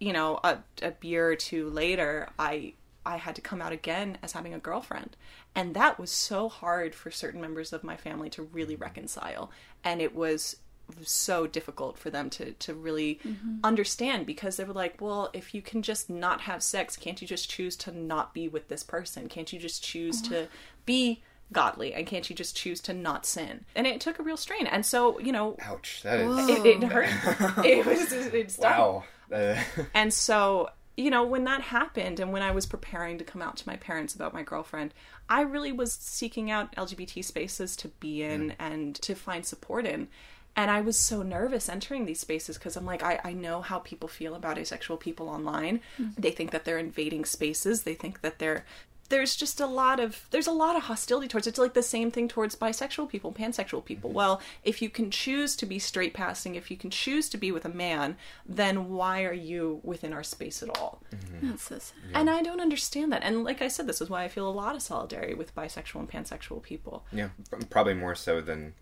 you 0.01 0.13
know, 0.13 0.39
a, 0.45 0.59
a 0.83 0.93
year 1.03 1.29
or 1.29 1.35
two 1.37 1.71
later, 1.71 2.29
I 2.39 2.75
I 3.05 3.17
had 3.17 3.35
to 3.37 3.41
come 3.41 3.63
out 3.63 3.73
again 3.73 4.19
as 4.23 4.33
having 4.33 4.55
a 4.55 4.59
girlfriend, 4.59 5.17
and 5.55 5.75
that 5.75 5.99
was 5.99 6.11
so 6.11 6.49
hard 6.49 6.95
for 6.95 7.11
certain 7.11 7.41
members 7.41 7.73
of 7.73 7.85
my 7.85 7.97
family 7.97 8.31
to 8.31 8.43
really 8.43 8.75
mm-hmm. 8.75 8.83
reconcile, 8.83 9.51
and 9.83 10.01
it 10.01 10.15
was 10.15 10.57
so 11.03 11.47
difficult 11.47 11.99
for 11.99 12.11
them 12.11 12.31
to 12.31 12.53
to 12.53 12.75
really 12.75 13.21
mm-hmm. 13.25 13.57
understand 13.63 14.27
because 14.27 14.57
they 14.57 14.65
were 14.65 14.73
like, 14.73 15.01
well, 15.01 15.31
if 15.33 15.55
you 15.55 15.63
can 15.63 15.83
just 15.83 16.09
not 16.09 16.43
have 16.43 16.63
sex, 16.63 16.97
can't 16.97 17.21
you 17.21 17.29
just 17.29 17.51
choose 17.51 17.77
to 17.77 17.93
not 17.93 18.35
be 18.35 18.49
with 18.49 18.69
this 18.69 18.83
person? 18.83 19.29
Can't 19.29 19.53
you 19.53 19.59
just 19.59 19.83
choose 19.83 20.23
to 20.23 20.41
uh-huh. 20.41 20.49
be 20.87 21.23
godly 21.51 21.95
and 21.95 22.07
can't 22.07 22.29
you 22.29 22.37
just 22.37 22.57
choose 22.57 22.81
to 22.81 22.93
not 22.93 23.27
sin? 23.27 23.65
And 23.75 23.87
it 23.87 24.01
took 24.01 24.19
a 24.19 24.23
real 24.23 24.37
strain, 24.37 24.67
and 24.67 24.85
so 24.85 25.19
you 25.19 25.33
know, 25.33 25.57
ouch. 25.61 26.03
That 26.03 26.21
is 26.21 26.49
it, 26.49 26.67
it 26.67 26.83
hurt. 26.85 27.09
it 27.65 27.87
was 27.87 28.13
it 28.13 28.57
wow. 28.59 29.05
Uh, 29.33 29.57
And 29.95 30.13
so, 30.13 30.71
you 30.99 31.11
know, 31.11 31.23
when 31.23 31.45
that 31.45 31.61
happened 31.61 32.19
and 32.19 32.33
when 32.33 32.43
I 32.43 32.51
was 32.51 32.67
preparing 32.67 33.19
to 33.19 33.25
come 33.25 33.41
out 33.41 33.57
to 33.59 33.69
my 33.69 33.77
parents 33.77 34.17
about 34.17 34.35
my 34.35 34.43
girlfriend, 34.43 34.93
I 35.29 35.43
really 35.43 35.71
was 35.71 35.93
seeking 35.93 36.51
out 36.51 36.75
LGBT 36.75 37.25
spaces 37.25 37.77
to 37.77 37.89
be 37.89 38.25
in 38.25 38.51
mm. 38.51 38.55
and 38.59 38.97
to 38.97 39.15
find 39.15 39.47
support 39.47 39.87
in. 39.87 40.09
And 40.57 40.73
I 40.73 40.81
was 40.81 40.99
so 40.99 41.23
nervous 41.23 41.69
entering 41.69 42.05
these 42.05 42.19
spaces 42.19 42.59
because 42.59 42.77
I'm 42.77 42.85
like, 42.85 43.05
I, 43.05 43.21
I 43.23 43.33
know 43.33 43.63
how 43.63 43.79
people 43.79 44.09
feel 44.09 44.35
about 44.35 44.59
asexual 44.59 44.97
people 44.97 45.29
online. 45.29 45.83
Mm. 46.01 46.17
They 46.19 46.33
think 46.33 46.51
that 46.51 46.65
they're 46.65 46.79
invading 46.79 47.27
spaces, 47.27 47.85
they 47.85 47.95
think 47.95 48.23
that 48.23 48.41
they're 48.41 48.65
there's 49.09 49.37
just 49.37 49.61
a 49.61 49.67
lot 49.67 50.01
of 50.01 50.27
there's 50.31 50.47
a 50.47 50.53
lot 50.53 50.77
of 50.77 50.83
hostility 50.85 51.29
towards 51.29 51.47
it. 51.47 51.51
it's 51.51 51.59
like 51.59 51.75
the 51.75 51.83
same 51.83 52.11
thing 52.11 52.29
towards 52.29 52.55
bisexual 52.55 53.09
people 53.09 53.33
pansexual 53.33 53.85
people 53.85 54.11
well 54.11 54.41
if 54.63 54.83
you 54.83 54.91
can 54.91 55.11
choose 55.11 55.57
to 55.57 55.67
be 55.67 55.79
straight 55.79 56.15
passing 56.15 56.55
if 56.55 56.71
you 56.71 56.77
can 56.77 56.91
choose 56.91 57.29
to 57.29 57.37
be 57.37 57.51
with 57.51 57.65
a 57.65 57.69
man 57.71 58.17
then 58.47 58.91
why 58.91 59.25
are 59.25 59.33
you 59.33 59.81
within 59.83 60.13
our 60.13 60.23
space 60.23 60.63
at 60.63 60.69
all 60.79 61.03
mm-hmm. 61.15 61.51
That's 61.51 61.63
so 61.65 61.79
sad. 61.79 61.95
and 62.15 62.29
i 62.31 62.43
don't 62.43 62.61
understand 62.61 63.13
that 63.13 63.23
and 63.23 63.45
like 63.45 63.63
i 63.63 63.69
said 63.69 63.87
this 63.87 64.01
is 64.01 64.11
why 64.11 64.25
i 64.25 64.29
feel 64.29 64.49
a 64.49 64.51
lot 64.51 64.75
of 64.75 64.83
solidarity 64.83 65.35
with 65.35 65.55
bisexual 65.55 66.01
and 66.01 66.11
pansexual 66.11 66.63
people 66.63 67.05
Yeah, 67.13 67.29
probably 67.71 67.95
more 67.95 68.15
so 68.15 68.41
than 68.41 68.75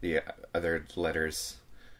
the 0.00 0.18
uh, 0.18 0.32
other 0.54 0.84
letters. 0.96 1.56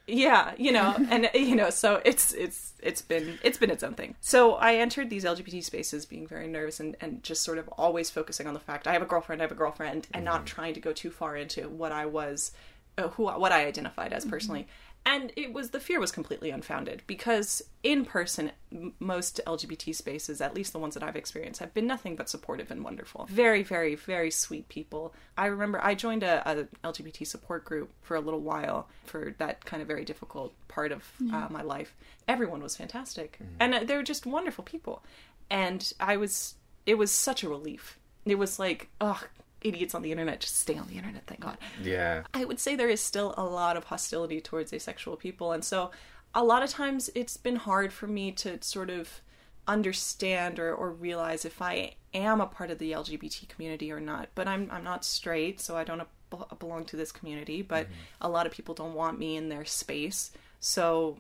Yeah 0.07 0.53
you 0.57 0.73
know 0.73 0.95
and 1.11 1.31
you 1.35 1.55
know 1.55 1.71
so 1.71 2.01
it's 2.05 2.33
it's 2.33 2.73
it's 2.83 3.03
been 3.03 3.39
it's 3.43 3.59
been 3.59 3.71
its 3.71 3.83
own 3.83 3.95
thing. 3.95 4.15
So 4.21 4.55
i 4.55 4.75
entered 4.75 5.11
these 5.11 5.25
lgbt 5.25 5.63
spaces 5.65 6.07
being 6.07 6.27
very 6.27 6.49
nervous 6.49 6.81
and 6.81 6.97
and 7.01 7.23
just 7.23 7.43
sort 7.43 7.59
of 7.59 7.69
always 7.69 8.11
focusing 8.11 8.47
on 8.47 8.55
the 8.55 8.61
fact 8.61 8.87
i 8.87 8.93
have 8.93 9.03
a 9.03 9.07
girlfriend 9.07 9.41
i 9.41 9.45
have 9.45 9.53
a 9.53 9.57
girlfriend 9.57 10.09
and 10.13 10.25
not 10.25 10.47
trying 10.47 10.75
to 10.75 10.81
go 10.81 10.93
too 10.93 11.11
far 11.11 11.37
into 11.37 11.69
what 11.69 11.93
i 11.93 12.07
was 12.07 12.53
uh, 12.99 13.09
who 13.09 13.25
what 13.25 13.53
i 13.53 13.67
identified 13.67 14.13
as 14.13 14.25
personally 14.25 14.67
and 15.05 15.33
it 15.37 15.53
was 15.53 15.71
the 15.71 15.81
fear 15.81 15.99
was 15.99 16.13
completely 16.13 16.51
unfounded 16.51 17.03
because 17.07 17.63
in 17.83 18.05
person 18.05 18.53
most 19.01 19.41
lgbt 19.47 19.95
spaces 19.95 20.41
at 20.41 20.55
least 20.55 20.73
the 20.73 20.79
ones 20.79 20.95
that 20.95 21.03
i've 21.03 21.17
experienced 21.17 21.61
have 21.61 21.75
been 21.75 21.87
nothing 21.87 22.15
but 22.17 22.29
supportive 22.29 22.71
and 22.71 22.85
wonderful. 22.85 23.27
Very 23.31 23.63
very 23.63 23.95
very 23.95 24.31
sweet 24.31 24.69
people. 24.69 25.15
I 25.37 25.47
remember 25.47 25.83
i 25.83 25.95
joined 25.95 26.23
a, 26.23 26.43
a 26.49 26.89
lgbt 26.89 27.27
support 27.27 27.65
group 27.65 27.91
for 28.03 28.17
a 28.17 28.21
little 28.21 28.41
while 28.41 28.89
for 29.05 29.35
that 29.39 29.65
kind 29.65 29.83
of 29.83 29.89
very 29.89 30.05
difficult 30.05 30.53
part 30.69 30.93
of 30.93 31.05
uh, 31.33 31.49
my 31.51 31.63
life. 31.63 31.95
Everyone 32.29 32.63
was 32.63 32.77
fantastic. 32.77 33.39
And 33.61 33.75
uh, 33.75 33.81
they 33.85 33.97
were 33.97 34.03
just 34.03 34.27
wonderful 34.27 34.65
people. 34.65 35.03
And 35.51 35.93
i 36.01 36.17
was 36.17 36.55
it 36.87 36.97
was 36.99 37.11
such 37.11 37.43
a 37.43 37.49
relief. 37.49 37.99
It 38.25 38.37
was 38.37 38.59
like 38.59 38.89
ugh 39.01 39.25
idiots 39.63 39.95
on 39.95 40.03
the 40.03 40.11
internet 40.11 40.41
just 40.41 40.59
stay 40.59 40.77
on 40.77 40.87
the 40.89 40.95
internet 40.95 41.25
thank 41.27 41.41
god 41.41 41.57
Yeah, 41.83 42.23
I 42.35 42.45
would 42.45 42.61
say 42.61 42.77
there 42.77 42.89
is 42.89 43.01
still 43.01 43.35
a 43.37 43.45
lot 43.45 43.77
of 43.77 43.85
hostility 43.85 44.41
towards 44.41 44.73
asexual 44.73 45.17
people. 45.17 45.53
And 45.53 45.65
so 45.65 45.91
a 46.35 46.45
lot 46.45 46.63
of 46.63 46.71
times 46.71 47.11
it's 47.15 47.37
been 47.37 47.57
hard 47.57 47.93
for 47.93 48.07
me 48.07 48.33
to 48.33 48.63
sort 48.63 48.91
of 48.91 49.21
understand 49.67 50.59
or, 50.59 50.75
or 50.75 50.91
realize 50.91 51.45
if 51.45 51.63
I 51.63 51.95
am 52.15 52.41
a 52.41 52.47
part 52.47 52.71
of 52.71 52.79
the 52.79 52.93
LGBT 52.93 53.49
community 53.49 53.93
or 53.93 54.01
not. 54.01 54.29
But 54.35 54.49
I'm, 54.49 54.69
I'm 54.71 54.85
not 54.85 55.05
straight, 55.05 55.61
so 55.61 55.77
I 55.77 55.85
don't 55.85 56.01
ap- 56.01 56.59
belong 56.59 56.85
to 56.87 56.97
this 56.97 57.13
community. 57.13 57.63
But 57.63 57.87
mm-hmm. 57.87 57.95
a 58.23 58.29
lot 58.29 58.47
of 58.47 58.53
people 58.53 58.75
don't 58.75 58.95
want 58.95 59.19
me 59.19 59.37
in 59.37 59.49
their 59.49 59.65
space. 59.65 60.31
So 60.61 61.19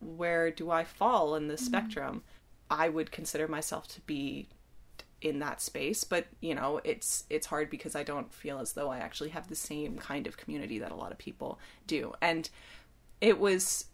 where 0.00 0.50
do 0.50 0.70
I 0.70 0.84
fall 0.84 1.34
in 1.34 1.48
the 1.48 1.54
mm-hmm. 1.54 1.64
spectrum? 1.64 2.22
I 2.70 2.88
would 2.88 3.10
consider 3.10 3.48
myself 3.48 3.86
to 3.88 4.00
be 4.02 4.48
in 5.22 5.38
that 5.38 5.60
space 5.60 6.02
but 6.02 6.26
you 6.40 6.54
know 6.54 6.80
it's 6.82 7.24
it's 7.30 7.46
hard 7.46 7.70
because 7.70 7.94
i 7.94 8.02
don't 8.02 8.32
feel 8.32 8.58
as 8.58 8.72
though 8.72 8.90
i 8.90 8.98
actually 8.98 9.30
have 9.30 9.48
the 9.48 9.54
same 9.54 9.96
kind 9.96 10.26
of 10.26 10.36
community 10.36 10.80
that 10.80 10.90
a 10.90 10.94
lot 10.94 11.12
of 11.12 11.18
people 11.18 11.58
do. 11.86 12.12
And 12.20 12.50
it 13.20 13.38
was 13.38 13.86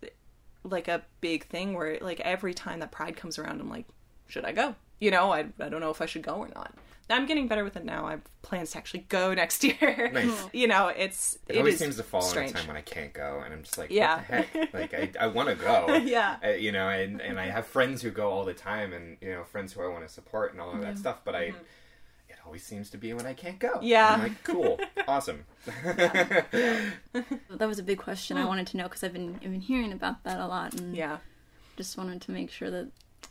like 0.64 0.88
a 0.88 1.02
big 1.20 1.46
thing 1.46 1.74
where 1.74 1.98
like 2.00 2.20
every 2.20 2.54
time 2.54 2.80
that 2.80 2.90
pride 2.90 3.16
comes 3.16 3.38
around 3.38 3.60
i'm 3.60 3.70
like 3.70 3.86
should 4.26 4.44
i 4.44 4.52
go? 4.52 4.74
You 5.00 5.10
know 5.10 5.30
i, 5.32 5.46
I 5.60 5.68
don't 5.68 5.80
know 5.80 5.90
if 5.90 6.00
i 6.00 6.06
should 6.06 6.22
go 6.22 6.36
or 6.36 6.48
not 6.48 6.74
i'm 7.10 7.26
getting 7.26 7.48
better 7.48 7.64
with 7.64 7.76
it 7.76 7.84
now 7.84 8.06
i 8.06 8.12
have 8.12 8.20
plans 8.42 8.70
to 8.72 8.78
actually 8.78 9.00
go 9.08 9.32
next 9.42 9.64
year 9.64 10.10
Nice. 10.12 10.46
you 10.52 10.66
know 10.66 10.88
it's 10.88 11.38
it, 11.48 11.58
always 11.58 11.74
is 11.74 11.80
seems 11.80 11.96
to 11.96 12.02
fall 12.02 12.22
strange. 12.22 12.50
in 12.50 12.56
a 12.56 12.60
time 12.60 12.68
when 12.68 12.76
I 12.76 12.80
can't 12.82 13.12
go, 13.12 13.42
and 13.44 13.52
I'm 13.52 13.62
just 13.62 13.78
like, 13.78 13.90
Yeah. 13.90 14.18
what 14.18 14.28
the 14.28 14.34
heck? 14.34 14.74
Like, 14.74 14.94
I, 14.94 15.24
I 15.24 15.26
want 15.28 15.48
to 15.48 15.54
go. 15.54 15.94
Yeah. 16.04 16.36
Uh, 16.44 16.48
you 16.50 16.72
know, 16.72 16.88
and, 16.88 17.20
and 17.20 17.38
I 17.38 17.46
have 17.46 17.66
friends 17.66 18.02
who 18.02 18.10
go 18.10 18.30
all 18.30 18.44
the 18.44 18.54
time, 18.54 18.92
and 18.92 19.16
you 19.20 19.30
know, 19.30 19.44
friends 19.44 19.72
who 19.72 19.82
I 19.82 19.88
want 19.88 20.06
to 20.06 20.12
support 20.12 20.52
and 20.52 20.60
all 20.60 20.72
of 20.72 20.80
that 20.82 20.98
stuff. 20.98 21.20
But 21.24 21.34
I, 21.34 21.40
it 22.28 22.36
always 22.46 22.64
seems 22.64 22.90
to 22.90 22.98
be 22.98 23.12
when 23.14 23.26
I 23.26 23.34
can't 23.34 23.58
go. 23.58 23.68
Mm-hmm. 23.74 23.86
Yeah. 23.86 24.08
I'm 24.14 24.22
like, 24.22 24.44
cool, 24.44 24.78
awesome. 25.06 25.44
That 25.64 26.46
was 27.60 27.78
a 27.78 27.82
big 27.82 27.98
question 27.98 28.36
I 28.36 28.44
wanted 28.44 28.66
to 28.68 28.76
know 28.76 28.84
because 28.84 29.02
I've 29.04 29.12
been 29.12 29.34
I've 29.36 29.42
been 29.50 29.60
hearing 29.60 29.92
about 29.92 30.24
that 30.24 30.38
a 30.40 30.46
lot 30.46 30.74
and 30.74 30.96
yeah 30.96 31.18
just 31.76 31.96
wanted 31.96 32.20
to 32.22 32.30
make 32.32 32.50
sure 32.50 32.70
that 32.70 32.88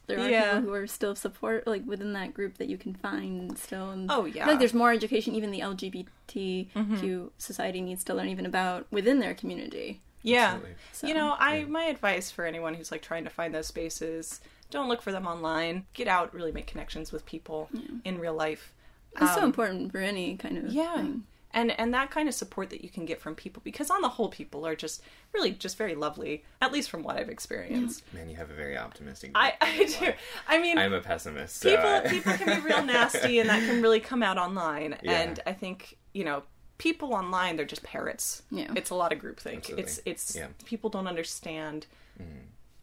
there 0.08 0.20
are 0.20 0.30
Yeah. 0.30 0.56
people 0.56 0.70
who 0.70 0.74
are 0.74 0.88
still 0.88 1.16
support 1.16 1.68
like 1.68 1.86
within 1.86 2.14
that 2.14 2.34
group 2.34 2.58
that 2.58 2.68
you 2.70 2.78
can 2.78 2.94
find 2.94 3.58
still. 3.58 3.90
And 3.92 4.10
Oh, 4.12 4.22
I 4.22 4.26
feel 4.32 4.36
yeah. 4.38 4.48
like 4.48 4.60
there's 4.60 4.74
more 4.74 4.92
education 4.92 5.36
even 5.36 5.52
the 5.52 5.60
LGBTQ 5.62 7.30
society 7.38 7.82
needs 7.82 8.04
to 8.06 8.14
learn 8.14 8.30
even 8.30 8.46
about 8.46 8.88
within 8.92 9.20
their 9.20 9.34
community. 9.34 10.02
yeah 10.24 10.58
So, 10.92 11.08
you 11.08 11.14
know 11.14 11.36
i 11.40 11.64
my 11.66 11.84
advice 11.86 12.32
for 12.32 12.44
anyone 12.46 12.74
who's 12.74 12.92
like 12.92 13.02
trying 13.02 13.24
to 13.24 13.30
find 13.30 13.54
those 13.54 13.68
spaces 13.68 14.42
don't 14.72 14.90
look 14.90 15.02
for 15.02 15.12
them 15.12 15.28
online 15.28 15.86
get 15.94 16.08
out 16.08 16.34
really 16.34 16.52
make 16.52 16.68
connections 16.68 17.12
with 17.12 17.26
people 17.26 17.70
in 18.04 18.20
real 18.20 18.34
life 18.34 18.74
it's 19.22 19.34
so 19.34 19.40
Um, 19.42 19.46
important 19.46 19.92
for 19.92 20.00
any 20.00 20.36
kind 20.38 20.58
of 20.58 20.66
yeah 20.74 20.96
thing. 20.98 21.24
And 21.58 21.78
and 21.80 21.94
that 21.94 22.10
kind 22.12 22.30
of 22.30 22.36
support 22.36 22.70
that 22.70 22.82
you 22.84 22.90
can 22.90 23.04
get 23.06 23.20
from 23.20 23.36
people 23.36 23.62
because 23.66 23.90
on 23.90 24.02
the 24.02 24.08
whole 24.10 24.30
people 24.30 24.66
are 24.66 24.76
just 24.76 25.02
really 25.34 25.52
just 25.52 25.78
very 25.78 25.96
lovely 25.96 26.44
at 26.62 26.72
least 26.72 26.90
from 26.90 27.04
what 27.04 27.18
i've 27.18 27.30
experienced 27.30 28.04
Man, 28.14 28.30
you 28.30 28.36
have 28.38 28.50
a 28.50 28.54
very 28.54 28.78
optimistic. 28.78 29.32
i 29.36 29.54
i 29.60 29.86
do 30.00 30.14
i 30.48 30.60
mean 30.60 30.78
I'm 30.78 30.94
a 30.94 31.02
pessimist. 31.02 31.58
So 31.58 31.70
people 31.70 31.90
I- 31.90 32.08
people 32.08 32.34
can 32.34 32.62
be 32.62 32.66
real 32.68 32.84
nasty 32.96 33.40
and 33.40 33.50
that 33.50 33.60
can 33.68 33.82
really 33.82 34.00
come 34.00 34.22
out 34.24 34.38
online 34.38 34.96
Yeah. 35.04 35.12
and 35.22 35.40
i 35.46 35.54
think 35.54 35.98
you 36.14 36.24
know 36.24 36.44
people 36.78 37.14
online 37.14 37.56
they're 37.58 37.66
just 37.66 37.84
parrots 37.84 38.44
Yeah. 38.52 38.72
it's 38.76 38.92
a 38.92 38.96
lot 38.96 39.12
of 39.12 39.20
groupthink 39.20 39.58
Absolutely. 39.58 39.84
it's 39.84 40.00
it's 40.06 40.36
Yeah. 40.36 40.48
people 40.66 40.90
don't 40.92 41.08
understand 41.08 41.88
mm. 42.22 42.26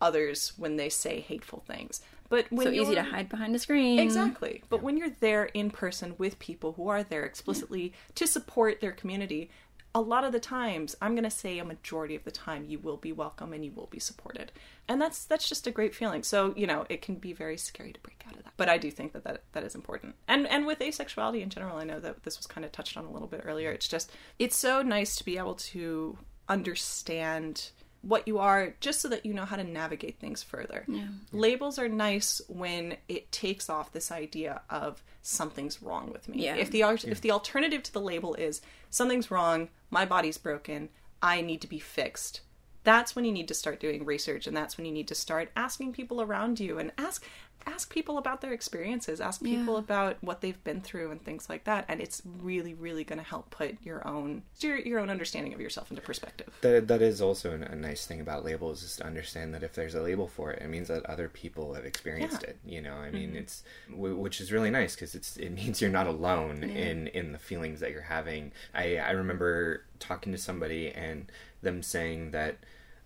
Others 0.00 0.52
when 0.56 0.76
they 0.76 0.88
say 0.88 1.20
hateful 1.20 1.62
things 1.66 2.00
but 2.28 2.50
when 2.50 2.66
So 2.66 2.72
easy 2.72 2.94
to 2.94 3.02
hide 3.02 3.28
behind 3.28 3.54
a 3.54 3.58
screen. 3.58 3.98
Exactly. 3.98 4.62
But 4.68 4.82
when 4.82 4.96
you're 4.96 5.10
there 5.20 5.44
in 5.44 5.70
person 5.70 6.14
with 6.18 6.38
people 6.38 6.72
who 6.72 6.88
are 6.88 7.02
there 7.02 7.24
explicitly 7.24 7.92
to 8.14 8.26
support 8.26 8.80
their 8.80 8.92
community, 8.92 9.50
a 9.94 10.00
lot 10.00 10.24
of 10.24 10.32
the 10.32 10.40
times, 10.40 10.96
I'm 11.00 11.14
going 11.14 11.24
to 11.24 11.30
say 11.30 11.58
a 11.58 11.64
majority 11.64 12.16
of 12.16 12.24
the 12.24 12.32
time, 12.32 12.64
you 12.64 12.80
will 12.80 12.96
be 12.96 13.12
welcome 13.12 13.52
and 13.52 13.64
you 13.64 13.70
will 13.70 13.86
be 13.86 14.00
supported. 14.00 14.50
And 14.88 15.00
that's 15.00 15.24
that's 15.24 15.48
just 15.48 15.68
a 15.68 15.70
great 15.70 15.94
feeling. 15.94 16.24
So, 16.24 16.52
you 16.56 16.66
know, 16.66 16.84
it 16.88 17.00
can 17.00 17.14
be 17.14 17.32
very 17.32 17.56
scary 17.56 17.92
to 17.92 18.00
break 18.00 18.24
out 18.26 18.34
of 18.36 18.42
that. 18.42 18.54
But 18.56 18.68
I 18.68 18.78
do 18.78 18.90
think 18.90 19.12
that 19.12 19.22
that, 19.22 19.42
that 19.52 19.62
is 19.62 19.76
important. 19.76 20.16
And 20.26 20.48
and 20.48 20.66
with 20.66 20.80
asexuality 20.80 21.42
in 21.42 21.50
general, 21.50 21.76
I 21.76 21.84
know 21.84 22.00
that 22.00 22.24
this 22.24 22.36
was 22.38 22.48
kind 22.48 22.64
of 22.64 22.72
touched 22.72 22.96
on 22.96 23.04
a 23.04 23.10
little 23.10 23.28
bit 23.28 23.42
earlier. 23.44 23.70
It's 23.70 23.86
just 23.86 24.10
it's 24.40 24.56
so 24.56 24.82
nice 24.82 25.14
to 25.16 25.24
be 25.24 25.38
able 25.38 25.54
to 25.54 26.18
understand 26.48 27.70
what 28.06 28.28
you 28.28 28.38
are 28.38 28.74
just 28.80 29.00
so 29.00 29.08
that 29.08 29.24
you 29.24 29.32
know 29.32 29.44
how 29.44 29.56
to 29.56 29.64
navigate 29.64 30.18
things 30.18 30.42
further. 30.42 30.84
Yeah. 30.86 31.06
Labels 31.32 31.78
are 31.78 31.88
nice 31.88 32.40
when 32.48 32.96
it 33.08 33.32
takes 33.32 33.70
off 33.70 33.92
this 33.92 34.12
idea 34.12 34.60
of 34.68 35.02
something's 35.22 35.82
wrong 35.82 36.10
with 36.12 36.28
me. 36.28 36.44
Yeah. 36.44 36.56
If 36.56 36.70
the 36.70 36.82
al- 36.82 36.98
if 37.02 37.20
the 37.20 37.30
alternative 37.30 37.82
to 37.84 37.92
the 37.92 38.00
label 38.00 38.34
is 38.34 38.60
something's 38.90 39.30
wrong, 39.30 39.68
my 39.90 40.04
body's 40.04 40.38
broken, 40.38 40.90
I 41.22 41.40
need 41.40 41.62
to 41.62 41.66
be 41.66 41.78
fixed. 41.78 42.42
That's 42.82 43.16
when 43.16 43.24
you 43.24 43.32
need 43.32 43.48
to 43.48 43.54
start 43.54 43.80
doing 43.80 44.04
research 44.04 44.46
and 44.46 44.54
that's 44.54 44.76
when 44.76 44.84
you 44.84 44.92
need 44.92 45.08
to 45.08 45.14
start 45.14 45.50
asking 45.56 45.94
people 45.94 46.20
around 46.20 46.60
you 46.60 46.78
and 46.78 46.92
ask 46.98 47.24
ask 47.66 47.90
people 47.92 48.18
about 48.18 48.40
their 48.40 48.52
experiences, 48.52 49.20
ask 49.20 49.42
people 49.42 49.74
Yeah. 49.74 49.80
about 49.80 50.16
what 50.22 50.40
they've 50.40 50.62
been 50.64 50.80
through 50.80 51.10
and 51.10 51.22
things 51.24 51.48
like 51.48 51.64
that 51.64 51.84
and 51.88 52.00
it's 52.00 52.22
really 52.42 52.74
really 52.74 53.04
going 53.04 53.18
to 53.18 53.24
help 53.24 53.50
put 53.50 53.76
your 53.82 54.06
own 54.06 54.42
your, 54.60 54.78
your 54.78 54.98
own 55.00 55.10
understanding 55.10 55.54
of 55.54 55.60
yourself 55.60 55.90
into 55.90 56.02
perspective. 56.02 56.52
That 56.60 56.88
that 56.88 57.02
is 57.02 57.20
also 57.20 57.52
an- 57.52 57.62
a 57.62 57.74
nice 57.76 58.06
thing 58.06 58.20
about 58.20 58.44
labels 58.44 58.82
is 58.82 58.96
to 58.96 59.04
understand 59.06 59.54
that 59.54 59.62
if 59.62 59.74
there's 59.74 59.94
a 59.94 60.02
label 60.02 60.28
for 60.28 60.50
it, 60.52 60.62
it 60.62 60.68
means 60.68 60.88
that 60.88 61.04
other 61.06 61.28
people 61.28 61.74
have 61.74 61.84
experienced 61.84 62.42
Yeah. 62.42 62.50
it. 62.50 62.58
You 62.64 62.82
know, 62.82 62.94
I 62.94 63.10
mean, 63.10 63.30
mm-hmm. 63.30 63.38
it's 63.38 63.62
w- 63.90 64.16
which 64.16 64.40
is 64.40 64.52
really 64.52 64.70
nice 64.70 64.94
because 64.94 65.14
it's 65.14 65.36
it 65.36 65.50
means 65.50 65.80
you're 65.80 65.90
not 65.90 66.06
alone 66.06 66.62
in 66.62 67.08
in 67.08 67.32
the 67.32 67.38
feelings 67.38 67.80
that 67.80 67.90
you're 67.90 68.02
having. 68.02 68.52
I 68.74 68.96
I 68.98 69.10
remember 69.12 69.84
talking 69.98 70.32
to 70.32 70.38
somebody 70.38 70.90
and 70.90 71.30
them 71.62 71.82
saying 71.82 72.30
that 72.32 72.56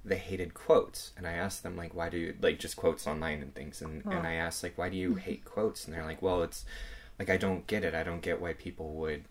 they 0.08 0.18
hated 0.18 0.54
quotes 0.54 1.12
and 1.16 1.26
i 1.26 1.32
asked 1.32 1.62
them 1.62 1.76
like 1.76 1.94
why 1.94 2.08
do 2.08 2.16
you 2.18 2.34
like 2.40 2.58
just 2.58 2.76
quotes 2.76 3.06
online 3.06 3.40
and 3.42 3.54
things 3.54 3.80
and, 3.82 4.04
and 4.06 4.26
i 4.26 4.34
asked 4.34 4.62
like 4.62 4.76
why 4.76 4.88
do 4.88 4.96
you 4.96 5.14
hate 5.14 5.44
quotes 5.44 5.84
and 5.84 5.94
they're 5.94 6.04
like 6.04 6.22
well 6.22 6.42
it's 6.42 6.64
like 7.18 7.30
i 7.30 7.36
don't 7.36 7.66
get 7.66 7.84
it 7.84 7.94
i 7.94 8.02
don't 8.02 8.22
get 8.22 8.40
why 8.40 8.52
people 8.52 8.94
would 8.94 9.24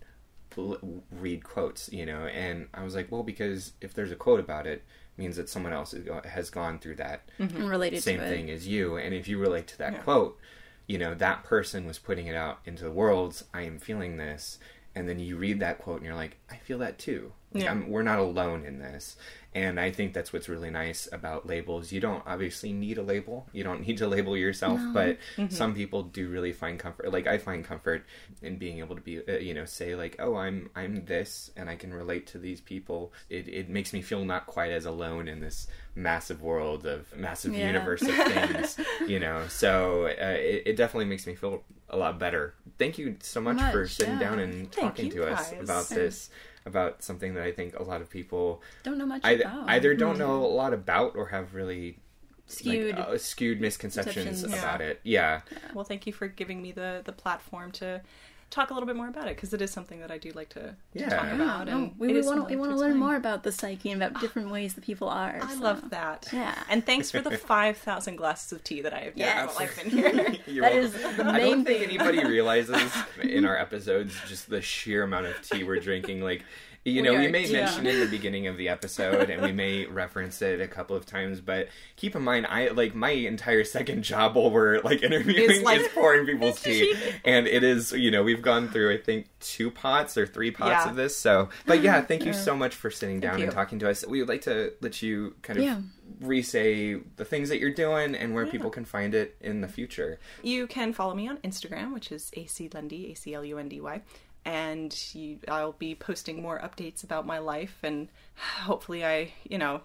l- 0.57 1.03
read 1.11 1.43
quotes, 1.43 1.91
you 1.91 2.05
know, 2.05 2.25
and 2.27 2.67
I 2.73 2.83
was 2.83 2.95
like, 2.95 3.11
well, 3.11 3.23
because 3.23 3.73
if 3.81 3.93
there's 3.93 4.11
a 4.11 4.15
quote 4.15 4.39
about 4.39 4.67
it, 4.67 4.83
means 5.17 5.35
that 5.37 5.49
someone 5.49 5.73
else 5.73 5.95
has 6.25 6.49
gone 6.49 6.77
through 6.77 6.95
that 6.95 7.27
mm-hmm. 7.39 7.57
And 7.57 7.69
related 7.69 8.03
same 8.03 8.19
to 8.19 8.27
thing 8.27 8.51
as 8.51 8.67
you, 8.67 8.97
and 8.97 9.13
if 9.13 9.27
you 9.27 9.39
relate 9.39 9.67
to 9.67 9.77
that 9.79 9.93
Yeah. 9.93 9.99
quote, 9.99 10.39
you 10.87 10.97
know, 10.97 11.15
that 11.15 11.43
person 11.43 11.85
was 11.85 11.97
putting 11.99 12.27
it 12.27 12.35
out 12.35 12.59
into 12.65 12.83
the 12.83 12.91
world. 12.91 13.41
I 13.53 13.63
am 13.63 13.79
feeling 13.79 14.17
this, 14.17 14.59
and 14.95 15.09
then 15.09 15.19
you 15.19 15.35
read 15.37 15.59
that 15.59 15.79
quote 15.79 15.97
and 15.97 16.05
you're 16.05 16.15
like, 16.15 16.37
I 16.49 16.57
feel 16.57 16.77
that 16.79 16.97
too. 16.99 17.33
Like, 17.51 17.63
Yeah. 17.63 17.71
I'm, 17.71 17.89
we're 17.89 18.03
not 18.03 18.19
alone 18.19 18.63
in 18.63 18.79
this. 18.79 19.17
And 19.57 19.79
I 19.79 19.89
think 19.91 20.13
that's 20.13 20.31
what's 20.33 20.49
really 20.49 20.69
nice 20.69 21.01
about 21.11 21.47
labels. 21.47 21.91
You 21.91 21.99
don't 22.07 22.23
obviously 22.27 22.71
need 22.73 22.97
a 22.97 23.01
label. 23.13 23.47
You 23.57 23.63
don't 23.63 23.81
need 23.87 23.97
to 24.03 24.07
label 24.07 24.35
yourself, 24.37 24.79
but 24.93 25.17
Mm-hmm. 25.37 25.49
some 25.61 25.73
people 25.73 26.03
do 26.03 26.23
really 26.29 26.53
find 26.53 26.75
comfort. 26.79 27.11
Like 27.11 27.27
I 27.27 27.37
find 27.37 27.63
comfort 27.65 28.01
in 28.41 28.57
being 28.57 28.79
able 28.79 28.95
to 28.95 29.01
be, 29.01 29.15
uh, 29.27 29.37
you 29.47 29.53
know, 29.53 29.65
say 29.65 29.95
like, 29.95 30.15
"Oh, 30.19 30.35
I'm 30.35 30.69
I'm 30.75 31.05
this, 31.05 31.49
and 31.57 31.69
I 31.69 31.75
can 31.75 31.91
relate 31.93 32.27
to 32.33 32.37
these 32.37 32.61
people." 32.61 32.99
It 33.29 33.47
it 33.47 33.69
makes 33.69 33.93
me 33.93 34.01
feel 34.01 34.23
not 34.33 34.45
quite 34.45 34.71
as 34.71 34.85
alone 34.85 35.27
in 35.27 35.39
this 35.39 35.67
massive 35.95 36.41
world 36.41 36.85
of 36.85 36.99
massive 37.15 37.53
Yeah. 37.55 37.67
universe 37.67 38.01
of 38.03 38.15
things, 38.33 38.79
you 39.07 39.19
know. 39.19 39.47
So 39.47 40.05
uh, 40.05 40.37
it, 40.53 40.63
it 40.69 40.75
definitely 40.77 41.05
makes 41.13 41.25
me 41.25 41.35
feel 41.35 41.63
a 41.89 41.97
lot 41.97 42.19
better. 42.19 42.53
Thank 42.77 42.97
you 42.99 43.15
so 43.21 43.39
much, 43.41 43.59
for 43.71 43.87
sitting 43.87 44.15
yeah. 44.19 44.25
down 44.25 44.39
and 44.39 44.53
Thank 44.71 44.95
talking 44.95 45.09
to 45.11 45.25
us 45.33 45.51
guys. 45.51 45.61
about 45.63 45.87
this, 45.89 46.29
about 46.67 47.01
something 47.03 47.33
that 47.35 47.43
I 47.43 47.51
think 47.51 47.77
a 47.79 47.83
lot 47.83 48.01
of 48.01 48.09
people 48.09 48.61
Don't 48.83 48.97
know 48.97 49.05
much 49.05 49.21
either, 49.23 49.43
about. 49.43 49.69
either 49.69 49.95
don't 49.95 50.19
know 50.19 50.43
a 50.45 50.47
lot 50.47 50.73
about 50.73 51.15
or 51.15 51.27
have 51.27 51.55
really 51.55 51.97
skewed. 52.45 52.95
like, 52.97 53.07
uh, 53.07 53.17
skewed 53.17 53.59
misconceptions 53.59 54.25
Conceptions. 54.41 54.53
about 54.53 54.79
Yeah. 54.81 54.85
it. 54.87 54.99
Yeah. 55.03 55.41
Well, 55.73 55.83
thank 55.85 56.05
you 56.07 56.13
for 56.13 56.27
giving 56.27 56.61
me 56.61 56.71
the 56.71 57.01
the 57.03 57.11
platform 57.13 57.71
to 57.73 58.01
talk 58.49 58.69
a 58.71 58.73
little 58.73 58.87
bit 58.87 58.95
more 58.95 59.09
about 59.09 59.27
it 59.27 59.35
because 59.35 59.53
it 59.53 59.61
is 59.61 59.71
something 59.71 59.99
that 59.99 60.09
I 60.09 60.17
do 60.17 60.31
like 60.31 60.49
to, 60.49 60.61
to 60.93 60.99
talk 60.99 61.11
Yeah, 61.11 61.35
about. 61.35 61.67
no, 61.67 61.77
and 61.77 61.99
we, 61.99 62.07
we 62.13 62.21
want 62.21 62.39
to 62.39 62.43
we 62.45 62.55
want 62.55 62.71
to 62.71 62.75
to 62.75 62.79
learn 62.79 62.91
explain. 62.91 62.97
more 62.97 63.15
about 63.15 63.43
the 63.43 63.51
psyche 63.51 63.91
and 63.91 64.01
about 64.01 64.15
ah, 64.17 64.19
different 64.21 64.51
ways 64.51 64.73
that 64.75 64.83
people 64.85 65.09
are. 65.09 65.39
I 65.41 65.53
so- 65.55 65.61
love 65.61 65.89
that. 65.89 66.29
Yeah. 66.31 66.55
And 66.69 66.85
thanks 66.85 67.11
for 67.11 67.19
the 67.21 67.37
5,000 67.37 68.15
glasses 68.15 68.51
of 68.53 68.63
tea 68.63 68.81
that 68.81 68.93
I 68.93 68.99
have 68.99 69.13
Yes. 69.17 69.33
drank 69.55 69.59
while 69.59 69.67
I've 69.69 69.75
been 69.83 69.89
here. 69.91 70.35
You're 70.47 70.61
That 70.63 70.73
welcome. 70.73 71.09
is 71.11 71.17
the 71.17 71.25
I 71.25 71.39
don't 71.39 71.65
think 71.65 71.83
anybody 71.83 72.23
realizes 72.35 72.91
in 73.21 73.45
our 73.45 73.57
episodes 73.57 74.15
just 74.27 74.49
the 74.49 74.61
sheer 74.61 75.03
amount 75.03 75.25
of 75.27 75.41
tea 75.47 75.63
we're 75.63 75.79
drinking. 75.79 76.21
Like, 76.21 76.43
you 76.89 77.01
know, 77.01 77.13
We 77.15 77.27
may 77.27 77.45
yeah. 77.45 77.65
mention 77.65 77.85
it 77.85 77.95
in 77.95 77.99
the 78.01 78.07
beginning 78.07 78.47
of 78.47 78.57
the 78.57 78.69
episode, 78.69 79.29
and 79.29 79.41
we 79.41 79.51
may 79.51 79.85
reference 80.03 80.41
it 80.41 80.61
a 80.61 80.67
couple 80.67 80.95
of 80.95 81.05
times. 81.05 81.41
But 81.41 81.67
keep 81.95 82.15
in 82.15 82.23
mind, 82.23 82.47
I 82.47 82.69
like 82.69 82.95
my 82.95 83.09
entire 83.11 83.63
second 83.63 84.03
job 84.03 84.35
while 84.35 84.49
we're 84.51 84.79
like 84.81 85.03
interviewing 85.03 85.49
Is, 85.51 85.61
like- 85.63 85.81
is 85.81 85.87
pouring 85.89 86.25
people's 86.25 86.61
tea, 86.63 86.95
and 87.25 87.47
it 87.47 87.63
is 87.63 87.91
you 87.91 88.11
know 88.11 88.23
we've 88.23 88.41
gone 88.41 88.69
through 88.69 88.93
I 88.93 88.97
think 88.97 89.27
two 89.39 89.69
pots 89.71 90.17
or 90.17 90.25
three 90.25 90.51
pots 90.51 90.85
Yeah. 90.85 90.89
of 90.89 90.95
this. 90.95 91.17
So, 91.17 91.49
but 91.65 91.81
yeah, 91.81 92.01
thank 92.01 92.25
you 92.25 92.33
so 92.47 92.55
much 92.55 92.73
for 92.75 92.89
sitting 92.89 93.19
down 93.19 93.41
and 93.41 93.51
talking 93.51 93.79
to 93.79 93.89
us. 93.89 94.05
We 94.05 94.19
would 94.19 94.29
like 94.29 94.41
to 94.43 94.73
let 94.81 95.01
you 95.01 95.35
kind 95.41 95.59
of. 95.59 95.65
Yeah. 95.65 95.81
Re-say 96.21 96.95
the 97.17 97.25
things 97.25 97.49
that 97.49 97.59
you're 97.59 97.73
doing 97.73 98.15
and 98.15 98.33
where 98.33 98.47
people 98.47 98.69
can 98.69 98.85
find 98.85 99.13
it 99.13 99.35
in 99.41 99.61
the 99.61 99.67
future. 99.67 100.19
You 100.41 100.65
can 100.65 100.93
follow 100.93 101.13
me 101.13 101.27
on 101.27 101.37
Instagram, 101.39 101.93
which 101.93 102.11
is 102.11 102.31
AC 102.33 102.69
Lundy, 102.73 103.11
A 103.11 103.13
C 103.13 103.33
L 103.33 103.43
U 103.45 103.57
N 103.57 103.67
D 103.67 103.81
Y, 103.81 104.01
and 104.47 104.97
you, 105.13 105.39
I'll 105.49 105.73
be 105.73 105.93
posting 105.93 106.41
more 106.41 106.57
updates 106.59 107.03
about 107.03 107.25
my 107.27 107.37
life, 107.39 107.77
and 107.83 108.07
hopefully, 108.35 109.05
I, 109.05 109.33
you 109.47 109.57
know, 109.57 109.81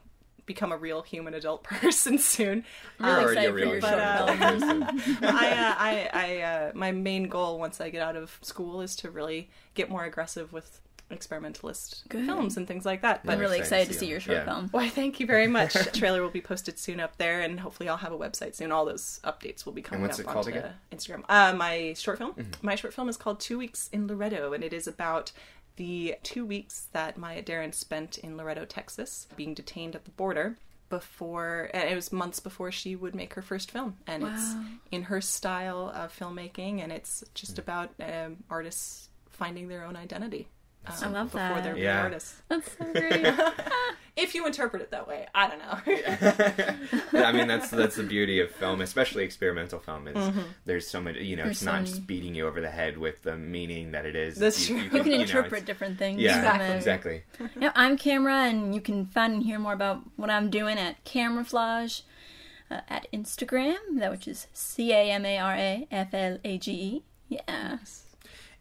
become 0.46 0.70
a 0.72 0.76
real 0.76 1.02
human 1.02 1.34
adult 1.34 1.64
person 1.64 2.16
soon. 2.18 2.64
You're 3.00 3.08
Um, 3.08 3.24
already 3.24 3.46
a 3.46 3.50
excited 3.50 3.50
for 3.50 3.54
real 3.56 3.68
your 3.68 3.80
short 3.80 3.92
short 3.92 4.02
adult 4.02 4.38
person. 4.38 4.82
I, 5.22 5.50
uh, 5.50 5.74
I, 5.78 6.10
I, 6.12 6.40
uh, 6.42 6.72
my 6.74 6.92
main 6.92 7.24
goal 7.28 7.58
once 7.58 7.80
I 7.80 7.90
get 7.90 8.02
out 8.02 8.16
of 8.16 8.38
school 8.42 8.80
is 8.80 8.94
to 8.96 9.10
really 9.10 9.50
get 9.74 9.90
more 9.90 10.04
aggressive 10.04 10.52
with 10.52 10.80
experimentalist 11.12 12.08
Good. 12.08 12.26
films 12.26 12.56
and 12.56 12.66
things 12.66 12.84
like 12.84 13.02
that. 13.02 13.20
I'm 13.22 13.26
But 13.26 13.38
really 13.38 13.58
excited 13.58 13.82
excited 13.82 13.86
to 13.88 13.92
to 13.94 13.98
see 13.98 14.06
see 14.06 14.10
your 14.10 14.20
short 14.20 14.38
Yeah. 14.38 14.44
film. 14.44 14.68
why, 14.70 14.88
thank 14.88 15.20
you 15.20 15.26
very 15.26 15.46
much. 15.46 15.72
trailer 15.92 16.22
will 16.22 16.30
be 16.30 16.40
posted 16.40 16.78
soon 16.78 17.00
up 17.00 17.16
there, 17.18 17.40
and 17.40 17.60
hopefully, 17.60 17.88
I'll 17.88 17.96
have 17.98 18.12
a 18.12 18.18
website 18.18 18.54
soon. 18.54 18.72
All 18.72 18.84
those 18.84 19.20
updates 19.24 19.64
will 19.66 19.72
be 19.72 19.82
coming 19.82 20.02
what's 20.02 20.18
up 20.18 20.26
it 20.26 20.28
called 20.28 20.46
onto 20.46 20.58
again? 20.58 20.72
Instagram. 20.92 21.24
Uh, 21.28 21.54
my 21.54 21.94
short 21.96 22.18
film, 22.18 22.32
Mm-hmm. 22.32 22.66
my 22.66 22.74
short 22.74 22.94
film 22.94 23.08
is 23.08 23.16
called 23.16 23.40
Two 23.40 23.58
Weeks 23.58 23.88
in 23.92 24.06
Laredo, 24.06 24.52
and 24.52 24.62
it 24.64 24.72
is 24.72 24.86
about 24.86 25.32
the 25.76 26.16
two 26.22 26.44
weeks 26.44 26.88
that 26.92 27.16
Maya 27.16 27.42
Deren 27.42 27.72
spent 27.72 28.18
in 28.18 28.36
Laredo, 28.36 28.64
Texas, 28.66 29.26
being 29.36 29.54
detained 29.54 29.94
at 29.96 30.04
the 30.04 30.10
border. 30.10 30.56
Before 30.90 31.70
and 31.72 31.88
it 31.88 31.94
was 31.94 32.12
months 32.12 32.38
before 32.38 32.70
she 32.70 32.94
would 32.94 33.14
make 33.14 33.32
her 33.32 33.40
first 33.40 33.70
film, 33.70 33.96
and 34.06 34.22
it's 34.24 34.54
in 34.90 35.04
her 35.04 35.22
style 35.22 35.90
of 35.94 36.14
filmmaking, 36.14 36.82
and 36.82 36.92
it's 36.92 37.22
Mm. 37.24 37.34
just 37.34 37.58
about 37.58 37.88
um, 37.98 38.44
artists 38.50 39.08
finding 39.30 39.68
their 39.68 39.84
own 39.84 39.96
identity. 39.96 40.48
Um, 40.86 40.94
I 41.00 41.08
love 41.08 41.26
before 41.32 41.40
that. 41.48 41.64
they're 41.64 41.76
Yeah. 41.78 42.02
artists. 42.02 42.42
That's 42.48 42.70
so 42.78 42.84
great. 42.92 43.26
If 44.14 44.34
you 44.34 44.44
interpret 44.46 44.82
it 44.82 44.90
that 44.90 45.08
way, 45.08 45.26
I 45.34 45.48
don't 45.48 45.58
know. 45.58 45.78
I 47.24 47.32
mean, 47.32 47.46
that's 47.48 47.70
that's 47.70 47.96
the 47.96 48.02
beauty 48.02 48.40
of 48.40 48.50
film, 48.50 48.82
especially 48.82 49.24
experimental 49.24 49.78
film. 49.78 50.06
Is 50.06 50.14
Mm-hmm. 50.16 50.40
there's 50.66 50.86
so 50.86 51.00
much, 51.00 51.16
you 51.16 51.34
know, 51.34 51.44
There's 51.44 51.56
it's 51.56 51.60
so 51.64 51.72
not 51.72 51.76
many- 51.80 51.86
just 51.86 52.06
beating 52.06 52.34
you 52.34 52.46
over 52.46 52.60
the 52.60 52.68
head 52.70 52.98
with 52.98 53.22
the 53.22 53.38
meaning 53.38 53.92
that 53.92 54.04
it 54.04 54.14
is. 54.14 54.36
That's 54.36 54.66
true. 54.66 54.76
you 54.76 54.90
can 54.90 55.06
know, 55.08 55.14
interpret 55.20 55.62
it's- 55.62 55.64
different 55.66 55.98
things. 55.98 56.20
Yeah, 56.20 56.42
from 56.52 56.60
it. 56.60 56.76
exactly. 56.76 57.22
Yeah, 57.58 57.72
I'm 57.74 57.96
Camera, 57.96 58.34
and 58.50 58.74
you 58.74 58.82
can 58.82 59.06
find 59.06 59.32
and 59.32 59.42
hear 59.44 59.58
more 59.58 59.72
about 59.72 60.02
what 60.16 60.28
I'm 60.28 60.50
doing 60.50 60.76
at 60.78 61.02
Camouflage. 61.04 62.00
uh, 62.70 62.80
at 62.90 63.06
Instagram, 63.14 63.76
that 63.98 64.10
which 64.10 64.28
is 64.28 64.46
C 64.52 64.92
A 64.92 65.10
M 65.10 65.24
A 65.24 65.38
R 65.38 65.54
A 65.54 65.88
F 65.90 66.12
L 66.12 66.36
A 66.44 66.58
G 66.58 66.70
E. 66.72 67.02
Yeah. 67.30 67.78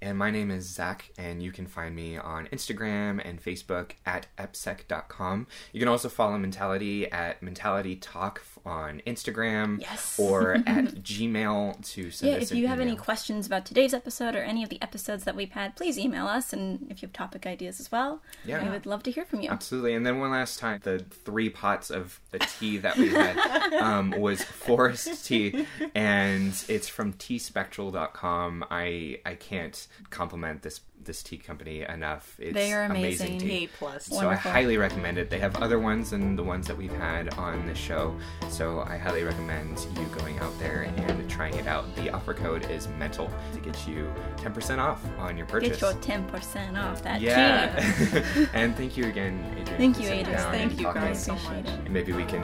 And 0.03 0.17
my 0.17 0.31
name 0.31 0.49
is 0.49 0.67
Zach, 0.67 1.11
and 1.15 1.43
you 1.43 1.51
can 1.51 1.67
find 1.67 1.95
me 1.95 2.17
on 2.17 2.47
Instagram 2.47 3.21
and 3.23 3.39
Facebook 3.39 3.91
at 4.03 4.25
epsec.com. 4.35 5.45
You 5.73 5.79
can 5.79 5.87
also 5.87 6.09
follow 6.09 6.39
Mentality 6.39 7.09
at 7.11 7.43
Mentality 7.43 7.95
Talk 7.95 8.39
on 8.65 9.01
Instagram 9.07 9.79
Yes. 9.81 10.17
or 10.19 10.53
at 10.67 10.85
Gmail 11.03 11.83
to 11.93 12.11
send 12.11 12.31
Yeah, 12.31 12.37
us 12.37 12.43
if 12.45 12.51
an 12.51 12.57
you 12.57 12.67
have 12.67 12.79
any 12.79 12.95
questions 12.95 13.45
about 13.47 13.65
today's 13.65 13.93
episode 13.93 14.35
or 14.35 14.39
any 14.43 14.63
of 14.63 14.69
the 14.69 14.81
episodes 14.81 15.23
that 15.25 15.35
we've 15.35 15.51
had, 15.51 15.75
please 15.75 15.97
email 15.97 16.27
us. 16.27 16.53
And 16.53 16.87
if 16.89 17.01
you 17.01 17.07
have 17.07 17.13
topic 17.13 17.45
ideas 17.45 17.79
as 17.79 17.91
well, 17.91 18.21
Yeah. 18.45 18.63
we 18.63 18.69
would 18.69 18.85
love 18.85 19.03
to 19.03 19.11
hear 19.11 19.25
from 19.25 19.41
you. 19.41 19.49
Absolutely. 19.49 19.93
And 19.93 20.05
then 20.05 20.19
one 20.19 20.31
last 20.31 20.59
time, 20.59 20.79
the 20.83 20.99
three 20.99 21.49
pots 21.49 21.89
of 21.89 22.19
the 22.31 22.39
tea 22.39 22.77
that 22.77 22.97
we 22.97 23.09
had 23.09 23.37
um, 23.81 24.11
was 24.11 24.43
forest 24.43 25.25
tea, 25.25 25.65
and 25.95 26.53
it's 26.67 26.87
from 26.87 27.13
teaspectral.com. 27.13 28.65
I 28.69 29.19
I 29.25 29.35
can't 29.35 29.87
compliment 30.09 30.61
this 30.61 30.81
this 31.03 31.23
tea 31.23 31.37
company 31.37 31.81
enough. 31.81 32.35
It's 32.39 32.53
They 32.53 32.71
are 32.73 32.83
amazing. 32.83 33.39
tea. 33.39 33.63
A 33.63 33.67
plus. 33.67 34.05
So 34.05 34.17
Wonderful. 34.17 34.51
I 34.51 34.53
highly 34.53 34.77
recommend 34.77 35.17
it. 35.17 35.31
They 35.31 35.39
have 35.39 35.55
other 35.55 35.79
ones 35.79 36.11
than 36.11 36.35
the 36.35 36.43
ones 36.43 36.67
that 36.67 36.77
we've 36.77 36.93
had 36.93 37.33
on 37.39 37.65
the 37.65 37.73
show. 37.73 38.15
So 38.51 38.81
I 38.85 38.97
highly 38.97 39.23
recommend 39.23 39.87
you 39.97 40.05
going 40.17 40.37
out 40.39 40.57
there 40.59 40.81
and 40.97 41.29
trying 41.29 41.55
it 41.55 41.67
out. 41.67 41.95
The 41.95 42.09
offer 42.09 42.33
code 42.33 42.69
is 42.69 42.89
mental 42.99 43.31
to 43.53 43.59
get 43.61 43.87
you 43.87 44.13
10% 44.35 44.77
off 44.77 45.01
on 45.17 45.37
your 45.37 45.47
purchase. 45.47 45.79
Get 45.79 46.07
your 46.07 46.19
10% 46.19 46.77
off 46.77 47.01
that 47.01 47.21
yeah. 47.21 47.79
tea. 47.79 48.45
and 48.53 48.75
thank 48.75 48.97
you 48.97 49.05
again, 49.05 49.41
Adrian. 49.57 49.77
Thank 49.77 49.97
you, 49.99 50.03
sitting 50.03 50.19
Adrian. 50.19 50.51
Thank 50.51 50.79
you 50.79 50.83
guys 50.83 51.23
so 51.23 51.35
much. 51.35 51.65
And 51.65 51.91
maybe 51.91 52.11
we 52.11 52.25
can 52.25 52.43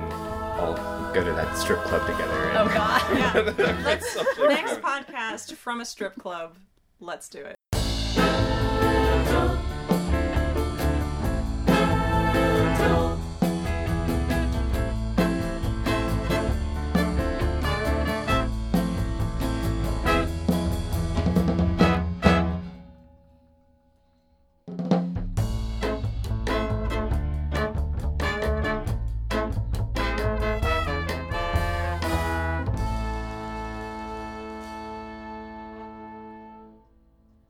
all 0.57 0.75
go 1.13 1.25
to 1.25 1.31
that 1.33 1.57
strip 1.57 1.79
club 1.83 2.07
together. 2.07 2.51
Oh, 2.53 2.67
God. 2.73 2.97
Yeah. 3.57 3.81
Let's 3.83 4.15
next 4.39 4.81
podcast 4.81 5.53
from 5.53 5.81
a 5.81 5.85
strip 5.85 6.15
club. 6.15 6.55
Let's 6.99 7.27
do 7.27 7.43
it. 7.43 7.57